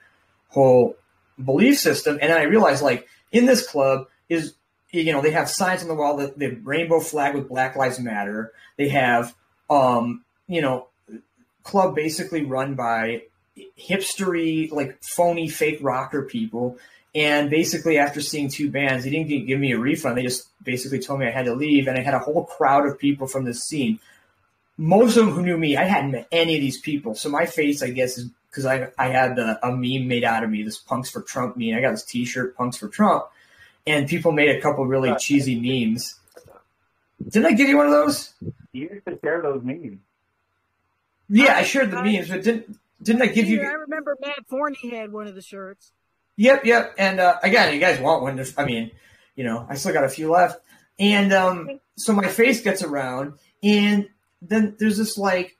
whole 0.49 0.95
belief 1.43 1.77
system. 1.77 2.17
And 2.19 2.31
then 2.31 2.39
I 2.39 2.45
realized 2.45 2.81
like 2.81 3.07
in 3.31 3.45
this 3.45 3.65
club 3.65 4.07
is, 4.27 4.55
you 4.89 5.13
know, 5.13 5.21
they 5.21 5.29
have 5.29 5.47
signs 5.47 5.83
on 5.83 5.87
the 5.87 5.93
wall 5.93 6.17
that 6.17 6.39
the 6.39 6.55
rainbow 6.63 6.99
flag 6.99 7.35
with 7.35 7.47
Black 7.47 7.75
Lives 7.75 7.99
Matter. 7.99 8.53
They 8.77 8.89
have, 8.89 9.35
um, 9.69 10.23
you 10.47 10.61
know, 10.61 10.87
club 11.61 11.93
basically 11.93 12.43
run 12.43 12.73
by 12.73 13.21
hipstery, 13.79 14.71
like 14.71 14.97
phony 15.03 15.47
fake 15.47 15.77
rocker 15.81 16.23
people. 16.23 16.79
And 17.13 17.51
basically, 17.51 17.99
after 17.99 18.19
seeing 18.19 18.49
two 18.49 18.71
bands, 18.71 19.03
they 19.03 19.11
didn't 19.11 19.45
give 19.45 19.59
me 19.59 19.73
a 19.73 19.77
refund. 19.77 20.17
They 20.17 20.23
just 20.23 20.47
basically 20.63 20.99
told 20.99 21.19
me 21.19 21.27
I 21.27 21.31
had 21.31 21.45
to 21.45 21.53
leave. 21.53 21.87
And 21.87 21.99
I 21.99 22.01
had 22.01 22.15
a 22.15 22.19
whole 22.19 22.45
crowd 22.45 22.87
of 22.87 22.97
people 22.97 23.27
from 23.27 23.45
this 23.45 23.63
scene. 23.63 23.99
Most 24.77 25.15
of 25.17 25.25
them 25.25 25.35
who 25.35 25.41
knew 25.41 25.57
me, 25.57 25.77
I 25.77 25.85
hadn't 25.85 26.11
met 26.11 26.27
any 26.31 26.55
of 26.55 26.61
these 26.61 26.79
people. 26.79 27.15
So 27.15 27.29
my 27.29 27.45
face, 27.45 27.81
I 27.81 27.89
guess, 27.91 28.17
is 28.17 28.29
because 28.49 28.65
I, 28.65 28.89
I 28.97 29.07
had 29.07 29.35
the, 29.35 29.59
a 29.65 29.71
meme 29.71 30.07
made 30.07 30.23
out 30.23 30.43
of 30.43 30.49
me, 30.49 30.63
this 30.63 30.77
Punks 30.77 31.09
for 31.09 31.21
Trump 31.21 31.57
meme. 31.57 31.75
I 31.75 31.81
got 31.81 31.91
this 31.91 32.03
t 32.03 32.25
shirt, 32.25 32.55
Punks 32.57 32.77
for 32.77 32.87
Trump. 32.87 33.25
And 33.87 34.07
people 34.07 34.31
made 34.31 34.49
a 34.49 34.61
couple 34.61 34.85
really 34.85 35.15
cheesy 35.15 35.55
memes. 35.59 36.19
Didn't 37.23 37.45
I 37.45 37.53
give 37.53 37.69
you 37.69 37.77
one 37.77 37.85
of 37.85 37.91
those? 37.91 38.33
You 38.73 38.89
used 38.91 39.05
to 39.05 39.17
share 39.23 39.41
those 39.41 39.63
memes. 39.63 39.99
Yeah, 41.29 41.55
I 41.55 41.63
shared 41.63 41.91
the 41.91 41.97
I- 41.97 42.03
memes, 42.03 42.29
but 42.29 42.43
didn't 42.43 42.77
didn't 43.01 43.21
I 43.21 43.27
give 43.27 43.47
you? 43.47 43.61
I 43.61 43.73
remember 43.73 44.17
Matt 44.21 44.47
Forney 44.47 44.89
had 44.89 45.11
one 45.11 45.27
of 45.27 45.35
the 45.35 45.41
shirts. 45.41 45.91
Yep, 46.37 46.65
yep. 46.65 46.95
And 46.97 47.19
uh, 47.19 47.37
again, 47.43 47.73
you 47.73 47.79
guys 47.79 47.99
want 47.99 48.21
one? 48.23 48.43
I 48.57 48.65
mean, 48.65 48.91
you 49.35 49.43
know, 49.43 49.65
I 49.69 49.75
still 49.75 49.93
got 49.93 50.03
a 50.03 50.09
few 50.09 50.31
left. 50.31 50.59
And 50.97 51.33
um, 51.33 51.79
so 51.97 52.13
my 52.13 52.27
face 52.27 52.61
gets 52.61 52.81
around, 52.83 53.33
and 53.61 54.07
then 54.47 54.75
there's 54.79 54.97
this 54.97 55.17
like 55.17 55.57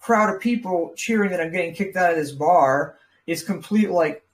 crowd 0.00 0.34
of 0.34 0.40
people 0.40 0.92
cheering 0.96 1.30
that 1.30 1.40
I'm 1.40 1.52
getting 1.52 1.74
kicked 1.74 1.96
out 1.96 2.10
of 2.10 2.16
this 2.16 2.32
bar. 2.32 2.96
It's 3.26 3.42
complete 3.42 3.90
like 3.90 4.24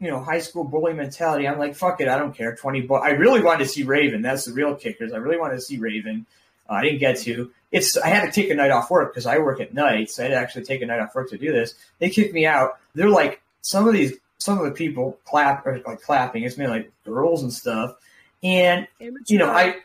you 0.00 0.10
know 0.10 0.20
high 0.20 0.40
school 0.40 0.64
bully 0.64 0.94
mentality. 0.94 1.46
I'm 1.46 1.58
like, 1.58 1.74
fuck 1.74 2.00
it, 2.00 2.08
I 2.08 2.18
don't 2.18 2.34
care. 2.34 2.56
Twenty 2.56 2.80
bucks. 2.80 3.06
I 3.06 3.10
really 3.10 3.42
wanted 3.42 3.64
to 3.64 3.70
see 3.70 3.82
Raven. 3.82 4.22
That's 4.22 4.46
the 4.46 4.52
real 4.52 4.74
kickers. 4.74 5.12
I 5.12 5.18
really 5.18 5.38
wanted 5.38 5.56
to 5.56 5.60
see 5.60 5.78
Raven. 5.78 6.26
Uh, 6.68 6.74
I 6.74 6.82
didn't 6.82 7.00
get 7.00 7.18
to. 7.20 7.50
It's 7.70 7.96
I 7.98 8.08
had 8.08 8.24
to 8.24 8.32
take 8.32 8.50
a 8.50 8.54
night 8.54 8.70
off 8.70 8.90
work 8.90 9.12
because 9.12 9.26
I 9.26 9.38
work 9.38 9.60
at 9.60 9.74
night, 9.74 10.10
so 10.10 10.22
I 10.22 10.28
had 10.28 10.34
to 10.34 10.40
actually 10.40 10.64
take 10.64 10.82
a 10.82 10.86
night 10.86 11.00
off 11.00 11.14
work 11.14 11.30
to 11.30 11.38
do 11.38 11.52
this. 11.52 11.74
They 11.98 12.10
kicked 12.10 12.34
me 12.34 12.46
out. 12.46 12.78
They're 12.94 13.10
like 13.10 13.42
some 13.62 13.86
of 13.86 13.94
these 13.94 14.14
some 14.38 14.58
of 14.58 14.64
the 14.64 14.70
people 14.70 15.18
clap 15.24 15.66
or 15.66 15.80
like 15.86 16.00
clapping. 16.00 16.44
It's 16.44 16.56
mainly 16.56 16.78
like 16.78 16.92
girls 17.04 17.42
and 17.42 17.52
stuff. 17.52 17.94
And 18.42 18.88
you 19.26 19.38
know, 19.38 19.50
I 19.50 19.76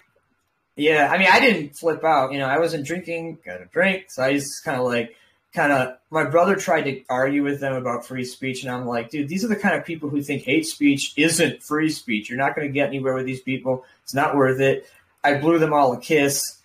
yeah, 0.75 1.09
I 1.11 1.17
mean, 1.17 1.27
I 1.31 1.39
didn't 1.39 1.75
flip 1.75 2.03
out. 2.03 2.33
You 2.33 2.39
know, 2.39 2.47
I 2.47 2.59
wasn't 2.59 2.85
drinking, 2.85 3.39
got 3.45 3.61
a 3.61 3.65
drink, 3.65 4.05
so 4.09 4.23
I 4.23 4.33
just 4.33 4.63
kind 4.63 4.77
of 4.79 4.85
like, 4.85 5.15
kind 5.53 5.71
of. 5.71 5.97
My 6.09 6.25
brother 6.25 6.55
tried 6.55 6.83
to 6.83 7.03
argue 7.09 7.43
with 7.43 7.59
them 7.59 7.73
about 7.73 8.05
free 8.05 8.25
speech, 8.25 8.63
and 8.63 8.71
I'm 8.71 8.85
like, 8.85 9.09
dude, 9.09 9.29
these 9.29 9.45
are 9.45 9.47
the 9.47 9.55
kind 9.55 9.75
of 9.75 9.85
people 9.85 10.09
who 10.09 10.21
think 10.21 10.43
hate 10.43 10.65
speech 10.65 11.13
isn't 11.15 11.63
free 11.63 11.89
speech. 11.89 12.29
You're 12.29 12.37
not 12.37 12.55
going 12.55 12.67
to 12.67 12.73
get 12.73 12.87
anywhere 12.87 13.13
with 13.13 13.25
these 13.25 13.41
people. 13.41 13.85
It's 14.03 14.13
not 14.13 14.35
worth 14.35 14.59
it. 14.59 14.89
I 15.23 15.35
blew 15.35 15.59
them 15.59 15.73
all 15.73 15.93
a 15.93 15.99
kiss, 15.99 16.57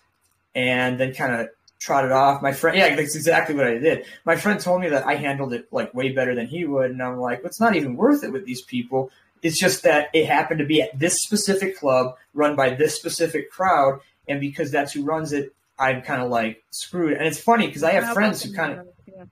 and 0.53 0.99
then 0.99 1.13
kind 1.13 1.33
of 1.33 1.49
trotted 1.79 2.11
off. 2.11 2.41
My 2.41 2.51
friend, 2.51 2.77
yeah, 2.77 2.95
that's 2.95 3.15
exactly 3.15 3.55
what 3.55 3.65
I 3.65 3.77
did. 3.77 4.05
My 4.23 4.35
friend 4.35 4.59
told 4.59 4.81
me 4.81 4.89
that 4.89 5.05
I 5.05 5.15
handled 5.15 5.53
it 5.53 5.71
like 5.71 5.93
way 5.93 6.11
better 6.11 6.35
than 6.35 6.47
he 6.47 6.65
would, 6.65 6.91
and 6.91 7.01
I'm 7.01 7.17
like, 7.17 7.41
it's 7.43 7.59
not 7.59 7.75
even 7.75 7.95
worth 7.95 8.23
it 8.23 8.31
with 8.31 8.45
these 8.45 8.61
people. 8.61 9.09
It's 9.41 9.59
just 9.59 9.83
that 9.83 10.09
it 10.13 10.27
happened 10.27 10.59
to 10.59 10.65
be 10.65 10.81
at 10.81 10.97
this 10.97 11.21
specific 11.21 11.77
club 11.77 12.15
run 12.33 12.55
by 12.55 12.71
this 12.71 12.95
specific 12.95 13.51
crowd, 13.51 13.99
and 14.27 14.39
because 14.39 14.71
that's 14.71 14.93
who 14.93 15.03
runs 15.03 15.33
it, 15.33 15.53
I'm 15.79 16.01
kind 16.01 16.21
of 16.21 16.29
like 16.29 16.63
screwed. 16.69 17.13
And 17.13 17.25
it's 17.25 17.39
funny 17.39 17.67
because 17.67 17.83
I 17.83 17.91
have 17.91 18.03
Not 18.03 18.13
friends 18.13 18.43
who 18.43 18.53
kind 18.53 18.79
of. 18.79 18.87
Yeah. 19.07 19.23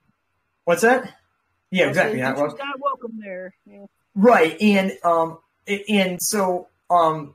what's 0.64 0.82
that? 0.82 1.14
Yeah, 1.70 1.88
exactly. 1.88 2.20
Not 2.20 2.36
wel- 2.36 2.56
not 2.58 2.80
welcome 2.80 3.20
there. 3.22 3.54
Yeah. 3.64 3.86
Right, 4.16 4.60
and 4.60 4.92
um, 5.04 5.38
and 5.88 6.20
so 6.20 6.66
um, 6.90 7.34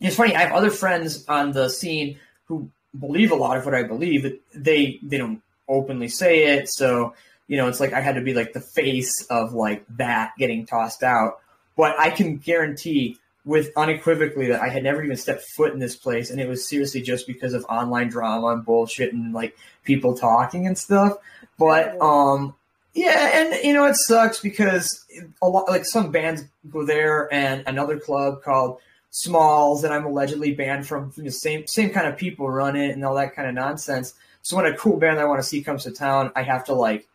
it's 0.00 0.16
funny. 0.16 0.34
I 0.34 0.40
have 0.40 0.52
other 0.52 0.70
friends 0.70 1.24
on 1.28 1.52
the 1.52 1.68
scene 1.68 2.18
who 2.46 2.70
believe 2.98 3.30
a 3.30 3.36
lot 3.36 3.56
of 3.56 3.64
what 3.64 3.74
I 3.74 3.84
believe. 3.84 4.24
But 4.24 4.32
they 4.52 4.98
they 5.02 5.18
don't 5.18 5.42
openly 5.68 6.08
say 6.08 6.56
it, 6.56 6.68
so 6.68 7.14
you 7.46 7.56
know, 7.56 7.68
it's 7.68 7.80
like 7.80 7.92
I 7.92 8.00
had 8.00 8.16
to 8.16 8.20
be 8.20 8.34
like 8.34 8.52
the 8.52 8.60
face 8.60 9.24
of 9.30 9.52
like 9.52 9.84
that 9.96 10.32
getting 10.36 10.66
tossed 10.66 11.04
out. 11.04 11.40
But 11.76 11.98
I 11.98 12.10
can 12.10 12.36
guarantee 12.36 13.18
with 13.44 13.70
unequivocally 13.76 14.48
that 14.48 14.60
I 14.60 14.68
had 14.68 14.82
never 14.82 15.02
even 15.02 15.16
stepped 15.16 15.42
foot 15.56 15.72
in 15.72 15.78
this 15.78 15.96
place, 15.96 16.30
and 16.30 16.40
it 16.40 16.48
was 16.48 16.68
seriously 16.68 17.00
just 17.00 17.26
because 17.26 17.54
of 17.54 17.64
online 17.68 18.08
drama 18.08 18.48
and 18.48 18.64
bullshit 18.64 19.12
and 19.12 19.32
like 19.32 19.56
people 19.84 20.16
talking 20.16 20.66
and 20.66 20.76
stuff. 20.76 21.14
But 21.58 22.00
um, 22.00 22.54
yeah, 22.94 23.30
and 23.40 23.64
you 23.64 23.72
know 23.72 23.86
it 23.86 23.96
sucks 23.96 24.40
because 24.40 25.04
a 25.42 25.48
lot 25.48 25.68
like 25.68 25.84
some 25.84 26.10
bands 26.10 26.44
go 26.70 26.84
there, 26.84 27.32
and 27.32 27.64
another 27.66 27.98
club 27.98 28.42
called 28.42 28.78
Smalls 29.10 29.82
that 29.82 29.92
I'm 29.92 30.04
allegedly 30.04 30.52
banned 30.52 30.86
from. 30.86 31.10
from 31.10 31.24
the 31.24 31.32
same 31.32 31.66
same 31.66 31.90
kind 31.90 32.06
of 32.06 32.16
people 32.16 32.48
run 32.48 32.76
it 32.76 32.90
and 32.90 33.04
all 33.04 33.14
that 33.14 33.34
kind 33.34 33.48
of 33.48 33.54
nonsense. 33.54 34.14
So 34.42 34.56
when 34.56 34.66
a 34.66 34.76
cool 34.76 34.98
band 34.98 35.18
I 35.18 35.24
want 35.24 35.40
to 35.40 35.46
see 35.46 35.62
comes 35.62 35.84
to 35.84 35.90
town, 35.90 36.32
I 36.34 36.42
have 36.42 36.64
to 36.66 36.74
like, 36.74 37.08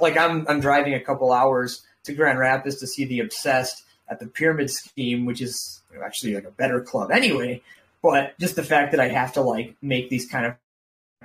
like 0.00 0.16
I'm 0.16 0.46
I'm 0.48 0.60
driving 0.60 0.94
a 0.94 1.00
couple 1.00 1.32
hours 1.32 1.82
to 2.04 2.14
Grand 2.14 2.38
Rapids 2.38 2.76
to 2.76 2.86
see 2.86 3.04
the 3.04 3.20
Obsessed 3.20 3.84
at 4.08 4.18
the 4.18 4.26
Pyramid 4.26 4.70
Scheme, 4.70 5.24
which 5.24 5.40
is 5.40 5.82
actually 6.04 6.34
like 6.34 6.44
a 6.44 6.50
better 6.50 6.80
club 6.80 7.10
anyway. 7.10 7.62
But 8.02 8.38
just 8.38 8.56
the 8.56 8.62
fact 8.62 8.92
that 8.92 9.00
I 9.00 9.08
have 9.08 9.32
to 9.34 9.42
like 9.42 9.76
make 9.82 10.08
these 10.08 10.26
kind 10.26 10.46
of 10.46 10.54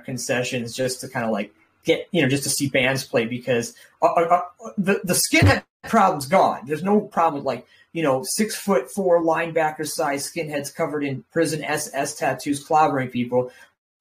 concessions 0.04 0.74
just 0.74 1.00
to 1.00 1.08
kind 1.08 1.24
of 1.24 1.32
like 1.32 1.52
get 1.84 2.06
you 2.12 2.22
know 2.22 2.28
just 2.28 2.42
to 2.42 2.50
see 2.50 2.68
bands 2.68 3.04
play 3.04 3.24
because 3.24 3.74
uh, 4.02 4.06
uh, 4.06 4.42
uh, 4.64 4.70
the 4.76 5.00
the 5.04 5.14
skinhead 5.14 5.64
problem's 5.84 6.26
gone. 6.26 6.60
There's 6.66 6.82
no 6.82 7.00
problem 7.00 7.42
with 7.42 7.46
like 7.46 7.66
you 7.92 8.02
know 8.02 8.22
six 8.24 8.54
foot 8.54 8.90
four 8.90 9.22
linebacker 9.22 9.86
size 9.86 10.30
skinheads 10.30 10.74
covered 10.74 11.04
in 11.04 11.24
prison 11.32 11.64
SS 11.64 12.16
tattoos 12.16 12.66
clobbering 12.66 13.10
people. 13.10 13.50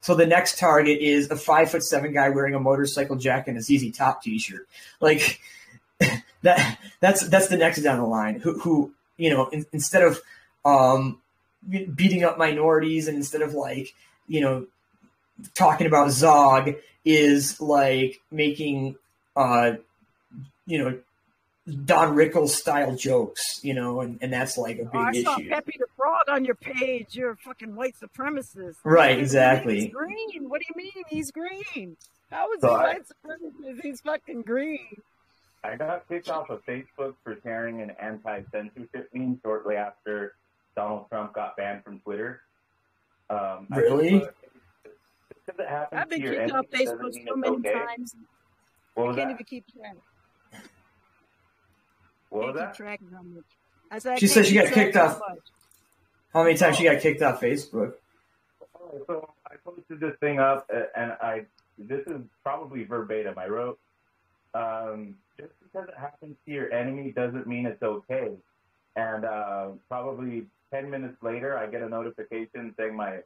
So 0.01 0.13
the 0.13 0.27
next 0.27 0.59
target 0.59 0.99
is 0.99 1.31
a 1.31 1.35
five 1.35 1.71
foot 1.71 1.83
seven 1.83 2.13
guy 2.13 2.29
wearing 2.29 2.53
a 2.53 2.59
motorcycle 2.59 3.15
jacket 3.15 3.51
and 3.51 3.57
a 3.57 3.61
ZZ 3.61 3.95
Top 3.95 4.21
T-shirt. 4.21 4.67
Like 4.99 5.39
that. 6.45 6.79
That's 7.01 7.27
that's 7.27 7.47
the 7.49 7.57
next 7.57 7.81
down 7.81 7.99
the 7.99 8.05
line. 8.07 8.39
Who 8.39 8.57
who 8.59 8.93
you 9.17 9.29
know 9.29 9.47
in, 9.49 9.65
instead 9.73 10.01
of 10.01 10.21
um, 10.63 11.19
beating 11.69 12.23
up 12.23 12.37
minorities 12.37 13.07
and 13.07 13.17
instead 13.17 13.41
of 13.41 13.53
like 13.53 13.93
you 14.27 14.41
know 14.41 14.65
talking 15.53 15.85
about 15.87 16.11
Zog 16.11 16.73
is 17.03 17.59
like 17.61 18.21
making 18.31 18.95
uh 19.35 19.73
you 20.65 20.79
know 20.79 20.97
Don 21.85 22.15
Rickles 22.15 22.49
style 22.49 22.95
jokes, 22.95 23.59
you 23.63 23.73
know, 23.73 24.01
and, 24.01 24.19
and 24.21 24.31
that's 24.31 24.55
like 24.57 24.75
a 24.77 24.83
big 24.85 24.89
Oh, 24.93 24.99
I 24.99 25.21
saw 25.23 25.39
issue. 25.39 25.49
Pepe 25.49 25.73
the 25.79 25.87
Frog 25.97 26.21
on 26.29 26.45
your 26.45 26.53
page. 26.55 27.15
You're 27.15 27.31
a 27.31 27.37
fucking 27.37 27.75
white 27.75 27.95
supremacist. 27.99 28.75
Right, 28.83 29.17
He's 29.17 29.29
exactly. 29.29 29.87
green. 29.87 30.47
What 30.47 30.61
do 30.61 30.67
you 30.69 30.75
mean 30.83 31.03
he's 31.09 31.31
green? 31.31 31.97
How 32.29 32.51
is 32.53 32.61
So 32.61 32.69
he 32.69 32.75
I- 32.75 32.83
white 32.83 33.01
supremacist? 33.07 33.81
He's 33.81 34.01
fucking 34.01 34.43
green. 34.43 35.01
I 35.71 35.75
got 35.77 36.07
kicked 36.07 36.29
off 36.29 36.49
of 36.49 36.63
Facebook 36.65 37.15
for 37.23 37.37
sharing 37.43 37.81
an 37.81 37.91
anti-censorship 38.01 39.09
meme 39.13 39.39
shortly 39.43 39.75
after 39.75 40.35
Donald 40.75 41.07
Trump 41.09 41.33
got 41.33 41.55
banned 41.57 41.83
from 41.83 41.99
Twitter. 42.01 42.41
Um, 43.29 43.67
I 43.71 43.77
Really? 43.79 44.09
think, 44.09 44.23
just 44.23 45.45
'cause 45.45 45.55
it 45.59 45.67
happens 45.67 46.01
I've 46.01 46.09
been 46.09 46.21
to 46.21 46.25
your 46.27 46.35
kicked 46.35 46.51
off 46.53 46.65
Facebook 46.67 47.13
so 47.27 47.35
many 47.35 47.55
okay. 47.57 47.73
times. 47.73 48.15
What 48.93 49.03
I 49.03 49.05
can't 49.07 49.15
that? 49.17 49.29
even 49.31 49.45
keep 49.45 49.65
track. 49.73 49.95
What 52.29 52.47
was 52.47 52.55
that? 52.55 52.73
track 52.75 53.01
of 53.01 53.11
how 53.11 53.21
much. 53.23 53.43
I 53.91 53.99
said, 53.99 54.13
I 54.13 54.15
She 54.17 54.27
can't 54.27 54.31
said 54.33 54.45
she 54.47 54.55
got 54.55 54.67
kicked 54.73 54.95
off. 54.95 55.19
how. 55.19 55.35
How 56.33 56.43
many 56.43 56.57
times 56.57 56.75
she 56.77 56.83
got 56.83 57.01
kicked 57.01 57.21
off 57.21 57.39
Facebook? 57.41 57.93
Oh, 58.79 59.03
So 59.07 59.33
I 59.49 59.55
posted 59.63 59.99
this 59.99 60.15
thing 60.19 60.39
up, 60.39 60.69
and 60.95 61.13
I 61.21 61.45
this 61.77 62.05
is 62.07 62.21
probably 62.43 62.83
verbatim. 62.83 63.37
I 63.37 63.47
wrote, 63.47 63.79
um, 64.55 65.15
"Just 65.37 65.51
because 65.61 65.87
it 65.89 65.95
happens 65.99 66.35
to 66.45 66.51
your 66.51 66.71
enemy 66.71 67.11
doesn't 67.11 67.45
mean 67.47 67.65
it's 67.65 67.83
okay." 67.83 68.31
And 68.95 69.25
uh, 69.25 69.67
probably 69.89 70.47
ten 70.71 70.89
minutes 70.89 71.17
later, 71.21 71.57
I 71.57 71.67
get 71.67 71.81
a 71.81 71.89
notification 71.89 72.73
saying 72.77 72.95
my 72.95 73.19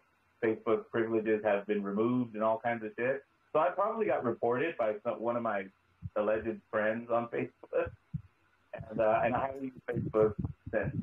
Facebook 0.43 0.89
privileges 0.91 1.41
have 1.43 1.65
been 1.67 1.83
removed 1.83 2.35
and 2.35 2.43
all 2.43 2.59
kinds 2.59 2.83
of 2.83 2.91
shit. 2.97 3.23
So 3.53 3.59
I 3.59 3.69
probably 3.69 4.05
got 4.05 4.23
reported 4.23 4.77
by 4.77 4.93
some, 5.03 5.21
one 5.21 5.35
of 5.35 5.43
my 5.43 5.65
alleged 6.15 6.59
friends 6.71 7.09
on 7.11 7.27
Facebook, 7.27 7.91
and 8.73 8.99
uh, 8.99 9.21
and 9.23 9.35
I 9.35 9.47
haven't 9.47 9.63
used 9.63 9.75
Facebook 9.87 10.33
since. 10.71 10.95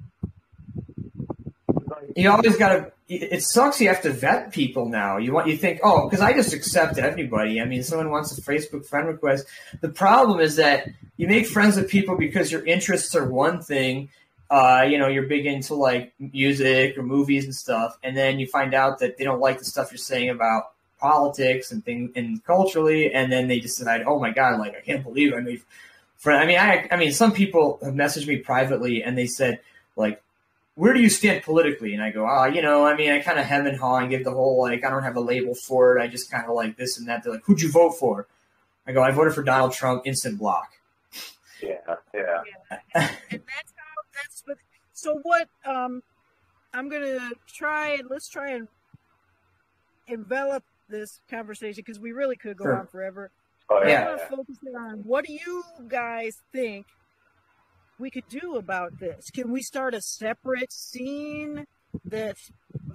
You 2.15 2.31
always 2.31 2.57
got 2.57 2.69
to. 2.71 2.93
It 3.09 3.43
sucks. 3.43 3.81
You 3.81 3.89
have 3.89 4.03
to 4.03 4.13
vet 4.13 4.53
people 4.53 4.89
now. 4.89 5.19
You 5.19 5.33
want 5.33 5.47
you 5.47 5.57
think, 5.57 5.81
oh, 5.85 6.09
because 6.09 6.21
I 6.21 6.33
just 6.33 6.53
accept 6.53 6.99
everybody. 6.99 7.61
I 7.61 7.65
mean, 7.65 7.83
someone 7.83 8.11
wants 8.11 8.37
a 8.37 8.43
Facebook 8.43 8.85
friend 8.87 9.07
request. 9.07 9.47
The 9.81 9.89
problem 9.89 10.41
is 10.41 10.57
that 10.57 10.89
you 11.17 11.29
make 11.29 11.47
friends 11.47 11.77
with 11.77 11.89
people 11.89 12.17
because 12.17 12.51
your 12.51 12.65
interests 12.65 13.15
are 13.15 13.29
one 13.29 13.63
thing. 13.63 14.09
Uh, 14.51 14.87
you 14.89 14.99
know, 14.99 15.09
you're 15.09 15.27
big 15.27 15.47
into 15.47 15.75
like 15.75 16.15
music 16.19 16.97
or 16.99 17.03
movies 17.03 17.45
and 17.45 17.55
stuff, 17.55 17.97
and 18.03 18.17
then 18.17 18.39
you 18.39 18.47
find 18.47 18.75
out 18.75 18.99
that 18.99 19.19
they 19.19 19.25
don't 19.25 19.41
like 19.41 19.59
the 19.59 19.65
stuff 19.65 19.91
you're 19.91 19.99
saying 19.99 20.31
about 20.31 20.73
politics 20.99 21.73
and 21.73 21.85
things 21.85 22.11
and 22.17 22.45
culturally, 22.45 23.13
and 23.13 23.31
then 23.31 23.49
they 23.49 23.61
decide, 23.61 24.03
oh 24.07 24.19
my 24.19 24.31
god, 24.31 24.59
like 24.59 24.75
I 24.77 24.81
can't 24.81 25.03
believe 25.03 25.33
I 25.33 25.41
made 25.41 25.63
friend. 26.17 26.43
I 26.43 26.47
mean, 26.47 26.59
I, 26.59 26.89
I 26.91 26.97
mean, 26.97 27.13
some 27.13 27.33
people 27.33 27.79
have 27.83 27.95
messaged 27.95 28.27
me 28.27 28.39
privately 28.39 29.03
and 29.03 29.17
they 29.17 29.27
said, 29.27 29.61
like, 29.97 30.23
where 30.77 30.93
do 30.95 31.01
you 31.01 31.09
stand 31.11 31.43
politically? 31.43 31.93
And 31.95 32.03
I 32.03 32.11
go, 32.11 32.25
ah, 32.27 32.45
you 32.45 32.63
know, 32.63 32.87
I 32.87 32.95
mean, 32.95 33.11
I 33.11 33.19
kind 33.21 33.39
of 33.39 33.47
hem 33.47 33.67
and 33.67 33.79
haw 33.79 33.97
and 33.97 34.09
give 34.11 34.25
the 34.25 34.31
whole 34.31 34.61
like, 34.61 34.85
I 34.85 34.91
don't 34.91 35.03
have 35.03 35.17
a 35.17 35.21
label 35.21 35.55
for 35.55 35.97
it. 35.99 36.03
I 36.03 36.07
just 36.07 36.31
kind 36.31 36.45
of 36.47 36.55
like 36.55 36.77
this 36.77 36.99
and 36.99 37.09
that. 37.09 37.25
They're 37.25 37.33
like, 37.33 37.45
who'd 37.45 37.61
you 37.61 37.71
vote 37.73 37.93
for? 37.99 38.27
I 38.87 38.93
go, 38.93 39.03
I 39.03 39.11
voted 39.11 39.35
for 39.35 39.43
Donald 39.43 39.73
Trump. 39.73 40.03
Instant 40.07 40.39
block. 40.39 40.73
yeah, 41.63 41.79
yeah. 42.15 42.43
and 42.95 43.11
that's 43.31 43.73
how 43.75 44.03
that's 44.15 44.43
what 44.45 44.59
so 44.93 45.19
what 45.23 45.49
um 45.65 46.03
i'm 46.75 46.91
gonna 46.91 47.31
try 47.47 47.89
and 47.95 48.03
let's 48.11 48.29
try 48.29 48.51
and 48.51 48.69
envelop 50.07 50.63
this 50.89 51.21
conversation 51.31 51.83
because 51.85 51.99
we 51.99 52.13
really 52.13 52.37
could 52.37 52.57
go 52.59 52.65
Sure. 52.65 52.81
on 52.81 52.87
forever 52.87 53.31
Oh, 53.71 53.77
i 53.77 53.89
Yeah. 53.89 54.05
want 54.05 54.21
to 54.21 54.27
focus 54.27 54.57
it 54.63 54.75
on 54.77 54.99
what 55.05 55.25
do 55.25 55.33
you 55.33 55.65
guys 55.89 56.39
think 56.53 56.87
we 57.99 58.11
could 58.11 58.29
do 58.29 58.57
about 58.57 58.99
this 58.99 59.31
can 59.31 59.51
we 59.51 59.63
start 59.63 59.95
a 59.95 60.01
separate 60.01 60.73
scene 60.73 61.67
that 62.05 62.37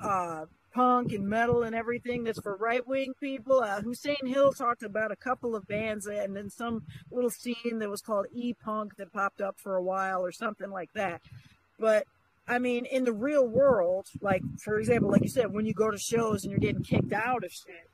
uh 0.02 0.46
punk 0.74 1.12
and 1.12 1.28
metal 1.28 1.64
and 1.64 1.76
everything 1.76 2.24
that's 2.24 2.40
for 2.40 2.56
right 2.56 2.88
wing 2.88 3.14
people. 3.20 3.62
Uh, 3.62 3.82
Hussein 3.82 4.26
Hill 4.26 4.54
talked 4.54 4.84
about 4.84 5.12
a 5.12 5.16
couple 5.16 5.56
of 5.56 5.68
bands 5.68 6.08
and 6.08 6.36
then 6.36 6.50
some 6.50 6.84
little 7.12 7.30
scene 7.30 7.80
that 7.80 7.90
was 7.90 8.02
called 8.02 8.28
e 8.34 8.54
punk 8.54 8.96
that 8.98 9.12
popped 9.12 9.42
up 9.42 9.56
for 9.58 9.76
a 9.76 9.84
while 9.84 10.26
or 10.26 10.32
something 10.32 10.70
like 10.70 10.90
that. 10.94 11.22
But 11.80 12.06
I 12.48 12.60
mean, 12.60 12.86
in 12.86 13.04
the 13.04 13.14
real 13.14 13.48
world, 13.48 14.08
like 14.22 14.42
for 14.64 14.80
example, 14.80 15.12
like 15.12 15.24
you 15.24 15.30
said, 15.30 15.54
when 15.54 15.66
you 15.66 15.74
go 15.74 15.92
to 15.92 15.98
shows 15.98 16.44
and 16.44 16.52
you're 16.52 16.60
getting 16.60 16.84
kicked 16.84 17.14
out 17.14 17.44
of 17.44 17.52
shit, 17.52 17.90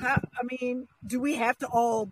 how, 0.00 0.20
I 0.38 0.56
mean, 0.60 0.88
do 1.06 1.20
we 1.20 1.36
have 1.36 1.58
to 1.58 1.66
all 1.66 2.10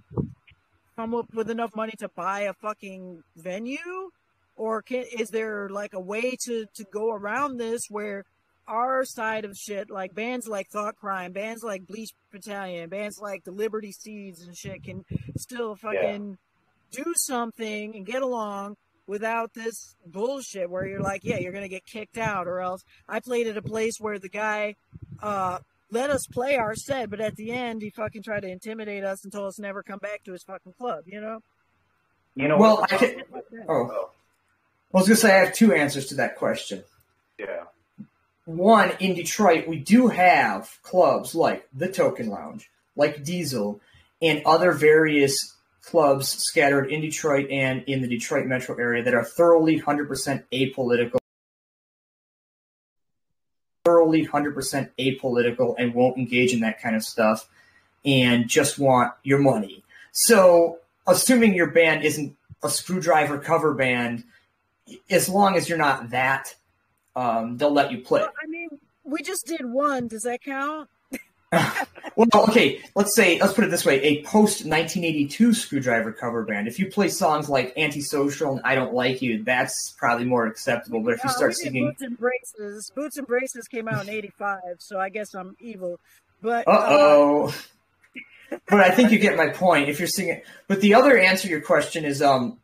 come 0.96 1.14
up 1.14 1.32
with 1.34 1.50
enough 1.50 1.74
money 1.74 1.94
to 1.98 2.08
buy 2.08 2.40
a 2.40 2.52
fucking 2.54 3.22
venue? 3.36 4.10
Or 4.56 4.82
can, 4.82 5.04
is 5.18 5.30
there 5.30 5.68
like 5.68 5.94
a 5.94 6.00
way 6.00 6.36
to, 6.44 6.66
to 6.74 6.84
go 6.92 7.10
around 7.10 7.56
this 7.56 7.82
where 7.88 8.24
our 8.66 9.04
side 9.04 9.44
of 9.44 9.56
shit, 9.56 9.90
like 9.90 10.14
bands 10.14 10.46
like 10.46 10.70
Thoughtcrime, 10.70 11.32
bands 11.32 11.62
like 11.62 11.86
Bleach 11.86 12.12
Battalion, 12.32 12.88
bands 12.88 13.18
like 13.20 13.44
the 13.44 13.50
Liberty 13.50 13.92
Seeds 13.92 14.42
and 14.42 14.56
shit, 14.56 14.84
can 14.84 15.04
still 15.36 15.76
fucking 15.76 16.38
yeah. 16.90 17.04
do 17.04 17.12
something 17.16 17.96
and 17.96 18.06
get 18.06 18.22
along 18.22 18.76
without 19.06 19.52
this 19.54 19.94
bullshit 20.06 20.70
where 20.70 20.86
you're 20.86 21.02
like, 21.02 21.24
yeah, 21.24 21.38
you're 21.38 21.52
gonna 21.52 21.68
get 21.68 21.84
kicked 21.84 22.16
out, 22.16 22.46
or 22.46 22.60
else. 22.60 22.82
I 23.08 23.20
played 23.20 23.46
at 23.46 23.56
a 23.56 23.62
place 23.62 23.98
where 24.00 24.18
the 24.18 24.30
guy 24.30 24.76
uh, 25.22 25.58
let 25.90 26.10
us 26.10 26.26
play 26.26 26.56
our 26.56 26.74
set, 26.74 27.10
but 27.10 27.20
at 27.20 27.36
the 27.36 27.52
end 27.52 27.82
he 27.82 27.90
fucking 27.90 28.22
tried 28.22 28.40
to 28.40 28.48
intimidate 28.48 29.04
us 29.04 29.24
and 29.24 29.32
told 29.32 29.48
us 29.48 29.58
never 29.58 29.82
come 29.82 29.98
back 29.98 30.24
to 30.24 30.32
his 30.32 30.42
fucking 30.42 30.74
club. 30.78 31.04
You 31.06 31.20
know. 31.20 31.40
You 32.34 32.48
know. 32.48 32.56
Well, 32.56 32.84
I 32.90 32.96
can. 32.96 33.22
Oh. 33.68 34.10
I 34.94 34.98
was 34.98 35.08
gonna 35.08 35.16
say 35.16 35.34
I 35.34 35.44
have 35.44 35.54
two 35.54 35.72
answers 35.74 36.06
to 36.06 36.14
that 36.16 36.36
question. 36.36 36.84
Yeah 37.38 37.64
one 38.44 38.92
in 39.00 39.14
Detroit, 39.14 39.66
we 39.66 39.78
do 39.78 40.08
have 40.08 40.78
clubs 40.82 41.34
like 41.34 41.66
the 41.72 41.88
Token 41.88 42.28
Lounge, 42.28 42.70
like 42.96 43.24
Diesel, 43.24 43.80
and 44.20 44.42
other 44.44 44.72
various 44.72 45.56
clubs 45.82 46.28
scattered 46.28 46.90
in 46.90 47.00
Detroit 47.00 47.50
and 47.50 47.82
in 47.84 48.02
the 48.02 48.08
Detroit 48.08 48.46
metro 48.46 48.76
area 48.76 49.02
that 49.02 49.14
are 49.14 49.24
thoroughly 49.24 49.80
100% 49.80 50.44
apolitical. 50.52 51.18
Thoroughly 53.84 54.26
100% 54.26 54.90
apolitical 54.98 55.74
and 55.78 55.94
won't 55.94 56.16
engage 56.16 56.52
in 56.52 56.60
that 56.60 56.80
kind 56.80 56.96
of 56.96 57.04
stuff 57.04 57.48
and 58.04 58.48
just 58.48 58.78
want 58.78 59.12
your 59.22 59.38
money. 59.38 59.82
So, 60.12 60.78
assuming 61.06 61.54
your 61.54 61.70
band 61.70 62.04
isn't 62.04 62.36
a 62.62 62.68
Skrewdriver 62.68 63.42
cover 63.42 63.74
band, 63.74 64.24
as 65.10 65.28
long 65.28 65.56
as 65.56 65.68
you're 65.68 65.78
not 65.78 66.10
that 66.10 66.54
um, 67.16 67.56
they'll 67.56 67.72
let 67.72 67.92
you 67.92 67.98
play. 67.98 68.20
Well, 68.20 68.32
I 68.42 68.46
mean, 68.46 68.68
we 69.04 69.22
just 69.22 69.46
did 69.46 69.64
one. 69.64 70.08
Does 70.08 70.22
that 70.22 70.42
count? 70.42 70.88
well, 72.16 72.26
okay. 72.34 72.80
Let's 72.96 73.14
say 73.14 73.38
let's 73.40 73.52
put 73.52 73.64
it 73.64 73.70
this 73.70 73.84
way: 73.84 74.00
a 74.02 74.22
post 74.22 74.64
1982 74.64 75.50
Skrewdriver 75.50 76.16
cover 76.16 76.44
band. 76.44 76.66
If 76.66 76.78
you 76.78 76.90
play 76.90 77.08
songs 77.08 77.48
like 77.48 77.72
"Antisocial" 77.76 78.52
and 78.52 78.60
"I 78.64 78.74
Don't 78.74 78.92
Like 78.92 79.22
You," 79.22 79.44
that's 79.44 79.92
probably 79.96 80.24
more 80.24 80.46
acceptable. 80.46 81.00
But 81.00 81.14
if 81.14 81.24
you 81.24 81.30
start 81.30 81.54
singing 81.54 81.86
"Boots 81.86 82.02
and 82.02 82.18
Braces," 82.18 82.90
"Boots 82.94 83.16
and 83.16 83.26
Braces" 83.26 83.68
came 83.68 83.88
out 83.88 84.02
in 84.02 84.10
'85, 84.10 84.60
so 84.78 84.98
I 84.98 85.10
guess 85.10 85.34
I'm 85.34 85.56
evil. 85.60 86.00
But 86.42 86.66
uh 86.66 86.86
oh. 86.88 87.54
but 88.68 88.80
I 88.80 88.90
think 88.90 89.12
you 89.12 89.18
get 89.18 89.36
my 89.36 89.48
point. 89.48 89.88
If 89.88 89.98
you're 89.98 90.08
singing, 90.08 90.42
but 90.66 90.80
the 90.80 90.94
other 90.94 91.16
answer 91.16 91.42
to 91.42 91.50
your 91.50 91.60
question 91.60 92.04
is, 92.04 92.20
um, 92.20 92.58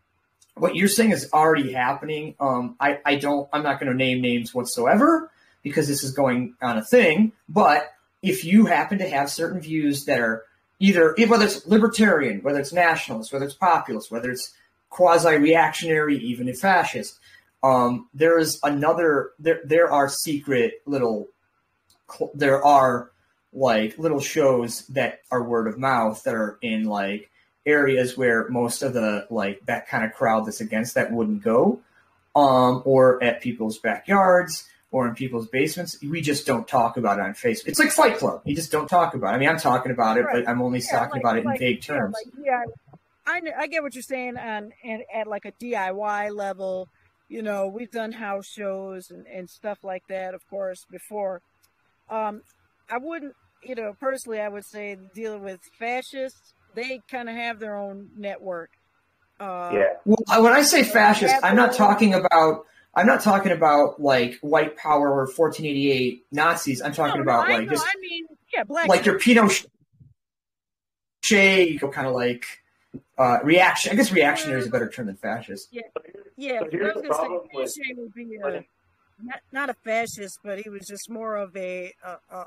what 0.60 0.76
you're 0.76 0.88
saying 0.88 1.12
is 1.12 1.30
already 1.32 1.72
happening. 1.72 2.34
Um, 2.38 2.76
I, 2.78 2.98
I 3.04 3.16
don't, 3.16 3.48
I'm 3.52 3.62
not 3.62 3.80
going 3.80 3.90
to 3.90 3.96
name 3.96 4.20
names 4.20 4.54
whatsoever 4.54 5.30
because 5.62 5.88
this 5.88 6.04
is 6.04 6.12
going 6.12 6.54
on 6.62 6.78
a 6.78 6.84
thing. 6.84 7.32
But 7.48 7.92
if 8.22 8.44
you 8.44 8.66
happen 8.66 8.98
to 8.98 9.08
have 9.08 9.30
certain 9.30 9.60
views 9.60 10.04
that 10.04 10.20
are 10.20 10.44
either, 10.78 11.14
whether 11.26 11.44
it's 11.44 11.66
libertarian, 11.66 12.42
whether 12.42 12.60
it's 12.60 12.72
nationalist, 12.72 13.32
whether 13.32 13.44
it's 13.44 13.54
populist, 13.54 14.10
whether 14.10 14.30
it's 14.30 14.52
quasi 14.90 15.36
reactionary, 15.36 16.18
even 16.18 16.48
if 16.48 16.58
fascist, 16.58 17.18
um, 17.62 18.08
there 18.14 18.38
is 18.38 18.58
another, 18.62 19.30
there, 19.38 19.60
there 19.64 19.90
are 19.90 20.08
secret 20.08 20.82
little, 20.86 21.28
there 22.34 22.64
are 22.64 23.10
like 23.52 23.98
little 23.98 24.20
shows 24.20 24.86
that 24.86 25.20
are 25.30 25.42
word 25.42 25.66
of 25.66 25.78
mouth 25.78 26.22
that 26.24 26.34
are 26.34 26.58
in 26.62 26.84
like 26.84 27.30
areas 27.66 28.16
where 28.16 28.48
most 28.48 28.82
of 28.82 28.94
the 28.94 29.26
like 29.30 29.64
that 29.66 29.88
kind 29.88 30.04
of 30.04 30.12
crowd 30.12 30.46
that's 30.46 30.60
against 30.60 30.94
that 30.94 31.12
wouldn't 31.12 31.42
go, 31.42 31.80
um, 32.34 32.82
or 32.84 33.22
at 33.22 33.40
people's 33.40 33.78
backyards 33.78 34.68
or 34.92 35.06
in 35.06 35.14
people's 35.14 35.46
basements. 35.48 35.98
We 36.02 36.20
just 36.20 36.46
don't 36.46 36.66
talk 36.66 36.96
about 36.96 37.18
it 37.18 37.22
on 37.22 37.32
Facebook. 37.34 37.68
It's 37.68 37.78
like 37.78 37.92
Fight 37.92 38.18
Club. 38.18 38.42
You 38.44 38.56
just 38.56 38.72
don't 38.72 38.88
talk 38.88 39.14
about 39.14 39.32
it. 39.32 39.36
I 39.36 39.38
mean, 39.38 39.48
I'm 39.48 39.58
talking 39.58 39.92
about 39.92 40.16
it, 40.18 40.22
right. 40.22 40.44
but 40.44 40.50
I'm 40.50 40.60
only 40.60 40.80
yeah, 40.80 40.98
talking 40.98 41.12
like, 41.12 41.22
about 41.22 41.36
it 41.36 41.40
in 41.40 41.46
like, 41.46 41.60
vague 41.60 41.82
terms. 41.82 42.16
Yeah, 42.42 42.58
like, 42.58 42.66
yeah, 43.46 43.50
I, 43.58 43.62
I 43.62 43.66
get 43.68 43.82
what 43.82 43.94
you're 43.94 44.02
saying 44.02 44.36
on 44.36 44.72
and 44.82 45.02
at 45.14 45.26
like 45.26 45.44
a 45.44 45.52
DIY 45.52 46.34
level. 46.34 46.88
You 47.28 47.42
know, 47.42 47.68
we've 47.68 47.90
done 47.90 48.10
house 48.10 48.48
shows 48.48 49.10
and, 49.10 49.24
and 49.26 49.48
stuff 49.48 49.78
like 49.84 50.02
that, 50.08 50.34
of 50.34 50.40
course, 50.50 50.84
before. 50.90 51.42
Um, 52.08 52.42
I 52.90 52.98
wouldn't, 52.98 53.34
you 53.62 53.76
know, 53.76 53.94
personally, 54.00 54.40
I 54.40 54.48
would 54.48 54.64
say 54.64 54.96
dealing 55.14 55.44
with 55.44 55.60
fascists 55.78 56.54
they 56.74 57.00
kind 57.10 57.28
of 57.28 57.36
have 57.36 57.58
their 57.58 57.76
own 57.76 58.10
network. 58.16 58.70
Uh, 59.38 59.70
yeah. 59.72 59.84
Well, 60.04 60.42
when 60.42 60.52
I 60.52 60.62
say 60.62 60.82
fascist, 60.82 61.34
I'm 61.42 61.56
not 61.56 61.74
talking 61.74 62.14
about. 62.14 62.66
I'm 62.92 63.06
not 63.06 63.20
talking 63.20 63.52
about 63.52 64.00
like 64.00 64.36
white 64.40 64.76
power 64.76 65.08
or 65.08 65.26
1488 65.26 66.26
Nazis. 66.32 66.82
I'm 66.82 66.92
talking 66.92 67.18
no, 67.18 67.22
about 67.22 67.48
no, 67.48 67.54
like 67.54 67.70
just. 67.70 67.86
I 67.86 67.92
mean, 68.00 68.26
yeah, 68.52 68.64
black. 68.64 68.88
Like 68.88 69.06
your 69.06 69.18
Pinochet, 69.18 69.64
kind 71.92 72.06
of 72.06 72.14
like 72.14 72.44
uh, 73.16 73.38
reaction. 73.44 73.92
I 73.92 73.94
guess 73.94 74.12
reactionary 74.12 74.60
is 74.60 74.66
a 74.66 74.70
better 74.70 74.88
term 74.88 75.06
than 75.06 75.16
fascist. 75.16 75.68
Yeah, 75.70 75.82
yeah. 76.36 76.60
So 76.60 76.68
here's 76.70 76.94
the 76.94 77.02
problem 77.02 77.42
with, 77.54 77.76
would 77.96 78.14
be 78.14 78.36
a, 78.42 78.64
not, 79.22 79.40
not 79.52 79.70
a 79.70 79.74
fascist, 79.74 80.40
but 80.42 80.60
he 80.60 80.68
was 80.68 80.86
just 80.86 81.08
more 81.10 81.36
of 81.36 81.56
a, 81.56 81.92
a, 82.04 82.16
a, 82.34 82.46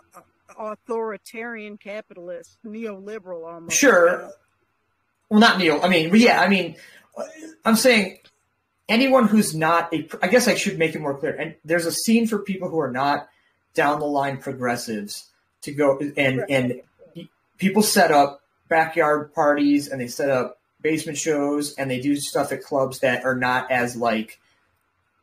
authoritarian 0.57 1.77
capitalist, 1.77 2.57
neoliberal 2.65 3.45
almost. 3.45 3.77
Sure. 3.77 4.31
Well, 5.29 5.39
not 5.39 5.57
neo. 5.57 5.81
I 5.81 5.89
mean, 5.89 6.13
yeah. 6.15 6.41
I 6.41 6.47
mean, 6.47 6.75
I'm 7.65 7.75
saying 7.75 8.19
anyone 8.87 9.27
who's 9.27 9.55
not 9.55 9.93
a. 9.93 10.07
I 10.21 10.27
guess 10.27 10.47
I 10.47 10.55
should 10.55 10.77
make 10.77 10.95
it 10.95 11.01
more 11.01 11.17
clear. 11.17 11.35
And 11.35 11.55
there's 11.65 11.85
a 11.85 11.91
scene 11.91 12.27
for 12.27 12.39
people 12.39 12.69
who 12.69 12.79
are 12.79 12.91
not 12.91 13.27
down 13.73 13.99
the 13.99 14.05
line 14.05 14.37
progressives 14.37 15.29
to 15.61 15.73
go 15.73 15.99
and 16.17 16.39
right. 16.39 16.49
and 16.49 16.81
people 17.57 17.81
set 17.81 18.11
up 18.11 18.41
backyard 18.69 19.33
parties 19.33 19.87
and 19.87 19.99
they 19.99 20.07
set 20.07 20.29
up 20.29 20.59
basement 20.81 21.17
shows 21.17 21.73
and 21.75 21.89
they 21.89 21.99
do 21.99 22.15
stuff 22.15 22.51
at 22.51 22.63
clubs 22.63 22.99
that 22.99 23.23
are 23.23 23.35
not 23.35 23.71
as 23.71 23.95
like 23.95 24.39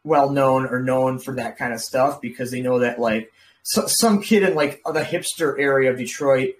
well 0.04 0.30
known 0.30 0.66
or 0.66 0.80
known 0.80 1.18
for 1.18 1.34
that 1.34 1.58
kind 1.58 1.72
of 1.72 1.80
stuff 1.80 2.20
because 2.20 2.50
they 2.50 2.62
know 2.62 2.78
that 2.78 2.98
like 2.98 3.30
so, 3.62 3.86
some 3.86 4.22
kid 4.22 4.42
in 4.42 4.54
like 4.54 4.82
the 4.84 5.02
hipster 5.02 5.58
area 5.58 5.90
of 5.90 5.98
Detroit, 5.98 6.54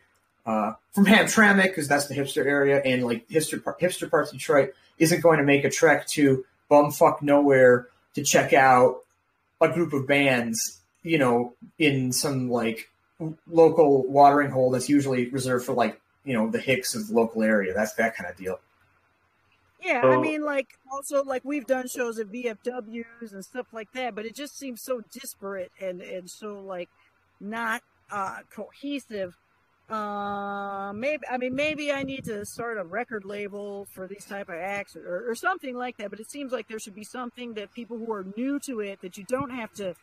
uh, 0.46 0.72
from 0.92 1.06
Hamtramck, 1.06 1.62
because 1.62 1.88
that's 1.88 2.06
the 2.06 2.14
hipster 2.14 2.44
area, 2.44 2.80
and 2.84 3.04
like 3.04 3.28
hipster 3.28 3.62
hipster 3.80 4.10
parts 4.10 4.32
of 4.32 4.38
Detroit, 4.38 4.74
isn't 4.98 5.20
going 5.20 5.38
to 5.38 5.44
make 5.44 5.64
a 5.64 5.70
trek 5.70 6.06
to 6.08 6.44
bumfuck 6.70 7.22
nowhere 7.22 7.88
to 8.14 8.22
check 8.22 8.52
out 8.52 9.00
a 9.60 9.68
group 9.68 9.92
of 9.92 10.06
bands, 10.06 10.80
you 11.02 11.18
know, 11.18 11.54
in 11.78 12.12
some 12.12 12.50
like 12.50 12.90
local 13.46 14.06
watering 14.06 14.50
hole 14.50 14.70
that's 14.70 14.88
usually 14.88 15.28
reserved 15.28 15.66
for 15.66 15.74
like 15.74 16.00
you 16.24 16.34
know 16.34 16.50
the 16.50 16.60
hicks 16.60 16.94
of 16.94 17.08
the 17.08 17.14
local 17.14 17.42
area. 17.42 17.74
That's 17.74 17.94
that 17.94 18.16
kind 18.16 18.30
of 18.30 18.36
deal. 18.36 18.58
Yeah, 19.82 20.02
so, 20.02 20.10
I 20.10 20.16
mean, 20.18 20.44
like 20.44 20.68
also 20.92 21.24
like 21.24 21.42
we've 21.44 21.66
done 21.66 21.88
shows 21.88 22.18
at 22.18 22.26
VFWs 22.28 23.32
and 23.32 23.44
stuff 23.44 23.66
like 23.72 23.88
that, 23.94 24.14
but 24.14 24.26
it 24.26 24.34
just 24.34 24.58
seems 24.58 24.82
so 24.82 25.00
disparate 25.10 25.72
and 25.80 26.02
and 26.02 26.28
so 26.30 26.60
like 26.60 26.90
not 27.40 27.82
uh, 28.10 28.38
cohesive 28.54 29.36
uh, 29.90 30.92
maybe 30.92 31.22
I 31.28 31.36
mean 31.36 31.54
maybe 31.54 31.90
I 31.90 32.04
need 32.04 32.24
to 32.24 32.44
start 32.46 32.78
a 32.78 32.84
record 32.84 33.24
label 33.24 33.88
for 33.92 34.06
these 34.06 34.24
type 34.24 34.48
of 34.48 34.54
acts 34.54 34.94
or, 34.94 35.30
or 35.30 35.34
something 35.34 35.76
like 35.76 35.96
that. 35.96 36.10
But 36.10 36.20
it 36.20 36.30
seems 36.30 36.52
like 36.52 36.68
there 36.68 36.78
should 36.78 36.94
be 36.94 37.04
something 37.04 37.54
that 37.54 37.72
people 37.72 37.98
who 37.98 38.12
are 38.12 38.24
new 38.36 38.60
to 38.66 38.80
it 38.80 39.00
that 39.02 39.16
you 39.16 39.24
don't 39.28 39.50
have 39.50 39.72
to 39.74 39.94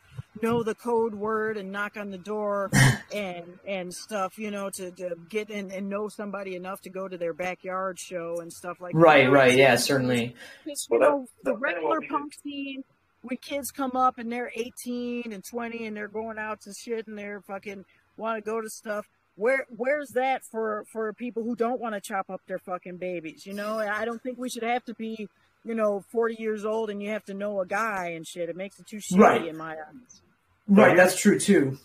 know 0.42 0.62
the 0.62 0.74
code 0.74 1.14
word 1.14 1.56
and 1.56 1.72
knock 1.72 1.96
on 1.96 2.10
the 2.10 2.18
door 2.18 2.70
and 3.14 3.58
and 3.66 3.94
stuff, 3.94 4.38
you 4.38 4.50
know, 4.50 4.68
to, 4.74 4.90
to 4.90 5.16
get 5.30 5.48
in 5.48 5.70
and 5.70 5.88
know 5.88 6.08
somebody 6.08 6.54
enough 6.54 6.82
to 6.82 6.90
go 6.90 7.08
to 7.08 7.16
their 7.16 7.32
backyard 7.32 7.98
show 7.98 8.40
and 8.40 8.52
stuff 8.52 8.80
like 8.80 8.94
right, 8.94 9.24
that. 9.24 9.30
Right, 9.30 9.48
right, 9.48 9.56
yeah, 9.56 9.76
certainly. 9.76 10.34
Because 10.64 10.86
you 10.90 10.98
well, 10.98 11.10
know 11.10 11.26
the 11.44 11.56
regular 11.56 12.00
punk 12.08 12.34
scene 12.42 12.84
when 13.22 13.36
kids 13.38 13.70
come 13.70 13.92
up 13.94 14.18
and 14.18 14.30
they're 14.30 14.52
18 14.54 15.32
and 15.32 15.42
20 15.44 15.86
and 15.86 15.96
they're 15.96 16.08
going 16.08 16.38
out 16.38 16.60
to 16.62 16.72
shit 16.72 17.06
and 17.06 17.18
they're 17.18 17.40
fucking 17.40 17.84
want 18.16 18.36
to 18.36 18.42
go 18.42 18.60
to 18.60 18.68
stuff 18.68 19.06
where 19.38 19.66
where's 19.76 20.10
that 20.10 20.44
for 20.44 20.84
for 20.92 21.12
people 21.12 21.42
who 21.44 21.54
don't 21.54 21.80
want 21.80 21.94
to 21.94 22.00
chop 22.00 22.28
up 22.28 22.42
their 22.46 22.58
fucking 22.58 22.96
babies 22.96 23.46
you 23.46 23.54
know? 23.54 23.78
I 23.78 24.04
don't 24.04 24.22
think 24.22 24.36
we 24.38 24.50
should 24.50 24.64
have 24.64 24.84
to 24.86 24.94
be 24.94 25.28
you 25.64 25.74
know 25.74 26.04
40 26.10 26.36
years 26.38 26.64
old 26.64 26.90
and 26.90 27.02
you 27.02 27.10
have 27.10 27.24
to 27.26 27.34
know 27.34 27.60
a 27.60 27.66
guy 27.66 28.08
and 28.16 28.26
shit. 28.26 28.48
It 28.48 28.56
makes 28.56 28.78
it 28.78 28.86
too 28.86 28.98
shitty 28.98 29.18
right. 29.18 29.46
in 29.46 29.56
my 29.56 29.72
eyes. 29.72 30.22
Right 30.66 30.96
that's 30.96 31.18
true 31.18 31.38
too. 31.38 31.78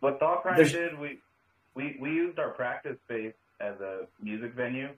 What 0.00 0.18
Thoughtcrime 0.20 0.56
There's- 0.56 0.72
did, 0.72 0.98
we, 0.98 1.18
we 1.74 1.96
we 2.00 2.10
used 2.10 2.38
our 2.38 2.50
practice 2.50 2.96
space 3.04 3.34
as 3.60 3.80
a 3.80 4.06
music 4.22 4.54
venue. 4.54 4.88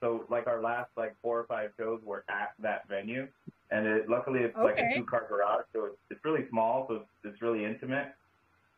So 0.00 0.24
like 0.28 0.46
our 0.46 0.60
last 0.60 0.90
like 0.96 1.14
four 1.22 1.38
or 1.38 1.44
five 1.44 1.70
shows 1.78 2.00
were 2.04 2.24
at 2.28 2.52
that 2.58 2.88
venue, 2.88 3.28
and 3.70 3.86
it 3.86 4.08
luckily 4.08 4.40
it's 4.40 4.56
like 4.56 4.78
a 4.78 4.94
two 4.96 5.04
car 5.04 5.26
garage, 5.28 5.64
so 5.72 5.84
it's, 5.86 5.96
it's 6.10 6.24
really 6.24 6.44
small, 6.50 6.86
so 6.88 6.94
it's, 6.96 7.04
it's 7.24 7.42
really 7.42 7.64
intimate. 7.64 8.08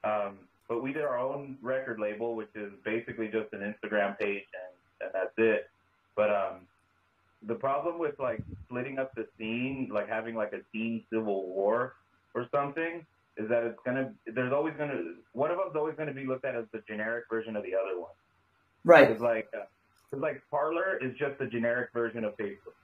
Um, 0.05 0.37
but 0.69 0.83
we 0.83 0.93
did 0.93 1.03
our 1.03 1.19
own 1.19 1.59
record 1.63 1.99
label, 2.01 2.37
which 2.37 2.51
is 2.55 2.73
basically 2.85 3.29
just 3.29 3.53
an 3.53 3.61
Instagram 3.61 4.19
page, 4.19 4.45
and, 4.55 4.75
and 5.03 5.11
that's 5.15 5.35
it. 5.39 5.65
But 6.17 6.31
um, 6.31 6.69
the 7.43 7.55
problem 7.57 7.99
with 7.99 8.15
like 8.19 8.43
splitting 8.67 8.99
up 8.99 9.13
the 9.17 9.27
scene, 9.39 9.91
like 9.93 10.09
having 10.09 10.35
like 10.35 10.53
a 10.53 10.61
teen 10.73 11.05
civil 11.13 11.49
war 11.49 11.95
or 12.35 12.49
something, 12.55 13.05
is 13.37 13.49
that 13.49 13.65
it's 13.65 13.79
gonna 13.85 14.13
there's 14.27 14.53
always 14.53 14.75
gonna 14.79 15.01
one 15.33 15.51
of 15.51 15.59
them's 15.59 15.77
always 15.77 15.97
gonna 15.97 16.15
be 16.15 16.27
looked 16.27 16.45
at 16.45 16.57
as 16.57 16.65
the 16.73 16.83
generic 16.89 17.25
version 17.31 17.57
of 17.57 17.63
the 17.65 17.75
other 17.75 18.01
one. 18.01 18.13
Right. 18.85 19.11
It's 19.11 19.21
like 19.23 19.49
uh 19.57 19.65
'cause 20.11 20.21
like 20.21 20.43
Parler 20.51 20.99
is 21.03 21.17
just 21.19 21.39
the 21.39 21.47
generic 21.47 21.91
version 21.93 22.25
of 22.25 22.35
Facebook. 22.37 22.77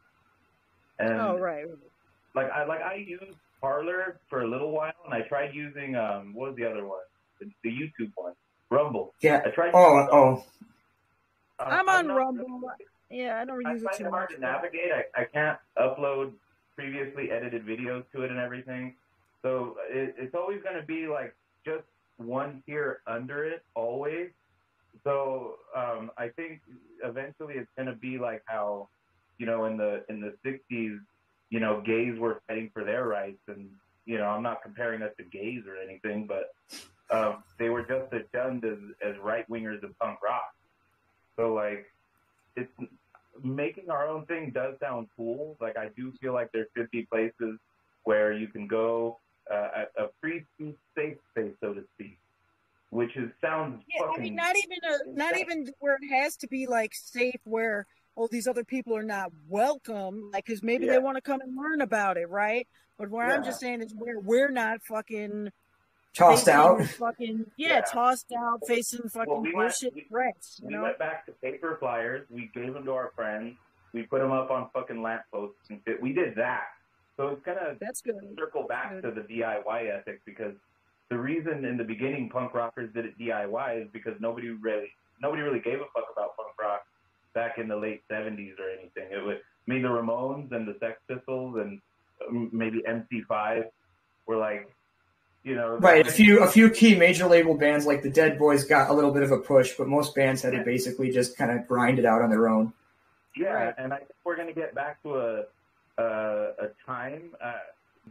And 0.98 1.20
Oh, 1.20 1.38
right. 1.38 1.64
like 2.34 2.50
I 2.50 2.64
like 2.64 2.80
I 2.82 2.94
used 2.96 3.38
Parler 3.60 4.20
for 4.28 4.42
a 4.42 4.48
little 4.48 4.72
while, 4.72 4.92
and 5.04 5.14
I 5.14 5.22
tried 5.28 5.54
using 5.54 5.96
um 5.96 6.32
what 6.34 6.48
was 6.50 6.56
the 6.56 6.64
other 6.66 6.86
one, 6.86 7.04
the, 7.40 7.50
the 7.64 7.70
YouTube 7.70 8.10
one, 8.14 8.34
Rumble. 8.70 9.14
Yeah. 9.20 9.42
I 9.44 9.50
tried. 9.50 9.72
Oh, 9.74 10.06
oh. 10.12 10.44
uh, 11.58 11.62
I'm 11.62 11.88
on 11.88 12.06
not- 12.08 12.16
Rumble. 12.16 12.60
Yeah, 13.10 13.40
I 13.40 13.44
don't 13.44 13.66
I 13.66 13.72
use 13.72 13.82
it 13.82 13.84
find 13.86 13.98
too 13.98 14.06
it 14.06 14.10
hard 14.10 14.30
much. 14.30 14.36
to 14.36 14.40
navigate. 14.40 14.92
I, 14.92 15.22
I 15.22 15.24
can't 15.24 15.58
upload 15.76 16.32
previously 16.76 17.30
edited 17.32 17.66
videos 17.66 18.04
to 18.14 18.22
it 18.22 18.30
and 18.30 18.38
everything. 18.38 18.94
So 19.42 19.76
it, 19.90 20.14
it's 20.18 20.34
always 20.34 20.62
going 20.62 20.76
to 20.80 20.86
be 20.86 21.08
like 21.08 21.34
just 21.64 21.82
one 22.18 22.62
tier 22.66 23.00
under 23.08 23.44
it 23.44 23.64
always. 23.74 24.28
So 25.02 25.54
um, 25.76 26.10
I 26.18 26.28
think 26.28 26.60
eventually 27.02 27.54
it's 27.54 27.70
going 27.76 27.86
to 27.88 27.94
be 27.94 28.18
like 28.18 28.42
how, 28.46 28.88
you 29.38 29.46
know, 29.46 29.64
in 29.64 29.76
the 29.76 30.04
in 30.08 30.20
the 30.20 30.34
60s, 30.46 30.98
you 31.50 31.58
know, 31.58 31.80
gays 31.84 32.16
were 32.18 32.40
fighting 32.46 32.70
for 32.72 32.84
their 32.84 33.06
rights, 33.08 33.40
and 33.48 33.70
you 34.04 34.18
know, 34.18 34.24
I'm 34.26 34.42
not 34.42 34.62
comparing 34.62 35.02
us 35.02 35.10
to 35.16 35.24
gays 35.24 35.62
or 35.66 35.76
anything, 35.76 36.26
but 36.26 36.50
um, 37.10 37.42
they 37.58 37.68
were 37.68 37.82
just 37.82 38.12
as 38.12 38.22
shunned 38.34 38.64
as 38.64 38.78
as 39.06 39.14
right 39.22 39.48
wingers 39.50 39.82
of 39.82 39.98
punk 39.98 40.18
rock. 40.22 40.50
So 41.38 41.54
like, 41.54 41.86
it's 42.56 42.70
making 43.42 43.90
our 43.90 44.06
own 44.08 44.26
thing 44.26 44.50
does 44.52 44.74
sound 44.80 45.08
cool. 45.16 45.56
Like 45.60 45.76
I 45.76 45.88
do 45.96 46.12
feel 46.20 46.32
like 46.34 46.50
there 46.52 46.66
should 46.76 46.90
be 46.90 47.06
places 47.06 47.58
where 48.04 48.32
you 48.32 48.48
can 48.48 48.66
go 48.66 49.18
uh, 49.52 49.84
a 49.98 50.04
a 50.04 50.08
free 50.20 50.44
speech 50.54 50.76
safe 50.96 51.16
space, 51.30 51.54
so 51.62 51.74
to 51.74 51.82
speak, 51.94 52.18
which 52.90 53.16
is 53.16 53.30
sounds 53.40 53.82
Yeah, 53.94 54.06
fucking. 54.06 54.20
I 54.20 54.22
mean, 54.24 54.34
not 54.34 54.56
even 54.56 54.78
a, 54.84 55.16
not 55.16 55.38
even 55.38 55.66
where 55.78 55.98
it 56.00 56.08
has 56.14 56.36
to 56.38 56.48
be 56.48 56.66
like 56.66 56.92
safe, 56.94 57.40
where 57.44 57.86
oh 58.16 58.28
these 58.30 58.46
other 58.46 58.64
people 58.64 58.96
are 58.96 59.02
not 59.02 59.32
welcome, 59.48 60.30
like 60.32 60.44
because 60.44 60.62
maybe 60.62 60.86
Yeah. 60.86 60.92
they 60.92 60.98
want 60.98 61.16
to 61.16 61.22
come 61.22 61.40
and 61.40 61.56
learn 61.56 61.80
about 61.80 62.16
it, 62.16 62.28
right? 62.28 62.68
But 62.98 63.10
where 63.10 63.34
I'm 63.34 63.42
just 63.42 63.60
saying 63.60 63.80
is 63.80 63.94
where 63.96 64.20
we're 64.20 64.50
not 64.50 64.82
fucking 64.82 65.50
Tossed 66.14 66.48
out. 66.48 66.82
fucking 66.84 67.46
yeah, 67.56 67.68
Yeah. 67.68 67.80
tossed 67.82 68.32
out, 68.36 68.60
facing 68.66 69.08
fucking 69.08 69.42
we 69.42 69.54
went- 69.54 69.68
bullshit 69.68 69.94
we- 69.94 70.02
threats, 70.02 70.60
you 70.60 70.68
we 70.68 70.74
know? 70.74 70.82
went 70.82 70.98
back 70.98 71.24
to 71.26 71.32
paper 71.32 71.76
flyers. 71.78 72.26
We 72.30 72.50
gave 72.52 72.74
them 72.74 72.84
to 72.84 72.92
our 72.92 73.10
friends. 73.14 73.56
We 73.92 74.02
put 74.04 74.20
them 74.20 74.32
up 74.32 74.50
on 74.50 74.68
fucking 74.70 75.02
lampposts 75.02 75.70
and 75.70 75.80
shit. 75.86 76.00
We 76.02 76.12
did 76.12 76.34
that. 76.36 76.68
So 77.16 77.28
it's 77.28 77.42
gonna 77.42 77.76
That's 77.80 78.00
good. 78.00 78.16
circle 78.38 78.64
back 78.64 78.90
Good. 78.90 79.02
to 79.02 79.10
the 79.12 79.22
DIY 79.22 79.86
ethic 79.86 80.20
because 80.24 80.54
the 81.10 81.18
reason 81.18 81.64
in 81.64 81.76
the 81.76 81.84
beginning 81.84 82.28
punk 82.30 82.54
rockers 82.54 82.92
did 82.92 83.04
it 83.04 83.18
DIY 83.18 83.74
is 83.82 83.88
because 83.92 84.18
nobody 84.20 84.48
really 84.50 84.92
nobody 85.20 85.42
really 85.42 85.60
gave 85.60 85.80
a 85.80 85.86
fuck 85.94 86.06
about 86.12 86.36
punk 86.36 86.58
rock 86.60 86.86
back 87.34 87.58
in 87.58 87.68
the 87.68 87.76
late 87.76 88.02
seventies 88.08 88.54
or 88.58 88.68
anything. 88.70 89.10
It 89.12 89.22
was 89.22 89.38
I 89.38 89.70
mean 89.70 89.82
the 89.82 89.88
Ramones 89.88 90.50
and 90.52 90.66
the 90.66 90.76
Sex 90.80 91.00
Pistols 91.08 91.56
and 91.56 91.80
um, 92.26 92.48
maybe 92.52 92.82
MC5 92.82 93.70
were 94.26 94.36
like, 94.36 94.70
you 95.42 95.54
know, 95.54 95.78
Right. 95.78 96.06
A 96.06 96.10
few 96.10 96.40
a 96.42 96.46
few 96.46 96.70
key 96.70 96.94
major 96.94 97.26
label 97.26 97.54
bands 97.54 97.86
like 97.86 98.02
the 98.02 98.10
Dead 98.10 98.38
Boys 98.38 98.64
got 98.64 98.90
a 98.90 98.92
little 98.92 99.10
bit 99.12 99.22
of 99.22 99.30
a 99.32 99.38
push, 99.38 99.72
but 99.76 99.88
most 99.88 100.14
bands 100.14 100.42
had 100.42 100.52
to 100.52 100.62
basically 100.64 101.10
just 101.10 101.36
kind 101.36 101.50
of 101.50 101.66
grind 101.66 101.98
it 101.98 102.04
out 102.04 102.20
on 102.22 102.30
their 102.30 102.48
own. 102.48 102.72
Yeah, 103.36 103.52
Right. 103.52 103.74
and 103.78 103.92
I 103.92 103.98
think 103.98 104.10
we're 104.24 104.36
going 104.36 104.48
to 104.48 104.54
get 104.54 104.74
back 104.74 105.02
to 105.04 105.16
a 105.16 105.44
a, 105.98 106.02
a 106.02 106.68
time 106.86 107.30
uh, 107.42 107.52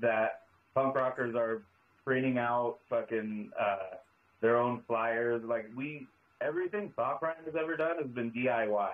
that 0.02 0.42
punk 0.74 0.96
rockers 0.96 1.36
are 1.36 1.62
printing 2.06 2.38
out 2.38 2.78
fucking 2.90 3.52
uh, 3.60 3.98
their 4.42 4.58
own 4.58 4.82
flyers. 4.88 5.44
Like 5.44 5.70
we, 5.76 6.08
everything 6.42 6.92
Thoughtcrime 6.98 7.44
has 7.46 7.56
ever 7.60 7.76
done 7.78 7.98
has 7.98 8.08
been 8.08 8.32
DIY, 8.32 8.90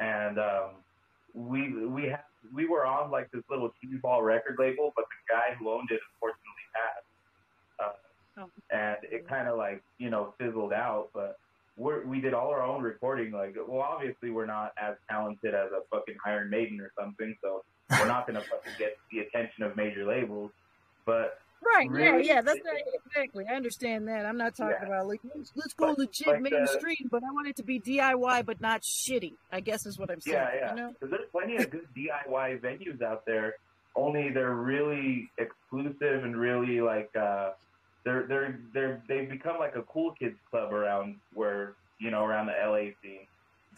and 0.00 0.38
um, 0.38 0.70
we 1.34 1.86
we 1.86 2.04
have 2.08 2.24
we 2.54 2.66
were 2.66 2.84
on 2.86 3.10
like 3.10 3.30
this 3.32 3.42
little 3.48 3.70
TV 3.82 4.00
ball 4.00 4.22
record 4.22 4.56
label, 4.58 4.92
but 4.96 5.04
the 5.08 5.34
guy 5.34 5.54
who 5.58 5.70
owned 5.70 5.90
it 5.90 6.00
unfortunately 6.14 6.66
passed, 6.74 7.05
Oh. 8.38 8.50
and 8.70 8.96
it 9.02 9.26
kind 9.28 9.48
of 9.48 9.56
like 9.56 9.82
you 9.98 10.10
know 10.10 10.34
fizzled 10.38 10.72
out, 10.72 11.08
but 11.14 11.38
we're, 11.78 12.04
we 12.06 12.20
did 12.20 12.32
all 12.34 12.48
our 12.50 12.62
own 12.62 12.82
recording. 12.82 13.32
Like, 13.32 13.54
well, 13.68 13.80
obviously 13.82 14.30
we're 14.30 14.46
not 14.46 14.72
as 14.82 14.96
talented 15.10 15.54
as 15.54 15.70
a 15.72 15.80
fucking 15.90 16.16
Iron 16.24 16.48
Maiden 16.50 16.80
or 16.80 16.90
something, 16.98 17.36
so 17.42 17.62
we're 17.90 18.06
not 18.08 18.26
gonna 18.26 18.40
fucking 18.40 18.72
get 18.78 18.96
the 19.12 19.20
attention 19.20 19.62
of 19.62 19.76
major 19.76 20.04
labels. 20.06 20.50
But 21.04 21.38
Right, 21.74 21.90
Really? 21.90 22.26
yeah, 22.26 22.34
yeah, 22.34 22.40
that's 22.42 22.60
right, 22.64 22.82
exactly. 23.06 23.46
I 23.50 23.54
understand 23.54 24.06
that. 24.08 24.26
I'm 24.26 24.36
not 24.36 24.54
talking 24.54 24.76
Yeah. 24.82 24.86
about 24.88 25.06
like 25.08 25.20
let's, 25.34 25.52
let's 25.56 25.72
go 25.74 25.86
But, 25.88 25.98
legit 25.98 26.26
like, 26.28 26.42
the- 26.44 26.50
mainstream, 26.50 27.08
but 27.10 27.22
I 27.24 27.30
want 27.32 27.48
it 27.48 27.56
to 27.56 27.62
be 27.62 27.80
DIY, 27.80 28.44
but 28.44 28.60
not 28.60 28.82
shitty. 28.82 29.32
I 29.50 29.60
guess 29.60 29.86
is 29.86 29.98
what 29.98 30.10
I'm 30.10 30.20
saying. 30.20 30.36
yeah, 30.36 30.54
yeah, 30.54 30.70
You 30.70 30.76
know? 30.76 30.94
there's 31.00 31.28
plenty 31.32 31.56
of 31.56 31.70
good 31.70 31.88
DIY 31.96 32.60
venues 32.60 33.00
out 33.02 33.24
there. 33.24 33.54
Only 33.96 34.28
they're 34.30 34.54
really 34.54 35.30
exclusive 35.38 36.24
and 36.24 36.36
really 36.36 36.80
like 36.82 37.10
uh, 37.16 37.52
they're 38.06 38.22
they're 38.22 38.58
they're 38.72 39.02
they've 39.08 39.28
become 39.28 39.58
like 39.58 39.74
a 39.74 39.82
cool 39.82 40.12
kids 40.12 40.38
club 40.48 40.72
around 40.72 41.16
where 41.34 41.74
you 41.98 42.10
know 42.10 42.24
around 42.24 42.46
the 42.46 42.52
LA 42.52 42.92
scene. 43.02 43.26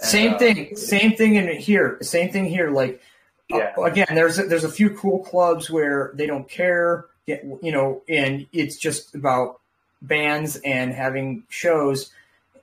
And, 0.00 0.08
Same 0.08 0.34
uh, 0.34 0.38
thing. 0.38 0.76
Same 0.76 1.16
thing 1.16 1.34
in 1.36 1.48
here. 1.56 1.98
Same 2.02 2.30
thing 2.30 2.44
here. 2.44 2.70
Like 2.70 3.00
Yeah. 3.48 3.72
uh, 3.76 3.82
again, 3.82 4.06
there's 4.10 4.38
a, 4.38 4.42
there's 4.44 4.64
a 4.64 4.70
few 4.70 4.90
cool 4.90 5.20
clubs 5.20 5.70
where 5.70 6.12
they 6.14 6.26
don't 6.26 6.48
care, 6.48 7.06
get, 7.26 7.42
you 7.62 7.72
know, 7.72 8.02
and 8.08 8.46
it's 8.52 8.76
just 8.76 9.14
about 9.14 9.60
bands 10.02 10.56
and 10.56 10.92
having 10.92 11.44
shows. 11.48 12.12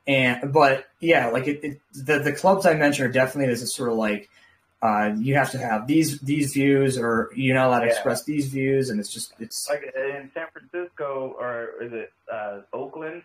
And 0.08 0.54
but 0.54 0.86
yeah, 1.00 1.30
like 1.30 1.48
it, 1.48 1.64
it 1.64 1.82
the 1.96 2.20
the 2.20 2.32
clubs 2.32 2.68
I 2.68 2.76
mentioned 2.76 3.10
are 3.10 3.12
definitely 3.12 3.52
this 3.52 3.64
is 3.64 3.74
sort 3.74 3.90
of 3.90 3.98
like 3.98 4.30
uh, 4.86 5.16
you 5.18 5.34
have 5.36 5.52
to 5.52 5.58
have 5.58 5.88
these 5.88 6.20
these 6.22 6.54
views 6.54 6.98
or 6.98 7.30
you're 7.36 7.56
not 7.56 7.68
allowed 7.68 7.80
to 7.82 7.86
Yeah. 7.88 7.94
express 7.94 8.24
these 8.24 8.46
views, 8.58 8.90
and 8.90 9.00
it's 9.00 9.12
just 9.12 9.34
it's 9.40 9.68
like 9.70 9.84
in 9.96 10.30
San 10.34 10.48
Francisco 10.54 11.36
or 11.40 11.84
is 11.86 11.92
it 11.94 12.12
uh, 12.32 12.62
Oakland? 12.74 13.22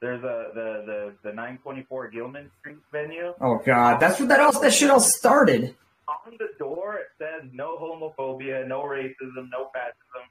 There's 0.00 0.22
a 0.24 0.36
the 0.54 0.68
the 0.90 1.12
the 1.30 1.32
924 1.32 2.08
Gilman 2.10 2.50
Street 2.60 2.78
venue. 2.92 3.32
oh 3.40 3.60
god, 3.64 3.98
that's 4.00 4.18
what 4.20 4.28
that 4.28 4.40
else 4.40 4.58
that 4.60 4.72
shit 4.72 4.90
all 4.90 5.00
started. 5.00 5.74
On 6.08 6.32
the 6.38 6.48
door 6.58 6.96
it 6.96 7.08
says 7.18 7.48
no 7.52 7.76
homophobia, 7.78 8.66
no 8.66 8.82
racism, 8.82 9.48
no 9.50 9.70
fascism. 9.72 10.24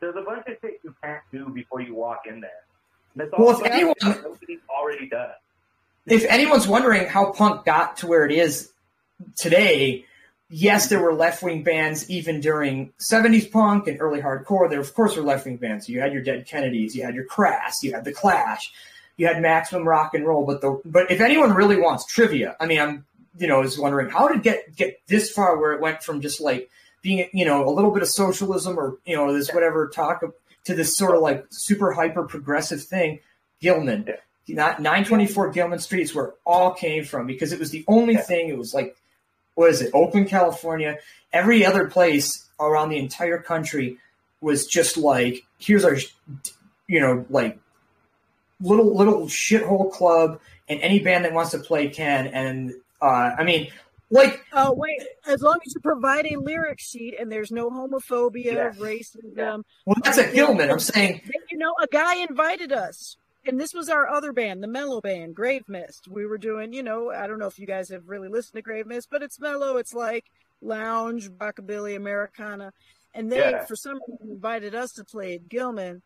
There's 0.00 0.16
a 0.16 0.22
bunch 0.22 0.46
of 0.48 0.56
shit 0.62 0.80
you 0.82 0.94
can't 1.04 1.22
do 1.30 1.48
before 1.50 1.80
you 1.82 1.94
walk 1.94 2.22
in 2.26 2.40
there. 2.40 2.62
Well, 3.38 3.60
if 3.60 3.66
anyone- 3.70 3.94
already 4.70 5.08
done. 5.08 5.30
if 6.06 6.24
anyone's 6.24 6.66
wondering 6.66 7.06
how 7.06 7.32
punk 7.32 7.64
got 7.66 7.98
to 7.98 8.06
where 8.06 8.24
it 8.24 8.32
is 8.32 8.72
today, 9.36 10.06
yes, 10.50 10.88
there 10.88 11.00
were 11.00 11.14
left 11.14 11.42
wing 11.42 11.62
bands 11.62 12.10
even 12.10 12.40
during 12.40 12.92
70s 12.98 13.50
punk 13.50 13.86
and 13.86 14.00
early 14.00 14.20
hardcore. 14.20 14.68
There, 14.68 14.80
of 14.80 14.92
course, 14.94 15.16
were 15.16 15.22
left 15.22 15.46
wing 15.46 15.56
bands. 15.56 15.88
You 15.88 16.00
had 16.00 16.12
your 16.12 16.22
Dead 16.22 16.46
Kennedys, 16.46 16.94
you 16.94 17.04
had 17.04 17.14
your 17.14 17.24
Crass, 17.24 17.82
you 17.82 17.92
had 17.92 18.04
the 18.04 18.12
Clash, 18.12 18.72
you 19.16 19.26
had 19.26 19.40
Maximum 19.40 19.86
Rock 19.86 20.14
and 20.14 20.26
Roll. 20.26 20.44
But 20.44 20.60
the 20.60 20.80
but 20.84 21.10
if 21.10 21.20
anyone 21.20 21.52
really 21.52 21.76
wants 21.76 22.04
trivia, 22.06 22.56
I 22.60 22.66
mean, 22.66 22.80
I'm 22.80 23.04
you 23.38 23.46
know 23.46 23.62
is 23.62 23.78
wondering 23.78 24.10
how 24.10 24.28
did 24.28 24.42
get 24.42 24.74
get 24.76 25.00
this 25.06 25.30
far 25.30 25.56
where 25.58 25.72
it 25.72 25.80
went 25.80 26.02
from 26.02 26.20
just 26.20 26.40
like 26.40 26.68
being 27.00 27.28
you 27.32 27.44
know 27.44 27.66
a 27.66 27.70
little 27.70 27.92
bit 27.92 28.02
of 28.02 28.08
socialism 28.08 28.78
or 28.78 28.98
you 29.06 29.16
know 29.16 29.32
this 29.32 29.50
whatever 29.52 29.88
talk 29.88 30.22
of, 30.22 30.34
to 30.64 30.74
this 30.74 30.96
sort 30.96 31.14
of 31.14 31.22
like 31.22 31.46
super 31.50 31.92
hyper 31.92 32.24
progressive 32.24 32.82
thing. 32.82 33.20
Gilman, 33.60 34.08
not 34.48 34.80
924 34.80 35.50
Gilman 35.50 35.78
Street 35.78 36.02
is 36.02 36.14
where 36.14 36.26
it 36.26 36.34
all 36.46 36.72
came 36.72 37.04
from 37.04 37.26
because 37.26 37.52
it 37.52 37.58
was 37.58 37.70
the 37.70 37.84
only 37.88 38.16
thing. 38.16 38.48
It 38.48 38.56
was 38.56 38.72
like, 38.72 38.96
what 39.60 39.70
is 39.70 39.82
it? 39.82 39.90
Oakland, 39.92 40.26
California. 40.26 40.96
Every 41.34 41.66
other 41.66 41.86
place 41.86 42.48
around 42.58 42.88
the 42.88 42.98
entire 42.98 43.38
country 43.38 43.98
was 44.40 44.66
just 44.66 44.96
like, 44.96 45.44
here's 45.58 45.84
our, 45.84 45.96
you 46.88 46.98
know, 46.98 47.26
like 47.28 47.58
little 48.62 48.96
little 48.96 49.26
shithole 49.26 49.92
club, 49.92 50.40
and 50.66 50.80
any 50.80 50.98
band 51.00 51.26
that 51.26 51.34
wants 51.34 51.50
to 51.50 51.58
play 51.58 51.90
can. 51.90 52.26
And 52.28 52.72
uh, 53.02 53.32
I 53.38 53.44
mean, 53.44 53.70
like 54.10 54.42
Oh 54.54 54.72
wait, 54.72 55.02
as 55.26 55.42
long 55.42 55.58
as 55.66 55.74
you 55.74 55.80
provide 55.82 56.24
a 56.24 56.36
lyric 56.36 56.80
sheet 56.80 57.14
and 57.20 57.30
there's 57.30 57.50
no 57.50 57.68
homophobia, 57.70 58.44
Yeah. 58.44 58.72
racism, 58.72 59.62
well, 59.84 59.96
that's 60.02 60.16
a 60.16 60.24
Hillman. 60.24 60.70
I'm 60.70 60.80
saying 60.80 61.20
you 61.50 61.58
know, 61.58 61.74
a 61.82 61.86
guy 61.86 62.16
invited 62.16 62.72
us. 62.72 63.18
And 63.46 63.58
this 63.60 63.72
was 63.74 63.88
our 63.88 64.08
other 64.08 64.32
band, 64.32 64.62
the 64.62 64.68
mellow 64.68 65.00
band, 65.00 65.34
Grave 65.34 65.68
Mist. 65.68 66.08
We 66.08 66.26
were 66.26 66.38
doing, 66.38 66.72
you 66.72 66.82
know, 66.82 67.10
I 67.10 67.26
don't 67.26 67.38
know 67.38 67.46
if 67.46 67.58
you 67.58 67.66
guys 67.66 67.88
have 67.88 68.08
really 68.08 68.28
listened 68.28 68.56
to 68.56 68.62
Grave 68.62 68.86
Mist, 68.86 69.08
but 69.10 69.22
it's 69.22 69.40
mellow. 69.40 69.76
It's 69.76 69.94
like 69.94 70.26
lounge, 70.60 71.30
rockabilly, 71.30 71.96
Americana. 71.96 72.72
And 73.14 73.30
they, 73.32 73.38
Yeah. 73.38 73.64
for 73.64 73.76
some 73.76 74.00
reason, 74.08 74.30
invited 74.30 74.74
us 74.74 74.92
to 74.92 75.04
play 75.04 75.34
at 75.34 75.48
Gilman. 75.48 76.02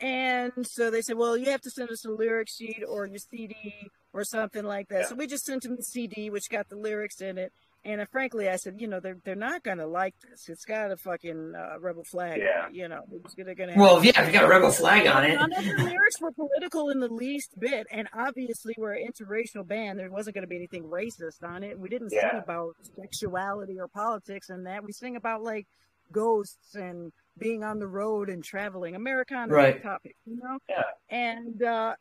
And 0.00 0.52
so 0.66 0.90
they 0.90 1.02
said, 1.02 1.16
well, 1.16 1.36
you 1.36 1.50
have 1.50 1.60
to 1.62 1.70
send 1.70 1.90
us 1.90 2.04
a 2.04 2.10
lyric 2.10 2.48
sheet 2.48 2.84
or 2.88 3.06
your 3.06 3.18
CD 3.18 3.90
or 4.12 4.24
something 4.24 4.64
like 4.64 4.88
that. 4.88 5.00
Yeah. 5.00 5.06
So 5.06 5.14
we 5.16 5.26
just 5.26 5.44
sent 5.44 5.62
them 5.62 5.76
the 5.76 5.82
CD, 5.82 6.30
which 6.30 6.48
got 6.48 6.68
the 6.68 6.76
lyrics 6.76 7.20
in 7.20 7.36
it. 7.36 7.52
And 7.84 8.00
uh, 8.00 8.06
frankly, 8.10 8.48
I 8.48 8.56
said, 8.56 8.74
you 8.80 8.88
know, 8.88 9.00
they're 9.00 9.16
they're 9.24 9.34
not 9.36 9.62
gonna 9.62 9.86
like 9.86 10.14
this. 10.28 10.48
It's 10.48 10.64
got 10.64 10.90
a 10.90 10.96
fucking 10.96 11.54
uh, 11.56 11.78
rebel 11.80 12.04
flag. 12.04 12.32
on 12.32 12.38
Yeah. 12.40 12.66
it, 12.68 12.74
You 12.74 12.88
know, 12.88 13.02
they're 13.36 13.44
gonna, 13.44 13.54
gonna 13.54 13.72
have 13.72 13.80
Well, 13.80 14.04
yeah, 14.04 14.20
if 14.20 14.26
you 14.26 14.32
got 14.32 14.44
a 14.44 14.48
rebel 14.48 14.70
flag 14.70 15.06
on 15.06 15.24
it. 15.24 15.34
None 15.36 15.52
of 15.52 15.64
the 15.64 15.84
lyrics 15.84 16.20
were 16.20 16.32
political 16.32 16.90
in 16.90 16.98
the 17.00 17.08
least 17.08 17.58
bit, 17.58 17.86
and 17.90 18.08
obviously 18.12 18.74
we're 18.76 18.94
an 18.94 19.08
interracial 19.10 19.66
band. 19.66 19.98
There 19.98 20.10
wasn't 20.10 20.34
going 20.34 20.42
to 20.42 20.48
be 20.48 20.56
anything 20.56 20.84
racist 20.84 21.42
on 21.42 21.62
it. 21.62 21.78
We 21.78 21.88
didn't 21.88 22.10
sing 22.10 22.20
about 22.42 22.74
sexuality 23.00 23.78
or 23.78 23.88
politics 23.88 24.50
and 24.50 24.66
that. 24.66 24.82
We 24.84 24.92
sing 24.92 25.16
about 25.16 25.42
like 25.42 25.66
ghosts 26.12 26.74
and 26.74 27.12
being 27.38 27.62
on 27.62 27.78
the 27.78 27.86
road 27.86 28.28
and 28.28 28.42
traveling. 28.42 28.96
Americana 28.96 29.52
Right. 29.52 29.80
topic, 29.82 30.16
you 30.26 30.36
know. 30.36 30.58
Yeah. 30.68 30.82
And 31.10 31.62
uh, 31.62 31.94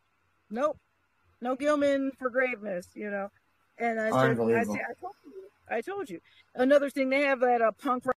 nope, 0.50 0.78
no 1.40 1.56
Gilman 1.56 2.12
for 2.18 2.30
Grave 2.32 2.62
Mist, 2.62 2.90
you 2.96 3.12
know. 3.12 3.30
And 3.78 4.00
I 4.00 4.10
said, 4.10 4.16
I, 4.16 4.34
said, 4.34 4.50
I 4.50 4.64
told 5.00 5.14
you, 5.24 5.47
I 5.70 5.82
told 5.82 6.10
you. 6.10 6.20
Another 6.56 6.90
thing, 6.90 7.10
they 7.10 7.22
have 7.22 7.42
that 7.42 7.62
uh, 7.62 7.72
punk 7.72 8.06
rock. 8.06 8.16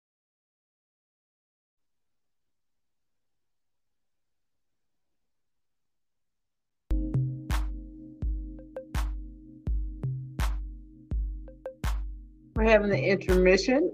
We're 12.55 12.65
having 12.65 12.91
the 12.91 12.99
intermission. 12.99 13.93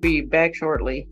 Be 0.00 0.20
back 0.20 0.54
shortly. 0.54 1.08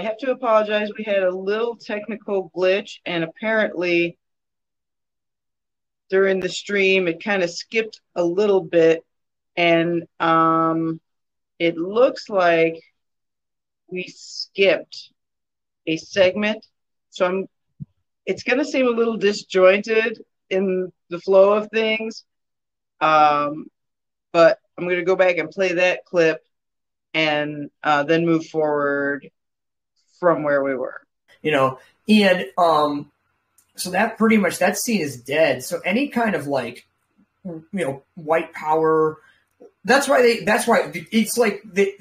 I 0.00 0.04
have 0.04 0.16
to 0.18 0.30
apologize. 0.30 0.88
We 0.96 1.04
had 1.04 1.22
a 1.22 1.30
little 1.30 1.76
technical 1.76 2.50
glitch, 2.56 3.00
and 3.04 3.22
apparently 3.22 4.16
during 6.08 6.40
the 6.40 6.48
stream, 6.48 7.06
it 7.06 7.22
kind 7.22 7.42
of 7.42 7.50
skipped 7.50 8.00
a 8.14 8.24
little 8.24 8.62
bit, 8.62 9.04
and 9.56 10.04
um, 10.18 11.02
it 11.58 11.76
looks 11.76 12.30
like 12.30 12.80
we 13.88 14.04
skipped 14.04 15.10
a 15.86 15.98
segment. 15.98 16.64
So 17.10 17.26
I'm. 17.26 17.46
It's 18.24 18.42
going 18.42 18.58
to 18.58 18.64
seem 18.64 18.86
a 18.86 18.90
little 18.90 19.18
disjointed 19.18 20.22
in 20.48 20.90
the 21.10 21.20
flow 21.20 21.52
of 21.52 21.68
things, 21.70 22.24
um, 23.02 23.66
but 24.32 24.60
I'm 24.78 24.84
going 24.84 24.96
to 24.96 25.04
go 25.04 25.16
back 25.16 25.36
and 25.36 25.50
play 25.50 25.74
that 25.74 26.06
clip 26.06 26.42
and 27.12 27.70
uh, 27.82 28.04
then 28.04 28.24
move 28.24 28.46
forward 28.46 29.28
from 30.20 30.42
where 30.44 30.62
we 30.62 30.74
were. 30.74 31.02
you 31.42 31.50
know 31.50 31.78
and 32.08 32.46
um 32.58 33.10
so 33.76 33.90
that 33.90 34.18
pretty 34.18 34.36
much 34.36 34.58
that 34.58 34.78
scene 34.78 35.00
is 35.00 35.20
dead 35.20 35.64
so 35.64 35.80
any 35.84 36.08
kind 36.08 36.34
of 36.34 36.46
like 36.46 36.86
you 37.44 37.64
know 37.72 38.02
white 38.14 38.52
power 38.52 39.18
that's 39.84 40.08
why 40.08 40.22
they 40.22 40.44
that's 40.44 40.66
why 40.66 40.92
it's 41.10 41.38
like 41.38 41.62
they 41.64 41.94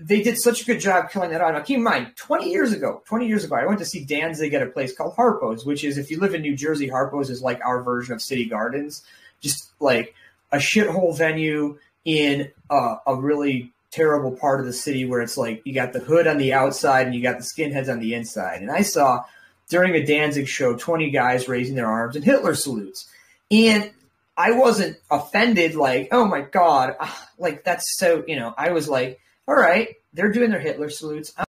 they 0.00 0.22
did 0.22 0.38
such 0.38 0.62
a 0.62 0.64
good 0.64 0.80
job 0.80 1.10
killing 1.10 1.30
that 1.30 1.40
out. 1.40 1.54
Now, 1.54 1.60
keep 1.60 1.76
in 1.76 1.84
mind, 1.84 2.16
20 2.16 2.50
years 2.50 2.72
ago, 2.72 3.02
20 3.06 3.26
years 3.26 3.44
ago, 3.44 3.56
I 3.56 3.66
went 3.66 3.78
to 3.78 3.84
see 3.84 4.04
Danzig 4.04 4.52
at 4.54 4.62
a 4.62 4.66
place 4.66 4.94
called 4.96 5.14
Harpo's, 5.14 5.64
which 5.64 5.84
is, 5.84 5.96
if 5.98 6.10
you 6.10 6.18
live 6.18 6.34
in 6.34 6.42
New 6.42 6.56
Jersey, 6.56 6.88
Harpo's 6.88 7.30
is 7.30 7.42
like 7.42 7.60
our 7.64 7.82
version 7.82 8.14
of 8.14 8.22
City 8.22 8.46
Gardens, 8.46 9.02
just 9.40 9.70
like 9.80 10.14
a 10.50 10.56
shithole 10.56 11.16
venue 11.16 11.78
in 12.04 12.50
uh, 12.68 12.96
a 13.06 13.14
really 13.14 13.71
terrible 13.92 14.32
part 14.32 14.58
of 14.58 14.66
the 14.66 14.72
city 14.72 15.04
where 15.04 15.20
it's 15.20 15.36
like 15.36 15.62
you 15.64 15.74
got 15.74 15.92
the 15.92 16.00
hood 16.00 16.26
on 16.26 16.38
the 16.38 16.54
outside 16.54 17.06
and 17.06 17.14
you 17.14 17.22
got 17.22 17.38
the 17.38 17.44
skinheads 17.44 17.90
on 17.90 18.00
the 18.00 18.14
inside. 18.14 18.62
And 18.62 18.70
I 18.70 18.82
saw 18.82 19.24
during 19.68 19.94
a 19.94 20.04
Danzig 20.04 20.48
show 20.48 20.74
20 20.74 21.10
guys 21.10 21.48
raising 21.48 21.76
their 21.76 21.86
arms 21.86 22.16
and 22.16 22.24
Hitler 22.24 22.54
salutes. 22.54 23.08
And 23.50 23.90
I 24.36 24.52
wasn't 24.52 24.96
offended, 25.10 25.74
like, 25.74 26.08
oh 26.10 26.24
my 26.26 26.40
God, 26.40 26.96
ah, 26.98 27.28
like 27.38 27.64
that's 27.64 27.96
so, 27.98 28.24
you 28.26 28.36
know, 28.36 28.54
I 28.56 28.72
was 28.72 28.88
like, 28.88 29.20
all 29.46 29.54
right, 29.54 29.88
they're 30.14 30.32
doing 30.32 30.50
their 30.50 30.60
Hitler 30.60 30.88
salutes. 30.88 31.32
I'm 31.36 31.44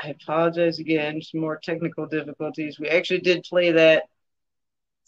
I 0.00 0.10
apologize 0.10 0.78
again. 0.78 1.20
Some 1.22 1.40
more 1.40 1.58
technical 1.62 2.06
difficulties. 2.06 2.78
We 2.78 2.88
actually 2.88 3.20
did 3.20 3.42
play 3.42 3.72
that 3.72 4.04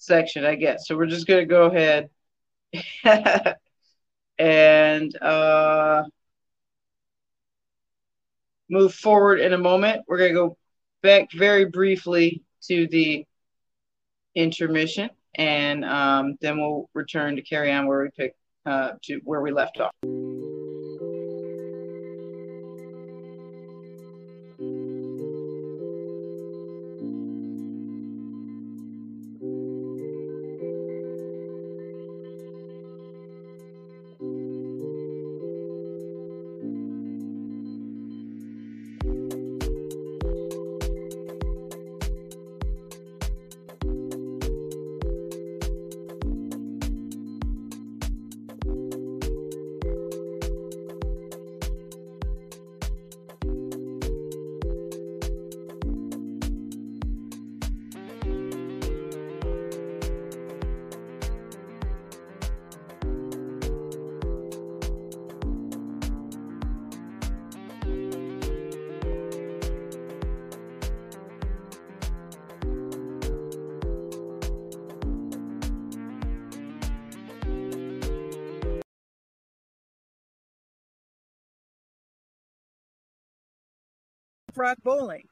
section, 0.01 0.45
I 0.45 0.55
guess. 0.57 0.87
So 0.87 0.97
we're 0.97 1.07
just 1.07 1.27
gonna 1.27 1.47
go 1.47 1.67
ahead 1.67 2.11
and 4.39 5.17
uh, 5.23 6.05
move 8.69 8.95
forward 8.95 9.41
in 9.41 9.53
a 9.53 9.59
moment. 9.59 10.03
We're 10.09 10.19
gonna 10.19 10.33
go 10.33 10.57
back 11.03 11.31
very 11.33 11.67
briefly 11.67 12.43
to 12.69 12.87
the 12.89 13.25
intermission, 14.35 15.11
and 15.35 15.85
um, 15.85 16.37
then 16.41 16.59
we'll 16.59 16.89
return 16.95 17.37
to 17.37 17.43
carry 17.43 17.73
on 17.73 17.87
where 17.87 18.03
we 18.03 18.11
pick 18.17 18.35
uh, 18.67 18.93
to 19.05 19.21
where 19.25 19.41
we 19.41 19.53
left 19.53 19.81
off. 19.81 19.93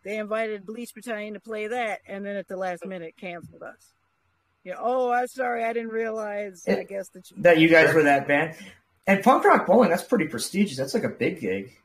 They 0.08 0.16
invited 0.16 0.64
Bleach 0.64 0.94
Battalion 0.94 1.34
to 1.34 1.40
play 1.40 1.66
that, 1.66 2.00
and 2.06 2.24
then 2.24 2.36
at 2.36 2.48
the 2.48 2.56
last 2.56 2.86
minute 2.86 3.14
canceled 3.20 3.62
us. 3.62 3.92
Yeah. 4.64 4.76
Oh, 4.78 5.10
I'm 5.10 5.26
sorry. 5.26 5.62
I 5.64 5.74
didn't 5.74 5.90
realize. 5.90 6.64
I 6.66 6.84
guess 6.84 7.10
that 7.10 7.30
you, 7.30 7.42
That 7.42 7.58
you 7.58 7.68
guys 7.68 7.92
were 7.94 8.04
that 8.04 8.26
band. 8.26 8.56
And 9.06 9.22
punk 9.22 9.44
rock 9.44 9.66
bowling, 9.66 9.90
that's 9.90 10.04
pretty 10.04 10.26
prestigious. 10.26 10.78
That's 10.78 10.94
like 10.94 11.04
a 11.04 11.10
big 11.10 11.40
gig. 11.40 11.76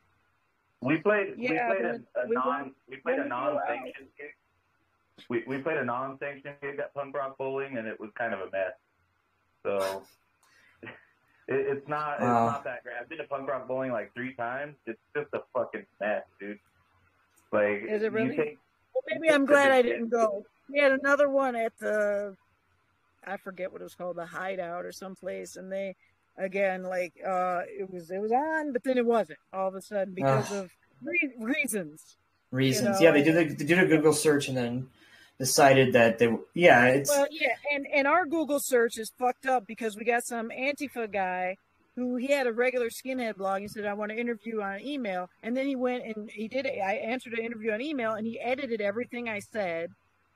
We 0.80 1.00
played. 1.00 1.34
Yeah, 1.38 1.70
we 1.70 1.76
played 1.76 1.86
a, 1.86 1.96
a 2.22 2.28
we 2.30 2.36
non. 2.36 2.48
weren't- 2.48 2.74
We 2.90 2.96
played 2.96 3.16
we 3.16 3.20
a 3.20 3.24
didn't 3.24 3.30
go 3.32 3.36
out. 3.36 3.54
non-sanctioned 3.56 4.08
gig. 4.18 4.28
We 5.28 5.44
we 5.46 5.58
played 5.58 5.78
a 5.80 5.84
non-sanctioned 5.84 6.56
gig 6.62 6.80
at 6.80 6.94
Punk 6.94 7.14
Rock 7.14 7.38
Bowling, 7.38 7.78
and 7.78 7.86
it 7.90 8.00
was 8.00 8.10
kind 8.18 8.34
of 8.34 8.40
a 8.40 8.46
mess. 8.52 8.72
So 9.64 10.04
it, 10.84 10.92
it's 11.50 11.88
not. 11.90 12.22
Wow. 12.22 12.46
It's 12.48 12.54
not 12.54 12.64
that 12.64 12.84
great. 12.84 12.96
I've 13.02 13.10
been 13.10 13.18
to 13.18 13.26
Punk 13.26 13.50
Rock 13.50 13.68
Bowling 13.68 13.92
like 13.92 14.14
three 14.14 14.34
times. 14.36 14.76
It's 14.86 15.00
just 15.14 15.28
a 15.34 15.42
fucking 15.54 15.86
mess, 16.00 16.24
dude. 16.40 16.58
Like, 17.54 17.84
Is 17.88 18.02
it 18.02 18.12
really? 18.12 18.36
You 18.36 18.44
take, 18.44 18.58
Well, 18.94 19.04
maybe 19.08 19.34
I'm 19.34 19.46
glad 19.46 19.72
I 19.72 19.84
didn't 19.84 20.10
go. 20.10 20.44
We 20.70 20.80
had 20.80 20.92
another 20.92 21.30
one 21.30 21.56
at 21.56 21.78
the, 21.80 22.36
I 23.26 23.38
forget 23.38 23.72
what 23.72 23.82
it 23.82 23.84
was 23.84 23.94
called, 23.94 24.18
the 24.18 24.26
Hideout 24.26 24.86
or 24.86 24.92
someplace, 24.92 25.56
and 25.56 25.72
they, 25.72 25.96
again, 26.36 26.84
like 26.84 27.14
uh, 27.26 27.62
it 27.68 27.90
was 27.92 28.10
it 28.10 28.20
was 28.20 28.32
on, 28.32 28.74
but 28.74 28.84
then 28.84 28.98
it 28.98 29.06
wasn't 29.06 29.38
all 29.54 29.68
of 29.68 29.76
a 29.76 29.82
sudden 29.82 30.16
because 30.16 30.52
Ugh. 30.52 30.64
of 30.64 30.72
re- 31.04 31.34
reasons. 31.38 32.18
Reasons. 32.52 33.00
know, 33.00 33.06
yeah, 33.06 33.12
they 33.12 33.24
did 33.24 33.38
a, 33.38 33.54
they 33.54 33.66
did 33.66 33.80
a 33.80 33.86
Google 33.86 34.14
search 34.14 34.48
and 34.48 34.58
then 34.58 34.88
decided 35.38 35.94
that 35.94 36.18
they 36.18 36.36
yeah, 36.56 36.86
it's 36.88 37.10
Well, 37.10 37.28
yeah, 37.30 37.54
and 37.72 37.86
and 37.94 38.08
our 38.08 38.26
Google 38.26 38.60
search 38.60 38.98
is 38.98 39.12
fucked 39.20 39.46
up 39.46 39.68
because 39.68 39.96
we 39.96 40.06
got 40.06 40.24
some 40.24 40.50
Antifa 40.50 41.12
guy 41.12 41.58
who 41.96 42.16
he 42.16 42.28
had 42.28 42.48
a 42.48 42.54
regular 42.54 42.90
skinhead 42.90 43.36
blog. 43.38 43.62
He 43.62 43.68
said, 43.68 43.86
"I 43.86 43.94
want 43.94 44.12
to 44.12 44.18
interview 44.18 44.62
on 44.62 44.82
email," 44.82 45.30
and 45.44 45.56
then 45.56 45.68
he 45.68 45.76
went 45.76 46.04
and 46.06 46.30
he 46.32 46.48
did. 46.48 46.66
it. 46.66 46.80
I 46.80 46.94
answered 46.96 47.34
an 47.34 47.46
interview 47.46 47.72
on 47.72 47.82
email, 47.82 48.14
and 48.14 48.26
he 48.26 48.40
edited 48.40 48.82
everything 48.82 49.30
I 49.30 49.40
said, 49.40 49.90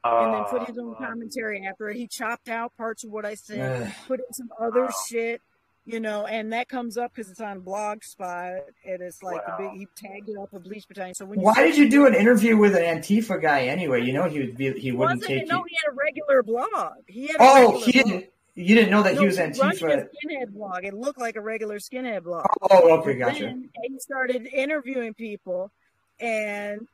and 0.03 0.33
then 0.33 0.43
put 0.49 0.67
his 0.67 0.77
own 0.77 0.95
uh, 0.99 1.05
commentary 1.07 1.65
after 1.65 1.89
it. 1.89 1.97
He 1.97 2.07
chopped 2.07 2.49
out 2.49 2.75
parts 2.77 3.03
of 3.03 3.11
what 3.11 3.25
I 3.25 3.35
said, 3.35 3.93
put 4.07 4.19
in 4.19 4.33
some 4.33 4.49
other 4.61 4.83
Wow. 4.85 4.93
shit. 5.09 5.41
You 5.89 6.01
know, 6.01 6.25
and 6.25 6.51
that 6.51 6.67
comes 6.67 6.97
up 6.97 7.13
because 7.15 7.31
it's 7.31 7.39
on 7.39 7.61
Blogspot, 7.61 8.59
and 8.85 9.01
it's 9.01 9.23
like 9.23 9.41
Wow. 9.47 9.55
big. 9.57 9.71
He 9.71 9.87
tagged 9.95 10.27
it 10.27 10.35
up 10.37 10.51
with 10.51 10.65
Bleach 10.65 10.85
Battalion. 10.85 11.15
So 11.15 11.25
when 11.25 11.39
Why 11.39 11.53
you 11.59 11.63
did 11.63 11.77
you 11.77 11.89
do 11.89 12.05
an 12.05 12.13
interview 12.13 12.57
with 12.57 12.75
an 12.75 12.83
Antifa 12.83 13.41
guy 13.41 13.67
anyway? 13.67 14.03
You 14.03 14.11
know 14.11 14.25
he 14.27 14.39
would 14.39 14.57
be 14.57 14.73
he 14.77 14.91
wouldn't 14.91 15.23
take 15.23 15.43
it? 15.43 15.47
No, 15.47 15.63
he 15.65 15.77
had 15.77 15.89
a 15.89 15.95
regular 15.95 16.43
blog. 16.43 16.93
He 17.07 17.27
had 17.27 17.37
a 17.37 17.39
Oh, 17.39 17.71
regular 17.71 17.85
he 17.85 17.91
blog. 17.93 18.05
didn't 18.05 18.25
you 18.57 18.75
didn't 18.75 18.89
know 18.91 19.03
that 19.03 19.15
No, 19.15 19.21
he 19.21 19.27
was 19.27 19.37
he 19.37 19.43
runs 19.43 19.59
Antifa. 19.59 20.03
a 20.03 20.07
skinhead 20.07 20.49
blog. 20.53 20.83
It 20.83 20.93
looked 20.93 21.19
like 21.19 21.35
a 21.35 21.41
regular 21.41 21.77
skinhead 21.79 22.23
blog. 22.23 22.45
Oh, 22.69 22.99
okay, 22.99 23.13
But 23.13 23.19
gotcha. 23.19 23.43
Then 23.45 23.69
he 23.83 23.99
started 23.99 24.47
interviewing 24.47 25.13
people 25.13 25.71
and 26.19 26.87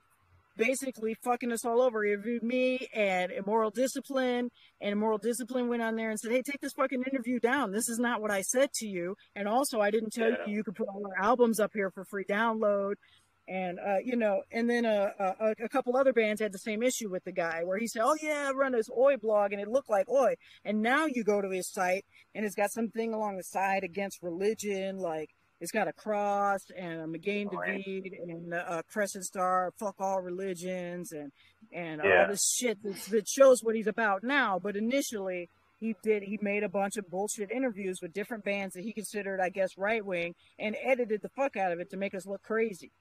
basically 0.55 1.15
fucking 1.23 1.51
us 1.51 1.65
all 1.65 1.81
over. 1.81 2.03
He 2.03 2.11
interviewed 2.13 2.43
me 2.43 2.87
and 2.93 3.31
Immoral 3.31 3.71
Discipline, 3.71 4.51
and 4.81 4.91
Immoral 4.91 5.17
Discipline 5.17 5.67
went 5.67 5.81
on 5.81 5.95
there 5.95 6.11
and 6.11 6.19
said, 6.19 6.31
"Hey, 6.31 6.41
take 6.43 6.61
this 6.61 6.73
fucking 6.73 7.03
interview 7.11 7.39
down. 7.39 7.71
This 7.71 7.89
is 7.89 7.97
not 7.97 8.21
what 8.21 8.29
I 8.29 8.41
said 8.41 8.71
to 8.75 8.87
you." 8.87 9.15
And 9.35 9.47
also, 9.47 9.79
I 9.81 9.89
didn't 9.89 10.11
tell 10.13 10.29
Yeah. 10.29 10.45
you 10.45 10.57
you 10.57 10.63
could 10.63 10.75
put 10.75 10.87
all 10.89 11.01
our 11.07 11.23
albums 11.23 11.59
up 11.59 11.71
here 11.73 11.89
for 11.89 12.03
free 12.05 12.25
download. 12.25 12.95
And 13.47 13.77
uh, 13.79 13.97
you 14.03 14.15
know, 14.15 14.41
and 14.51 14.69
then 14.69 14.85
uh, 14.85 15.09
a, 15.19 15.53
a 15.65 15.69
couple 15.69 15.97
other 15.97 16.13
bands 16.13 16.39
had 16.39 16.53
the 16.53 16.59
same 16.59 16.81
issue 16.81 17.09
with 17.09 17.25
the 17.25 17.33
guy, 17.33 17.63
where 17.65 17.77
he 17.77 17.87
said, 17.87 18.01
"Oh 18.05 18.15
yeah, 18.21 18.47
I 18.49 18.51
run 18.53 18.71
this 18.71 18.89
Oi 18.89 19.17
blog, 19.17 19.51
and 19.51 19.61
it 19.61 19.67
looked 19.67 19.89
like 19.89 20.07
Oi." 20.09 20.35
And 20.63 20.81
now 20.81 21.07
you 21.07 21.25
go 21.25 21.41
to 21.41 21.49
his 21.49 21.69
site, 21.69 22.05
and 22.33 22.45
it's 22.45 22.55
got 22.55 22.71
something 22.71 23.13
along 23.13 23.35
the 23.35 23.43
side 23.43 23.83
against 23.83 24.23
religion, 24.23 24.97
like 24.97 25.29
it's 25.59 25.71
got 25.71 25.89
a 25.89 25.93
cross 25.93 26.61
and 26.77 27.01
a 27.01 27.07
Magen 27.07 27.49
Right. 27.51 27.83
David 27.85 28.13
and 28.27 28.53
a, 28.53 28.79
a 28.79 28.83
crescent 28.83 29.25
star, 29.25 29.71
fuck 29.77 29.95
all 29.99 30.21
religions, 30.21 31.11
and 31.11 31.31
and 31.73 32.01
Yeah. 32.01 32.21
all 32.21 32.27
this 32.29 32.45
shit 32.57 32.81
that, 32.83 32.95
that 33.11 33.27
shows 33.27 33.61
what 33.61 33.75
he's 33.75 33.87
about 33.87 34.23
now. 34.23 34.57
But 34.57 34.77
initially, 34.77 35.49
he 35.81 35.95
did 36.01 36.23
he 36.23 36.39
made 36.41 36.63
a 36.63 36.69
bunch 36.69 36.95
of 36.95 37.09
bullshit 37.09 37.51
interviews 37.51 37.99
with 38.01 38.13
different 38.13 38.45
bands 38.45 38.73
that 38.75 38.83
he 38.85 38.93
considered, 38.93 39.41
I 39.41 39.49
guess, 39.49 39.77
right 39.77 40.05
wing, 40.05 40.33
and 40.57 40.77
edited 40.81 41.21
the 41.21 41.29
fuck 41.35 41.57
out 41.57 41.73
of 41.73 41.79
it 41.81 41.89
to 41.91 41.97
make 41.97 42.13
us 42.15 42.25
look 42.25 42.41
crazy. 42.41 42.91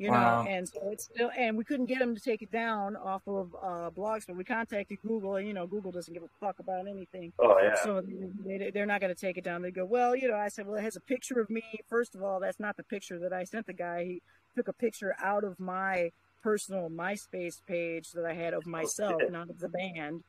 You 0.00 0.10
Wow. 0.10 0.44
know, 0.44 0.48
and 0.50 0.66
so 0.66 0.80
it's 0.92 1.04
still, 1.04 1.30
and 1.36 1.58
we 1.58 1.62
couldn't 1.64 1.84
get 1.84 2.00
him 2.00 2.14
to 2.14 2.20
take 2.22 2.40
it 2.40 2.50
down 2.50 2.96
off 2.96 3.20
of 3.26 3.54
uh, 3.62 3.90
blogs, 3.90 4.26
but 4.26 4.34
we 4.34 4.44
contacted 4.44 4.96
Google, 5.06 5.36
and 5.36 5.46
you 5.46 5.52
know, 5.52 5.66
Google 5.66 5.92
doesn't 5.92 6.14
give 6.14 6.22
a 6.22 6.28
fuck 6.40 6.58
about 6.58 6.88
anything. 6.88 7.34
Oh 7.38 7.58
yeah. 7.62 7.74
So 7.84 8.00
they, 8.46 8.70
they're 8.72 8.86
not 8.86 9.02
going 9.02 9.14
to 9.14 9.20
take 9.20 9.36
it 9.36 9.44
down. 9.44 9.60
They 9.60 9.70
go, 9.70 9.84
well, 9.84 10.16
you 10.16 10.28
know, 10.28 10.36
I 10.36 10.48
said, 10.48 10.66
well, 10.66 10.76
it 10.76 10.84
has 10.84 10.96
a 10.96 11.02
picture 11.02 11.38
of 11.38 11.50
me. 11.50 11.62
First 11.90 12.14
of 12.14 12.22
all, 12.22 12.40
that's 12.40 12.58
not 12.58 12.78
the 12.78 12.82
picture 12.84 13.18
that 13.18 13.34
I 13.34 13.44
sent 13.44 13.66
the 13.66 13.74
guy. 13.74 14.04
He 14.04 14.22
took 14.56 14.68
a 14.68 14.72
picture 14.72 15.14
out 15.22 15.44
of 15.44 15.60
my 15.60 16.12
personal 16.42 16.88
MySpace 16.88 17.60
page 17.68 18.12
that 18.12 18.24
I 18.24 18.32
had 18.32 18.54
of 18.54 18.64
myself, 18.66 19.20
shit. 19.20 19.30
not 19.30 19.50
of 19.50 19.58
the 19.58 19.68
band. 19.68 20.22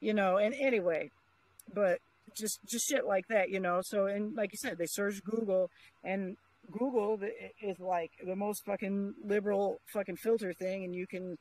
You 0.00 0.14
know, 0.14 0.38
and 0.38 0.54
anyway, 0.54 1.10
but 1.74 1.98
just 2.34 2.58
just 2.66 2.88
shit 2.88 3.04
like 3.04 3.28
that, 3.28 3.50
you 3.50 3.60
know. 3.60 3.82
So 3.84 4.06
and 4.06 4.34
like 4.34 4.50
you 4.52 4.56
said, 4.56 4.78
they 4.78 4.86
search 4.86 5.22
Google 5.22 5.68
and 6.02 6.38
Google 6.70 7.18
is 7.60 7.78
like 7.80 8.12
the 8.24 8.36
most 8.36 8.64
fucking 8.64 9.14
liberal 9.24 9.80
fucking 9.92 10.16
filter 10.16 10.52
thing, 10.52 10.84
and 10.84 10.94
you 10.94 11.06
can 11.06 11.36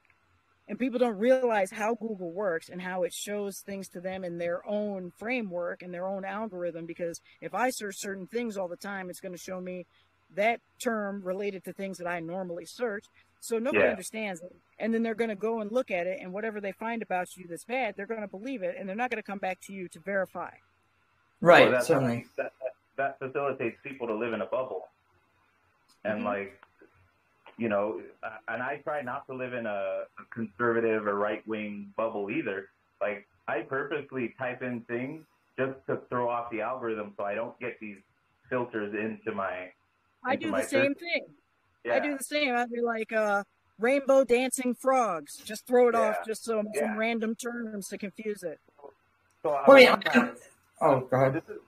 and 0.68 0.80
people 0.80 0.99
don't 0.99 1.18
realize 1.18 1.72
how 1.72 1.95
Google 1.95 2.31
works 2.31 2.69
and 2.69 2.81
how 2.81 3.03
it 3.03 3.14
shows 3.14 3.60
things 3.60 3.89
to 3.89 3.99
them 3.99 4.23
in 4.23 4.38
their 4.38 4.65
own 4.68 5.11
framework 5.18 5.81
and 5.81 5.93
their 5.93 6.07
own 6.07 6.23
algorithm. 6.23 6.85
Because 6.85 7.19
if 7.41 7.53
I 7.53 7.72
search 7.72 7.95
certain 7.98 8.27
things 8.27 8.57
all 8.57 8.68
the 8.68 8.77
time, 8.77 9.10
it's 9.10 9.19
going 9.19 9.34
to 9.34 9.38
show 9.38 9.60
me 9.60 9.85
that 10.35 10.61
term 10.81 11.22
related 11.23 11.65
to 11.65 11.73
things 11.73 11.98
that 11.98 12.07
I 12.07 12.19
normally 12.22 12.65
search. 12.65 13.03
So 13.41 13.57
nobody 13.57 13.85
Yeah. 13.85 13.89
understands 13.91 14.41
it. 14.41 14.56
And 14.80 14.93
then 14.93 15.03
they're 15.03 15.15
going 15.15 15.30
to 15.30 15.35
go 15.35 15.60
and 15.60 15.72
look 15.72 15.91
at 15.91 16.07
it, 16.07 16.19
and 16.22 16.31
whatever 16.31 16.61
they 16.61 16.72
find 16.72 17.02
about 17.02 17.35
you 17.35 17.48
that's 17.49 17.65
bad, 17.65 17.95
they're 17.98 18.06
going 18.06 18.22
to 18.22 18.27
believe 18.27 18.64
it, 18.64 18.76
and 18.77 18.88
they're 18.88 18.95
not 18.95 19.10
going 19.10 19.22
to 19.22 19.30
come 19.30 19.39
back 19.39 19.60
to 19.64 19.73
you 19.73 19.89
to 19.89 19.99
verify. 19.99 20.52
Right, 21.41 21.64
Well, 21.64 21.72
that's 21.72 21.88
certainly. 21.88 22.27
That, 22.38 22.53
that, 22.61 23.18
that 23.19 23.19
facilitates 23.19 23.77
people 23.84 24.07
to 24.07 24.14
live 24.14 24.34
in 24.34 24.41
a 24.41 24.45
bubble. 24.45 24.88
And 26.03 26.21
Mhm. 26.21 26.25
like, 26.25 26.61
you 27.57 27.69
know, 27.69 28.01
uh, 28.23 28.37
and 28.47 28.61
I 28.63 28.77
try 28.77 29.01
not 29.01 29.27
to 29.27 29.33
live 29.33 29.53
in 29.53 29.65
a, 29.65 30.05
a 30.19 30.25
conservative 30.31 31.05
or 31.07 31.15
right 31.15 31.45
wing 31.47 31.93
bubble 31.95 32.29
either. 32.31 32.69
Like, 32.99 33.27
I 33.47 33.61
purposely 33.61 34.29
type 34.37 34.61
in 34.63 34.81
things 34.81 35.25
just 35.57 35.77
to 35.87 35.97
throw 36.09 36.29
off 36.29 36.49
the 36.49 36.61
algorithm 36.61 37.13
so 37.17 37.23
I 37.23 37.35
don't 37.35 37.57
get 37.59 37.79
these 37.79 37.97
filters 38.49 38.93
into 38.95 39.31
my. 39.35 39.71
I 40.23 40.33
into 40.33 40.45
do 40.45 40.51
my 40.51 40.61
the 40.61 40.67
same 40.67 40.93
search. 40.93 40.99
thing. 40.99 41.25
Yeah. 41.83 41.95
I 41.95 41.99
do 41.99 42.17
the 42.17 42.23
same. 42.23 42.55
I'd 42.55 42.69
be 42.69 42.81
like, 42.81 43.11
uh, 43.11 43.43
rainbow 43.79 44.23
dancing 44.23 44.73
frogs. 44.75 45.37
Just 45.37 45.65
throw 45.67 45.87
it 45.89 45.95
off 45.95 46.17
just 46.25 46.43
some 46.43 46.67
Yeah. 46.73 46.95
random 46.95 47.35
terms 47.35 47.87
to 47.89 47.97
confuse 47.97 48.43
it. 48.43 48.59
So 49.41 49.49
I 49.49 49.65
Well, 49.67 49.93
I 49.93 49.97
kind 49.97 50.29
of- 50.29 50.47
Oh, 50.81 50.99
go 51.01 51.17
ahead. 51.17 51.33
this 51.33 51.47
is 51.49 51.61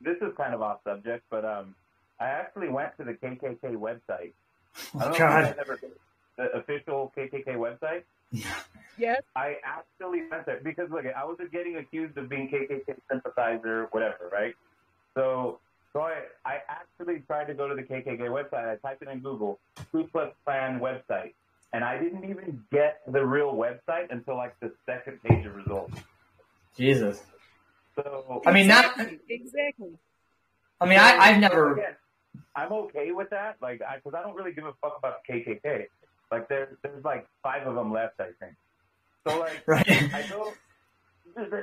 this 0.00 0.20
is 0.20 0.34
kind 0.36 0.52
of 0.54 0.60
off 0.60 0.82
subject, 0.84 1.24
but 1.30 1.44
um, 1.46 1.74
I 2.20 2.26
actually 2.26 2.68
went 2.68 2.96
to 2.98 3.04
the 3.04 3.12
KKK 3.12 3.76
website. 3.76 4.32
Oh, 4.94 4.98
I 5.00 5.04
don't 5.04 5.08
know 5.08 5.08
if 5.08 5.12
you 5.14 5.18
God. 5.18 5.44
guys 5.44 5.54
ever 5.60 5.78
the 6.36 6.44
official 6.58 7.12
KKK 7.16 7.56
website. 7.56 8.02
Yeah. 8.32 8.46
Yes. 8.98 9.22
I 9.36 9.56
actually 9.64 10.22
went 10.30 10.46
there 10.46 10.60
because 10.62 10.90
look, 10.90 11.04
I 11.06 11.24
was 11.24 11.38
getting 11.52 11.76
accused 11.76 12.16
of 12.16 12.28
being 12.28 12.48
KKK 12.48 12.94
sympathizer, 13.10 13.88
whatever, 13.90 14.28
right? 14.32 14.54
So, 15.14 15.58
so 15.92 16.00
I, 16.00 16.22
I 16.44 16.56
actually 16.68 17.20
tried 17.26 17.46
to 17.46 17.54
go 17.54 17.68
to 17.68 17.74
the 17.74 17.82
KKK 17.82 18.20
website. 18.20 18.68
I 18.68 18.76
typed 18.76 19.02
it 19.02 19.08
in 19.08 19.20
Google, 19.20 19.58
Ku 19.92 20.06
Klux 20.08 20.34
Klan 20.44 20.80
website, 20.80 21.34
and 21.72 21.84
I 21.84 21.98
didn't 21.98 22.24
even 22.24 22.62
get 22.72 23.00
the 23.06 23.24
real 23.24 23.54
website 23.54 24.10
until 24.10 24.36
like 24.36 24.58
the 24.60 24.72
second 24.86 25.22
page 25.22 25.44
of 25.46 25.54
results. 25.54 25.94
Jesus. 26.76 27.22
So, 27.96 28.42
I 28.46 28.52
mean, 28.52 28.66
not- 28.66 28.84
exactly. 28.98 29.20
exactly. 29.28 29.90
I 30.80 30.86
mean, 30.86 30.98
I, 30.98 31.16
I've 31.16 31.38
never. 31.38 31.72
Again, 31.74 31.94
I'm 32.56 32.72
okay 32.72 33.10
with 33.12 33.30
that, 33.30 33.56
like, 33.60 33.80
because 33.96 34.16
I, 34.16 34.22
don't 34.22 34.34
really 34.36 34.52
give 34.52 34.64
a 34.64 34.72
fuck 34.80 34.96
about 34.98 35.20
the 35.26 35.32
KKK. 35.32 35.86
Like, 36.30 36.48
there's 36.48 36.76
there's 36.82 37.04
like 37.04 37.26
five 37.42 37.66
of 37.66 37.74
them 37.74 37.92
left, 37.92 38.20
I 38.20 38.30
think. 38.40 38.54
So 39.26 39.38
like, 39.40 39.62
Right. 39.66 40.14
I 40.14 40.24
don't. 40.28 40.54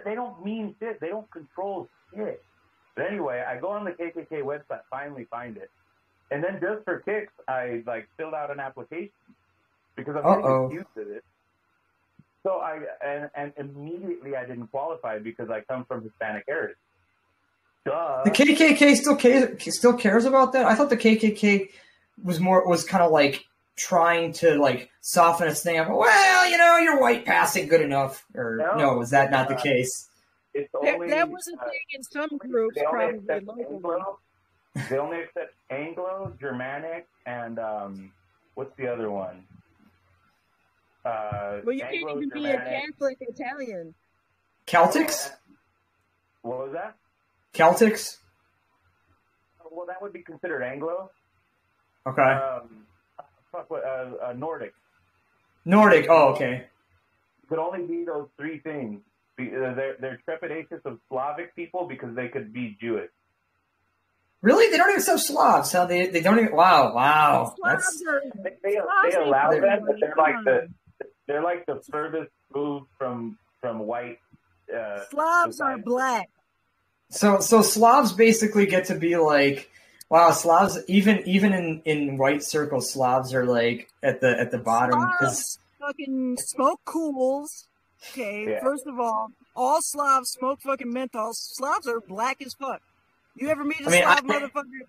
they- 0.05 0.15
don't 0.15 0.43
mean 0.43 0.75
shit. 0.79 0.99
They 0.99 1.07
don't 1.09 1.29
control 1.31 1.87
shit. 2.13 2.43
But 2.95 3.05
anyway, 3.09 3.43
I 3.47 3.57
go 3.57 3.69
on 3.69 3.85
the 3.85 3.91
KKK 3.91 4.41
website, 4.43 4.81
finally 4.89 5.25
find 5.31 5.55
it, 5.57 5.69
and 6.29 6.43
then 6.43 6.59
just 6.61 6.83
for 6.83 6.99
kicks, 6.99 7.31
I 7.47 7.83
like 7.85 8.07
filled 8.17 8.33
out 8.33 8.51
an 8.51 8.59
application 8.59 9.11
because 9.95 10.15
I'm 10.17 10.25
Uh-oh. 10.25 10.67
getting 10.67 10.79
accused 10.79 10.97
of 10.97 11.15
it. 11.15 11.23
So 12.43 12.57
I 12.57 12.79
and 13.05 13.29
and 13.35 13.53
immediately 13.57 14.35
I 14.35 14.45
didn't 14.45 14.67
qualify 14.67 15.19
because 15.19 15.49
I 15.49 15.61
come 15.61 15.85
from 15.85 16.03
Hispanic 16.03 16.43
heritage. 16.47 16.75
Duh. 17.85 18.21
The 18.25 18.31
KKK 18.31 18.95
still 18.95 19.15
cares, 19.15 19.75
still 19.75 19.93
cares 19.93 20.25
about 20.25 20.53
that. 20.53 20.65
I 20.65 20.75
thought 20.75 20.89
the 20.89 20.97
KKK 20.97 21.69
was 22.23 22.39
more 22.39 22.67
was 22.67 22.83
kind 22.83 23.03
of 23.03 23.11
like 23.11 23.45
trying 23.75 24.31
to 24.33 24.55
like 24.55 24.89
soften 25.01 25.47
its 25.47 25.63
thing 25.63 25.79
up. 25.79 25.89
Well, 25.89 26.49
you 26.49 26.57
know, 26.57 26.77
you're 26.77 26.99
white 27.01 27.25
passing 27.25 27.67
good 27.67 27.81
enough. 27.81 28.23
Or 28.35 28.57
No. 28.57 28.75
no, 28.77 29.01
is 29.01 29.09
that 29.09 29.31
not 29.31 29.47
the 29.47 29.55
Uh, 29.55 29.61
case? 29.61 30.07
It's 30.53 30.69
That, 30.81 30.95
only, 30.95 31.09
that 31.09 31.29
was 31.29 31.47
a 31.47 31.59
uh, 31.59 31.69
thing 31.69 31.79
in 31.93 32.03
some 32.03 32.37
groups, 32.37 32.75
they 32.75 32.85
only 32.85 33.19
probably. 33.25 33.63
Anglo. 33.65 34.19
They 34.89 34.97
only 34.97 35.21
accept 35.21 35.53
Anglo, 35.69 36.33
Germanic, 36.39 37.07
and 37.25 37.57
um, 37.57 38.11
what's 38.55 38.75
the 38.77 38.87
other 38.87 39.09
one? 39.09 39.43
Uh, 41.03 41.61
Well, 41.63 41.73
you 41.75 41.83
Anglo, 41.83 42.13
can't 42.13 42.17
even 42.17 42.29
be 42.29 42.45
a 42.45 42.57
Germanic. 42.57 42.91
Catholic 42.91 43.17
Italian. 43.21 43.95
Celtics, 44.67 45.31
What 46.43 46.59
was 46.59 46.73
that? 46.73 46.95
Celtics. 47.53 48.17
Well, 49.71 49.85
that 49.87 50.01
would 50.01 50.13
be 50.13 50.21
considered 50.23 50.63
Anglo. 50.63 51.09
Okay, 52.07 52.21
Um, 52.21 52.85
fuck, 53.51 53.69
what, 53.69 53.83
uh, 53.85 54.11
uh, 54.29 54.33
Nordic. 54.33 54.73
Nordic. 55.65 56.07
Oh, 56.09 56.29
okay. 56.33 56.65
Could 57.47 57.59
only 57.59 57.85
be 57.85 58.03
those 58.05 58.27
three 58.37 58.59
things. 58.59 59.01
Be- 59.37 59.51
uh, 59.55 59.73
They're, 59.75 59.95
they're 59.99 60.19
trepidatious 60.27 60.83
of 60.85 60.99
Slavic 61.09 61.55
people 61.55 61.85
because 61.87 62.15
they 62.15 62.27
could 62.27 62.51
be 62.53 62.77
Jewish. 62.81 63.09
Really, 64.41 64.71
they 64.71 64.77
don't 64.77 64.89
even 64.89 64.99
accept 64.99 65.19
Slavs. 65.19 65.71
How 65.71 65.85
they 65.85 66.07
they 66.07 66.21
don't 66.21 66.39
even. 66.39 66.55
Wow, 66.55 66.95
wow. 66.95 67.53
That's 67.63 67.99
Slavs 67.99 68.03
are 68.07 68.21
They, 68.43 68.49
they, 68.63 68.73
Slavs 68.73 69.15
they 69.15 69.21
allow 69.21 69.51
for 69.51 69.61
them, 69.61 69.83
but 69.85 69.95
they're 69.99 70.15
like 70.17 70.35
the 70.43 70.67
they're 71.27 71.43
like 71.43 71.65
the 71.67 71.79
furthest 71.91 72.31
move 72.55 72.83
from 72.97 73.37
from 73.59 73.79
white. 73.79 74.17
Uh, 74.75 75.03
Slavs 75.11 75.61
are 75.61 75.77
black. 75.77 76.27
So 77.11 77.39
so 77.39 77.61
Slavs 77.61 78.13
basically 78.13 78.65
get 78.65 78.85
to 78.85 78.95
be 78.95 79.15
like. 79.17 79.69
Wow, 80.09 80.31
Slavs 80.31 80.77
even 80.87 81.23
even 81.25 81.53
in, 81.53 81.81
in 81.85 82.17
white 82.17 82.43
circles, 82.43 82.91
Slavs 82.91 83.33
are 83.33 83.45
like 83.45 83.89
at 84.03 84.19
the 84.19 84.37
at 84.37 84.51
the 84.51 84.57
bottom 84.57 84.99
because 84.99 85.57
fucking 85.79 86.35
smoke 86.37 86.81
Kools. 86.85 87.67
Okay, 88.11 88.49
Yeah. 88.49 88.59
first 88.61 88.85
of 88.87 88.99
all, 88.99 89.29
all 89.55 89.79
Slavs 89.81 90.31
smoke 90.31 90.59
fucking 90.63 90.91
menthol. 90.91 91.31
Slavs 91.33 91.87
are 91.87 92.01
black 92.01 92.41
as 92.45 92.53
fuck. 92.55 92.81
You 93.35 93.47
ever 93.47 93.63
meet 93.63 93.79
a 93.79 93.85
I 93.85 93.89
mean, 93.89 94.01
Slav 94.03 94.17
I- 94.17 94.21
motherfucker? 94.39 94.79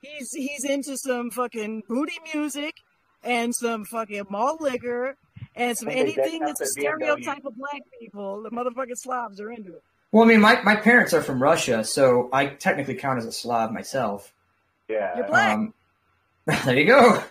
He's 0.00 0.32
he's 0.32 0.64
into 0.64 0.96
some 0.96 1.30
fucking 1.30 1.82
booty 1.86 2.18
music 2.32 2.76
and 3.22 3.54
some 3.54 3.84
fucking 3.84 4.24
malt 4.30 4.62
liquor 4.62 5.14
and 5.54 5.76
some 5.76 5.90
anything 5.90 6.40
that's 6.40 6.62
a 6.62 6.64
the 6.64 6.86
BMW. 6.86 6.96
stereotype 6.96 7.44
of 7.44 7.54
black 7.54 7.82
people. 8.00 8.42
The 8.42 8.50
motherfucking 8.50 8.96
Slavs 8.96 9.38
are 9.42 9.50
into 9.52 9.74
it. 9.74 9.82
Well, 10.12 10.24
I 10.24 10.26
mean, 10.26 10.40
my, 10.40 10.60
my 10.62 10.76
parents 10.76 11.12
are 11.14 11.22
from 11.22 11.42
Russia, 11.42 11.84
so 11.84 12.28
I 12.32 12.46
technically 12.46 12.94
count 12.96 13.18
as 13.18 13.26
a 13.26 13.32
Slav 13.32 13.72
myself. 13.72 14.32
yeah, 14.88 15.16
You're 15.16 15.26
black. 15.26 15.54
Um, 15.54 15.74
there 16.64 16.76
you 16.78 16.86
go. 16.86 17.22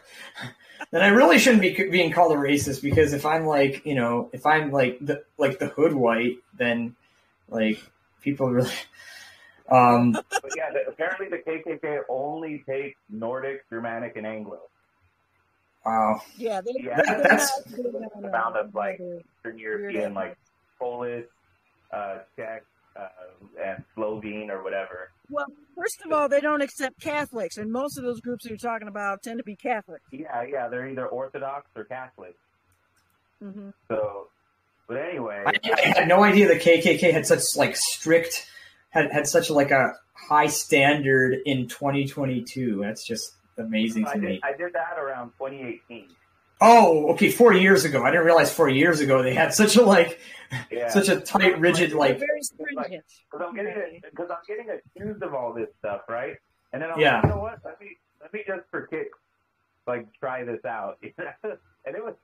then 0.92 1.02
I 1.02 1.08
really 1.10 1.40
shouldn't 1.40 1.62
be 1.62 1.72
being 1.90 2.12
called 2.12 2.32
a 2.32 2.36
racist 2.36 2.82
because 2.82 3.12
if 3.14 3.26
I'm 3.26 3.46
like, 3.46 3.86
you 3.86 3.96
know, 3.96 4.30
if 4.32 4.46
I'm 4.46 4.72
like 4.72 4.98
the 5.02 5.24
like 5.38 5.60
the 5.60 5.68
hood 5.68 5.94
white, 5.94 6.38
then 6.58 6.96
like 7.50 7.82
people 8.22 8.50
really. 8.50 8.72
Um, 9.72 10.14
but 10.14 10.26
yeah. 10.58 10.72
The, 10.74 10.90
apparently, 10.92 11.28
the 11.30 11.38
KKK 11.38 12.00
only 12.10 12.64
takes 12.68 13.00
Nordic, 13.08 13.70
Germanic, 13.70 14.16
and 14.16 14.26
Anglo. 14.26 14.62
wow. 15.86 16.24
Yeah, 16.38 16.62
they, 16.62 16.72
Yeah, 16.80 17.00
they're 17.06 17.22
that's- 17.22 17.52
not 17.68 17.78
big 17.78 17.86
uh, 17.94 18.28
Amount 18.28 18.58
of, 18.58 18.74
like, 18.74 19.00
Eastern 19.00 19.60
European, 19.60 20.16
like 20.16 20.36
Polish, 20.80 21.28
uh, 21.92 22.20
Czech, 22.36 22.64
uh, 22.96 23.08
and 23.64 23.84
Slovene 23.96 24.50
or 24.50 24.64
whatever. 24.64 25.12
Well, 25.30 25.46
first 25.76 26.02
of 26.06 26.12
all, 26.12 26.28
they 26.28 26.42
don't 26.42 26.62
accept 26.62 27.00
Catholics, 27.02 27.58
and 27.58 27.72
most 27.72 27.98
of 27.98 28.04
those 28.04 28.20
groups 28.20 28.44
that 28.44 28.50
you're 28.50 28.58
talking 28.58 28.88
about 28.88 29.22
tend 29.24 29.38
to 29.40 29.44
be 29.44 29.56
Catholic. 29.56 30.02
Yeah, 30.12 30.44
yeah, 30.44 30.68
they're 30.68 30.88
either 30.88 31.08
Orthodox 31.08 31.68
or 31.76 31.84
Catholic. 31.86 32.36
hmm 33.42 33.70
So, 33.88 34.28
but 34.88 34.98
anyway, 34.98 35.44
I, 35.46 35.54
I 35.72 36.00
had 36.00 36.08
no 36.08 36.24
idea 36.24 36.48
the 36.48 36.56
KKK 36.56 37.14
had 37.14 37.26
such 37.26 37.56
like 37.56 37.76
strict 37.78 38.48
had 38.90 39.12
had 39.12 39.28
such 39.28 39.50
like 39.50 39.72
a 39.72 39.94
high 40.14 40.48
standard 40.48 41.38
in 41.46 41.68
2022. 41.68 42.82
That's 42.82 43.06
just 43.06 43.34
amazing 43.58 44.08
I 44.08 44.14
to 44.14 44.20
did, 44.20 44.30
me. 44.30 44.42
I 44.44 44.52
did 44.58 44.74
that 44.74 44.98
around 44.98 45.32
2018. 45.38 46.10
Oh, 46.62 47.12
okay, 47.14 47.30
four 47.32 47.54
years 47.54 47.86
ago. 47.86 48.04
I 48.04 48.12
didn't 48.12 48.26
realize 48.26 48.54
four 48.54 48.68
years 48.70 49.00
ago 49.00 49.24
they 49.24 49.34
had 49.34 49.54
such 49.54 49.76
a 49.78 49.82
like 49.84 50.20
Yeah, 50.72 50.90
such 50.90 51.08
a 51.10 51.20
tight, 51.22 51.60
rigid 51.60 51.94
like. 51.94 52.20
very 52.20 52.42
stringent. 52.42 53.04
because 53.32 53.48
I'm 53.48 53.56
getting 53.56 54.02
because 54.04 54.30
I'm 54.30 54.44
getting 54.48 54.68
accused 54.70 55.24
of 55.24 55.34
all 55.34 55.54
this 55.54 55.70
stuff, 55.80 56.02
right? 56.10 56.36
And 56.74 56.82
then 56.82 56.92
I'm 56.92 57.00
Yeah. 57.00 57.16
like, 57.16 57.24
you 57.26 57.30
know 57.30 57.40
what? 57.40 57.60
Let 57.64 57.80
me 57.80 57.98
let 58.22 58.34
me 58.34 58.44
just 58.46 58.64
for 58.70 58.88
kicks, 58.88 59.18
like 59.88 60.06
try 60.20 60.44
this 60.44 60.64
out. 60.66 60.98
and 61.04 61.96
it 61.96 62.04
was, 62.04 62.16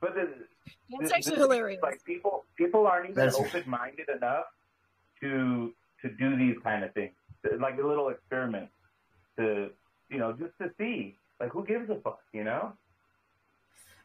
but 0.00 0.14
the, 0.14 0.28
That's 0.98 1.10
the- 1.10 1.16
actually 1.16 1.36
the- 1.36 1.42
hilarious. 1.42 1.82
Like 1.82 2.04
people 2.04 2.44
people 2.56 2.86
aren't 2.86 3.10
even 3.10 3.28
open 3.34 3.64
minded 3.66 4.08
enough 4.08 4.44
to 5.20 5.74
to 6.02 6.08
do 6.10 6.36
these 6.36 6.56
kind 6.62 6.84
of 6.84 6.94
things, 6.94 7.12
like 7.58 7.78
a 7.78 7.86
little 7.86 8.08
experiment 8.08 8.68
to 9.36 9.70
you 10.08 10.18
know 10.18 10.32
just 10.32 10.52
to 10.60 10.70
see 10.78 11.16
like 11.40 11.50
who 11.50 11.64
gives 11.66 11.90
a 11.90 11.96
fuck, 11.96 12.20
you 12.32 12.44
know? 12.44 12.72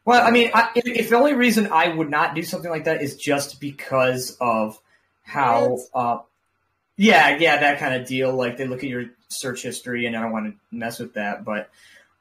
Well, 0.06 0.26
I 0.26 0.30
mean, 0.30 0.52
I, 0.54 0.70
if, 0.76 0.86
if 0.86 1.10
the 1.10 1.16
only 1.16 1.34
reason 1.34 1.72
I 1.72 1.90
would 1.90 2.12
not 2.12 2.36
do 2.36 2.44
something 2.44 2.70
like 2.70 2.84
that 2.86 3.02
is 3.02 3.18
just 3.18 3.60
because 3.60 4.38
of 4.40 4.80
how, 5.24 5.80
uh, 5.96 6.20
yeah, 6.96 7.38
yeah, 7.38 7.60
that 7.60 7.80
kind 7.80 7.96
of 8.00 8.08
deal. 8.08 8.34
Like 8.34 8.58
they 8.58 8.68
look 8.68 8.84
at 8.84 8.90
your 8.90 9.06
search 9.30 9.64
history, 9.64 10.06
and 10.06 10.16
I 10.16 10.22
don't 10.22 10.32
want 10.32 10.46
to 10.54 10.76
mess 10.76 11.00
with 11.00 11.16
that. 11.16 11.44
But, 11.44 11.70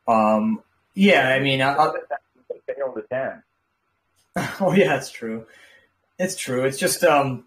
um, 0.09 0.63
yeah, 0.95 1.29
I 1.29 1.41
mean, 1.41 1.61
I, 1.61 1.75
I, 1.75 1.93
Fail 2.67 2.95
to 2.95 3.03
ten. 3.03 3.43
oh 4.61 4.73
yeah, 4.73 4.97
it's 4.97 5.11
true. 5.11 5.47
It's 6.19 6.37
true. 6.37 6.65
It's 6.65 6.79
just, 6.79 7.05
um, 7.05 7.45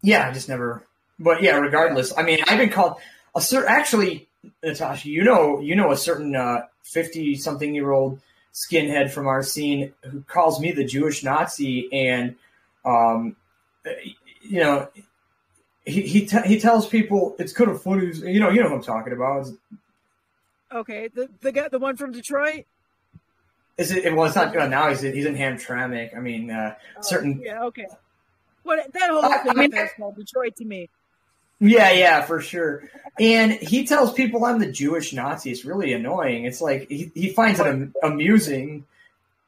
yeah, 0.00 0.28
I 0.28 0.32
just 0.32 0.48
never. 0.48 0.82
But 1.18 1.42
yeah, 1.42 1.56
regardless, 1.56 2.16
I 2.16 2.22
mean, 2.22 2.38
I've 2.46 2.58
been 2.58 2.70
called 2.70 2.96
a 3.34 3.42
certain. 3.42 3.68
Actually, 3.68 4.28
Natasha, 4.62 5.10
you 5.10 5.24
know, 5.24 5.60
you 5.60 5.76
know, 5.76 5.90
a 5.90 5.96
certain 5.96 6.34
fifty-something-year-old 6.82 8.20
skinhead 8.54 9.10
from 9.10 9.26
our 9.26 9.42
scene 9.42 9.92
who 10.02 10.22
calls 10.22 10.60
me 10.60 10.72
the 10.72 10.84
Jewish 10.84 11.22
Nazi, 11.24 11.88
and 11.92 12.34
um, 12.84 13.36
you 14.42 14.60
know, 14.60 14.88
he 15.84 16.02
he, 16.02 16.26
t- 16.26 16.42
he 16.46 16.58
tells 16.60 16.86
people 16.86 17.36
it's 17.38 17.52
kind 17.52 17.70
of 17.70 17.82
funny. 17.82 18.06
You 18.14 18.40
know, 18.40 18.50
you 18.50 18.62
know 18.62 18.68
who 18.68 18.76
I'm 18.76 18.82
talking 18.82 19.12
about. 19.12 19.42
Is, 19.42 19.52
Okay, 20.72 21.08
the 21.08 21.30
the 21.40 21.50
guy, 21.52 21.68
the 21.68 21.78
one 21.78 21.96
from 21.96 22.12
Detroit. 22.12 22.66
is 23.78 23.90
it? 23.90 24.14
Well, 24.14 24.26
it's 24.26 24.36
not 24.36 24.54
uh, 24.54 24.66
now. 24.68 24.90
He's 24.90 25.00
he's 25.00 25.24
in 25.24 25.34
Hamtramck. 25.34 26.14
I 26.16 26.20
mean, 26.20 26.50
uh, 26.50 26.74
Oh, 26.96 27.00
certain. 27.00 27.40
Yeah. 27.42 27.62
Okay. 27.64 27.86
What 28.64 28.92
that 28.92 29.08
whole 29.10 29.24
I- 29.24 29.28
I 29.28 29.38
thing 29.44 29.56
mean- 29.56 29.64
up 29.66 29.70
there 29.72 29.84
is 29.86 29.90
called 29.96 30.16
Detroit 30.16 30.56
to 30.56 30.64
me. 30.66 30.90
Yeah, 31.60 31.90
yeah, 31.92 32.22
for 32.22 32.40
sure. 32.40 32.84
And 33.18 33.52
he 33.52 33.86
tells 33.86 34.12
people 34.12 34.44
I'm 34.44 34.60
the 34.60 34.70
Jewish 34.70 35.12
Nazi. 35.12 35.50
It's 35.50 35.64
really 35.64 35.92
annoying. 35.92 36.44
It's 36.44 36.60
like 36.60 36.88
he, 36.88 37.10
he 37.14 37.30
finds 37.30 37.58
it 37.58 37.66
am- 37.66 37.94
amusing, 38.02 38.84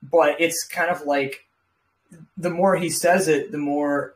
but 0.02 0.40
it's 0.40 0.66
kind 0.66 0.90
of 0.90 1.02
like 1.02 1.46
the 2.36 2.50
more 2.50 2.76
he 2.76 2.90
says 2.90 3.28
it, 3.28 3.52
the 3.52 3.58
more 3.58 4.14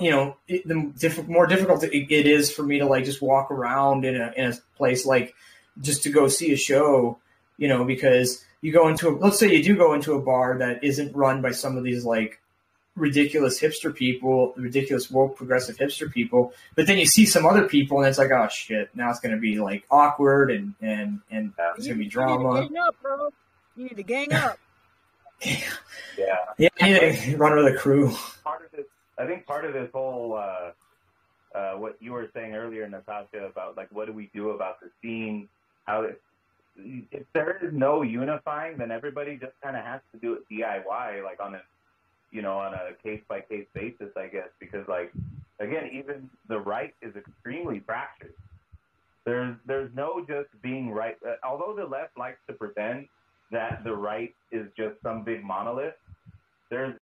you 0.00 0.10
know, 0.10 0.36
it, 0.48 0.66
the 0.66 0.92
diff- 0.98 1.28
more 1.28 1.46
difficult 1.46 1.84
it, 1.84 1.92
it 1.94 2.26
is 2.26 2.50
for 2.50 2.64
me 2.64 2.80
to 2.80 2.86
like 2.86 3.04
just 3.04 3.22
walk 3.22 3.52
around 3.52 4.04
in 4.04 4.20
a 4.20 4.32
in 4.36 4.50
a 4.50 4.54
place 4.76 5.06
like 5.06 5.34
just 5.80 6.02
to 6.02 6.10
go 6.10 6.26
see 6.26 6.52
a 6.52 6.56
show, 6.56 7.18
you 7.58 7.68
know, 7.68 7.84
because 7.84 8.44
you 8.60 8.72
go 8.72 8.88
into 8.88 9.08
a, 9.08 9.10
let's 9.10 9.38
say 9.38 9.54
you 9.54 9.62
do 9.62 9.76
go 9.76 9.94
into 9.94 10.14
a 10.14 10.20
bar 10.20 10.58
that 10.58 10.82
isn't 10.82 11.14
run 11.14 11.42
by 11.42 11.52
some 11.52 11.76
of 11.76 11.84
these 11.84 12.04
like 12.04 12.40
ridiculous 12.98 13.60
hipster 13.60 13.94
people, 13.94 14.52
ridiculous 14.56 15.10
woke 15.10 15.36
progressive 15.36 15.76
hipster 15.76 16.10
people, 16.10 16.52
but 16.74 16.86
then 16.86 16.98
you 16.98 17.06
see 17.06 17.24
some 17.24 17.46
other 17.46 17.66
people 17.66 17.98
and 17.98 18.08
it's 18.08 18.18
like, 18.18 18.30
oh 18.30 18.48
shit, 18.48 18.90
now 18.94 19.10
it's 19.10 19.20
gonna 19.20 19.38
be 19.38 19.58
like 19.58 19.84
awkward 19.90 20.50
and 20.50 20.74
and 20.80 21.20
and 21.30 21.52
it's 21.76 21.86
gonna 21.86 21.98
be 21.98 22.08
drama. 22.08 22.62
You 22.62 22.62
need 22.62 22.68
to 22.68 22.68
drama. 22.68 22.68
gang 22.68 22.78
up, 22.78 22.96
bro. 23.02 23.32
You 23.76 23.84
need 23.84 23.96
to 23.96 24.02
gang 24.02 24.32
up. 24.32 24.58
Yeah. 26.18 26.34
Yeah, 26.58 26.68
I 26.80 26.90
need 26.90 27.20
to 27.20 27.36
run 27.36 27.54
with 27.56 27.72
a 27.72 27.78
crew. 27.78 28.12
part 28.42 28.64
of 28.64 28.72
this, 28.72 28.86
I 29.18 29.26
think 29.26 29.46
part 29.46 29.64
of 29.64 29.72
this 29.72 29.88
whole, 29.92 30.34
uh, 30.34 30.72
uh, 31.56 31.72
what 31.74 31.96
you 32.00 32.12
were 32.12 32.28
saying 32.34 32.54
earlier, 32.54 32.88
Natasha, 32.88 33.46
about 33.46 33.76
like 33.76 33.88
what 33.92 34.06
do 34.06 34.12
we 34.12 34.30
do 34.34 34.50
about 34.50 34.80
the 34.80 34.90
scene? 35.00 35.48
How 35.86 36.02
it, 36.02 36.20
if 36.76 37.24
there 37.34 37.58
is 37.62 37.72
no 37.72 38.02
unifying, 38.02 38.78
then 38.78 38.90
everybody 38.90 39.36
just 39.36 39.52
kind 39.62 39.76
of 39.76 39.84
has 39.84 40.00
to 40.12 40.18
do 40.18 40.34
it 40.34 40.40
DIY, 40.50 41.24
like 41.24 41.40
on 41.40 41.54
a, 41.54 41.60
you 42.30 42.42
know, 42.42 42.58
on 42.58 42.74
a 42.74 42.94
case 43.02 43.22
by 43.28 43.40
case 43.40 43.66
basis, 43.74 44.10
I 44.16 44.26
guess, 44.26 44.48
because 44.60 44.86
like 44.88 45.12
again, 45.60 45.90
even 45.92 46.28
the 46.48 46.58
right 46.58 46.94
is 47.02 47.14
extremely 47.16 47.80
fractured. 47.84 48.34
There's 49.24 49.56
there's 49.66 49.90
no 49.94 50.24
just 50.26 50.48
being 50.62 50.90
right. 50.90 51.16
Uh, 51.26 51.34
although 51.46 51.74
the 51.76 51.84
left 51.84 52.16
likes 52.18 52.38
to 52.48 52.54
pretend 52.54 53.08
that 53.50 53.82
the 53.84 53.94
right 53.94 54.34
is 54.52 54.66
just 54.76 55.00
some 55.02 55.24
big 55.24 55.44
monolith, 55.44 55.94
there's 56.70 56.94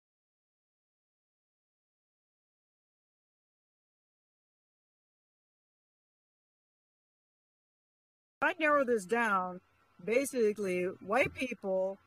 I 8.42 8.52
narrow 8.60 8.84
this 8.84 9.06
down, 9.06 9.60
basically, 10.04 10.82
white 11.00 11.32
people 11.32 11.98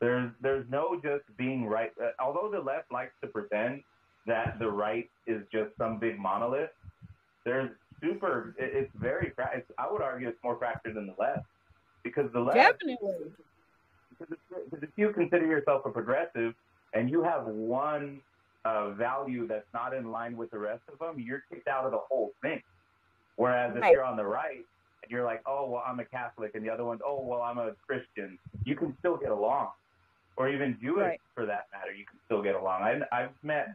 There's 0.00 0.30
there's 0.40 0.66
no 0.70 0.98
just 1.02 1.24
being 1.36 1.66
right. 1.66 1.90
Uh, 2.02 2.08
although 2.18 2.50
the 2.50 2.60
left 2.60 2.90
likes 2.90 3.12
to 3.22 3.28
pretend 3.28 3.82
that 4.26 4.58
the 4.58 4.68
right 4.68 5.10
is 5.26 5.42
just 5.52 5.70
some 5.78 5.98
big 5.98 6.18
monolith, 6.18 6.70
there's 7.44 7.70
super. 8.02 8.54
It, 8.58 8.70
it's 8.74 8.90
very. 8.94 9.32
It's, 9.54 9.70
I 9.78 9.90
would 9.90 10.02
argue 10.02 10.28
it's 10.28 10.42
more 10.42 10.56
fractured 10.58 10.94
than 10.94 11.06
the 11.06 11.14
left 11.18 11.44
because 12.02 12.30
the 12.32 12.40
left. 12.40 12.56
definitely. 12.56 12.96
Because 14.18 14.36
if, 14.72 14.82
if 14.82 14.90
you 14.96 15.12
consider 15.12 15.46
yourself 15.46 15.82
a 15.86 15.90
progressive 15.90 16.54
and 16.94 17.08
you 17.10 17.22
have 17.22 17.46
one 17.46 18.20
uh, 18.64 18.90
value 18.90 19.46
that's 19.46 19.66
not 19.72 19.94
in 19.94 20.10
line 20.10 20.36
with 20.36 20.50
the 20.50 20.58
rest 20.58 20.82
of 20.92 20.98
them, 20.98 21.18
you're 21.20 21.42
kicked 21.50 21.68
out 21.68 21.84
of 21.84 21.92
the 21.92 22.00
whole 22.08 22.32
thing. 22.42 22.62
Whereas 23.36 23.74
if 23.76 23.82
Right. 23.82 23.92
you're 23.92 24.04
on 24.04 24.16
the 24.18 24.24
right 24.26 24.64
and 25.02 25.10
you're 25.10 25.24
like, 25.24 25.40
oh 25.46 25.70
well, 25.70 25.82
I'm 25.86 25.98
a 26.00 26.04
Catholic, 26.04 26.50
and 26.54 26.62
the 26.64 26.68
other 26.68 26.84
one's, 26.84 27.00
oh 27.06 27.22
well, 27.22 27.40
I'm 27.40 27.56
a 27.58 27.72
Christian, 27.86 28.38
you 28.64 28.76
can 28.76 28.94
still 28.98 29.16
get 29.16 29.30
along, 29.30 29.68
or 30.40 30.48
even 30.48 30.78
Jewish 30.80 31.04
Right. 31.04 31.20
for 31.34 31.44
that 31.44 31.66
matter, 31.70 31.92
you 31.92 32.06
can 32.06 32.18
still 32.24 32.42
get 32.42 32.54
along. 32.54 32.80
I, 32.82 32.98
I've 33.12 33.34
met 33.42 33.74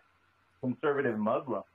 conservative 0.62 1.20
Muslims 1.20 1.66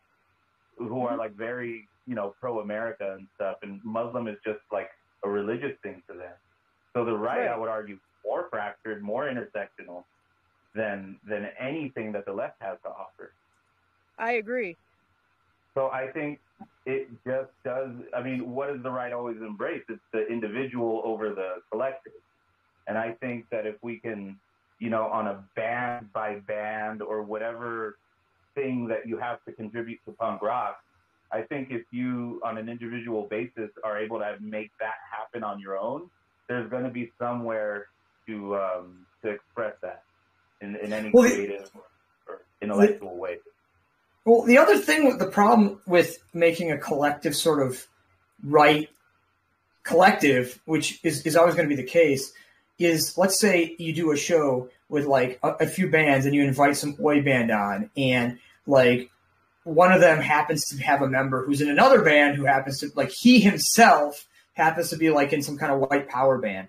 who 0.76 1.02
are 1.02 1.10
mm-hmm. 1.10 1.20
like 1.20 1.34
very, 1.36 1.86
you 2.08 2.16
know, 2.16 2.34
pro-America 2.40 3.14
and 3.16 3.28
stuff, 3.36 3.58
and 3.62 3.80
Muslim 3.84 4.26
is 4.26 4.36
just 4.44 4.58
like 4.72 4.90
a 5.22 5.28
religious 5.28 5.78
thing 5.84 6.02
to 6.08 6.14
them. 6.16 6.34
So 6.92 7.04
the 7.04 7.16
right, 7.16 7.46
Right. 7.46 7.48
I 7.48 7.56
would 7.56 7.68
argue, 7.68 8.00
more 8.24 8.48
fractured, 8.50 9.00
more 9.00 9.26
intersectional 9.32 10.02
than 10.74 11.20
than 11.28 11.50
anything 11.58 12.10
that 12.12 12.24
the 12.26 12.32
left 12.32 12.60
has 12.60 12.76
to 12.82 12.88
offer. 12.88 13.32
I 14.18 14.32
agree. 14.32 14.76
So 15.74 15.88
I 15.90 16.08
think 16.10 16.40
it 16.84 17.08
just 17.24 17.50
does. 17.64 17.90
I 18.12 18.22
mean, 18.22 18.50
what 18.50 18.72
does 18.72 18.82
the 18.82 18.90
right 18.90 19.12
always 19.12 19.36
embrace? 19.36 19.84
It's 19.88 20.02
the 20.12 20.26
individual 20.26 21.00
over 21.04 21.30
the 21.30 21.62
collective. 21.70 22.12
And 22.88 22.98
I 22.98 23.12
think 23.20 23.46
that 23.50 23.66
if 23.66 23.76
we 23.82 24.00
can, 24.00 24.36
you 24.80 24.90
know, 24.90 25.04
on 25.04 25.28
a 25.28 25.44
band 25.54 26.12
by 26.12 26.40
band 26.48 27.02
or 27.02 27.22
whatever 27.22 27.98
thing 28.54 28.88
that 28.88 29.06
you 29.06 29.16
have 29.18 29.38
to 29.44 29.52
contribute 29.52 30.00
to 30.06 30.12
punk 30.12 30.42
rock, 30.42 30.78
I 31.30 31.42
think 31.42 31.68
if 31.70 31.82
you, 31.92 32.40
on 32.44 32.58
an 32.58 32.68
individual 32.68 33.28
basis, 33.30 33.70
are 33.84 33.98
able 33.98 34.18
to 34.18 34.36
make 34.40 34.72
that 34.80 34.94
happen 35.16 35.44
on 35.44 35.60
your 35.60 35.78
own, 35.78 36.10
there's 36.48 36.68
going 36.68 36.82
to 36.82 36.90
be 36.90 37.12
somewhere 37.20 37.86
to 38.26 38.56
um, 38.56 39.06
to 39.22 39.30
express 39.30 39.74
that 39.82 40.02
in, 40.60 40.74
in 40.76 40.92
any 40.92 41.10
Well, 41.12 41.24
the- 41.24 41.34
creative 41.34 41.70
or 42.26 42.40
intellectual 42.60 43.16
way. 43.16 43.38
Well, 44.24 44.42
the 44.42 44.58
other 44.58 44.76
thing 44.76 45.06
with 45.06 45.18
the 45.18 45.26
problem 45.26 45.80
with 45.86 46.18
making 46.34 46.72
a 46.72 46.78
collective 46.78 47.34
sort 47.34 47.66
of 47.66 47.86
right 48.42 48.88
collective, 49.82 50.60
which 50.66 51.00
is, 51.02 51.24
is 51.26 51.36
always 51.36 51.54
going 51.54 51.68
to 51.68 51.74
be 51.74 51.80
the 51.80 51.88
case, 51.88 52.32
is 52.80 53.16
let's 53.16 53.38
say 53.38 53.76
you 53.78 53.92
do 53.92 54.10
a 54.12 54.16
show 54.16 54.68
with 54.88 55.06
like 55.06 55.38
a, 55.42 55.50
a 55.60 55.66
few 55.66 55.88
bands 55.90 56.26
and 56.26 56.34
you 56.34 56.42
invite 56.42 56.76
some 56.76 56.96
oi 57.00 57.22
band 57.22 57.50
on, 57.50 57.90
and 57.96 58.38
like 58.66 59.10
one 59.64 59.92
of 59.92 60.00
them 60.00 60.18
happens 60.20 60.64
to 60.70 60.82
have 60.82 61.02
a 61.02 61.08
member 61.08 61.44
who's 61.44 61.60
in 61.60 61.70
another 61.70 62.02
band 62.02 62.36
who 62.36 62.44
happens 62.44 62.80
to 62.80 62.90
like 62.96 63.10
he 63.10 63.38
himself 63.40 64.26
happens 64.54 64.90
to 64.90 64.96
be 64.96 65.10
like 65.10 65.32
in 65.32 65.42
some 65.42 65.56
kind 65.58 65.72
of 65.72 65.80
white 65.88 66.08
power 66.08 66.38
band. 66.38 66.68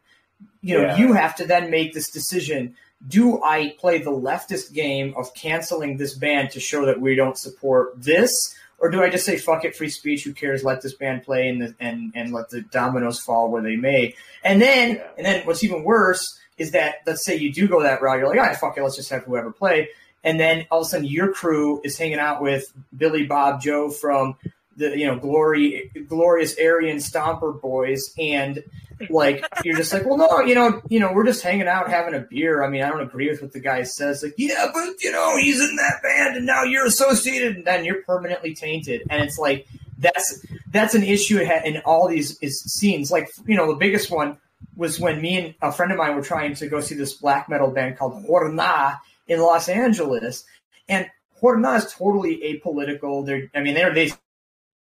You 0.61 0.77
know, 0.77 0.83
Yeah. 0.87 0.97
you 0.97 1.13
have 1.13 1.35
to 1.37 1.45
then 1.45 1.71
make 1.71 1.93
this 1.93 2.11
decision 2.11 2.75
do 3.07 3.41
I 3.43 3.75
play 3.79 3.97
the 3.97 4.11
leftist 4.11 4.73
game 4.73 5.13
of 5.17 5.33
canceling 5.33 5.97
this 5.97 6.15
band 6.15 6.51
to 6.51 6.59
show 6.59 6.85
that 6.85 7.01
we 7.01 7.15
don't 7.15 7.37
support 7.37 7.93
this, 7.97 8.55
or 8.81 8.89
do 8.89 9.01
I 9.03 9.09
just 9.09 9.25
say 9.25 9.37
fuck 9.37 9.63
it, 9.63 9.75
free 9.75 9.89
speech, 9.89 10.23
who 10.23 10.33
cares, 10.33 10.63
let 10.63 10.81
this 10.81 10.95
band 10.95 11.23
play 11.23 11.47
and 11.47 11.61
the, 11.61 11.75
and 11.79 12.11
and 12.15 12.33
let 12.33 12.49
the 12.49 12.61
dominoes 12.61 13.19
fall 13.19 13.49
where 13.49 13.61
they 13.61 13.75
may? 13.75 14.15
And 14.43 14.61
then 14.61 14.95
Yeah. 14.95 15.07
and 15.17 15.25
then 15.25 15.45
what's 15.45 15.63
even 15.63 15.83
worse 15.83 16.37
is 16.57 16.71
that 16.71 16.95
let's 17.05 17.23
say 17.23 17.35
you 17.35 17.53
do 17.53 17.67
go 17.67 17.81
that 17.83 18.01
route, 18.01 18.19
you're 18.19 18.27
like, 18.27 18.39
all 18.39 18.45
right, 18.45 18.57
fuck 18.57 18.77
it, 18.77 18.83
let's 18.83 18.95
just 18.97 19.09
have 19.11 19.23
whoever 19.23 19.51
play, 19.51 19.89
and 20.23 20.39
then 20.39 20.65
all 20.71 20.81
of 20.81 20.87
a 20.87 20.89
sudden 20.89 21.05
your 21.05 21.31
crew 21.31 21.79
is 21.83 21.97
hanging 21.97 22.19
out 22.19 22.41
with 22.41 22.71
Billy 22.97 23.25
Bob 23.25 23.61
Joe 23.61 23.89
from 23.89 24.35
the 24.77 24.97
you 24.97 25.05
know 25.05 25.17
glory 25.17 25.91
glorious 26.07 26.57
Aryan 26.57 26.97
Stomper 26.97 27.59
boys 27.59 28.13
and 28.17 28.63
like 29.09 29.43
you're 29.63 29.77
just 29.77 29.91
like 29.91 30.05
well 30.05 30.17
no 30.17 30.39
you 30.41 30.55
know 30.55 30.81
you 30.89 30.99
know 30.99 31.11
we're 31.11 31.25
just 31.25 31.43
hanging 31.43 31.67
out 31.67 31.89
having 31.89 32.13
a 32.13 32.19
beer. 32.19 32.63
I 32.63 32.69
mean 32.69 32.83
i 32.83 32.89
don't 32.89 33.01
agree 33.01 33.29
with 33.29 33.41
what 33.41 33.51
the 33.51 33.59
guy 33.59 33.83
says 33.83 34.23
like 34.23 34.35
yeah 34.37 34.67
but 34.73 35.01
you 35.01 35.11
know 35.11 35.37
he's 35.37 35.59
in 35.59 35.75
that 35.75 36.01
band 36.03 36.37
and 36.37 36.45
now 36.45 36.63
you're 36.63 36.85
associated 36.85 37.55
and 37.57 37.65
then 37.65 37.85
you're 37.85 38.03
permanently 38.03 38.53
tainted. 38.53 39.03
And 39.09 39.23
it's 39.23 39.37
like 39.37 39.67
that's 39.97 40.45
that's 40.69 40.95
an 40.95 41.03
issue 41.03 41.39
in 41.39 41.77
all 41.85 42.07
these 42.07 42.37
scenes. 42.71 43.11
Like 43.11 43.29
you 43.45 43.55
know 43.55 43.67
the 43.67 43.77
biggest 43.77 44.11
one 44.11 44.37
was 44.75 44.99
when 44.99 45.21
me 45.21 45.37
and 45.37 45.55
a 45.61 45.71
friend 45.71 45.91
of 45.91 45.97
mine 45.97 46.15
were 46.15 46.21
trying 46.21 46.55
to 46.55 46.67
go 46.67 46.81
see 46.81 46.95
this 46.95 47.13
black 47.13 47.49
metal 47.49 47.71
band 47.71 47.97
called 47.97 48.25
Horna 48.25 48.99
in 49.27 49.39
Los 49.39 49.69
Angeles. 49.69 50.43
And 50.89 51.07
Horna 51.41 51.77
is 51.77 51.93
totally 51.93 52.37
apolitical. 52.37 53.25
They're 53.25 53.49
i 53.53 53.61
mean 53.61 53.75
they're 53.75 53.93
they 53.93 54.11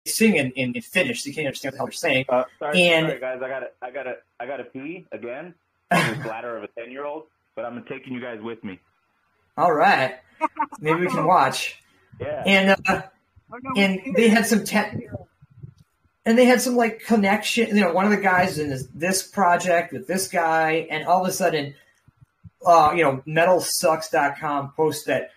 sing 0.08 0.36
in, 0.36 0.52
in, 0.52 0.74
in 0.74 0.82
Finnish, 0.82 1.24
so 1.24 1.30
you 1.30 1.36
can't 1.36 1.48
understand 1.48 1.74
what 1.74 1.76
the 1.76 1.78
hell 1.78 1.86
they're 1.88 1.92
saying. 1.94 2.26
Uh, 2.30 2.44
sorry, 2.60 2.82
And- 2.84 3.08
sorry, 3.08 3.20
guys. 3.20 3.40
I 3.44 3.48
got 3.50 3.60
to 3.60 3.68
I 3.82 3.92
got 3.92 4.04
to 4.04 4.16
I 4.40 4.46
got 4.48 4.58
to 4.58 4.64
pee 4.66 5.06
again. 5.12 5.54
The 5.90 6.20
bladder 6.24 6.58
of 6.58 6.64
a 6.64 6.68
ten 6.68 6.92
year 6.92 7.06
old. 7.06 7.24
But 7.56 7.66
I'm 7.66 7.84
taking 7.86 8.14
you 8.14 8.20
guys 8.22 8.40
with 8.42 8.64
me. 8.64 8.80
All 9.58 9.74
right, 9.74 10.16
maybe 10.80 11.02
we 11.02 11.08
can 11.08 11.26
watch. 11.26 11.82
Yeah. 12.20 12.44
And 12.46 12.76
uh, 12.88 13.02
Oh, 13.52 13.58
no, 13.64 13.82
And 13.82 14.02
they 14.16 14.28
had 14.28 14.46
some 14.46 14.64
te- 14.66 15.08
and 16.26 16.38
they 16.38 16.44
had 16.46 16.62
some 16.62 16.76
like 16.76 17.00
connection. 17.00 17.70
You 17.70 17.82
know, 17.86 17.94
one 17.94 18.04
of 18.06 18.12
the 18.12 18.18
guys 18.18 18.60
in 18.60 18.70
this, 18.70 18.86
this 18.94 19.24
project 19.24 19.94
with 19.94 20.06
this 20.06 20.28
guy, 20.28 20.86
and 20.92 21.08
all 21.08 21.24
of 21.24 21.30
a 21.30 21.32
sudden, 21.32 21.74
uh, 22.66 22.92
you 22.94 23.04
know, 23.04 23.24
metalsucks.com 23.26 24.74
posts 24.76 25.06
that 25.06 25.32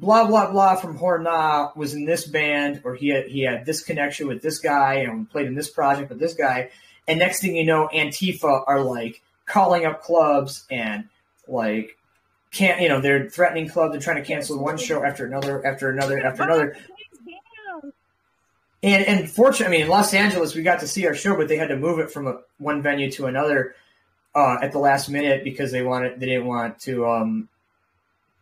blah 0.00 0.26
blah 0.26 0.50
blah 0.50 0.74
from 0.76 0.98
Horna 0.98 1.76
was 1.76 1.94
in 1.94 2.04
this 2.04 2.26
band, 2.26 2.80
or 2.84 2.94
he 2.94 3.08
had 3.08 3.26
he 3.26 3.42
had 3.42 3.66
this 3.66 3.82
connection 3.82 4.26
with 4.26 4.42
this 4.42 4.58
guy, 4.58 4.94
and 4.94 5.30
played 5.30 5.46
in 5.46 5.54
this 5.54 5.70
project 5.70 6.08
with 6.08 6.18
this 6.18 6.34
guy. 6.34 6.70
And 7.06 7.18
next 7.18 7.40
thing 7.42 7.54
you 7.54 7.64
know, 7.64 7.88
Antifa 7.92 8.64
are 8.66 8.80
like 8.80 9.22
calling 9.46 9.84
up 9.84 10.02
clubs 10.02 10.64
and 10.70 11.08
like 11.46 11.96
can't 12.50 12.80
you 12.80 12.88
know 12.88 13.00
they're 13.00 13.28
threatening 13.28 13.68
clubs 13.68 13.94
and 13.94 14.02
trying 14.02 14.16
to 14.16 14.24
cancel 14.24 14.62
one 14.62 14.78
show 14.78 15.04
after 15.04 15.26
another 15.26 15.64
after 15.64 15.90
another 15.90 16.24
after 16.24 16.42
another. 16.42 16.76
And 18.82 19.04
and 19.04 19.30
fortunately, 19.30 19.76
I 19.76 19.78
mean, 19.78 19.86
in 19.86 19.90
Los 19.90 20.14
Angeles, 20.14 20.54
we 20.54 20.62
got 20.62 20.80
to 20.80 20.88
see 20.88 21.06
our 21.06 21.14
show, 21.14 21.36
but 21.36 21.48
they 21.48 21.56
had 21.56 21.68
to 21.68 21.76
move 21.76 21.98
it 21.98 22.10
from 22.10 22.26
a, 22.26 22.38
one 22.58 22.80
venue 22.80 23.10
to 23.12 23.26
another 23.26 23.74
uh, 24.34 24.56
at 24.62 24.72
the 24.72 24.78
last 24.78 25.10
minute 25.10 25.44
because 25.44 25.70
they 25.70 25.82
wanted 25.82 26.18
they 26.18 26.26
didn't 26.26 26.46
want 26.46 26.78
to, 26.80 27.06
um, 27.06 27.48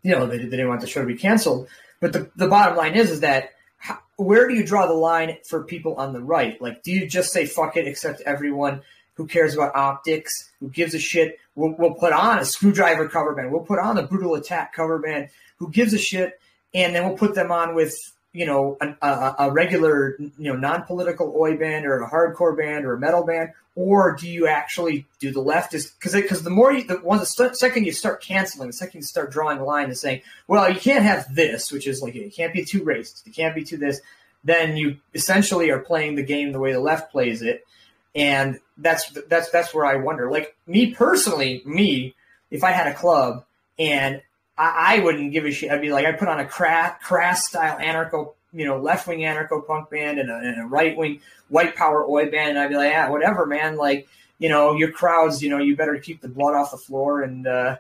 you 0.09 0.15
know, 0.15 0.27
they, 0.27 0.39
they 0.39 0.45
didn't 0.45 0.69
want 0.69 0.81
the 0.81 0.87
show 0.87 1.01
to 1.01 1.07
be 1.07 1.17
canceled. 1.17 1.69
But 2.01 2.13
the 2.13 2.31
the 2.37 2.49
bottom 2.49 2.77
line 2.77 2.95
is 2.95 3.11
is 3.11 3.21
that 3.21 3.51
how, 3.77 3.99
where 4.17 4.49
do 4.49 4.55
you 4.55 4.65
draw 4.65 4.87
the 4.87 4.95
line 4.95 5.37
for 5.47 5.65
people 5.65 5.95
on 5.97 6.13
the 6.13 6.23
right? 6.23 6.61
Like, 6.61 6.83
do 6.83 6.93
you 6.93 7.07
just 7.07 7.33
say 7.33 7.47
fuck 7.47 7.77
it, 7.77 7.87
accept 7.87 8.23
everyone 8.23 8.83
who 9.15 9.27
cares 9.27 9.55
about 9.55 9.75
optics, 9.75 10.51
who 10.61 10.69
gives 10.71 10.95
a 10.95 10.99
shit? 10.99 11.39
We'll, 11.57 11.75
we'll 11.77 11.95
put 11.95 12.13
on 12.13 12.39
a 12.39 12.43
Skrewdriver 12.43 13.11
cover 13.11 13.35
band. 13.35 13.51
We'll 13.51 13.63
put 13.63 13.81
on 13.81 13.99
a 13.99 14.05
brutal 14.05 14.35
attack 14.37 14.73
cover 14.75 14.99
band. 14.99 15.29
Who 15.59 15.71
gives 15.71 15.93
a 15.93 15.99
shit? 15.99 16.41
and 16.75 16.95
then 16.95 17.05
we'll 17.07 17.17
put 17.17 17.35
them 17.35 17.51
on 17.51 17.75
with 17.75 17.97
you 18.39 18.47
know 18.47 18.79
a, 18.81 19.35
a 19.41 19.51
regular 19.51 20.17
you 20.21 20.53
know 20.53 20.55
non-political 20.55 21.35
oi 21.37 21.57
band 21.57 21.85
or 21.85 22.01
a 22.01 22.09
hardcore 22.09 22.57
band 22.57 22.85
or 22.85 22.95
a 22.95 22.99
metal 22.99 23.25
band? 23.25 23.51
Or 23.75 24.15
do 24.15 24.29
you 24.29 24.47
actually 24.47 25.07
do 25.19 25.33
the 25.33 25.43
leftist 25.43 25.95
because 25.99 26.15
because 26.15 26.45
the 26.45 26.51
more 26.51 26.73
you 26.73 26.85
the 26.85 26.99
one 26.99 27.19
the 27.19 27.27
st- 27.27 27.57
second 27.57 27.85
you 27.85 27.91
start 27.91 28.23
canceling 28.23 28.69
the 28.69 28.73
second 28.73 29.01
you 29.01 29.05
start 29.05 29.33
drawing 29.33 29.59
a 29.59 29.65
line 29.65 29.87
and 29.87 29.99
saying 29.99 30.23
well 30.47 30.71
you 30.71 30.79
can't 30.79 31.03
have 31.03 31.35
this 31.35 31.73
which 31.73 31.89
is 31.89 32.01
like 32.01 32.15
you 32.15 32.31
can't 32.31 32.53
be 32.53 32.65
too 32.65 32.83
racist 32.83 33.27
you 33.27 33.33
can't 33.33 33.57
be 33.57 33.65
too 33.65 33.77
this. 33.77 34.01
Then 34.45 34.77
you 34.77 34.99
essentially 35.15 35.71
are 35.71 35.81
playing 35.81 36.15
the 36.15 36.23
game 36.23 36.53
the 36.53 36.61
way 36.61 36.73
the 36.73 36.81
left 36.81 37.11
plays 37.11 37.43
it. 37.43 37.67
And 38.15 38.61
that's 38.77 39.11
that's 39.29 39.51
that's 39.51 39.75
where 39.75 39.85
i 39.85 39.97
wonder. 39.97 40.31
Like 40.31 40.57
me 40.65 40.95
personally 40.95 41.61
me 41.65 42.15
if 42.53 42.63
i 42.63 42.71
had 42.71 42.87
a 42.87 42.95
club 42.95 43.45
and 43.81 44.23
I, 44.59 44.97
I 44.97 45.01
wouldn't 45.01 45.33
give 45.33 45.45
a 45.45 45.53
shit. 45.53 45.71
I'd 45.71 45.81
be 45.81 45.93
like, 45.93 46.07
I 46.07 46.13
put 46.13 46.29
on 46.29 46.41
a 46.41 46.47
crass, 46.47 46.97
crass 47.03 47.47
style 47.47 47.79
anarcho, 47.79 48.35
you 48.53 48.65
know, 48.65 48.79
left 48.81 49.07
wing 49.07 49.21
anarcho 49.21 49.67
punk 49.67 49.91
band 49.91 50.19
and 50.19 50.31
a, 50.31 50.37
and 50.37 50.61
a 50.61 50.65
right 50.65 50.97
wing 50.97 51.21
white 51.49 51.77
power 51.77 52.05
oi 52.05 52.31
band, 52.31 52.51
and 52.51 52.59
I'd 52.59 52.69
be 52.69 52.77
like, 52.77 52.91
yeah, 52.91 53.09
whatever, 53.09 53.47
man. 53.47 53.77
Like, 53.77 54.09
you 54.39 54.49
know, 54.49 54.75
your 54.75 54.91
crowds, 54.91 55.43
you 55.43 55.51
know, 55.51 55.59
you 55.59 55.77
better 55.77 55.99
keep 55.99 56.21
the 56.21 56.29
blood 56.29 56.55
off 56.55 56.71
the 56.71 56.77
floor 56.77 57.23
and 57.23 57.47
uh, 57.47 57.77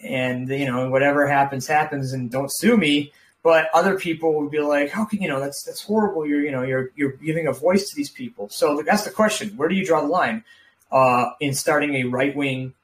and 0.00 0.48
you 0.48 0.66
know, 0.66 0.88
whatever 0.90 1.26
happens, 1.26 1.66
happens, 1.66 2.12
and 2.12 2.30
don't 2.30 2.52
sue 2.52 2.76
me. 2.76 3.12
But 3.42 3.68
other 3.74 3.98
people 3.98 4.40
would 4.40 4.52
be 4.52 4.60
like, 4.60 4.90
how 4.90 5.04
can 5.04 5.20
you 5.20 5.28
know 5.28 5.40
that's 5.40 5.64
that's 5.64 5.82
horrible? 5.82 6.26
You're 6.26 6.42
you 6.42 6.50
know 6.50 6.62
you're 6.62 6.90
you're 6.94 7.12
giving 7.12 7.46
a 7.46 7.52
voice 7.52 7.88
to 7.88 7.96
these 7.96 8.10
people. 8.10 8.48
So 8.50 8.82
that's 8.86 9.04
the 9.04 9.10
question: 9.10 9.56
Where 9.56 9.68
do 9.68 9.74
you 9.74 9.84
draw 9.84 10.00
the 10.00 10.08
line 10.08 10.44
uh, 10.90 11.30
in 11.40 11.54
starting 11.54 11.94
a 11.94 12.04
right 12.04 12.34
wing 12.36 12.74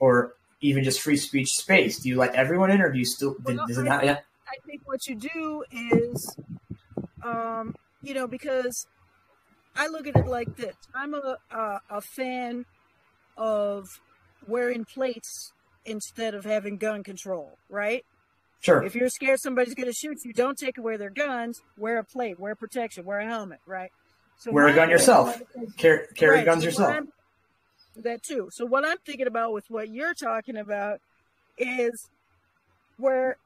or 0.00 0.34
even 0.60 0.84
just 0.84 1.00
free 1.00 1.16
speech 1.16 1.50
space? 1.54 1.98
Do 2.00 2.08
you 2.08 2.16
let 2.16 2.34
everyone 2.34 2.70
in, 2.70 2.80
or 2.80 2.90
do 2.92 2.98
you 2.98 3.04
still? 3.04 3.36
Well, 3.42 3.66
does 3.66 3.78
it 3.78 3.82
I, 3.82 3.84
not? 3.84 4.04
Yeah. 4.04 4.18
I 4.46 4.54
think 4.66 4.82
what 4.84 5.06
you 5.06 5.14
do 5.16 5.64
is, 5.70 6.36
um, 7.22 7.74
you 8.02 8.14
know, 8.14 8.26
because 8.26 8.86
I 9.76 9.86
look 9.88 10.06
at 10.06 10.16
it 10.16 10.26
like 10.26 10.56
this: 10.56 10.74
I'm 10.94 11.14
a 11.14 11.36
a, 11.50 11.80
a 11.90 12.00
fan 12.00 12.64
of 13.36 14.00
wearing 14.46 14.84
plates 14.84 15.52
instead 15.84 16.34
of 16.34 16.44
having 16.44 16.76
gun 16.76 17.02
control, 17.02 17.58
right? 17.68 18.04
Sure. 18.60 18.82
If 18.82 18.96
you're 18.96 19.08
scared 19.08 19.38
somebody's 19.38 19.74
going 19.74 19.86
to 19.86 19.92
shoot 19.92 20.18
you, 20.24 20.32
don't 20.32 20.58
take 20.58 20.78
away 20.78 20.96
their 20.96 21.10
guns. 21.10 21.60
Wear 21.76 21.98
a 21.98 22.04
plate, 22.04 22.40
wear 22.40 22.56
protection, 22.56 23.04
wear 23.04 23.20
a 23.20 23.26
helmet, 23.26 23.60
right? 23.66 23.90
So 24.36 24.50
Wear 24.50 24.66
a 24.68 24.74
gun 24.74 24.90
yourself. 24.90 25.40
is- 25.60 25.72
Carry, 25.76 26.06
carry 26.16 26.36
Right, 26.38 26.44
guns 26.44 26.62
so 26.62 26.66
yourself. 26.66 27.04
That 28.04 28.22
too. 28.22 28.48
So 28.52 28.64
what 28.64 28.86
I'm 28.86 28.98
thinking 29.04 29.26
about 29.26 29.52
with 29.52 29.64
what 29.68 29.88
you're 29.90 30.14
talking 30.14 30.56
about 30.56 31.00
is 31.58 32.08
where 32.96 33.36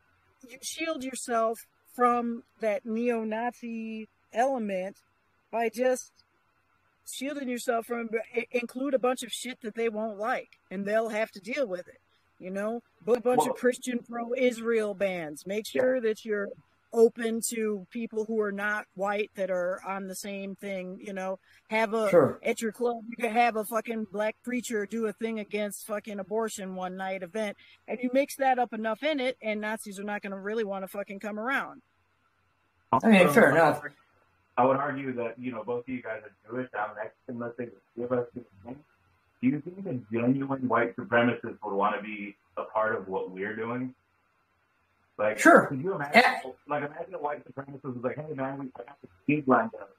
you 0.49 0.59
shield 0.63 1.03
yourself 1.03 1.59
from 1.95 2.43
that 2.61 2.85
neo-Nazi 2.85 4.09
element 4.33 4.97
by 5.51 5.69
just 5.69 6.13
shielding 7.11 7.49
yourself 7.49 7.87
from 7.87 8.09
include 8.51 8.95
a 8.95 8.99
bunch 8.99 9.23
of 9.23 9.31
shit 9.31 9.59
that 9.63 9.75
they 9.75 9.89
won't 9.89 10.19
like 10.19 10.49
and 10.71 10.85
they'll 10.85 11.09
have 11.11 11.31
to 11.31 11.41
deal 11.41 11.67
with 11.67 11.89
it. 11.89 11.99
You 12.39 12.51
know, 12.51 12.81
But 13.05 13.19
a 13.19 13.21
bunch 13.21 13.39
Well- 13.39 13.51
of 13.51 13.57
Christian 13.57 14.01
pro-Israel 14.01 14.95
bands. 14.95 15.47
Make 15.47 15.67
sure 15.67 16.01
that 16.01 16.25
you're 16.25 16.49
open 16.93 17.41
to 17.51 17.87
people 17.91 18.25
who 18.27 18.41
are 18.41 18.53
not 18.53 18.85
white 18.95 19.31
that 19.37 19.51
are 19.51 19.81
on 19.87 20.07
the 20.09 20.15
same 20.15 20.55
thing. 20.57 20.99
You 21.01 21.13
know, 21.13 21.39
have 21.71 21.95
a 21.95 22.11
Sure. 22.11 22.39
at 22.43 22.61
your 22.61 22.73
club 22.73 23.05
you 23.09 23.17
could 23.17 23.33
have 23.33 23.57
a 23.57 23.65
fucking 23.65 24.07
black 24.13 24.37
preacher 24.45 24.85
do 24.87 25.07
a 25.07 25.13
thing 25.13 25.39
against 25.39 25.87
fucking 25.87 26.19
abortion 26.19 26.75
one 26.75 26.97
night 26.97 27.23
event 27.23 27.57
and 27.89 27.99
you 28.03 28.11
mix 28.13 28.37
that 28.37 28.59
up 28.59 28.73
enough 28.75 29.03
in 29.03 29.21
it 29.21 29.39
and 29.43 29.61
nazis 29.63 29.99
are 29.99 30.05
not 30.05 30.21
going 30.21 30.33
to 30.33 30.39
really 30.39 30.65
want 30.65 30.83
to 30.85 30.89
fucking 30.89 31.19
come 31.19 31.39
around 31.39 31.81
I 32.93 33.09
mean, 33.09 33.27
So, 33.29 33.33
fair 33.33 33.51
enough. 33.53 33.83
I 34.59 34.67
would 34.67 34.77
argue 34.77 35.15
that 35.15 35.39
you 35.39 35.51
know 35.51 35.65
both 35.65 35.85
of 35.85 35.89
you 35.89 36.03
guys 36.03 36.21
are 36.25 36.51
Jewish. 36.51 36.69
I'm 36.79 36.95
Mexican. 36.95 37.39
Let's 37.39 37.57
say 37.57 37.69
give 37.97 38.13
us 38.13 38.27
this. 38.35 38.45
Do 38.67 39.49
you 39.49 39.61
think 39.63 39.87
a 39.87 40.15
genuine 40.15 40.69
white 40.69 40.95
supremacist 40.95 41.57
would 41.65 41.75
want 41.75 41.97
to 41.97 42.03
be 42.03 42.37
a 42.59 42.65
part 42.65 42.95
of 42.95 43.09
what 43.09 43.31
we're 43.31 43.57
doing? 43.57 43.95
Like, 45.23 45.39
Sure. 45.39 45.67
Could 45.67 45.81
you 45.83 45.95
imagine? 45.95 46.13
Yeah. 46.23 46.51
Like, 46.69 46.85
imagine 46.85 47.15
a 47.15 47.19
white 47.19 47.43
supremacist 47.47 47.85
was 47.85 47.97
like, 48.03 48.17
"Hey, 48.17 48.35
man, 48.35 48.59
we 48.59 48.67
got 48.67 48.97
the 49.03 49.09
speed 49.23 49.45
lined 49.47 49.71
up. 49.81 49.91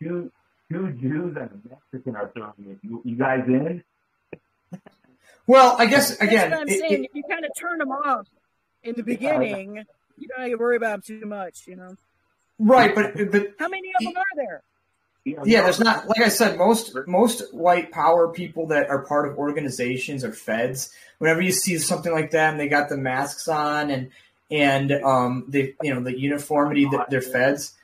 Two, 0.00 0.30
two 0.70 0.90
Jews 0.92 1.36
and 1.36 1.50
a 1.50 1.68
Mexican 1.92 2.16
are 2.16 2.30
throwing 2.34 2.52
it. 2.70 2.78
You, 2.82 3.00
you 3.04 3.16
guys 3.16 3.44
in?" 3.46 3.82
Well, 5.46 5.76
I 5.78 5.86
guess 5.86 6.10
that's 6.10 6.22
again, 6.22 6.50
what 6.52 6.60
i'm 6.60 6.68
it- 6.68 6.78
saying 6.80 7.04
it- 7.04 7.10
if 7.10 7.14
you 7.14 7.22
kind 7.28 7.44
of 7.44 7.50
turn 7.58 7.78
them 7.78 7.90
off 7.90 8.28
in 8.84 8.94
the 8.94 9.02
beginning 9.02 9.84
you 10.18 10.28
don't 10.28 10.40
have 10.40 10.50
to 10.50 10.56
worry 10.56 10.76
about 10.76 11.04
them 11.04 11.20
too 11.20 11.26
much 11.26 11.66
you 11.66 11.74
know 11.76 11.96
right, 12.58 12.94
but 12.94 13.14
but 13.30 13.48
how 13.58 13.68
many 13.68 13.90
of 13.98 14.04
them 14.04 14.16
are 14.16 14.24
there 14.36 14.62
yeah, 15.24 15.62
there's 15.62 15.78
not 15.78 16.08
like 16.08 16.20
I 16.20 16.28
said, 16.28 16.58
most 16.58 16.96
most 17.06 17.54
white 17.54 17.92
power 17.92 18.28
people 18.32 18.66
that 18.68 18.88
are 18.90 19.04
part 19.04 19.28
of 19.28 19.38
organizations 19.38 20.24
or 20.24 20.32
feds. 20.32 20.92
Whenever 21.18 21.40
you 21.40 21.52
see 21.52 21.78
something 21.78 22.10
like 22.12 22.32
that, 22.32 22.50
and 22.50 22.58
they 22.58 22.66
got 22.66 22.88
the 22.88 22.96
masks 22.96 23.46
on 23.46 23.90
and 23.92 24.10
and 24.52 24.92
um 24.92 25.44
the 25.48 25.74
you 25.82 25.92
know 25.94 26.00
the 26.02 26.16
uniformity 26.18 26.84
that 26.92 27.10
they're 27.10 27.22
feds. 27.22 27.74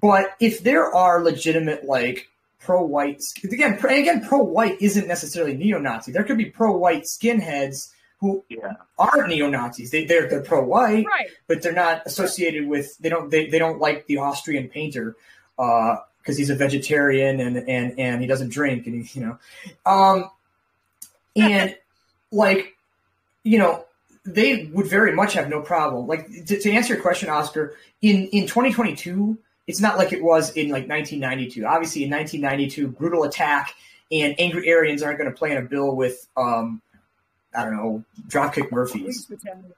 But 0.00 0.34
if 0.40 0.62
there 0.62 0.94
are 0.94 1.22
legitimate 1.22 1.84
like 1.84 2.28
pro-white 2.60 3.22
again, 3.42 3.76
pro, 3.78 3.90
again 3.94 4.24
pro-white 4.26 4.80
isn't 4.80 5.08
necessarily 5.08 5.54
neo-Nazi. 5.56 6.12
There 6.12 6.22
could 6.24 6.38
be 6.38 6.46
pro-white 6.46 7.02
skinheads 7.04 7.90
who 8.20 8.44
Yeah. 8.48 8.74
aren't 8.98 9.28
neo-Nazis. 9.30 9.90
They 9.90 10.04
they're 10.04 10.28
they're 10.28 10.42
pro-white, 10.42 11.06
right 11.06 11.28
but 11.48 11.60
they're 11.62 11.72
not 11.72 12.02
associated 12.06 12.66
with 12.68 12.96
they 12.98 13.08
don't 13.08 13.30
they, 13.30 13.48
they 13.48 13.58
don't 13.58 13.80
like 13.80 14.06
the 14.06 14.18
Austrian 14.18 14.68
painter 14.68 15.16
because 15.56 16.36
he's 16.38 16.50
a 16.50 16.54
vegetarian 16.54 17.40
and 17.40 17.56
and 17.68 17.98
and 17.98 18.20
he 18.20 18.26
doesn't 18.28 18.50
drink 18.50 18.86
and 18.86 19.04
he, 19.04 19.18
you 19.18 19.26
know 19.26 19.38
um 19.86 20.30
and 21.36 21.74
like 22.30 22.76
you 23.44 23.58
know 23.58 23.84
they 24.24 24.66
would 24.72 24.86
very 24.86 25.12
much 25.12 25.34
have 25.34 25.48
no 25.48 25.60
problem 25.60 26.06
like 26.06 26.28
to, 26.46 26.58
to 26.58 26.70
answer 26.70 26.94
your 26.94 27.02
question 27.02 27.28
Oscar 27.28 27.76
in 28.00 28.28
in 28.28 28.46
2022 28.46 29.36
it's 29.66 29.80
not 29.80 29.96
like 29.98 30.12
it 30.12 30.22
was 30.22 30.50
in 30.50 30.68
like 30.68 30.88
1992 30.88 31.66
obviously 31.66 32.04
in 32.04 32.10
1992 32.10 32.88
brutal 32.88 33.24
attack 33.24 33.74
and 34.10 34.34
angry 34.38 34.72
Aryans 34.72 35.02
aren't 35.02 35.18
going 35.18 35.30
to 35.30 35.36
play 35.36 35.50
in 35.50 35.58
a 35.58 35.62
bill 35.62 35.96
with 35.96 36.28
um 36.36 36.80
I 37.54 37.64
don't 37.64 37.76
know 37.76 38.04
Dropkick 38.28 38.70
Murphys 38.70 39.26
battalion. 39.26 39.72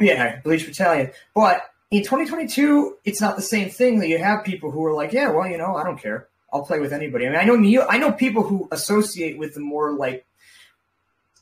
yeah, 0.00 0.40
Bleach 0.40 0.66
Battalion. 0.66 1.10
But 1.34 1.62
in 1.90 2.02
2022, 2.02 2.98
it's 3.04 3.20
not 3.20 3.36
the 3.36 3.42
same 3.42 3.70
thing 3.70 3.98
that 4.00 4.08
you 4.08 4.18
have 4.18 4.44
people 4.44 4.70
who 4.70 4.84
are 4.84 4.94
like, 4.94 5.12
yeah, 5.12 5.30
well, 5.30 5.48
you 5.48 5.58
know, 5.58 5.76
I 5.76 5.84
don't 5.84 6.00
care. 6.00 6.28
I'll 6.52 6.64
play 6.64 6.80
with 6.80 6.92
anybody. 6.92 7.26
I 7.26 7.30
mean, 7.30 7.38
I 7.38 7.44
know 7.44 7.56
neo, 7.56 7.86
I 7.88 7.98
know 7.98 8.12
people 8.12 8.44
who 8.44 8.68
associate 8.70 9.38
with 9.38 9.54
the 9.54 9.60
more 9.60 9.92
like 9.92 10.24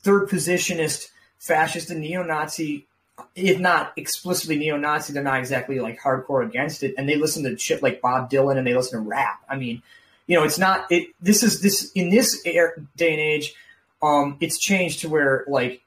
third 0.01 0.27
positionist, 0.27 1.11
fascist, 1.43 1.89
and 1.89 2.01
neo-Nazi. 2.01 2.87
If 3.35 3.59
not 3.59 3.93
explicitly 3.95 4.57
neo-Nazi, 4.57 5.13
they're 5.13 5.21
not 5.21 5.39
exactly 5.39 5.79
like 5.79 5.99
hardcore 5.99 6.45
against 6.45 6.81
it, 6.83 6.95
and 6.97 7.07
they 7.07 7.15
listen 7.15 7.43
to 7.43 7.57
shit 7.57 7.83
like 7.83 8.01
Bob 8.01 8.31
Dylan 8.31 8.57
and 8.57 8.65
they 8.65 8.73
listen 8.73 9.03
to 9.03 9.07
rap. 9.07 9.43
I 9.47 9.55
mean, 9.55 9.83
you 10.25 10.37
know, 10.37 10.43
it's 10.43 10.57
not. 10.57 10.85
It 10.89 11.09
this 11.21 11.43
is 11.43 11.61
this 11.61 11.91
in 11.91 12.09
this 12.09 12.41
air, 12.45 12.81
day 12.95 13.11
and 13.11 13.19
age. 13.19 13.53
Um, 14.01 14.37
it's 14.39 14.57
changed 14.57 15.01
to 15.01 15.09
where 15.09 15.43
like 15.47 15.83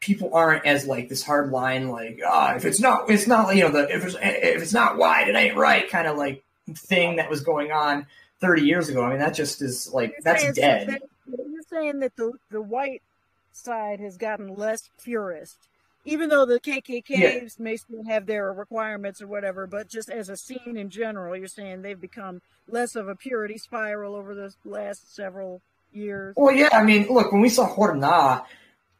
people 0.00 0.34
aren't 0.34 0.66
as 0.66 0.86
like 0.86 1.08
this 1.08 1.22
hard 1.22 1.50
line 1.50 1.88
like 1.88 2.20
ah 2.24 2.54
if 2.54 2.64
it's 2.64 2.78
not 2.78 3.08
it's 3.10 3.26
not 3.26 3.56
you 3.56 3.62
know 3.62 3.70
the 3.70 3.88
if 3.92 4.04
it's 4.04 4.14
if 4.14 4.62
it's 4.62 4.72
not 4.72 4.98
white 4.98 5.26
it 5.26 5.34
ain't 5.34 5.56
right 5.56 5.90
kind 5.90 6.06
of 6.06 6.16
like 6.16 6.44
thing 6.74 7.16
that 7.16 7.30
was 7.30 7.40
going 7.40 7.72
on 7.72 8.06
30 8.40 8.62
years 8.62 8.88
ago 8.88 9.02
i 9.02 9.10
mean 9.10 9.18
that 9.18 9.34
just 9.34 9.62
is 9.62 9.90
like 9.92 10.10
You're 10.10 10.20
that's 10.22 10.42
saying 10.42 10.54
dead 10.54 11.00
you're 11.26 11.62
saying 11.70 12.00
that 12.00 12.14
the 12.16 12.32
the 12.50 12.60
white 12.60 13.02
side 13.56 14.00
has 14.00 14.16
gotten 14.16 14.54
less 14.54 14.90
purist, 15.02 15.56
even 16.04 16.28
though 16.28 16.44
the 16.46 16.60
KKKs 16.60 17.58
may 17.58 17.76
still 17.76 18.04
have 18.06 18.26
their 18.26 18.52
requirements 18.52 19.20
or 19.22 19.26
whatever. 19.26 19.66
But 19.66 19.88
just 19.88 20.10
as 20.10 20.28
a 20.28 20.36
scene 20.36 20.76
in 20.76 20.90
general, 20.90 21.36
you're 21.36 21.48
saying 21.48 21.82
they've 21.82 22.00
become 22.00 22.42
less 22.68 22.94
of 22.96 23.08
a 23.08 23.14
purity 23.14 23.58
spiral 23.58 24.14
over 24.14 24.34
the 24.34 24.52
last 24.64 25.14
several 25.14 25.60
years. 25.92 26.34
well 26.36 26.54
yeah 26.54 26.68
i 26.72 26.82
mean 26.82 27.06
look 27.08 27.32
when 27.32 27.40
we 27.40 27.48
saw 27.48 27.66
horna 27.66 28.44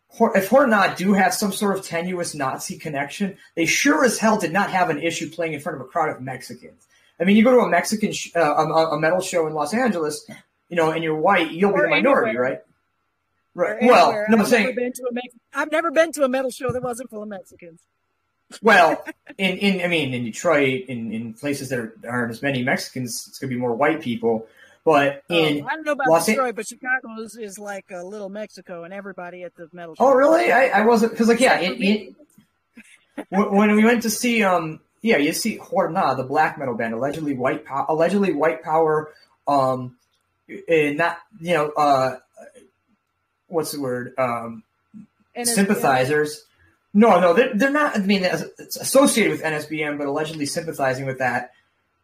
Hor- 0.08 0.34
if 0.36 0.48
Horna 0.48 0.96
do 0.96 1.12
have 1.12 1.34
some 1.34 1.52
sort 1.52 1.76
of 1.76 1.84
tenuous 1.84 2.32
Nazi 2.34 2.78
connection, 2.78 3.36
they 3.54 3.66
sure 3.66 4.04
as 4.04 4.18
hell 4.18 4.38
did 4.38 4.52
not 4.52 4.70
have 4.70 4.88
an 4.88 5.02
issue 5.02 5.28
playing 5.28 5.52
in 5.52 5.60
front 5.60 5.76
of 5.78 5.82
a 5.84 5.88
crowd 5.90 6.08
of 6.14 6.22
Mexicans. 6.22 6.86
I 7.20 7.24
mean, 7.24 7.36
you 7.36 7.42
go 7.44 7.50
to 7.50 7.58
a 7.58 7.68
Mexican 7.68 8.12
sh- 8.12 8.30
uh, 8.36 8.40
a, 8.40 8.62
a 8.92 9.00
metal 9.00 9.20
show 9.20 9.46
in 9.48 9.52
Los 9.52 9.74
Angeles, 9.74 10.24
you 10.70 10.76
know, 10.76 10.90
and 10.92 11.02
you're 11.02 11.16
white, 11.16 11.50
you'll 11.50 11.72
be 11.72 11.80
Or 11.80 11.82
the 11.82 11.88
minority, 11.88 12.30
anywhere. 12.30 12.50
right? 12.50 12.60
Right. 13.56 13.78
Well, 13.80 14.12
no, 14.12 14.34
I'm 14.34 14.40
I've 14.42 14.48
saying 14.48 14.66
never 14.66 14.74
been 14.76 14.92
to 14.92 15.02
a 15.10 15.14
Mex- 15.14 15.34
I've 15.54 15.72
never 15.72 15.90
been 15.90 16.12
to 16.12 16.24
a 16.24 16.28
metal 16.28 16.50
show 16.50 16.70
that 16.72 16.82
wasn't 16.82 17.08
full 17.08 17.22
of 17.22 17.28
Mexicans. 17.28 17.80
Well, 18.60 19.02
in, 19.38 19.56
in 19.56 19.80
I 19.82 19.88
mean, 19.88 20.12
in 20.12 20.24
Detroit, 20.24 20.84
in, 20.88 21.10
in 21.10 21.32
places 21.32 21.70
that 21.70 21.78
are, 21.78 21.94
aren't 22.06 22.32
as 22.32 22.42
many 22.42 22.62
Mexicans, 22.62 23.24
it's 23.26 23.38
gonna 23.38 23.48
be 23.48 23.56
more 23.56 23.74
white 23.74 24.02
people. 24.02 24.46
But 24.84 25.22
in 25.30 25.62
oh, 25.64 25.68
I 25.68 25.74
don't 25.74 25.86
know 25.86 25.92
about 25.92 26.06
Los 26.06 26.28
An- 26.28 26.34
Detroit, 26.34 26.54
but 26.54 26.66
Chicago 26.66 27.20
is, 27.22 27.36
is 27.36 27.58
like 27.58 27.86
a 27.90 28.04
little 28.04 28.28
Mexico, 28.28 28.84
and 28.84 28.92
everybody 28.92 29.42
at 29.42 29.54
the 29.56 29.70
metal 29.72 29.94
show. 29.94 30.04
oh 30.04 30.12
really? 30.12 30.52
I, 30.52 30.66
I 30.68 30.80
wasn't 30.82 31.12
because 31.12 31.28
like 31.28 31.40
yeah, 31.40 31.58
in, 31.58 31.82
in 31.82 32.16
when, 33.30 33.52
when 33.52 33.74
we 33.74 33.84
went 33.84 34.02
to 34.02 34.10
see 34.10 34.44
um 34.44 34.80
yeah 35.00 35.16
you 35.16 35.32
see 35.32 35.56
Horna 35.56 36.14
the 36.14 36.24
black 36.24 36.58
metal 36.58 36.74
band 36.74 36.92
allegedly 36.92 37.32
white 37.32 37.64
power 37.64 37.86
allegedly 37.88 38.34
white 38.34 38.62
power 38.62 39.12
um 39.48 39.96
and 40.68 40.98
not 40.98 41.18
you 41.40 41.54
know 41.54 41.70
uh 41.70 42.18
what's 43.48 43.72
the 43.72 43.80
word 43.80 44.14
um 44.18 44.62
And 45.34 45.42
it's- 45.42 45.54
sympathizers. 45.54 46.44
No, 46.94 47.20
no, 47.20 47.34
they're, 47.34 47.52
they're 47.52 47.70
not. 47.70 47.94
I 47.94 47.98
mean, 48.00 48.24
it's 48.24 48.76
associated 48.78 49.30
with 49.32 49.42
NSBM, 49.42 49.98
but 49.98 50.06
allegedly 50.06 50.46
sympathizing 50.46 51.04
with 51.04 51.18
that, 51.18 51.52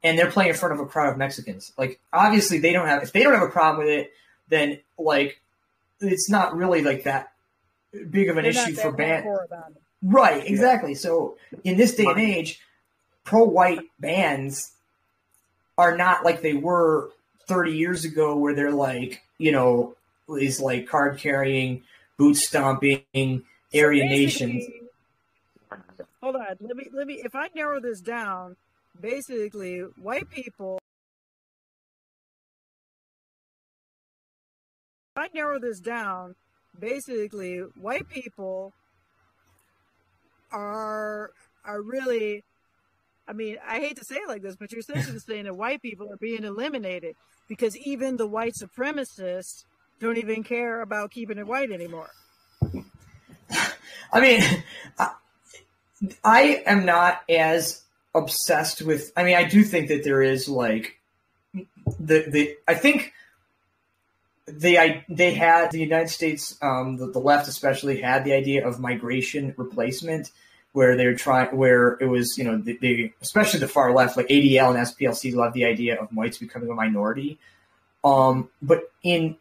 and 0.05 0.19
they're 0.19 0.31
playing 0.31 0.51
in 0.51 0.55
front 0.57 0.75
of 0.75 0.81
a 0.81 0.85
crowd 0.87 1.11
of 1.11 1.17
Mexicans. 1.17 1.73
Like, 1.79 1.99
obviously, 2.13 2.59
they 2.59 2.75
don't 2.75 2.87
have. 2.87 3.03
If 3.03 3.11
they 3.13 3.23
don't 3.23 3.33
have 3.33 3.43
a 3.43 3.51
problem 3.51 3.87
with 3.87 3.95
it, 3.95 4.13
then 4.51 4.81
like, 4.99 5.41
it's 6.03 6.29
not 6.29 6.55
really 6.55 6.83
like 6.83 7.05
that 7.05 7.33
big 8.11 8.29
of 8.29 8.37
an 8.37 8.43
they're 8.43 8.51
issue 8.51 8.73
that 8.75 8.83
for 8.83 8.93
band. 8.93 9.25
hardcore 9.25 9.45
about 9.47 9.71
it. 9.71 9.77
Right, 10.03 10.47
exactly. 10.47 10.95
So 10.95 11.39
in 11.65 11.79
this 11.79 11.95
day 11.95 12.05
and 12.05 12.21
age, 12.21 12.61
pro-white 13.25 13.81
bands 13.99 14.73
are 15.79 15.97
not 15.97 16.23
like 16.23 16.43
they 16.43 16.53
were 16.55 17.09
30 17.47 17.73
years 17.73 18.05
ago, 18.05 18.37
where 18.37 18.55
they're 18.55 18.73
like, 18.73 19.23
you 19.39 19.53
know, 19.53 19.95
these 20.29 20.61
like 20.61 20.89
card 20.89 21.19
carrying, 21.19 21.83
boot 22.17 22.37
stomping, 22.37 23.43
Aryan 23.75 24.09
nations. 24.09 24.65
Hold 26.23 26.37
on, 26.37 26.57
let 26.61 26.77
me 26.77 26.89
let 26.93 27.07
me. 27.07 27.21
If 27.25 27.35
I 27.35 27.49
narrow 27.55 27.81
this 27.81 28.01
down, 28.01 28.57
basically, 29.01 29.81
white 30.01 30.31
people. 30.31 30.79
If 35.17 35.23
I 35.25 35.29
narrow 35.35 35.59
this 35.59 35.81
down, 35.81 36.37
basically, 36.79 37.59
white 37.81 38.09
people 38.09 38.73
are 40.53 41.31
are 41.65 41.83
really. 41.83 42.45
I 43.27 43.33
mean, 43.35 43.57
I 43.67 43.79
hate 43.79 43.97
to 43.99 44.05
say 44.05 44.17
it 44.17 44.29
like 44.29 44.43
this, 44.43 44.57
but 44.57 44.73
you're 44.73 44.81
essentially 44.81 45.19
saying 45.21 45.45
that 45.45 45.57
white 45.57 45.81
people 45.81 46.13
are 46.13 46.17
being 46.17 46.43
eliminated 46.43 47.15
because 47.49 47.77
even 47.79 48.17
the 48.17 48.27
white 48.27 48.55
supremacists 48.61 49.65
don't 50.03 50.19
even 50.19 50.43
care 50.43 50.83
about 50.83 51.13
keeping 51.13 51.39
it 51.39 51.47
white 51.47 51.71
anymore. 51.71 52.11
I 54.13 54.21
mean, 54.21 54.43
I, 56.25 56.63
am 56.67 56.85
not 56.85 57.23
as 57.31 57.83
obsessed 58.15 58.83
with. 58.83 59.13
I 59.17 59.25
mean, 59.25 59.37
I 59.37 59.45
do 59.45 59.63
think 59.63 59.89
that 59.89 60.05
there 60.05 60.21
is 60.21 60.49
like 60.49 60.99
the 61.55 62.27
the. 62.29 62.57
I 62.69 62.75
think 62.75 63.13
they 64.47 65.05
they 65.09 65.33
had 65.33 65.71
the 65.71 65.79
United 65.79 66.11
States, 66.11 66.59
um, 66.61 66.97
the, 66.97 67.07
the 67.07 67.21
left 67.21 67.49
especially 67.49 68.01
had 68.01 68.25
the 68.25 68.33
idea 68.33 68.67
of 68.67 68.81
migration 68.81 69.55
replacement, 69.57 70.31
where 70.73 70.97
they're 70.97 71.15
trying, 71.15 71.57
where 71.57 71.97
it 72.01 72.07
was 72.07 72.37
you 72.37 72.45
know 72.45 72.59
they, 72.59 73.15
especially 73.23 73.61
the 73.61 73.69
far 73.69 73.95
left 73.95 74.17
like 74.17 74.29
ADL 74.29 74.75
and 74.75 74.79
SPLC 74.79 75.35
love 75.35 75.53
the 75.55 75.65
idea 75.65 75.99
of 75.99 76.09
whites 76.11 76.39
becoming 76.39 76.69
a 76.71 76.75
minority. 76.75 77.39
Um, 78.05 78.51
but 78.61 78.91
in 79.05 79.37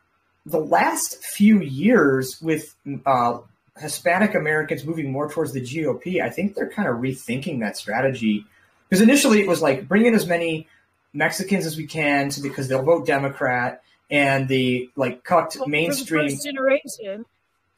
the 0.45 0.59
last 0.59 1.23
few 1.23 1.61
years, 1.61 2.41
with 2.41 2.76
uh, 3.05 3.39
Hispanic 3.77 4.35
Americans 4.35 4.85
moving 4.85 5.11
more 5.11 5.30
towards 5.30 5.53
the 5.53 5.61
GOP, 5.61 6.22
I 6.22 6.30
think 6.30 6.55
they're 6.55 6.69
kind 6.69 6.88
of 6.88 6.97
rethinking 6.97 7.59
that 7.59 7.77
strategy. 7.77 8.45
Because 8.89 9.01
initially 9.01 9.41
it 9.41 9.47
was 9.47 9.61
like 9.61 9.88
bring 9.88 10.05
in 10.05 10.13
as 10.13 10.27
many 10.27 10.68
Mexicans 11.13 11.65
as 11.65 11.77
we 11.77 11.85
can, 11.88 12.31
so 12.31 12.41
because 12.41 12.68
they'll 12.68 12.84
vote 12.84 13.05
Democrat, 13.05 13.81
and 14.09 14.47
the 14.47 14.89
like 14.95 15.23
cut 15.23 15.55
Well, 15.57 15.68
mainstream. 15.68 16.38
generation, 16.43 17.26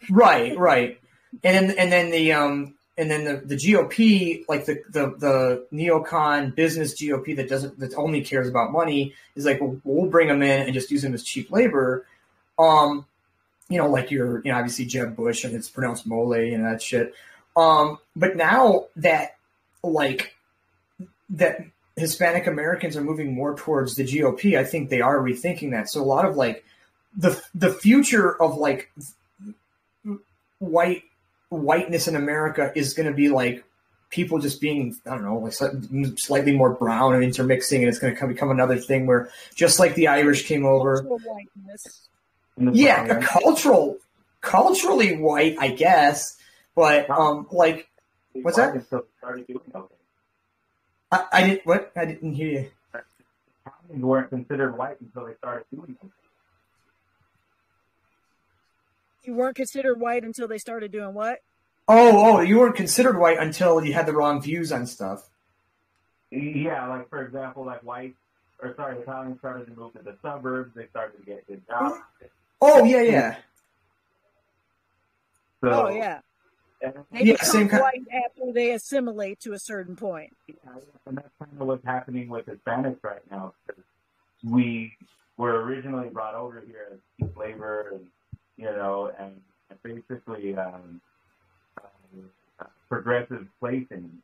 Right, 0.09 0.57
right, 0.57 0.99
and 1.43 1.69
then 1.69 1.77
and 1.77 1.91
then 1.91 2.11
the 2.11 2.33
um 2.33 2.75
and 2.97 3.09
then 3.09 3.23
the, 3.25 3.37
the 3.37 3.55
GOP, 3.55 4.45
like 4.47 4.65
the, 4.65 4.81
the 4.89 5.15
the 5.17 5.67
neocon 5.73 6.53
business 6.55 6.99
GOP 6.99 7.35
that 7.37 7.49
doesn't 7.49 7.79
that 7.79 7.93
only 7.95 8.21
cares 8.21 8.47
about 8.47 8.71
money, 8.71 9.13
is 9.35 9.45
like 9.45 9.61
well, 9.61 9.79
we'll 9.83 10.09
bring 10.09 10.27
them 10.27 10.41
in 10.43 10.61
and 10.61 10.73
just 10.73 10.91
use 10.91 11.01
them 11.01 11.13
as 11.13 11.23
cheap 11.23 11.51
labor. 11.51 12.05
Um, 12.63 13.05
you 13.69 13.77
know, 13.77 13.89
like 13.89 14.11
your 14.11 14.41
you 14.43 14.51
know 14.51 14.57
obviously 14.57 14.85
Jeb 14.85 15.15
Bush 15.15 15.43
and 15.43 15.55
it's 15.55 15.69
pronounced 15.69 16.05
mole 16.05 16.33
and 16.33 16.65
that 16.65 16.81
shit. 16.81 17.13
Um, 17.55 17.99
but 18.15 18.35
now 18.35 18.85
that 18.95 19.35
like 19.83 20.35
that 21.29 21.59
Hispanic 21.95 22.47
Americans 22.47 22.97
are 22.97 23.03
moving 23.03 23.33
more 23.33 23.55
towards 23.55 23.95
the 23.95 24.03
GOP, 24.03 24.57
I 24.57 24.63
think 24.63 24.89
they 24.89 25.01
are 25.01 25.19
rethinking 25.19 25.71
that. 25.71 25.89
So 25.89 26.01
a 26.01 26.03
lot 26.03 26.25
of 26.25 26.35
like 26.35 26.63
the 27.15 27.41
the 27.53 27.71
future 27.71 28.41
of 28.41 28.57
like 28.57 28.91
white 30.59 31.03
whiteness 31.49 32.07
in 32.07 32.15
America 32.15 32.71
is 32.75 32.93
going 32.93 33.07
to 33.07 33.15
be 33.15 33.29
like 33.29 33.63
people 34.09 34.39
just 34.39 34.61
being 34.61 34.95
I 35.05 35.11
don't 35.11 35.23
know 35.23 35.37
like 35.37 35.53
slightly 36.17 36.55
more 36.55 36.71
brown 36.71 37.15
and 37.15 37.23
intermixing, 37.23 37.81
and 37.81 37.89
it's 37.89 37.99
going 37.99 38.15
to 38.15 38.27
become 38.27 38.51
another 38.51 38.77
thing 38.77 39.05
where 39.05 39.29
just 39.55 39.79
like 39.79 39.95
the 39.95 40.07
Irish 40.07 40.47
came 40.47 40.65
over, 40.65 41.05
cultural 42.55 42.57
whiteness. 42.57 42.57
In 42.57 42.65
the 42.65 42.73
yeah, 42.73 43.07
song, 43.07 43.11
a 43.11 43.21
cultural 43.25 43.97
culturally 44.41 45.17
white, 45.17 45.55
I 45.59 45.69
guess, 45.69 46.37
but 46.75 47.09
um 47.09 47.47
like 47.51 47.89
what's 48.33 48.57
that? 48.57 48.69
Italians 48.69 48.87
still 48.87 49.05
started 49.19 49.47
doing 49.47 49.61
okay. 49.73 49.95
I, 51.11 51.25
I 51.31 51.47
didn't 51.47 51.65
what 51.65 51.91
I 51.95 52.05
didn't 52.05 52.33
hear 52.33 52.47
you. 52.47 52.71
Italians 53.65 54.03
weren't 54.03 54.29
considered 54.29 54.77
white 54.77 54.99
until 55.01 55.25
they 55.25 55.35
started 55.35 55.65
doing 55.73 55.97
okay. 56.03 56.13
You 59.23 59.35
weren't 59.35 59.55
considered 59.55 59.99
white 60.01 60.23
until 60.23 60.47
they 60.49 60.57
started 60.57 60.91
doing 60.91 61.13
what? 61.13 61.39
Oh, 61.87 62.37
oh, 62.37 62.41
you 62.41 62.59
weren't 62.59 62.75
considered 62.75 63.17
white 63.17 63.37
until 63.39 63.83
you 63.83 63.93
had 63.93 64.05
the 64.05 64.13
wrong 64.13 64.41
views 64.41 64.71
on 64.71 64.85
stuff. 64.85 65.29
Yeah, 66.31 66.87
like 66.87 67.09
for 67.09 67.23
example, 67.23 67.65
like 67.65 67.83
white 67.83 68.15
or 68.63 68.73
sorry, 68.75 68.97
Italians 68.99 69.39
started 69.39 69.65
to 69.67 69.75
move 69.79 69.93
to 69.93 69.99
the 70.01 70.15
suburbs. 70.21 70.73
They 70.75 70.87
started 70.87 71.17
to 71.19 71.25
get 71.25 71.45
good 71.47 71.61
jobs. 71.67 71.99
Oh 72.65 72.83
yeah, 72.85 73.01
yeah. 73.01 73.35
So, 75.61 75.69
oh 75.69 75.89
yeah, 75.89 76.19
they 76.81 76.91
Yeah, 77.23 77.33
become 77.33 77.45
same 77.45 77.69
kind- 77.69 77.81
white 77.81 78.01
after 78.11 78.51
they 78.53 78.71
assimilate 78.71 79.39
to 79.41 79.53
a 79.53 79.59
certain 79.59 79.95
point. 79.95 80.35
yeah, 80.47 80.55
and 81.05 81.17
that's 81.17 81.29
kind 81.39 81.51
of 81.59 81.67
what's 81.67 81.85
happening 81.85 82.29
with 82.29 82.45
Hispanics 82.45 83.03
right 83.03 83.21
now. 83.31 83.53
'cause 83.67 83.77
we 84.43 84.95
were 85.37 85.63
originally 85.63 86.09
brought 86.09 86.35
over 86.35 86.61
here 86.61 86.87
as 86.93 86.99
cheap 87.19 87.35
labor, 87.37 87.89
and 87.93 88.07
you 88.57 88.65
know, 88.65 89.11
and, 89.17 89.41
and 89.69 89.81
basically 89.83 90.55
um, 90.55 91.01
um, 91.81 92.29
progressive 92.89 93.47
playthings. 93.59 94.21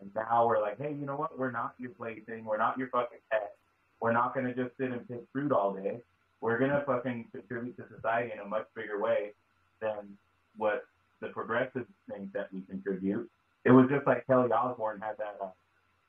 And 0.00 0.14
now 0.14 0.46
we're 0.46 0.60
like, 0.60 0.78
hey, 0.78 0.90
you 0.92 1.06
know 1.06 1.16
what? 1.16 1.38
We're 1.38 1.50
not 1.50 1.74
your 1.78 1.90
plaything. 1.90 2.44
We're 2.44 2.58
not 2.58 2.78
your 2.78 2.88
fucking 2.88 3.18
pet. 3.30 3.54
We're 4.00 4.12
not 4.12 4.34
gonna 4.34 4.54
just 4.54 4.76
sit 4.76 4.90
and 4.90 5.06
pick 5.08 5.22
fruit 5.32 5.50
all 5.52 5.72
day. 5.74 6.02
We're 6.40 6.58
gonna 6.58 6.82
fucking 6.86 7.28
contribute 7.32 7.76
to 7.78 7.84
society 7.94 8.30
in 8.32 8.38
a 8.40 8.44
much 8.44 8.66
bigger 8.74 9.00
way 9.00 9.32
than 9.80 10.16
what 10.56 10.84
the 11.20 11.28
progressives 11.28 11.86
think 12.10 12.32
that 12.34 12.52
we 12.52 12.62
contribute. 12.62 13.28
It 13.64 13.70
was 13.72 13.88
just 13.88 14.06
like 14.06 14.26
Kelly 14.26 14.52
Osbourne 14.52 15.00
had 15.00 15.16
that, 15.18 15.36
uh, 15.42 15.48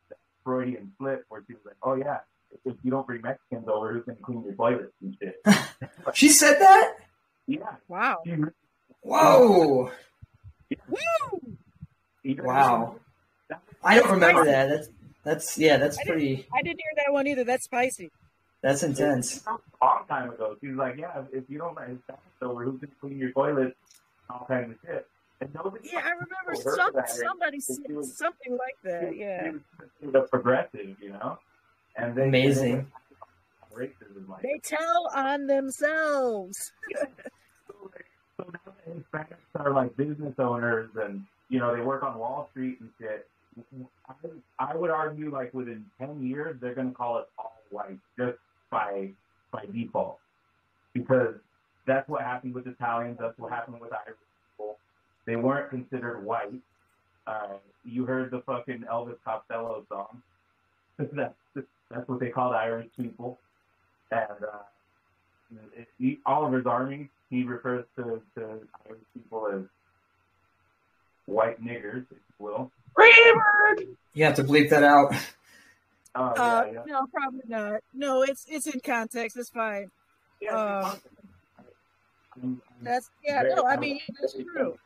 that 0.10 0.18
Freudian 0.44 0.92
slip 0.98 1.26
where 1.30 1.44
she 1.48 1.54
was 1.54 1.62
like, 1.66 1.76
"Oh 1.82 1.96
yeah, 1.96 2.20
if 2.66 2.76
you 2.84 2.92
don't 2.92 3.08
bring 3.08 3.22
Mexicans 3.22 3.68
over, 3.68 3.94
who's 3.94 4.06
gonna 4.06 4.18
clean 4.22 4.44
your 4.44 4.54
toilets 4.54 4.94
and 5.02 5.18
shit?" 5.20 5.42
She 6.14 6.30
said 6.30 6.60
that? 6.60 6.94
yeah, 7.48 7.76
Wow. 7.88 8.20
she, 8.26 8.36
Whoa. 9.02 9.92
Woo! 10.90 11.58
Wow. 12.40 12.96
I 13.84 13.96
don't 14.00 14.12
remember 14.12 14.46
that. 14.46 14.68
That's 14.70 14.90
that's 15.24 15.58
yeah, 15.58 15.78
that's 15.78 15.98
I 15.98 16.04
didn't- 16.04 16.14
pretty 16.14 16.48
I 16.54 16.62
didn't 16.62 16.80
hear 16.82 16.92
that 17.06 17.14
one 17.14 17.28
either. 17.28 17.44
That's 17.46 17.64
spicy. 17.66 18.12
That's 18.62 18.84
intense. 18.84 19.46
A 19.48 19.58
long 19.86 20.06
time 20.08 20.32
ago, 20.32 20.56
she 20.62 20.68
was 20.70 20.78
like, 20.78 20.98
"Yeah, 20.98 21.24
if 21.32 21.44
you 21.50 21.58
don't 21.60 21.76
let 21.76 21.90
Hispanics 21.90 22.42
over, 22.42 22.64
who's 22.64 22.80
gonna 22.82 22.94
clean 23.00 23.18
your 23.18 23.32
toilet?" 23.32 23.76
All 24.30 24.46
kinds 24.48 24.72
of 24.72 24.78
shit. 24.86 25.08
And 25.40 25.54
nobody 25.54 25.90
Yeah, 25.94 26.00
I 26.04 26.10
remember 26.12 26.56
some, 26.56 26.92
somebody 27.06 27.60
said 27.60 27.78
was- 27.92 28.18
something 28.18 28.54
like 28.58 28.76
that. 28.84 29.16
Yeah. 29.16 29.44
She 29.44 29.50
was 29.52 29.62
considered 30.02 30.16
a 30.24 30.28
progressive, 30.28 30.98
you 31.02 31.10
know. 31.12 31.38
And 31.96 32.16
they, 32.16 32.28
Amazing. 32.28 32.88
they 33.72 33.78
racism 33.86 34.28
like 34.28 34.42
They 34.42 34.60
tell 34.64 35.10
on 35.16 35.46
themselves. 35.48 36.72
so 38.38 38.46
now 38.52 38.74
the 38.86 38.92
Hispanics 38.92 39.36
are 39.56 39.72
like 39.72 39.96
business 39.96 40.34
owners 40.40 40.90
and 41.02 41.24
you 41.50 41.60
know 41.60 41.76
they 41.76 41.82
work 41.82 42.04
on 42.04 42.18
Wall 42.18 42.50
Street 42.52 42.80
and 42.82 42.90
shit. 43.00 43.28
I, 44.10 44.14
I 44.60 44.76
would 44.76 44.90
argue 44.92 45.32
like 45.32 45.54
within 45.54 45.86
ten 46.00 46.22
years 46.26 46.58
they're 46.60 46.76
gonna 46.76 46.92
call 46.92 47.20
it 47.20 47.26
all 47.38 47.54
white 47.72 48.00
just 48.18 48.38
by 48.70 49.10
by 49.52 49.66
default 49.74 50.20
because 50.94 51.36
that's 51.86 52.08
what 52.10 52.22
happened 52.22 52.54
with 52.54 52.68
Italians. 52.68 53.18
That's 53.20 53.38
what 53.38 53.52
happened 53.52 53.80
with 53.80 53.92
Irish 53.94 54.18
people. 54.52 54.78
They 55.26 55.36
weren't 55.36 55.70
considered 55.70 56.24
white. 56.24 56.62
Uh, 57.26 57.58
you 57.86 58.06
heard 58.06 58.32
the 58.32 58.42
fucking 58.42 58.84
Elvis 58.92 59.18
Costello 59.24 59.86
song. 59.90 60.22
that's 61.14 61.34
that's 61.90 62.08
what 62.08 62.20
they 62.20 62.30
called 62.30 62.54
Irish 62.54 62.88
people. 62.98 63.40
And 64.12 64.44
uh, 64.44 64.64
it, 65.76 65.88
he, 65.98 66.20
Oliver's 66.26 66.66
Army, 66.66 67.10
he 67.30 67.44
refers 67.44 67.86
to, 67.96 68.22
to 68.36 68.42
Irish 68.86 69.02
people 69.14 69.48
as 69.54 69.62
white 71.26 71.64
niggers, 71.64 72.06
if 72.12 72.18
you 72.40 72.46
will. 72.46 72.72
Freebird. 72.98 73.88
You 74.14 74.26
have 74.26 74.36
to 74.36 74.44
bleep 74.44 74.70
that 74.70 74.84
out. 74.84 75.14
Oh, 76.20 76.34
yeah, 76.36 76.42
Uh, 76.44 76.66
yeah. 76.74 76.84
no, 76.88 77.06
probably 77.14 77.42
not. 77.48 77.82
No, 77.94 78.24
it's 78.24 78.46
it's 78.50 78.66
in 78.68 78.80
context. 78.80 79.38
It's 79.38 79.50
fine. 79.50 79.92
yeah 80.42 80.56
I'm- 80.56 81.02
I'm 82.44 82.62
That's 82.82 83.10
yeah. 83.24 83.44
No, 83.56 83.66
I 83.66 83.78
mean 83.78 84.00
that's 84.20 84.34
true. 84.34 84.78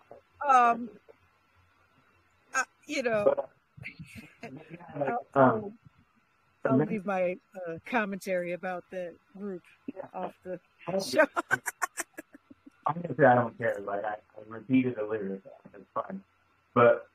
Um, 0.48 0.90
uh, 2.56 2.64
you 2.88 3.04
know, 3.04 3.34
I'll, 4.96 5.02
Um, 5.04 5.20
I'll, 5.36 5.74
I'll 6.66 6.78
leave 6.78 7.06
my 7.06 7.38
uh, 7.68 7.78
commentary 7.86 8.54
about 8.54 8.84
the 8.92 9.14
group 9.38 9.62
off 10.14 10.34
the 10.44 10.60
show. 11.02 11.26
I'm 12.88 13.02
gonna 13.02 13.16
say 13.18 13.26
I 13.26 13.36
don't 13.36 13.58
care. 13.58 13.78
Like 13.86 14.04
I, 14.06 14.14
I 14.14 14.42
repeated 14.48 14.96
the 14.96 15.04
lyrics. 15.04 15.46
It's 15.74 15.84
fine. 15.94 16.22
But 16.74 17.08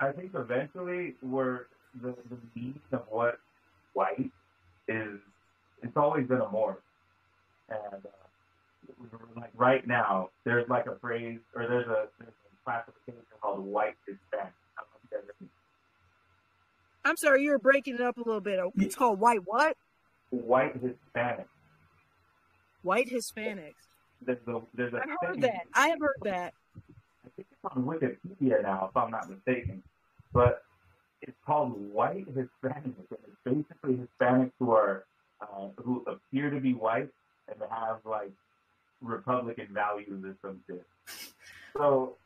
I 0.00 0.10
think 0.12 0.32
eventually, 0.34 1.14
we're 1.22 1.66
the 2.00 2.14
the 2.30 2.38
meaning 2.54 2.80
of 2.92 3.02
what 3.08 3.38
white 3.94 4.30
is. 4.88 5.18
It's 5.82 5.96
always 5.96 6.26
been 6.28 6.38
a 6.40 6.46
morph, 6.46 6.76
and 7.68 8.04
uh, 8.06 9.18
like 9.36 9.50
right 9.56 9.86
now, 9.86 10.30
there's 10.44 10.68
like 10.68 10.86
a 10.86 10.96
phrase 11.00 11.40
or 11.56 11.66
there's 11.66 11.86
a, 11.88 12.06
there's 12.18 12.30
a 12.30 12.64
classification 12.64 13.20
called 13.40 13.60
white 13.64 13.96
Hispanic. 14.06 14.52
I 14.78 14.82
don't 14.82 14.88
know 14.92 14.98
if 15.04 15.10
you 15.10 15.18
guys 15.18 15.24
ever- 15.40 15.50
I'm 17.04 17.16
sorry, 17.16 17.42
you 17.42 17.50
were 17.50 17.58
breaking 17.58 17.96
it 17.96 18.00
up 18.00 18.16
a 18.16 18.20
little 18.22 18.40
bit. 18.40 18.60
It's 18.76 18.94
called 18.94 19.18
white 19.18 19.40
what? 19.44 19.76
White 20.30 20.74
Hispanic. 20.80 21.48
White 22.82 23.08
Hispanics. 23.10 23.74
There's 24.24 24.38
a 24.46 24.60
there's 24.74 24.92
a 24.94 24.98
I've 24.98 25.08
heard 25.20 25.40
that. 25.42 25.62
I 25.74 25.88
have 25.88 25.98
heard 26.00 26.16
that. 26.22 26.54
I 26.76 27.28
think 27.34 27.48
it's 27.50 27.74
on 27.74 27.82
Wikipedia 27.84 28.62
now, 28.62 28.88
if 28.90 28.96
I'm 28.96 29.10
not 29.10 29.28
mistaken. 29.28 29.82
But 30.32 30.62
it's 31.22 31.36
called 31.46 31.72
white 31.92 32.26
Hispanic, 32.26 32.84
and 32.84 33.06
it's 33.10 33.36
basically 33.44 34.06
Hispanics 34.06 34.52
who 34.58 34.72
are 34.72 35.04
uh, 35.40 35.68
who 35.82 36.04
appear 36.06 36.50
to 36.50 36.60
be 36.60 36.74
white 36.74 37.08
and 37.48 37.58
have 37.70 37.98
like 38.04 38.32
Republican 39.00 39.68
values 39.72 40.24
or 40.24 40.36
some 40.42 40.60
shit. 40.68 40.84
So, 41.76 42.16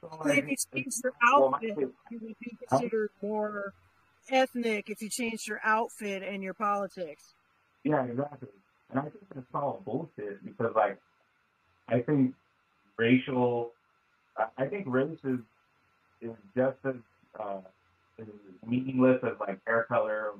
so 0.00 0.20
But 0.22 0.38
if 0.38 0.48
you 0.48 0.56
change 0.74 0.94
your 1.02 1.12
well, 1.22 1.54
outfit, 1.54 1.74
thing- 1.76 1.92
you 2.10 2.18
would 2.22 2.36
be 2.40 2.56
considered 2.68 3.10
more 3.22 3.72
ethnic 4.30 4.90
if 4.90 5.00
you 5.02 5.08
changed 5.08 5.48
your 5.48 5.60
outfit 5.64 6.22
and 6.22 6.42
your 6.42 6.54
politics. 6.54 7.34
Yeah, 7.84 8.04
exactly. 8.04 8.48
And 8.90 8.98
I 8.98 9.02
think 9.02 9.24
that's 9.34 9.46
all 9.54 9.80
bullshit 9.84 10.44
because, 10.44 10.72
like, 10.74 10.98
I 11.88 12.00
think 12.00 12.34
racial, 12.98 13.72
I- 14.36 14.48
I 14.58 14.66
think 14.66 14.86
race 14.88 15.18
is 15.24 15.38
is 16.20 16.36
just 16.54 16.76
as 16.84 16.96
uh, 17.38 17.60
meaningless 18.66 19.18
as 19.22 19.32
like 19.40 19.58
hair 19.66 19.84
color. 19.88 20.32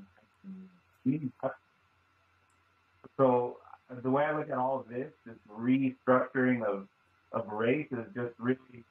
So 3.16 3.58
uh, 3.90 3.94
the 4.02 4.10
way 4.10 4.24
I 4.24 4.36
look 4.36 4.50
at 4.50 4.56
all 4.56 4.80
of 4.80 4.88
this, 4.88 5.08
this 5.26 5.36
restructuring 5.50 6.62
of 6.62 6.86
of 7.32 7.46
race 7.48 7.86
is 7.92 8.06
just 8.14 8.34
really 8.38 8.84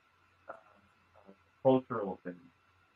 uh, 0.47 0.53
a 0.53 1.31
cultural 1.63 2.19
thing. 2.23 2.35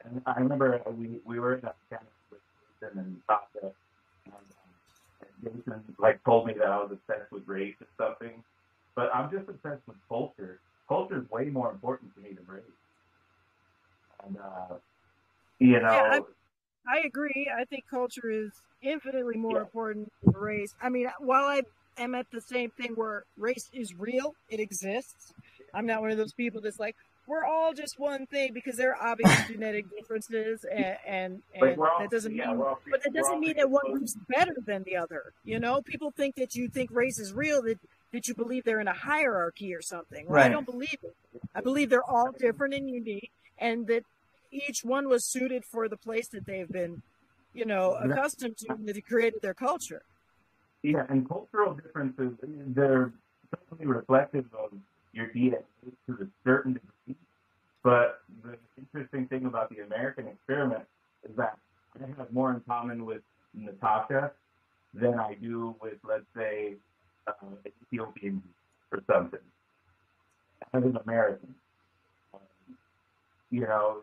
And 0.06 0.22
I 0.26 0.40
remember 0.40 0.82
we 0.98 1.20
we 1.26 1.40
were 1.40 1.56
in 1.56 1.66
a 1.66 1.70
Afghanistan 1.70 2.08
with 2.32 2.40
Jason 2.80 3.00
and 3.00 3.22
um, 3.30 4.32
and 5.22 5.32
Jason 5.44 5.84
like 6.00 6.24
told 6.24 6.48
me 6.48 6.54
that 6.54 6.68
I 6.68 6.78
was 6.78 6.92
obsessed 6.92 7.32
with 7.32 7.48
race 7.48 7.76
or 7.82 7.88
something, 7.98 8.44
but 8.96 9.10
I'm 9.14 9.32
just 9.32 9.50
obsessed 9.50 9.82
with 9.88 9.98
culture. 10.08 10.60
Culture 10.88 11.22
is 11.22 11.30
way 11.30 11.46
more 11.46 11.72
important 11.72 12.14
to 12.16 12.22
me 12.22 12.34
than 12.34 12.46
race. 12.48 12.64
And 14.26 14.38
uh, 14.38 14.76
you 15.60 15.80
know, 15.80 15.90
Yeah, 15.92 16.20
I 16.88 17.00
agree. 17.06 17.50
I 17.56 17.66
think 17.66 17.86
culture 17.90 18.30
is 18.30 18.52
infinitely 18.82 19.38
more 19.38 19.58
Yeah. 19.58 19.62
important 19.62 20.12
than 20.22 20.34
race. 20.34 20.74
I 20.82 20.90
mean, 20.90 21.10
while 21.20 21.46
I 21.46 21.62
am 21.98 22.16
at 22.16 22.28
the 22.32 22.42
same 22.42 22.72
thing 22.72 22.94
where 22.96 23.24
race 23.38 23.70
is 23.74 23.94
real, 23.98 24.36
it 24.50 24.60
exists. 24.60 25.34
I'm 25.74 25.86
not 25.86 26.02
one 26.02 26.12
of 26.12 26.18
those 26.18 26.34
people 26.34 26.62
that's 26.62 26.80
like, 26.80 26.96
we're 27.26 27.46
all 27.46 27.74
just 27.74 27.98
one 27.98 28.26
thing 28.28 28.52
because 28.54 28.76
there 28.76 28.96
are 28.96 29.12
obvious 29.12 29.44
genetic 29.48 29.86
differences, 29.90 30.66
and 30.66 30.98
and, 31.08 31.44
and 31.56 31.80
all, 31.80 32.00
that 32.00 32.10
doesn't 32.12 32.36
yeah, 32.36 32.48
mean. 32.48 32.58
all, 32.62 32.80
But 32.92 33.02
that 33.04 33.14
doesn't 33.14 33.40
mean 33.40 33.56
that 33.58 33.70
one 33.70 33.84
group's 33.92 34.18
better 34.28 34.56
than 34.66 34.84
the 34.84 34.98
other. 34.98 35.32
You 35.46 35.60
know, 35.60 35.82
people 35.82 36.12
think 36.18 36.36
that 36.36 36.54
you 36.56 36.68
think 36.68 36.92
race 36.92 37.20
is 37.20 37.34
real, 37.34 37.62
that, 37.64 37.80
that 38.12 38.28
you 38.28 38.36
believe 38.36 38.66
they're 38.66 38.82
in 38.82 38.90
a 38.90 38.94
hierarchy 38.94 39.74
or 39.74 39.82
something. 39.82 40.26
Well, 40.28 40.44
I 40.44 40.50
don't 40.50 40.66
believe 40.66 40.98
it. 41.02 41.16
I 41.56 41.62
believe 41.62 41.90
they're 41.90 42.04
all 42.04 42.32
different 42.38 42.74
and 42.74 42.90
unique, 42.90 43.32
and 43.58 43.88
that 43.88 44.04
each 44.54 44.84
one 44.84 45.10
was 45.10 45.26
suited 45.26 45.64
for 45.66 45.90
the 45.90 45.98
place 45.98 46.28
that 46.30 46.46
they've 46.46 46.70
been, 46.70 47.02
you 47.54 47.66
know, 47.66 47.94
accustomed 47.94 48.58
to 48.58 48.74
and 48.74 48.88
that 48.88 49.06
created 49.06 49.42
their 49.42 49.54
culture. 49.54 50.04
Yeah, 50.84 51.06
and 51.10 51.28
cultural 51.28 51.74
differences, 51.74 52.34
they're 52.42 53.14
certainly 53.52 53.86
reflective 53.86 54.46
of 54.54 54.72
your 55.14 55.28
DNA 55.28 55.64
to 56.08 56.14
a 56.14 56.28
certain 56.44 56.74
degree. 56.74 57.16
But 57.84 58.22
the 58.44 58.58
interesting 58.78 59.28
thing 59.28 59.46
about 59.46 59.70
the 59.70 59.80
American 59.84 60.28
experiment 60.28 60.84
is 61.24 61.36
that 61.38 61.58
I 61.96 62.08
have 62.18 62.32
more 62.32 62.52
in 62.52 62.62
common 62.68 63.06
with 63.06 63.22
Natasha 63.54 64.32
than 64.94 65.20
I 65.20 65.36
do 65.36 65.76
with, 65.82 65.96
let's 66.08 66.26
say, 66.36 66.76
uh, 67.28 67.32
Ethiopian 67.66 68.42
or 68.92 69.04
something. 69.12 69.40
As 70.74 70.84
an 70.84 70.98
American, 71.06 71.54
um, 72.34 72.40
you 73.52 73.62
know, 73.62 74.02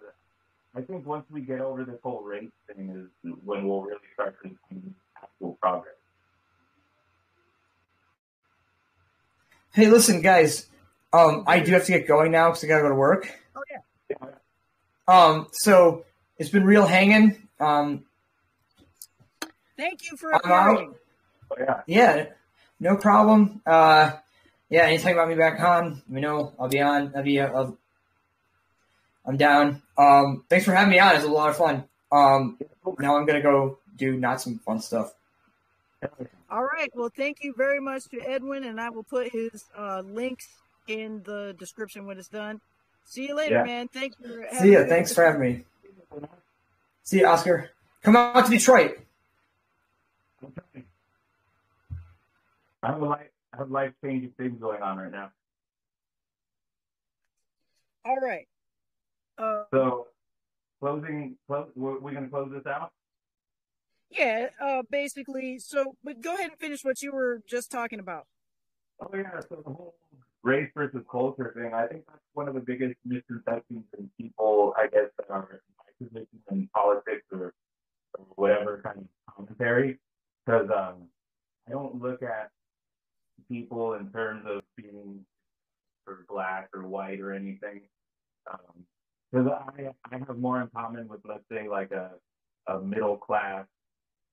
I 0.75 0.83
think 1.01 1.09
once 1.09 1.25
we 1.31 1.41
get 1.41 1.61
over 1.61 1.85
this 1.85 1.99
whole 2.03 2.23
race 2.23 2.51
thing 2.67 3.09
is 3.25 3.33
when 3.45 3.67
we'll 3.67 3.83
really 3.83 4.01
start 4.15 4.37
to 4.43 4.51
see 4.69 4.81
actual 5.17 5.57
progress. 5.61 5.95
Hey, 9.73 9.87
listen, 9.87 10.21
guys. 10.21 10.67
Um, 11.13 11.45
I 11.47 11.61
do 11.61 11.73
have 11.73 11.85
to 11.87 11.93
get 11.93 12.07
going 12.07 12.33
now 12.33 12.51
because 12.51 12.65
I 12.65 12.67
gotta 12.69 12.83
go 12.83 12.89
to 12.91 12.95
work. 12.95 13.33
Oh 13.57 13.63
yeah. 13.71 14.27
Um, 15.09 15.49
so 15.53 16.05
it's 16.39 16.51
been 16.51 16.65
real 16.65 16.87
hanging. 16.87 17.49
Um, 17.59 18.05
Thank 19.77 20.11
you 20.11 20.17
for 20.17 20.35
I'm 20.35 20.41
appearing. 20.41 20.95
Oh, 21.51 21.57
yeah. 21.59 21.81
yeah, 21.87 22.27
no 22.79 22.97
problem. 22.97 23.63
Uh, 23.67 24.13
yeah, 24.69 24.83
anytime 24.83 25.15
about 25.15 25.29
me 25.29 25.35
back 25.35 25.59
on, 25.61 25.95
let 25.95 26.11
me 26.11 26.21
know. 26.21 26.53
I'll 26.61 26.69
be 26.69 26.81
on. 26.81 27.13
I'll 27.17 27.23
be. 27.23 27.41
I'll, 27.41 27.77
I'm 29.31 29.37
down. 29.37 29.81
Um, 29.97 30.45
thanks 30.51 30.65
for 30.65 30.73
having 30.73 30.91
me 30.91 30.99
on. 30.99 31.15
It's 31.15 31.25
a 31.25 31.29
lot 31.29 31.51
of 31.51 31.57
fun. 31.57 31.85
Um, 32.11 32.59
now 32.99 33.17
I'm 33.17 33.27
gonna 33.27 33.41
go 33.41 33.79
do 33.97 34.17
not 34.17 34.41
some 34.41 34.59
fun 34.59 34.81
stuff. 34.81 35.15
All 36.51 36.65
right. 36.65 36.91
Well, 36.97 37.11
thank 37.17 37.45
you 37.45 37.55
very 37.57 37.79
much 37.79 38.09
to 38.09 38.21
Edwin, 38.23 38.65
and 38.65 38.81
I 38.81 38.91
will 38.91 39.05
put 39.05 39.31
his 39.31 39.67
uh, 39.79 40.01
links 40.01 40.49
in 40.89 41.23
the 41.23 41.55
description 41.57 42.07
when 42.07 42.19
it's 42.19 42.27
done. 42.27 42.61
See 43.05 43.29
you 43.29 43.37
later, 43.37 43.55
Yeah. 43.57 43.63
man. 43.63 43.87
Thank 43.87 44.15
you. 44.19 44.43
For 44.51 44.57
See 44.57 44.73
ya. 44.73 44.79
having 44.79 44.83
me. 44.83 44.89
Thanks 44.89 45.15
for 45.15 45.25
having 45.25 45.41
me. 45.41 45.65
See 47.05 47.21
ya, 47.21 47.31
Oscar. 47.31 47.71
Come 48.03 48.17
out 48.17 48.47
to 48.47 48.51
Detroit. 48.51 48.99
I 52.83 52.87
have 52.89 53.01
life, 53.01 53.29
I 53.53 53.57
have 53.59 53.71
life 53.71 53.93
changing 54.03 54.33
things 54.37 54.59
going 54.61 54.83
on 54.83 54.99
right 54.99 55.13
now. 55.13 55.31
All 58.05 58.17
right. 58.17 58.49
Uh, 59.41 59.63
So, 59.73 60.07
closing, 60.81 61.37
close, 61.47 61.69
we're, 61.75 61.99
we're 61.99 62.13
going 62.13 62.25
to 62.25 62.31
close 62.31 62.51
this 62.53 62.67
out? 62.67 62.93
yeah. 64.11 64.49
Uh, 64.61 64.83
basically. 64.91 65.59
So, 65.59 65.97
but 66.05 66.21
go 66.21 66.35
ahead 66.35 66.51
and 66.51 66.59
finish 66.59 66.85
what 66.85 67.01
you 67.01 67.13
were 67.13 67.41
just 67.49 67.71
talking 67.71 68.01
about. 68.01 68.27
Oh, 69.01 69.09
yeah. 69.15 69.41
So, 69.49 69.63
the 69.65 69.73
whole 69.73 69.95
race 70.43 70.71
versus 70.75 71.03
culture 71.11 71.53
thing, 71.57 71.73
I 71.75 71.87
think 71.87 72.05
that's 72.07 72.19
one 72.35 72.49
of 72.49 72.55
the 72.55 72.61
biggest 72.61 72.97
misconceptions 73.05 73.85
in 73.99 74.11
people, 74.19 74.75
I 74.77 74.89
guess, 74.89 75.11
that 75.19 75.31
are 75.31 75.49
in 75.53 75.59
my 75.79 76.09
position 76.09 76.39
in 76.51 76.69
politics 76.75 77.25
or, 77.33 77.55
or 78.19 78.25
whatever 78.37 78.81
kind 78.85 78.99
of 78.99 79.35
commentary. 79.35 79.99
Because 80.45 80.69
um, 80.71 81.09
I 81.69 81.73
don't 81.73 82.03
look 82.03 82.23
at 82.23 82.51
people 83.49 83.95
in 83.95 84.11
terms 84.11 84.45
of 84.47 84.63
being 84.77 85.25
or 86.07 86.25
black 86.29 86.69
or 86.75 86.87
white 86.87 87.21
or 87.21 87.33
anything. 87.33 87.83
Because 89.31 89.49
I, 89.49 89.91
I 90.11 90.19
have 90.19 90.39
more 90.39 90.61
in 90.61 90.69
common 90.75 91.09
with, 91.09 91.21
let's 91.25 91.45
say, 91.51 91.69
like 91.69 91.93
a, 91.93 92.11
a 92.67 92.81
middle 92.81 93.17
class, 93.17 93.65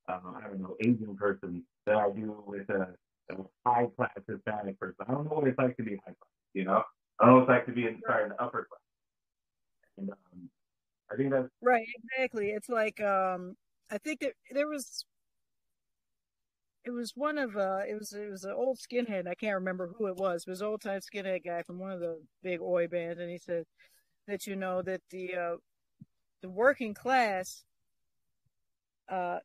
um, 0.09 0.35
I 0.37 0.47
don't 0.47 0.61
know, 0.61 0.75
Asian 0.81 1.15
person 1.15 1.63
than 1.85 1.95
I 1.95 2.09
do 2.09 2.43
with 2.45 2.69
a, 2.69 2.87
a 3.31 3.35
high 3.65 3.87
class 3.95 4.11
Hispanic 4.27 4.79
person. 4.79 4.95
I 5.07 5.11
don't 5.11 5.25
know 5.25 5.35
what 5.35 5.47
it's 5.47 5.57
like 5.57 5.77
to 5.77 5.83
be 5.83 5.97
high 6.05 6.13
class, 6.13 6.37
you 6.53 6.63
know? 6.65 6.83
I 7.19 7.25
don't 7.25 7.33
know 7.33 7.39
what 7.41 7.43
it's 7.43 7.49
like 7.49 7.65
to 7.67 7.71
be 7.73 7.87
in, 7.87 8.01
sorry, 8.07 8.29
the 8.29 8.41
upper 8.41 8.67
class. 8.69 8.81
And 9.97 10.09
um, 10.09 10.49
I 11.11 11.15
think 11.15 11.31
that's, 11.31 11.47
Right, 11.61 11.85
exactly. 12.15 12.49
It's 12.49 12.69
like 12.69 13.01
um 13.01 13.55
I 13.89 13.97
think 13.97 14.19
that 14.21 14.33
there 14.51 14.67
was 14.67 15.05
it 16.85 16.91
was 16.91 17.13
one 17.15 17.37
of 17.37 17.55
uh 17.57 17.81
it 17.87 17.95
was 17.97 18.13
it 18.13 18.29
was 18.29 18.43
an 18.43 18.53
old 18.55 18.77
skinhead, 18.79 19.27
I 19.27 19.35
can't 19.35 19.55
remember 19.55 19.93
who 19.97 20.07
it 20.07 20.17
was. 20.17 20.43
It 20.45 20.49
was 20.49 20.61
an 20.61 20.67
old 20.67 20.81
time 20.81 20.99
skinhead 20.99 21.43
guy 21.45 21.63
from 21.63 21.79
one 21.79 21.91
of 21.91 21.99
the 21.99 22.21
big 22.43 22.61
oi 22.61 22.87
bands 22.87 23.19
and 23.19 23.29
he 23.29 23.37
said 23.37 23.63
that 24.27 24.45
you 24.45 24.55
know 24.55 24.81
that 24.81 25.01
the 25.09 25.35
uh, 25.35 25.55
the 26.41 26.49
working 26.49 26.93
class 26.93 27.63
uh, 29.09 29.39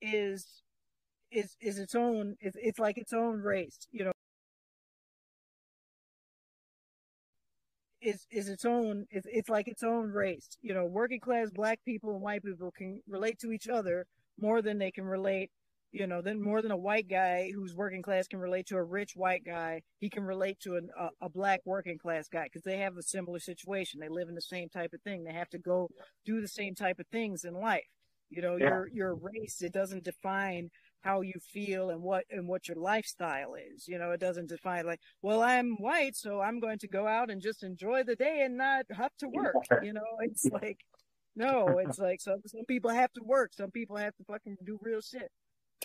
is 0.00 0.62
is 1.32 1.56
is 1.60 1.78
its 1.78 1.94
own 1.94 2.36
it's, 2.40 2.56
it's 2.60 2.78
like 2.78 2.98
its 2.98 3.12
own 3.12 3.40
race 3.40 3.88
you 3.92 4.04
know. 4.04 4.12
Is 8.00 8.26
is 8.30 8.48
its 8.48 8.64
own 8.64 9.06
it's, 9.10 9.26
it's 9.30 9.48
like 9.48 9.68
its 9.68 9.82
own 9.82 10.10
race 10.12 10.48
you 10.62 10.74
know. 10.74 10.84
Working 10.84 11.20
class 11.20 11.50
black 11.50 11.80
people 11.84 12.12
and 12.12 12.22
white 12.22 12.44
people 12.44 12.70
can 12.70 13.00
relate 13.08 13.38
to 13.40 13.52
each 13.52 13.68
other 13.68 14.06
more 14.38 14.62
than 14.62 14.78
they 14.78 14.90
can 14.90 15.04
relate 15.04 15.50
you 15.92 16.06
know 16.06 16.20
then 16.20 16.42
more 16.42 16.60
than 16.62 16.70
a 16.72 16.76
white 16.76 17.08
guy 17.08 17.50
who's 17.54 17.74
working 17.74 18.02
class 18.02 18.26
can 18.26 18.38
relate 18.40 18.66
to 18.66 18.76
a 18.76 18.82
rich 18.82 19.12
white 19.14 19.44
guy 19.44 19.80
he 19.98 20.10
can 20.10 20.24
relate 20.24 20.58
to 20.60 20.76
an, 20.76 20.88
a, 20.98 21.08
a 21.22 21.28
black 21.28 21.60
working 21.64 21.98
class 21.98 22.28
guy 22.28 22.44
because 22.44 22.62
they 22.62 22.78
have 22.78 22.96
a 22.96 23.02
similar 23.02 23.38
situation. 23.38 24.00
They 24.00 24.08
live 24.08 24.28
in 24.28 24.34
the 24.34 24.40
same 24.42 24.68
type 24.68 24.92
of 24.92 25.00
thing. 25.02 25.24
They 25.24 25.32
have 25.32 25.48
to 25.50 25.58
go 25.58 25.88
do 26.24 26.40
the 26.40 26.48
same 26.48 26.74
type 26.74 26.98
of 26.98 27.06
things 27.08 27.44
in 27.44 27.54
life. 27.54 27.86
You 28.30 28.42
know 28.42 28.56
Yeah. 28.56 28.68
your 28.68 28.88
your 28.92 29.14
race 29.14 29.62
it 29.62 29.72
doesn't 29.72 30.04
define 30.04 30.70
how 31.02 31.20
you 31.20 31.34
feel 31.52 31.90
and 31.90 32.02
what 32.02 32.24
and 32.30 32.48
what 32.48 32.66
your 32.66 32.76
lifestyle 32.76 33.54
is. 33.54 33.86
You 33.86 33.98
know 33.98 34.10
it 34.10 34.20
doesn't 34.20 34.48
define 34.48 34.84
like 34.86 35.00
well 35.22 35.40
i'm 35.42 35.76
white 35.78 36.16
so 36.16 36.40
i'm 36.40 36.58
going 36.58 36.78
to 36.80 36.88
go 36.88 37.06
out 37.06 37.30
and 37.30 37.40
just 37.40 37.62
enjoy 37.62 38.02
the 38.02 38.16
day 38.16 38.42
and 38.44 38.56
not 38.56 38.86
have 38.90 39.16
to 39.18 39.28
work. 39.28 39.54
You 39.82 39.92
know 39.92 40.02
it's 40.20 40.44
like 40.46 40.80
no 41.36 41.78
it's 41.78 41.98
like 41.98 42.20
some 42.20 42.40
some 42.46 42.64
people 42.66 42.90
have 42.90 43.12
to 43.12 43.22
work. 43.24 43.52
Some 43.54 43.70
people 43.70 43.96
have 43.96 44.14
to 44.16 44.24
fucking 44.24 44.56
do 44.64 44.78
real 44.82 45.00
shit 45.00 45.30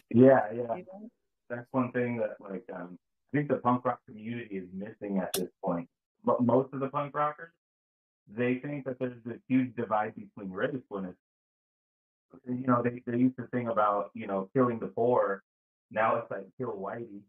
Yeah, 0.09 0.41
yeah. 0.53 0.75
you 0.75 0.85
know 0.91 1.09
That's 1.49 1.67
one 1.71 1.91
thing 1.91 2.17
that, 2.17 2.37
like, 2.39 2.63
um, 2.73 2.97
I 3.33 3.37
think 3.37 3.49
the 3.49 3.57
punk 3.57 3.85
rock 3.85 3.99
community 4.07 4.57
is 4.57 4.67
missing 4.73 5.19
at 5.19 5.33
this 5.33 5.49
point. 5.63 5.87
But 6.23 6.43
most 6.43 6.73
of 6.73 6.79
the 6.79 6.87
punk 6.87 7.15
rockers, 7.15 7.51
they 8.27 8.55
think 8.55 8.85
that 8.85 8.99
there's 8.99 9.21
this 9.25 9.37
huge 9.47 9.75
divide 9.75 10.13
between 10.15 10.51
race 10.51 10.75
when 10.89 11.05
it's, 11.05 11.17
you 12.47 12.67
know, 12.67 12.81
they, 12.83 13.01
they 13.05 13.17
used 13.17 13.37
to 13.37 13.47
think 13.47 13.69
about, 13.69 14.11
you 14.13 14.27
know, 14.27 14.49
killing 14.53 14.79
the 14.79 14.87
poor. 14.87 15.43
Now 15.91 16.15
it's 16.17 16.31
like 16.31 16.45
kill 16.57 16.71
whitey 16.73 17.21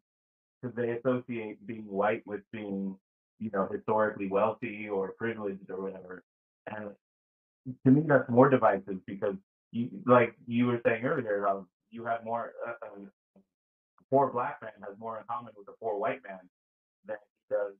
because 0.60 0.76
they 0.76 0.90
associate 0.90 1.66
being 1.66 1.86
white 1.88 2.22
with 2.26 2.40
being, 2.52 2.96
you 3.40 3.50
know, 3.52 3.68
historically 3.72 4.28
wealthy 4.28 4.88
or 4.88 5.12
privileged 5.18 5.68
or 5.70 5.82
whatever. 5.82 6.22
And 6.68 6.90
to 7.84 7.90
me, 7.90 8.02
that's 8.06 8.28
more 8.30 8.48
divisive 8.48 9.04
because 9.06 9.34
you, 9.72 9.88
like 10.06 10.34
you 10.46 10.66
were 10.66 10.80
saying 10.86 11.04
earlier, 11.04 11.48
um, 11.48 11.66
you 11.92 12.04
have 12.06 12.24
more, 12.24 12.52
uh, 12.66 12.72
um, 12.86 13.10
a 13.36 14.04
poor 14.10 14.32
black 14.32 14.60
man 14.62 14.72
has 14.88 14.98
more 14.98 15.18
in 15.18 15.24
common 15.30 15.52
with 15.56 15.68
a 15.68 15.72
poor 15.80 15.96
white 15.98 16.20
man 16.26 16.40
than 17.06 17.16
he 17.48 17.54
does 17.54 17.74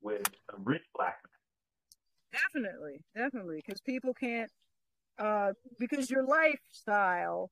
with 0.00 0.22
a 0.54 0.56
rich 0.62 0.82
black 0.94 1.16
man. 1.24 2.40
definitely 2.52 3.00
definitely 3.16 3.56
because 3.64 3.80
people 3.80 4.12
can't 4.14 4.50
uh 5.18 5.50
because 5.78 6.10
your 6.10 6.24
lifestyle 6.24 7.50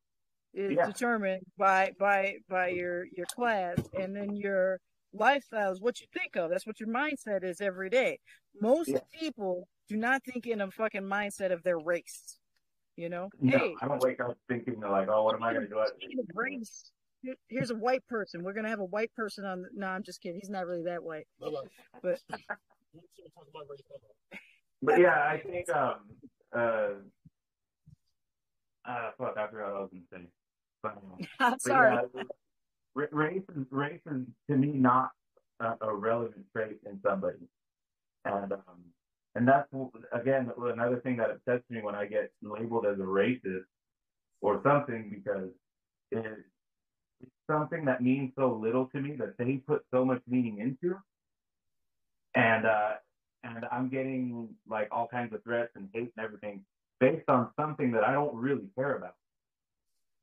is 0.54 0.76
Yeah. 0.76 0.86
determined 0.86 1.42
by 1.58 1.90
by 1.98 2.34
by 2.48 2.68
your 2.68 3.04
your 3.16 3.26
class 3.34 3.78
and 3.98 4.14
then 4.14 4.36
your 4.36 4.78
lifestyle 5.14 5.72
is 5.72 5.80
what 5.80 5.98
you 6.00 6.06
think 6.12 6.36
of 6.36 6.50
that's 6.50 6.66
what 6.66 6.78
your 6.78 6.88
mindset 6.90 7.42
is 7.42 7.60
every 7.60 7.88
day 7.88 8.18
most 8.60 8.90
Yeah. 8.90 8.98
people 9.18 9.66
do 9.88 9.96
not 9.96 10.22
think 10.24 10.46
in 10.46 10.60
a 10.60 10.70
fucking 10.70 11.02
mindset 11.02 11.52
of 11.52 11.62
their 11.62 11.78
race 11.78 12.38
you 12.96 13.08
know? 13.08 13.28
No, 13.40 13.58
hey 13.58 13.74
I 13.80 13.88
don't 13.88 14.02
wake 14.02 14.20
up 14.20 14.36
thinking 14.48 14.80
like, 14.80 15.08
oh, 15.08 15.24
what 15.24 15.34
am 15.34 15.42
I 15.42 15.52
going 15.52 15.68
to 15.68 15.68
do? 15.68 15.82
speaking 15.96 16.18
of 16.20 16.26
race 16.34 16.90
here- 17.22 17.36
here's 17.48 17.70
a 17.70 17.74
white 17.74 18.06
person. 18.08 18.42
We're 18.42 18.52
gonna 18.52 18.68
have 18.68 18.80
a 18.80 18.84
white 18.84 19.12
person 19.14 19.44
on 19.44 19.62
the, 19.62 19.68
no 19.74 19.86
i'm 19.86 20.02
just 20.02 20.20
kidding. 20.20 20.38
He's 20.40 20.50
not 20.50 20.66
really 20.66 20.84
that 20.84 21.02
white. 21.02 21.26
But 22.02 22.20
But 24.82 25.00
yeah, 25.00 25.26
I 25.28 25.38
think 25.44 25.68
um 25.70 26.00
uh 26.54 26.90
uh 28.84 29.10
fuck, 29.18 29.36
I 29.36 29.46
forgot 29.48 29.72
what 29.72 29.76
I 29.76 29.80
was 29.80 29.90
gonna 29.92 30.04
say. 30.24 30.28
But, 30.82 30.92
um, 30.98 31.18
i'm 31.40 31.52
but 31.52 31.62
sorry 31.62 31.94
yeah, 31.94 33.04
race 33.10 33.42
is 33.56 33.66
race 33.70 34.00
is 34.06 34.22
to 34.48 34.56
me 34.56 34.68
not 34.68 35.10
a, 35.58 35.74
a 35.80 35.94
relevant 35.94 36.44
trait 36.54 36.78
in 36.86 37.00
somebody, 37.04 37.48
and 38.24 38.52
um 38.52 38.84
and 39.36 39.46
that's 39.46 39.68
again 40.12 40.50
another 40.58 40.96
thing 41.00 41.18
that 41.18 41.30
upsets 41.30 41.62
me 41.68 41.82
when 41.82 41.94
I 41.94 42.06
get 42.06 42.32
labeled 42.42 42.86
as 42.86 42.98
a 42.98 43.02
racist 43.02 43.64
or 44.40 44.60
something 44.64 45.10
because 45.10 45.50
it, 46.10 46.38
it's 47.20 47.30
something 47.50 47.84
that 47.84 48.02
means 48.02 48.32
so 48.38 48.58
little 48.60 48.86
to 48.86 49.00
me 49.00 49.14
that 49.16 49.36
they 49.38 49.56
put 49.66 49.84
so 49.92 50.04
much 50.04 50.22
meaning 50.26 50.58
into, 50.60 50.96
and 52.34 52.64
uh 52.64 52.94
and 53.44 53.66
I'm 53.70 53.88
getting 53.90 54.48
like 54.68 54.88
all 54.90 55.06
kinds 55.06 55.34
of 55.34 55.42
threats 55.44 55.72
and 55.76 55.88
hate 55.92 56.12
and 56.16 56.24
everything 56.24 56.64
based 56.98 57.28
on 57.28 57.50
something 57.60 57.92
that 57.92 58.04
I 58.04 58.12
don't 58.12 58.34
really 58.34 58.68
care 58.74 58.96
about. 58.96 59.14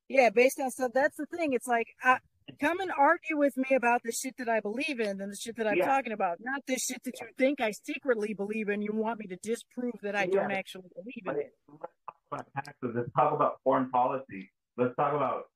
Yeah, 0.10 0.30
based 0.30 0.60
on 0.60 0.72
stuff. 0.72 0.92
That's 0.94 1.18
the 1.18 1.26
thing. 1.26 1.54
It's 1.54 1.68
like, 1.68 1.88
I, 2.04 2.18
come 2.60 2.80
and 2.80 2.92
argue 2.98 3.38
with 3.38 3.56
me 3.58 3.76
about 3.76 4.02
the 4.04 4.12
shit 4.12 4.36
that 4.38 4.50
I 4.50 4.60
believe 4.60 5.00
in 5.00 5.22
and 5.22 5.32
the 5.32 5.36
shit 5.36 5.56
that 5.58 5.68
I'm 5.68 5.78
Yeah. 5.78 5.86
talking 5.86 6.12
about, 6.14 6.38
not 6.40 6.66
this 6.66 6.86
shit 6.86 7.04
that 7.04 7.20
you 7.22 7.28
think 7.38 7.62
I 7.62 7.72
secretly 7.72 8.34
believe 8.34 8.70
in. 8.70 8.82
You 8.82 8.92
want 8.94 9.20
me 9.20 9.28
to 9.28 9.36
disprove 9.38 9.96
that 10.02 10.16
I 10.16 10.28
don't 10.28 10.52
actually 10.52 10.90
believe 10.96 11.24
in 11.26 11.36
it. 11.46 11.54
let's 11.70 11.82
talk 12.06 12.18
about 12.32 12.54
taxes. 12.56 12.92
Let's 12.96 13.12
talk 13.14 13.34
about 13.34 13.62
foreign 13.64 13.90
policy. 13.90 14.52
Let's 14.78 14.96
talk 14.96 15.14
about 15.14 15.50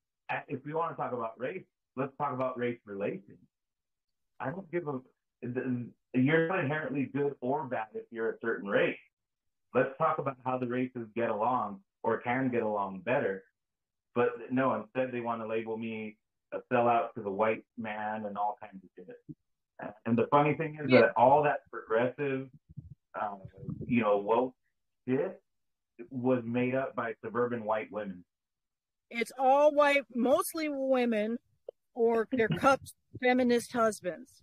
if 0.48 0.64
we 0.64 0.74
want 0.74 0.92
to 0.92 0.96
talk 1.02 1.12
about 1.12 1.38
race. 1.38 1.64
Let's 1.96 2.16
talk 2.16 2.32
about 2.32 2.56
race 2.58 2.78
relations. 2.86 3.38
I 4.40 4.50
don't 4.50 4.70
give 4.70 4.86
a. 4.86 5.00
You're 6.14 6.48
not 6.48 6.60
inherently 6.60 7.06
good 7.12 7.34
or 7.40 7.64
bad 7.64 7.88
if 7.94 8.04
you're 8.10 8.30
a 8.30 8.38
certain 8.40 8.68
race. 8.68 8.98
Let's 9.74 9.90
talk 9.98 10.18
about 10.18 10.36
how 10.44 10.58
the 10.58 10.66
races 10.66 11.08
get 11.14 11.30
along 11.30 11.80
or 12.02 12.18
can 12.18 12.48
get 12.50 12.62
along 12.62 13.00
better. 13.00 13.44
But 14.14 14.50
no, 14.50 14.74
instead 14.74 15.12
they 15.12 15.20
want 15.20 15.42
to 15.42 15.46
label 15.46 15.76
me 15.76 16.16
a 16.52 16.58
sellout 16.72 17.12
to 17.14 17.22
the 17.22 17.30
white 17.30 17.64
man 17.76 18.24
and 18.26 18.36
all 18.36 18.56
kinds 18.60 18.82
of 18.82 18.90
shit. 18.96 19.16
And 20.06 20.16
the 20.16 20.26
funny 20.30 20.54
thing 20.54 20.78
is 20.82 20.90
Yeah. 20.90 21.02
that 21.02 21.12
all 21.16 21.42
that 21.44 21.60
progressive, 21.70 22.48
um, 23.20 23.40
you 23.86 24.00
know, 24.02 24.18
woke 24.18 24.54
shit 25.06 25.40
was 26.10 26.42
made 26.44 26.74
up 26.74 26.94
by 26.94 27.14
suburban 27.24 27.64
white 27.64 27.90
women. 27.90 28.24
It's 29.10 29.32
all 29.38 29.72
white, 29.72 30.02
mostly 30.14 30.68
women, 30.68 31.38
or 31.94 32.26
their 32.32 32.48
cupped 32.78 32.92
feminist 33.20 33.72
husbands. 33.72 34.42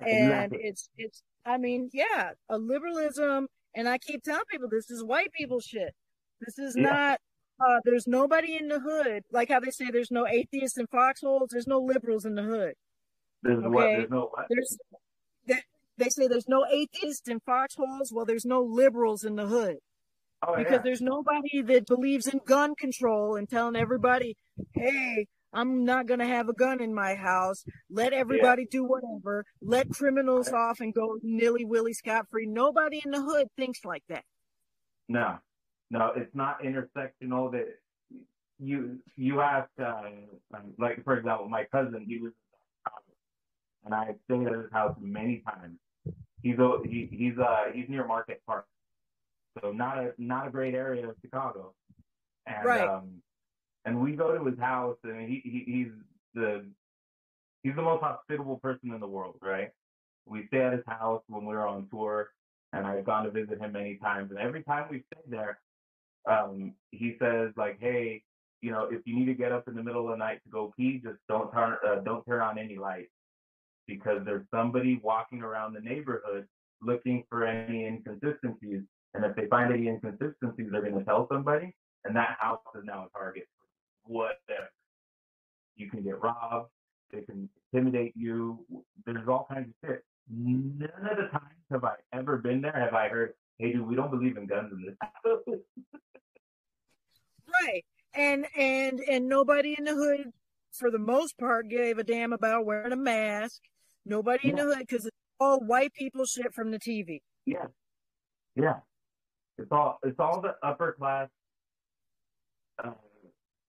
And 0.00 0.52
it's, 0.54 0.88
it's, 0.96 1.22
I 1.44 1.58
mean, 1.58 1.90
yeah, 1.92 2.32
a 2.48 2.58
liberalism. 2.58 3.48
And 3.74 3.88
I 3.88 3.98
keep 3.98 4.22
telling 4.22 4.44
people 4.50 4.68
this 4.70 4.90
is 4.90 5.04
white 5.04 5.32
people 5.32 5.60
shit. 5.60 5.94
This 6.40 6.58
is 6.58 6.76
Yeah. 6.76 6.82
not, 6.84 7.20
uh, 7.60 7.80
there's 7.84 8.06
nobody 8.06 8.56
in 8.56 8.68
the 8.68 8.80
hood. 8.80 9.24
Like 9.32 9.50
how 9.50 9.60
they 9.60 9.70
say 9.70 9.90
there's 9.90 10.10
no 10.10 10.26
atheists 10.26 10.78
in 10.78 10.86
foxholes, 10.88 11.48
there's 11.50 11.66
no 11.66 11.78
liberals 11.80 12.24
in 12.24 12.34
the 12.34 12.42
hood. 12.42 12.74
There's 13.42 13.62
what? 13.62 13.84
okay. 13.84 13.96
There's 13.96 14.10
no 14.10 14.30
what? 14.32 14.46
there's 14.50 14.78
they, 15.46 15.62
they 15.98 16.08
say 16.08 16.28
there's 16.28 16.48
no 16.48 16.66
atheists 16.70 17.28
in 17.28 17.40
foxholes 17.40 18.12
well 18.12 18.24
there's 18.24 18.44
no 18.44 18.62
liberals 18.62 19.24
in 19.24 19.36
the 19.36 19.46
hood 19.46 19.76
Oh 20.42 20.56
because 20.56 20.72
yeah. 20.72 20.78
there's 20.84 21.00
nobody 21.00 21.62
that 21.62 21.86
believes 21.86 22.26
in 22.26 22.40
gun 22.44 22.74
control 22.74 23.36
and 23.36 23.48
telling 23.48 23.76
everybody 23.76 24.36
hey 24.74 25.26
i'm 25.52 25.84
not 25.84 26.06
going 26.06 26.20
to 26.20 26.26
have 26.26 26.48
a 26.48 26.52
gun 26.52 26.82
in 26.82 26.94
my 26.94 27.14
house 27.14 27.64
let 27.90 28.12
everybody 28.12 28.66
do 28.70 28.84
whatever 28.84 29.44
let 29.62 29.88
criminals 29.90 30.50
off 30.52 30.80
and 30.80 30.92
go 30.94 31.18
nilly-willy 31.22 31.92
scot-free 31.94 32.46
nobody 32.46 33.00
in 33.04 33.10
the 33.12 33.22
hood 33.22 33.48
thinks 33.56 33.84
like 33.84 34.02
that 34.08 34.24
No, 35.08 35.38
no, 35.90 36.12
it's 36.16 36.34
not 36.34 36.62
intersectional. 36.62 37.52
That 37.52 37.68
you 38.58 38.98
you 39.16 39.40
ask, 39.40 39.68
uh, 39.80 40.02
um, 40.54 40.74
like 40.78 41.02
for 41.04 41.16
example, 41.18 41.48
my 41.48 41.64
cousin, 41.64 42.04
he 42.06 42.14
lives 42.20 42.34
in 42.36 42.58
Chicago, 42.84 43.12
and 43.84 43.94
I've 43.94 44.16
stayed 44.24 44.46
at 44.46 44.62
his 44.62 44.72
house 44.72 44.96
many 45.00 45.42
times. 45.46 45.78
He's 46.42 46.58
a, 46.58 46.78
he, 46.84 47.08
he's 47.10 47.38
uh 47.38 47.66
he's 47.72 47.88
near 47.88 48.06
Marquette 48.06 48.40
Park, 48.46 48.66
so 49.60 49.72
not 49.72 49.98
a 49.98 50.12
not 50.18 50.48
a 50.48 50.50
great 50.50 50.74
area 50.74 51.08
of 51.08 51.16
Chicago. 51.22 51.74
And 52.46 52.64
Right. 52.64 52.88
um, 52.88 53.22
and 53.84 54.00
we 54.00 54.12
go 54.16 54.36
to 54.36 54.44
his 54.44 54.58
house, 54.58 54.98
and 55.04 55.28
he, 55.28 55.40
he 55.44 55.64
he's 55.66 55.92
the 56.34 56.66
he's 57.62 57.74
the 57.76 57.82
most 57.82 58.02
hospitable 58.02 58.58
person 58.58 58.92
in 58.92 59.00
the 59.00 59.06
world, 59.08 59.36
right? 59.42 59.70
We 60.26 60.46
stay 60.48 60.62
at 60.62 60.72
his 60.72 60.82
house 60.86 61.22
when 61.28 61.44
we 61.46 61.54
were 61.54 61.66
on 61.66 61.88
tour, 61.90 62.30
and 62.72 62.86
I've 62.86 63.04
gone 63.04 63.24
to 63.24 63.30
visit 63.30 63.60
him 63.60 63.72
many 63.72 63.96
times. 63.96 64.30
And 64.30 64.38
every 64.38 64.62
time 64.62 64.88
we 64.90 65.04
stay 65.12 65.22
there, 65.28 65.58
um, 66.26 66.74
he 66.90 67.16
says 67.20 67.52
like, 67.56 67.78
"Hey, 67.80 68.22
you 68.60 68.70
know, 68.70 68.88
if 68.90 69.02
you 69.06 69.16
need 69.16 69.26
to 69.26 69.34
get 69.34 69.52
up 69.52 69.68
in 69.68 69.74
the 69.74 69.82
middle 69.82 70.04
of 70.04 70.10
the 70.10 70.16
night 70.16 70.40
to 70.44 70.50
go 70.50 70.72
pee, 70.76 71.00
just 71.02 71.18
don't 71.28 71.52
turn 71.52 71.76
uh, 71.86 71.96
don't 72.04 72.24
turn 72.24 72.40
on 72.40 72.58
any 72.58 72.76
lights 72.76 73.10
because 73.86 74.24
there's 74.24 74.46
somebody 74.52 75.00
walking 75.02 75.42
around 75.42 75.72
the 75.72 75.80
neighborhood 75.80 76.46
looking 76.82 77.24
for 77.30 77.46
any 77.46 77.86
inconsistencies, 77.86 78.82
and 79.14 79.24
if 79.24 79.34
they 79.36 79.46
find 79.46 79.72
any 79.72 79.88
inconsistencies, 79.88 80.68
they're 80.70 80.82
going 80.82 80.98
to 80.98 81.04
tell 81.04 81.26
somebody, 81.30 81.74
and 82.04 82.14
that 82.16 82.36
house 82.38 82.60
is 82.74 82.84
now 82.84 83.06
a 83.06 83.18
target 83.18 83.46
whatever. 84.06 84.70
You 85.76 85.90
can 85.90 86.02
get 86.02 86.20
robbed. 86.20 86.70
They 87.12 87.20
can 87.20 87.48
intimidate 87.72 88.12
you. 88.16 88.64
There's 89.04 89.28
all 89.28 89.46
kinds 89.50 89.68
of 89.68 89.88
shit. 89.88 90.04
None 90.30 90.90
of 91.10 91.16
the 91.16 91.28
times 91.30 91.44
have 91.70 91.84
I 91.84 91.94
ever 92.12 92.38
been 92.38 92.62
hey, 93.58 93.72
dude, 93.72 93.86
we 93.86 93.94
don't 93.94 94.10
believe 94.10 94.36
in 94.36 94.46
guns 94.46 94.72
in 94.72 94.84
this. 94.84 94.94
right, 97.62 97.84
and 98.14 98.46
and 98.56 99.00
and 99.00 99.28
nobody 99.28 99.74
in 99.78 99.84
the 99.84 99.94
hood, 99.94 100.32
for 100.72 100.90
the 100.90 100.98
most 100.98 101.38
part, 101.38 101.68
gave 101.68 101.98
a 101.98 102.04
damn 102.04 102.32
about 102.32 102.64
wearing 102.66 102.92
a 102.92 102.96
mask. 102.96 103.60
Nobody 104.04 104.40
yeah. 104.44 104.50
in 104.50 104.56
the 104.56 104.62
hood 104.64 104.78
because 104.78 105.06
it's 105.06 105.16
all 105.40 105.60
white 105.60 105.92
people 105.94 106.24
shit 106.24 106.54
from 106.54 106.70
the 106.70 106.78
TV. 106.78 107.20
Yeah, 107.44 107.66
yeah, 108.54 108.80
it's 109.58 109.70
all 109.70 109.98
it's 110.02 110.18
all 110.18 110.40
the 110.40 110.54
upper 110.62 110.94
class. 110.98 111.28
Uh, 112.82 112.92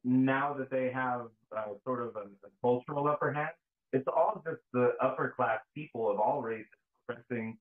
now 0.03 0.53
that 0.53 0.69
they 0.69 0.91
have 0.91 1.27
uh, 1.55 1.73
sort 1.85 2.01
of 2.01 2.15
a, 2.15 2.27
a 2.45 2.49
cultural 2.61 3.07
upper 3.07 3.31
hand, 3.31 3.51
it's 3.93 4.07
all 4.07 4.41
just 4.45 4.61
the 4.73 4.91
upper 5.01 5.33
class 5.35 5.59
people 5.73 6.09
of 6.11 6.19
all 6.19 6.41
races 6.41 6.67
expressing 7.07 7.57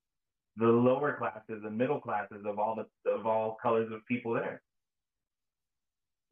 the 0.56 0.66
lower 0.66 1.16
classes 1.18 1.62
and 1.64 1.76
middle 1.76 2.00
classes 2.00 2.44
of 2.46 2.58
all 2.58 2.74
the 2.76 3.10
of 3.10 3.26
all 3.26 3.56
colors 3.62 3.92
of 3.92 4.04
people 4.06 4.32
there. 4.34 4.62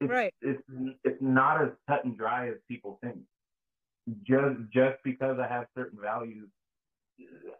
It's, 0.00 0.10
Right. 0.10 0.34
It's 0.42 0.62
it's 1.04 1.22
not 1.22 1.62
as 1.62 1.70
cut 1.88 2.04
and 2.04 2.16
dry 2.16 2.48
as 2.48 2.56
people 2.68 2.98
think. 3.02 3.18
Just 4.22 4.60
just 4.72 4.98
because 5.04 5.38
I 5.38 5.46
have 5.46 5.66
certain 5.76 5.98
values, 6.00 6.48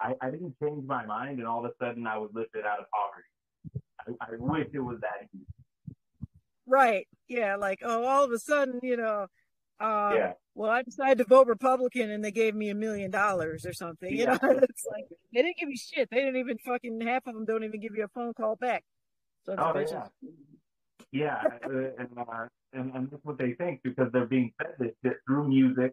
I, 0.01 0.15
I 0.21 0.31
didn't 0.31 0.55
change 0.63 0.87
my 0.87 1.07
mind, 1.07 1.39
and 1.39 1.47
all 1.49 1.65
of 1.65 1.71
a 1.71 1.85
sudden 1.85 2.07
I 2.07 2.19
was 2.19 2.31
lifted 2.35 2.65
out 2.67 2.81
of 2.81 2.87
poverty. 2.91 4.19
I, 4.21 4.33
I 4.33 4.37
wish 4.39 4.69
it 4.73 4.81
was 4.81 4.99
that 5.01 5.29
easy. 5.33 5.47
Right. 6.67 7.07
Yeah. 7.29 7.57
Like, 7.57 7.81
oh, 7.83 8.05
all 8.05 8.25
of 8.25 8.31
a 8.31 8.39
sudden, 8.39 8.81
you 8.83 8.97
know, 8.97 9.29
uh, 9.81 10.13
Yeah. 10.15 10.33
well, 10.55 10.71
I 10.71 10.83
decided 10.83 11.19
to 11.19 11.25
vote 11.25 11.47
Republican 11.47 12.11
and 12.11 12.25
they 12.25 12.31
gave 12.31 12.55
me 12.55 12.71
a 12.71 12.75
million 12.75 13.11
dollars 13.11 13.67
or 13.67 13.73
something. 13.73 14.13
You 14.15 14.27
know, 14.27 14.39
it's 14.43 14.87
like 14.91 15.07
they 15.33 15.43
didn't 15.43 15.57
give 15.59 15.69
you 15.69 15.77
shit. 15.77 16.09
They 16.11 16.19
didn't 16.19 16.37
even 16.37 16.59
fucking 16.59 17.01
half 17.01 17.27
of 17.27 17.35
them 17.35 17.45
don't 17.45 17.65
even 17.65 17.81
give 17.81 17.93
you 17.97 18.05
a 18.05 18.09
phone 18.09 18.33
call 18.35 18.57
back. 18.57 18.85
So 19.45 19.55
Oh 19.59 19.79
yeah, 19.79 20.07
yeah, 21.13 21.43
uh, 21.67 21.69
and, 21.99 22.09
uh, 22.19 22.47
and 22.73 22.95
and 22.95 23.11
that's 23.11 23.25
what 23.25 23.39
they 23.39 23.53
think 23.53 23.81
because 23.85 24.11
they're 24.13 24.27
being 24.27 24.53
fed 24.59 24.75
this 24.79 24.93
shit 25.05 25.17
through 25.27 25.49
music, 25.49 25.93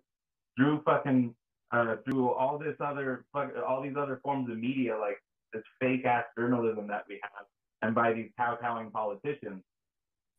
through 0.57 0.81
fucking, 0.85 1.35
uh, 1.71 1.97
through 2.05 2.29
all 2.31 2.57
this 2.57 2.75
other, 2.79 3.25
fuck- 3.33 3.51
all 3.67 3.81
these 3.81 3.95
other 3.97 4.19
forms 4.23 4.49
of 4.49 4.57
media, 4.57 4.97
like 4.97 5.17
this 5.53 5.63
fake 5.81 6.05
ass 6.05 6.23
journalism 6.37 6.87
that 6.87 7.03
we 7.09 7.19
have, 7.23 7.45
and 7.81 7.93
by 7.93 8.13
these 8.13 8.29
kowtowing 8.39 8.89
politicians. 8.91 9.61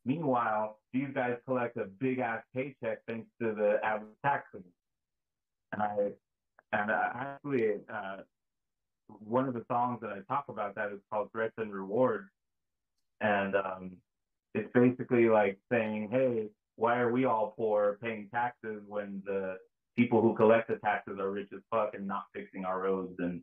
Meanwhile, 0.05 0.79
these 0.93 1.09
guys 1.15 1.37
collect 1.47 1.77
a 1.77 1.85
big 1.85 2.19
ass 2.19 2.43
paycheck 2.55 2.99
thanks 3.07 3.29
to 3.41 3.55
the 3.55 3.79
average 3.85 4.11
taxing. 4.25 4.65
And 5.73 5.83
I, 5.83 5.97
and 6.73 6.91
uh, 6.91 7.09
actually, 7.15 7.75
uh, 7.93 8.19
one 9.07 9.47
of 9.47 9.55
the 9.55 9.65
songs 9.71 10.01
that 10.03 10.11
I 10.11 10.21
talk 10.33 10.47
about 10.49 10.75
that 10.75 10.93
is 10.93 11.01
called 11.11 11.31
Threats 11.33 11.55
and 11.59 11.73
Rewards 11.73 12.29
and 13.23 13.55
um, 13.57 13.93
it's 14.55 14.71
basically 14.75 15.29
like 15.29 15.59
saying, 15.71 16.09
"Hey, 16.11 16.49
why 16.77 16.99
are 16.99 17.11
we 17.13 17.25
all 17.25 17.55
poor 17.57 17.99
paying 18.03 18.29
taxes 18.35 18.83
when 18.87 19.23
the 19.25 19.57
people 19.97 20.21
who 20.21 20.35
collect 20.35 20.69
the 20.69 20.77
taxes 20.77 21.19
are 21.19 21.31
rich 21.31 21.49
as 21.55 21.61
fuck 21.71 21.95
and 21.95 22.07
not 22.07 22.25
fixing 22.35 22.65
our 22.65 22.81
roads 22.81 23.15
and 23.19 23.43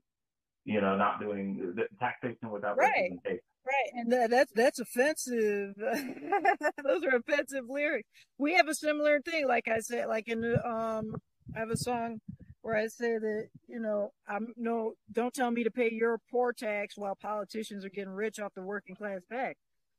you 0.66 0.82
know 0.82 0.98
not 0.98 1.20
doing 1.20 1.74
the 1.76 1.88
taxation 2.00 2.52
without 2.52 2.78
Right. 2.78 3.12
representation?" 3.12 3.40
Right, 3.70 4.02
and 4.02 4.12
that, 4.12 4.30
that's 4.32 4.52
that's 4.54 4.80
offensive. 4.80 5.76
Those 6.84 7.04
are 7.04 7.16
offensive 7.18 7.66
lyrics. 7.70 8.10
We 8.38 8.56
have 8.56 8.68
a 8.68 8.74
similar 8.74 9.22
thing, 9.22 9.48
like 9.48 9.68
I 9.68 9.80
said, 9.80 10.08
like 10.08 10.28
in 10.28 10.42
the 10.42 10.66
um, 10.68 11.16
I 11.56 11.60
have 11.60 11.70
a 11.70 11.78
song 11.78 12.20
where 12.62 12.76
I 12.76 12.88
say 12.88 13.18
that 13.18 13.48
you 13.68 13.80
know 13.80 14.12
I'm 14.28 14.54
no, 14.58 14.94
don't 15.12 15.34
tell 15.34 15.52
me 15.52 15.64
to 15.66 15.72
pay 15.72 15.92
your 15.92 16.20
poor 16.32 16.52
tax 16.54 16.98
while 16.98 17.16
politicians 17.16 17.86
are 17.86 17.90
getting 17.90 18.14
rich 18.14 18.40
off 18.40 18.54
the 18.56 18.64
working 18.64 18.96
class 18.96 19.22
back, 19.30 19.56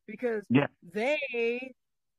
because 0.07 0.43
Yeah. 0.51 0.67
they 0.93 1.73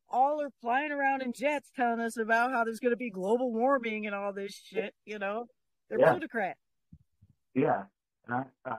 all 0.10 0.42
are 0.42 0.52
flying 0.62 0.92
around 0.92 1.22
in 1.22 1.34
jets 1.34 1.70
telling 1.76 2.00
us 2.00 2.18
about 2.18 2.52
how 2.52 2.64
there's 2.64 2.80
going 2.80 2.92
to 2.92 2.98
be 2.98 3.10
global 3.10 3.52
warming 3.52 4.06
and 4.06 4.16
all 4.16 4.32
this 4.34 4.54
shit. 4.54 4.94
You 5.06 5.20
know, 5.20 5.48
they're 5.90 6.00
Yeah. 6.00 6.12
plutocrats. 6.12 6.60
Yeah, 7.54 7.84
and 8.28 8.46
I, 8.66 8.70
uh, 8.70 8.78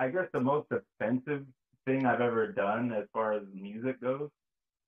I 0.00 0.08
guess 0.08 0.26
the 0.32 0.40
most 0.40 0.68
offensive 0.72 1.44
thing 1.88 2.04
I've 2.04 2.20
ever 2.20 2.52
done 2.52 2.92
as 2.92 3.04
far 3.12 3.32
as 3.32 3.42
music 3.54 4.00
goes, 4.00 4.28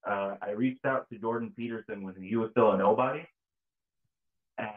uh, 0.08 0.34
I 0.42 0.50
reached 0.50 0.84
out 0.84 1.08
to 1.10 1.18
Jordan 1.18 1.52
Peterson 1.56 2.02
when 2.02 2.14
he 2.22 2.36
was 2.36 2.50
still 2.52 2.72
a 2.72 2.78
nobody, 2.78 3.22
and 4.58 4.68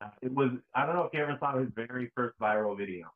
uh, 0.00 0.08
it 0.20 0.32
was 0.32 0.50
I 0.74 0.86
don't 0.86 0.96
know 0.96 1.04
if 1.04 1.10
you 1.12 1.22
ever 1.22 1.36
saw 1.40 1.56
his 1.58 1.68
very 1.74 2.10
first 2.16 2.38
viral 2.40 2.76
video. 2.76 3.06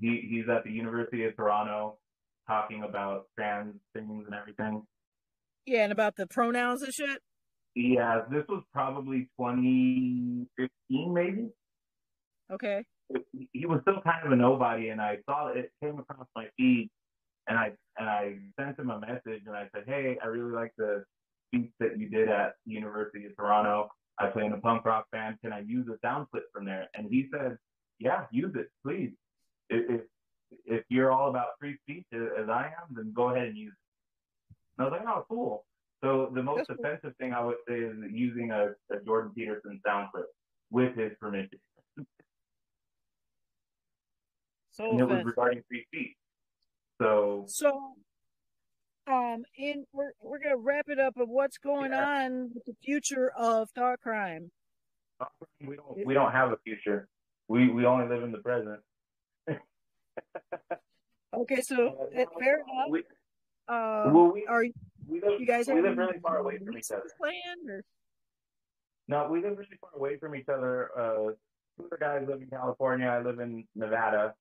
He 0.00 0.26
he's 0.28 0.48
at 0.48 0.64
the 0.64 0.70
University 0.70 1.24
of 1.24 1.36
Toronto 1.36 1.98
talking 2.46 2.82
about 2.82 3.26
trans 3.36 3.74
things 3.94 4.24
and 4.26 4.34
everything. 4.34 4.82
Yeah, 5.66 5.84
and 5.84 5.92
about 5.92 6.16
the 6.16 6.26
pronouns 6.26 6.82
and 6.82 6.92
shit. 6.92 7.20
Yeah, 7.74 8.22
this 8.30 8.44
was 8.48 8.62
probably 8.72 9.28
2015 9.38 11.14
maybe. 11.14 11.48
Okay. 12.50 12.84
he 13.52 13.64
was 13.64 13.80
still 13.82 14.00
kind 14.02 14.26
of 14.26 14.32
a 14.32 14.36
nobody, 14.36 14.88
and 14.88 15.00
I 15.00 15.18
saw 15.26 15.48
it 15.48 15.70
came 15.82 15.98
across 15.98 16.26
my 16.36 16.46
feed, 16.58 16.90
and 17.48 17.58
I 17.58 17.72
and 17.98 18.08
I 18.08 18.36
sent 18.58 18.78
him 18.78 18.90
a 18.90 19.00
message, 19.00 19.42
and 19.46 19.56
I 19.56 19.68
said, 19.74 19.84
"Hey, 19.86 20.18
I 20.22 20.26
really 20.26 20.52
like 20.52 20.72
the 20.76 21.04
speech 21.48 21.70
that 21.80 21.98
you 21.98 22.08
did 22.08 22.28
at 22.28 22.54
the 22.66 22.72
University 22.72 23.26
of 23.26 23.36
Toronto. 23.36 23.88
I 24.18 24.26
play 24.26 24.44
in 24.44 24.52
a 24.52 24.58
punk 24.58 24.84
rock 24.84 25.10
band. 25.10 25.38
Can 25.42 25.52
I 25.52 25.60
use 25.60 25.86
a 25.88 25.98
sound 26.06 26.28
clip 26.30 26.44
from 26.52 26.64
there?" 26.64 26.88
And 26.94 27.08
he 27.10 27.28
said, 27.32 27.58
"Yeah, 27.98 28.26
use 28.30 28.54
it, 28.54 28.70
please. 28.84 29.12
If 29.70 29.90
if, 29.90 30.00
if 30.66 30.84
you're 30.88 31.10
all 31.10 31.30
about 31.30 31.48
free 31.58 31.76
speech 31.82 32.06
as 32.12 32.48
I 32.48 32.66
am, 32.66 32.94
then 32.94 33.12
go 33.14 33.30
ahead 33.30 33.48
and 33.48 33.56
use 33.56 33.72
it." 33.72 34.78
And 34.78 34.86
I 34.86 34.90
was 34.90 34.98
like, 34.98 35.08
"Oh, 35.08 35.26
cool." 35.28 35.64
So 36.02 36.30
the 36.34 36.42
most 36.42 36.68
That's 36.68 36.78
cool. 36.78 36.86
offensive 36.86 37.16
thing 37.18 37.32
I 37.32 37.44
would 37.44 37.58
say 37.68 37.74
is 37.74 37.96
using 38.10 38.50
a, 38.50 38.70
a 38.90 39.00
Jordan 39.04 39.32
Peterson 39.34 39.80
sound 39.86 40.08
clip 40.12 40.26
with 40.70 40.96
his 40.96 41.12
permission. 41.20 41.60
So 44.70 44.90
and 44.90 45.00
it 45.00 45.04
was 45.04 45.22
regarding 45.24 45.62
free 45.68 45.84
speech. 45.92 46.16
So 47.02 47.44
So, 47.48 47.94
um, 49.12 49.42
in 49.56 49.84
we're 49.92 50.12
we're 50.20 50.38
gonna 50.38 50.56
wrap 50.56 50.86
it 50.88 50.98
up 51.00 51.16
of 51.16 51.28
what's 51.28 51.58
going 51.58 51.92
Yeah. 51.92 52.24
on 52.24 52.50
with 52.54 52.64
the 52.64 52.74
future 52.84 53.30
of 53.36 53.68
Thoughtcrime. 53.76 54.50
we 55.66 55.76
don't 55.76 56.06
we 56.06 56.14
don't 56.14 56.32
have 56.32 56.52
a 56.52 56.56
future. 56.64 57.08
We 57.48 57.68
we 57.70 57.84
only 57.86 58.06
live 58.08 58.22
in 58.22 58.32
the 58.32 58.38
present. 58.38 58.80
Okay, 61.34 61.62
so 61.62 62.08
uh, 62.14 62.24
fair 62.38 62.56
enough. 62.56 62.90
We, 62.90 63.02
Um, 63.68 64.12
well, 64.12 64.32
we, 64.32 64.46
are 64.46 64.64
we 65.08 65.20
live 65.20 65.40
you 65.40 65.46
guys 65.46 65.66
we 65.66 65.80
live 65.80 65.96
really 65.96 66.18
far 66.20 66.38
away 66.38 66.58
from 66.58 66.76
each 66.76 66.90
other. 66.90 67.08
planned 67.16 67.70
or 67.70 67.82
No, 69.08 69.28
we 69.30 69.40
live 69.42 69.56
really 69.56 69.78
far 69.80 69.90
away 69.96 70.18
from 70.18 70.34
each 70.36 70.48
other. 70.48 70.90
Uh, 70.96 71.32
two 71.78 71.88
guys 71.98 72.24
live 72.28 72.42
in 72.42 72.48
California. 72.50 73.06
I 73.08 73.20
live 73.22 73.38
in 73.40 73.66
Nevada, 73.74 74.34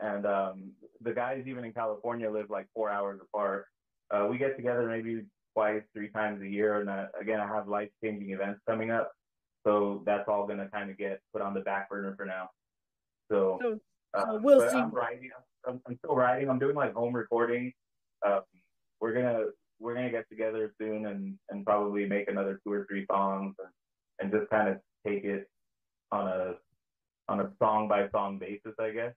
and 0.00 0.26
um, 0.26 0.72
the 1.00 1.12
guys 1.12 1.44
even 1.46 1.64
in 1.64 1.72
California 1.72 2.30
live 2.30 2.50
like 2.50 2.66
four 2.74 2.90
hours 2.90 3.20
apart. 3.22 3.66
Uh, 4.10 4.26
we 4.30 4.38
get 4.38 4.56
together 4.56 4.88
maybe 4.88 5.22
twice, 5.54 5.82
three 5.94 6.08
times 6.08 6.42
a 6.42 6.46
year, 6.46 6.80
and 6.80 6.90
uh, 6.90 7.06
again, 7.20 7.40
I 7.40 7.46
have 7.46 7.68
life 7.68 7.90
changing 8.02 8.30
events 8.30 8.60
coming 8.68 8.90
up, 8.90 9.12
so 9.66 10.02
that's 10.04 10.28
all 10.28 10.46
gonna 10.46 10.68
kind 10.68 10.90
of 10.90 10.98
get 10.98 11.20
put 11.32 11.42
on 11.42 11.54
the 11.54 11.60
back 11.60 11.88
burner 11.88 12.14
for 12.16 12.24
now. 12.24 12.48
So, 13.30 13.58
so? 13.62 13.78
uh, 14.14 14.38
we'll 14.42 14.68
see. 14.68 14.76
I'm 14.76 14.90
writing. 14.90 15.30
I'm, 15.66 15.80
I'm 15.86 15.96
still 15.98 16.16
writing. 16.16 16.48
I'm 16.48 16.58
doing 16.58 16.74
like 16.74 16.94
home 16.94 17.14
recording. 17.14 17.72
Um, 18.26 18.40
we're 19.00 19.14
gonna 19.14 19.44
we're 19.78 19.94
gonna 19.94 20.10
get 20.10 20.28
together 20.28 20.72
soon 20.80 21.06
and 21.06 21.34
and 21.50 21.64
probably 21.64 22.06
make 22.06 22.28
another 22.28 22.60
two 22.64 22.72
or 22.72 22.86
three 22.88 23.06
songs 23.10 23.54
and, 23.58 23.68
and 24.20 24.32
just 24.32 24.50
kind 24.50 24.68
of 24.68 24.78
take 25.06 25.24
it 25.24 25.48
on 26.10 26.26
a 26.26 26.54
on 27.28 27.40
a 27.40 27.50
song 27.62 27.88
by 27.88 28.08
song 28.10 28.38
basis, 28.38 28.74
I 28.78 28.90
guess. 28.90 29.12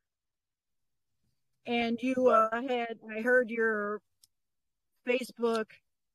And 1.65 1.97
you 2.01 2.27
uh, 2.27 2.49
had 2.67 2.97
I 3.15 3.21
heard 3.21 3.49
your 3.49 4.01
Facebook 5.07 5.65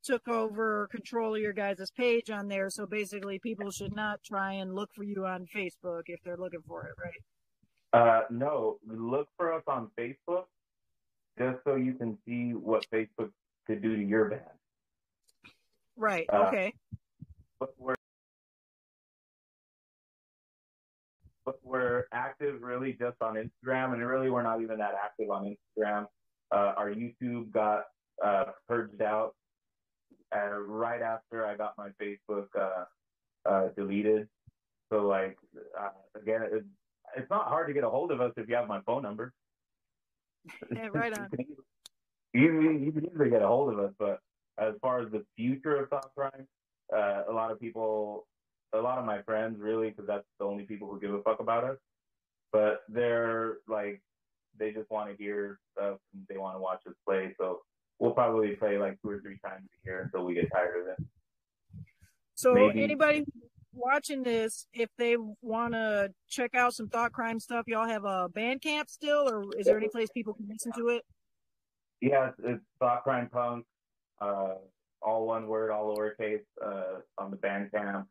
took 0.03 0.29
over 0.29 0.89
control 0.91 1.35
of 1.35 1.41
your 1.41 1.53
guys' 1.53 1.91
page 1.97 2.31
on 2.31 2.49
there. 2.49 2.71
So 2.71 2.87
basically, 2.87 3.39
people 3.39 3.71
should 3.71 3.95
not 3.95 4.23
try 4.23 4.55
and 4.55 4.75
look 4.75 4.91
for 4.95 5.05
you 5.05 5.27
on 5.27 5.47
Facebook 5.55 6.03
if 6.07 6.23
they're 6.23 6.37
looking 6.37 6.63
for 6.67 6.87
it, 6.87 6.95
right? 7.03 7.23
Uh, 7.93 8.23
no, 8.31 8.79
look 8.87 9.29
for 9.37 9.53
us 9.53 9.63
on 9.67 9.91
Facebook 9.99 10.45
just 11.39 11.59
so 11.65 11.77
you 11.77 11.95
can 11.95 12.19
see 12.27 12.53
what 12.53 12.87
Facebook 12.93 13.31
could 13.67 13.83
do 13.83 13.97
to 13.97 14.03
your 14.03 14.29
band. 14.29 14.43
Right. 15.97 16.27
Uh, 16.33 16.45
okay. 16.49 16.75
but 17.61 17.75
we're 17.79 17.95
we're 21.63 22.05
active 22.13 22.63
really 22.63 22.93
just 22.93 23.17
on 23.21 23.35
Instagram, 23.35 23.93
and 23.93 24.07
really 24.07 24.31
we're 24.31 24.43
not 24.43 24.61
even 24.63 24.79
that 24.79 24.95
active 25.03 25.31
on 25.31 25.55
Instagram. 25.79 26.07
Uh, 26.51 26.73
our 26.77 26.91
YouTube 26.91 27.51
got 27.53 27.85
uh, 28.25 28.45
purged 28.67 29.03
out 29.03 29.35
right 30.33 31.03
after 31.03 31.47
I 31.47 31.57
got 31.57 31.75
my 31.79 31.91
Facebook 32.01 32.47
uh, 32.59 32.85
uh, 33.49 33.69
deleted. 33.77 34.29
So 34.91 35.07
like 35.07 35.37
uh, 35.79 35.89
again, 36.21 36.43
it, 36.43 36.65
it's 37.17 37.31
not 37.31 37.49
hard 37.49 37.69
to 37.69 37.75
get 37.75 37.85
a 37.85 37.91
hold 37.91 38.11
of 38.13 38.21
us 38.21 38.33
if 38.37 38.49
you 38.49 38.55
have 38.55 38.69
my 38.69 38.81
phone 38.83 39.03
number. 39.03 39.33
Yeah, 40.75 40.89
right 40.93 41.17
on. 41.19 41.29
you, 41.39 41.45
can- 41.45 42.63
you, 42.63 42.71
you 42.73 42.93
can 42.93 43.07
easily 43.07 43.31
get 43.31 43.43
a 43.43 43.47
hold 43.47 43.73
of 43.73 43.79
us, 43.79 43.93
but 43.99 44.21
as 44.59 44.75
far 44.83 45.01
as 45.01 45.11
the 45.11 45.25
future 45.37 45.77
of 45.77 45.89
Thoughtcrime, 45.91 46.47
uh, 46.95 47.23
a 47.29 47.33
lot 47.33 47.51
of 47.51 47.61
people, 47.61 48.27
a 48.73 48.79
lot 48.79 48.99
of 48.99 49.05
my 49.05 49.23
friends, 49.23 49.59
really, 49.61 49.91
because 49.91 50.07
that's 50.07 50.27
the 50.39 50.45
only 50.45 50.65
people 50.65 50.89
who 50.89 51.01
give 51.01 51.15
a 51.15 51.23
fuck 51.23 51.41
about 51.41 51.65
us. 51.65 51.77
But 52.53 52.83
they're 52.89 53.59
like, 53.69 54.03
they 54.59 54.73
just 54.73 54.91
want 54.91 55.11
to 55.11 55.23
hear 55.23 55.59
stuff 55.73 55.99
and 56.15 56.25
they 56.29 56.39
want 56.39 56.57
to 56.57 56.61
watch 56.61 56.81
us 56.87 56.95
play. 57.07 57.35
So 57.39 57.61
we'll 57.99 58.13
probably 58.13 58.57
play 58.57 58.79
like 58.79 58.99
two 59.03 59.11
or 59.11 59.21
three 59.21 59.39
times 59.45 59.65
a 59.67 59.89
year 59.89 60.03
until 60.03 60.27
we 60.27 60.35
get 60.35 60.51
tired 60.53 60.83
of 60.83 60.89
it. 60.89 60.99
So 62.35 62.55
Maybe. 62.55 62.83
anybody 62.83 63.25
watching 63.73 64.23
this, 64.23 64.67
if 64.73 64.89
they 64.99 65.17
want 65.43 65.75
to 65.75 66.11
check 66.29 66.55
out 66.55 66.75
some 66.75 66.89
Thoughtcrime 66.89 67.41
stuff, 67.41 67.65
y'all 67.67 67.89
have 67.89 68.05
a 68.05 68.29
Bandcamp 68.29 68.89
still, 68.89 69.29
or 69.29 69.45
is 69.59 69.67
there 69.67 69.77
any 69.77 69.89
place 69.89 70.09
people 70.15 70.35
can 70.35 70.49
listen 70.49 70.73
to 70.73 70.89
it? 70.89 71.05
Yeah, 72.01 72.29
it's, 72.29 72.41
it's 72.45 72.65
Thoughtcrime 72.81 73.31
Punk, 73.31 73.65
uh, 74.21 74.55
all 75.03 75.27
one 75.27 75.49
word, 75.49 75.71
all 75.71 75.97
lowercase, 75.97 76.45
uh, 76.65 77.01
on 77.19 77.31
the 77.31 77.37
Bandcamp. 77.37 78.07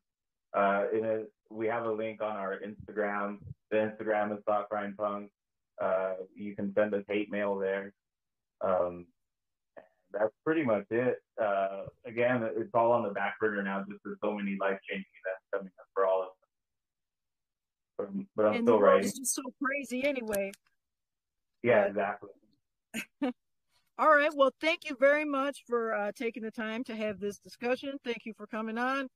Uh, 0.53 0.83
is, 0.93 1.27
we 1.49 1.67
have 1.67 1.85
a 1.85 1.91
link 1.91 2.21
on 2.21 2.35
our 2.35 2.59
Instagram. 2.59 3.37
The 3.71 3.77
Instagram 3.77 4.37
is 4.37 4.43
Thoughtcrime 4.47 4.95
Punk. 4.97 5.29
Uh, 5.81 6.13
you 6.35 6.55
can 6.55 6.73
send 6.73 6.93
us 6.93 7.03
hate 7.07 7.31
mail 7.31 7.57
there. 7.57 7.93
Um, 8.61 9.05
that's 10.11 10.33
pretty 10.45 10.63
much 10.63 10.85
it. 10.89 11.17
Uh, 11.41 11.83
again, 12.05 12.49
it's 12.55 12.71
all 12.73 12.91
on 12.91 13.03
the 13.03 13.09
back 13.09 13.39
burner 13.39 13.61
now, 13.61 13.83
just 13.87 13.99
there's 14.03 14.17
so 14.23 14.33
many 14.33 14.57
life 14.59 14.79
changing 14.89 15.05
events 15.25 15.43
coming 15.53 15.71
up 15.79 15.87
for 15.93 16.05
all 16.05 16.21
of 16.21 16.27
us. 16.27 16.33
But, 17.97 18.09
but 18.35 18.45
I'm 18.47 18.55
and 18.55 18.65
still 18.65 18.79
writing. 18.79 19.05
is 19.05 19.13
just 19.13 19.35
so 19.35 19.43
crazy 19.63 20.03
anyway. 20.03 20.51
Yeah, 21.63 21.81
but- 21.83 21.89
exactly. 21.89 22.29
All 23.99 24.15
right. 24.15 24.29
Well, 24.33 24.51
thank 24.61 24.87
you 24.87 24.95
very 24.99 25.25
much 25.25 25.63
for 25.65 25.95
uh, 25.95 26.11
taking 26.15 26.43
the 26.43 26.51
time 26.51 26.83
to 26.83 26.95
have 26.95 27.19
this 27.19 27.39
discussion. 27.39 27.97
Thank 28.05 28.25
you 28.25 28.33
for 28.37 28.45
coming 28.45 28.77
on. 28.77 29.07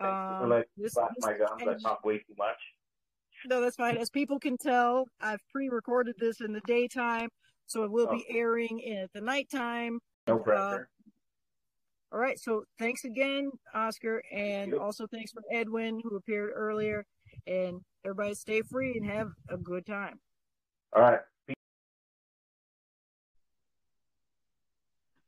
Um, 0.00 0.62
this- 0.76 0.92
slap 0.92 1.10
my 1.20 1.36
gums. 1.36 1.62
I 1.66 1.74
talk 1.74 2.04
way 2.04 2.18
too 2.18 2.34
much. 2.36 2.58
No, 3.46 3.60
that's 3.60 3.76
fine. 3.76 3.96
As 3.96 4.10
people 4.10 4.38
can 4.40 4.56
tell, 4.56 5.06
I've 5.20 5.40
pre-recorded 5.52 6.16
this 6.18 6.40
in 6.40 6.52
the 6.52 6.60
daytime, 6.66 7.28
so 7.66 7.84
it 7.84 7.90
will 7.90 8.08
be 8.08 8.24
airing 8.30 8.80
in 8.80 8.98
at 8.98 9.12
the 9.12 9.20
nighttime. 9.20 10.00
No 10.26 10.38
Uh, 10.38 10.42
pressure. 10.42 10.90
All 12.10 12.18
right. 12.18 12.38
So 12.38 12.64
thanks 12.78 13.04
again, 13.04 13.50
Oscar, 13.74 14.22
and 14.32 14.74
also 14.74 15.06
thanks 15.06 15.30
for 15.32 15.42
Edwin 15.52 16.00
who 16.00 16.16
appeared 16.16 16.52
earlier. 16.54 17.04
And 17.46 17.84
everybody, 18.04 18.34
stay 18.34 18.62
free 18.62 18.96
and 18.96 19.06
have 19.06 19.30
a 19.50 19.56
good 19.56 19.86
time. 19.86 20.20
All 20.94 21.02
right. 21.02 21.20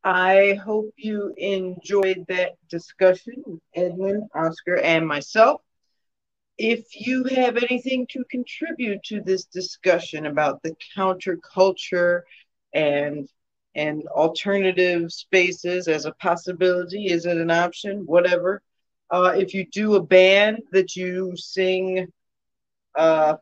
I 0.05 0.55
hope 0.65 0.93
you 0.97 1.35
enjoyed 1.37 2.25
that 2.29 2.53
discussion 2.69 3.61
Edwin, 3.75 4.29
Oscar, 4.35 4.77
and 4.79 5.07
myself. 5.07 5.61
If 6.59 6.85
you 6.95 7.25
have 7.25 7.57
anything 7.57 8.07
to 8.11 8.25
contribute 8.31 9.03
to 9.05 9.21
this 9.21 9.45
discussion 9.45 10.27
about 10.27 10.63
the 10.63 10.75
counterculture 10.97 12.23
and 12.75 13.29
and 13.75 14.07
alternative 14.09 15.13
spaces 15.13 15.87
as 15.87 16.05
a 16.05 16.13
possibility, 16.13 17.07
is 17.07 17.27
it 17.27 17.37
an 17.37 17.51
option? 17.51 18.01
Whatever. 18.07 18.63
Uh, 19.11 19.35
if 19.37 19.55
you 19.55 19.67
do 19.67 19.95
a 19.95 20.03
band 20.03 20.59
that 20.73 20.97
you 20.97 21.37
sing 21.37 22.09
uh, 22.97 23.37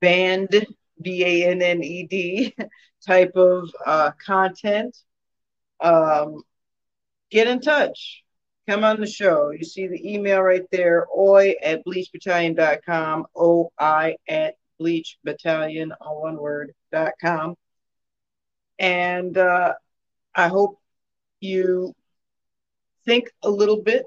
band 0.00 0.66
B 1.02 1.24
A 1.24 1.50
N 1.50 1.62
N 1.62 1.82
E 1.82 2.06
D 2.06 2.54
type 3.06 3.32
of 3.36 3.70
uh, 3.84 4.12
content, 4.24 4.96
um, 5.84 6.42
get 7.30 7.46
in 7.46 7.60
touch. 7.60 8.22
Come 8.68 8.82
on 8.82 8.98
the 8.98 9.06
show. 9.06 9.50
You 9.50 9.64
see 9.64 9.88
the 9.88 10.14
email 10.14 10.40
right 10.40 10.64
there, 10.72 11.06
oi 11.14 11.54
at 11.62 11.84
bleachbattalion.com, 11.84 13.26
O-I 13.36 14.16
at 14.26 14.54
bleachbattalion, 14.80 15.90
all 16.00 16.22
one 16.22 16.36
word, 16.38 16.72
dot 16.90 17.12
com. 17.20 17.56
And 18.78 19.36
uh, 19.36 19.74
I 20.34 20.48
hope 20.48 20.80
you 21.40 21.94
think 23.04 23.28
a 23.42 23.50
little 23.50 23.82
bit 23.82 24.06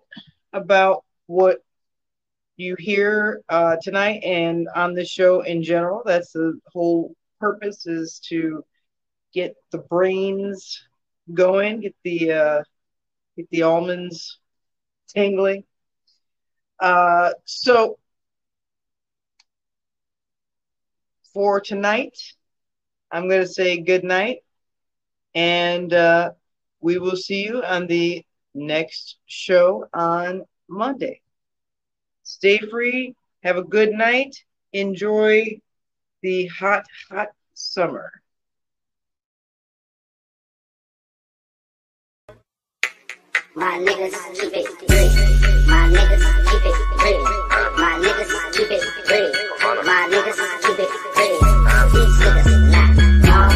about 0.53 1.03
what 1.27 1.59
you 2.55 2.75
hear 2.79 3.43
uh, 3.47 3.75
tonight 3.79 4.23
and 4.23 4.67
on 4.75 4.95
this 4.95 5.09
show 5.09 5.41
in 5.41 5.61
general. 5.61 6.01
That's 6.03 6.31
the 6.31 6.59
whole 6.73 7.13
purpose 7.39 7.85
is 7.85 8.19
to 8.29 8.65
get 9.33 9.55
the 9.71 9.77
brains 9.77 10.83
going, 11.33 11.81
get 11.81 11.95
the 12.03 12.31
uh, 12.31 12.63
get 13.35 13.49
the 13.49 13.63
almonds 13.63 14.39
tingling. 15.07 15.63
Uh, 16.79 17.31
so 17.45 17.97
for 21.33 21.59
tonight, 21.59 22.17
I'm 23.11 23.27
going 23.29 23.41
to 23.41 23.47
say 23.47 23.79
good 23.81 24.03
night, 24.03 24.39
and 25.33 25.93
uh, 25.93 26.31
we 26.81 26.97
will 26.97 27.15
see 27.15 27.43
you 27.45 27.63
on 27.63 27.87
the 27.87 28.25
next 28.53 29.17
show 29.25 29.85
on 29.93 30.43
Monday. 30.67 31.21
Stay 32.23 32.57
free. 32.57 33.15
Have 33.43 33.57
a 33.57 33.63
good 33.63 33.91
night. 33.91 34.35
Enjoy 34.73 35.59
the 36.21 36.47
hot, 36.47 36.85
hot 37.09 37.29
summer. 37.53 38.11
My 43.57 43.79
niggas 43.79 44.13
keep 44.39 44.53
it 44.53 44.69
real. 44.87 45.09
My 45.65 45.89
niggas 45.89 46.21
keep 46.45 46.61
it 46.61 46.77
real. 47.01 47.25
My 47.73 47.97
niggas 47.97 48.29
keep 48.53 48.69
it 48.69 48.85
real. 49.09 49.33
My 49.83 50.05
niggas 50.11 50.37
keep 50.61 50.77
it 50.77 50.91
real. 51.17 51.41
These 51.91 52.13
niggas 52.21 52.53
not 52.69 52.93
y'all. 53.25 53.49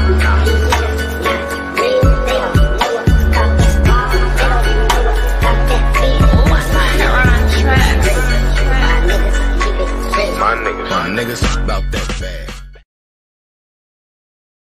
These 0.43 0.65
niggas 0.73 1.13
not 1.21 1.41
real. 1.77 2.01
They 2.25 2.33
don't 2.33 2.53
know 2.57 2.81
about 3.29 3.51
that 3.61 3.75
ball. 3.85 4.09
They 4.09 4.73
don't 4.73 4.89
know 4.89 5.05
about 5.37 5.59
that 5.69 5.85
feel. 5.93 6.25
My 6.49 6.65
niggas 9.05 9.37
keep 9.61 9.77
it 9.77 9.91
real. 10.17 10.33
My 10.41 10.53
niggas. 10.65 10.89
My 10.89 11.05
niggas 11.09 11.43
about 11.63 11.85
that 11.91 12.07
bag. 12.19 12.50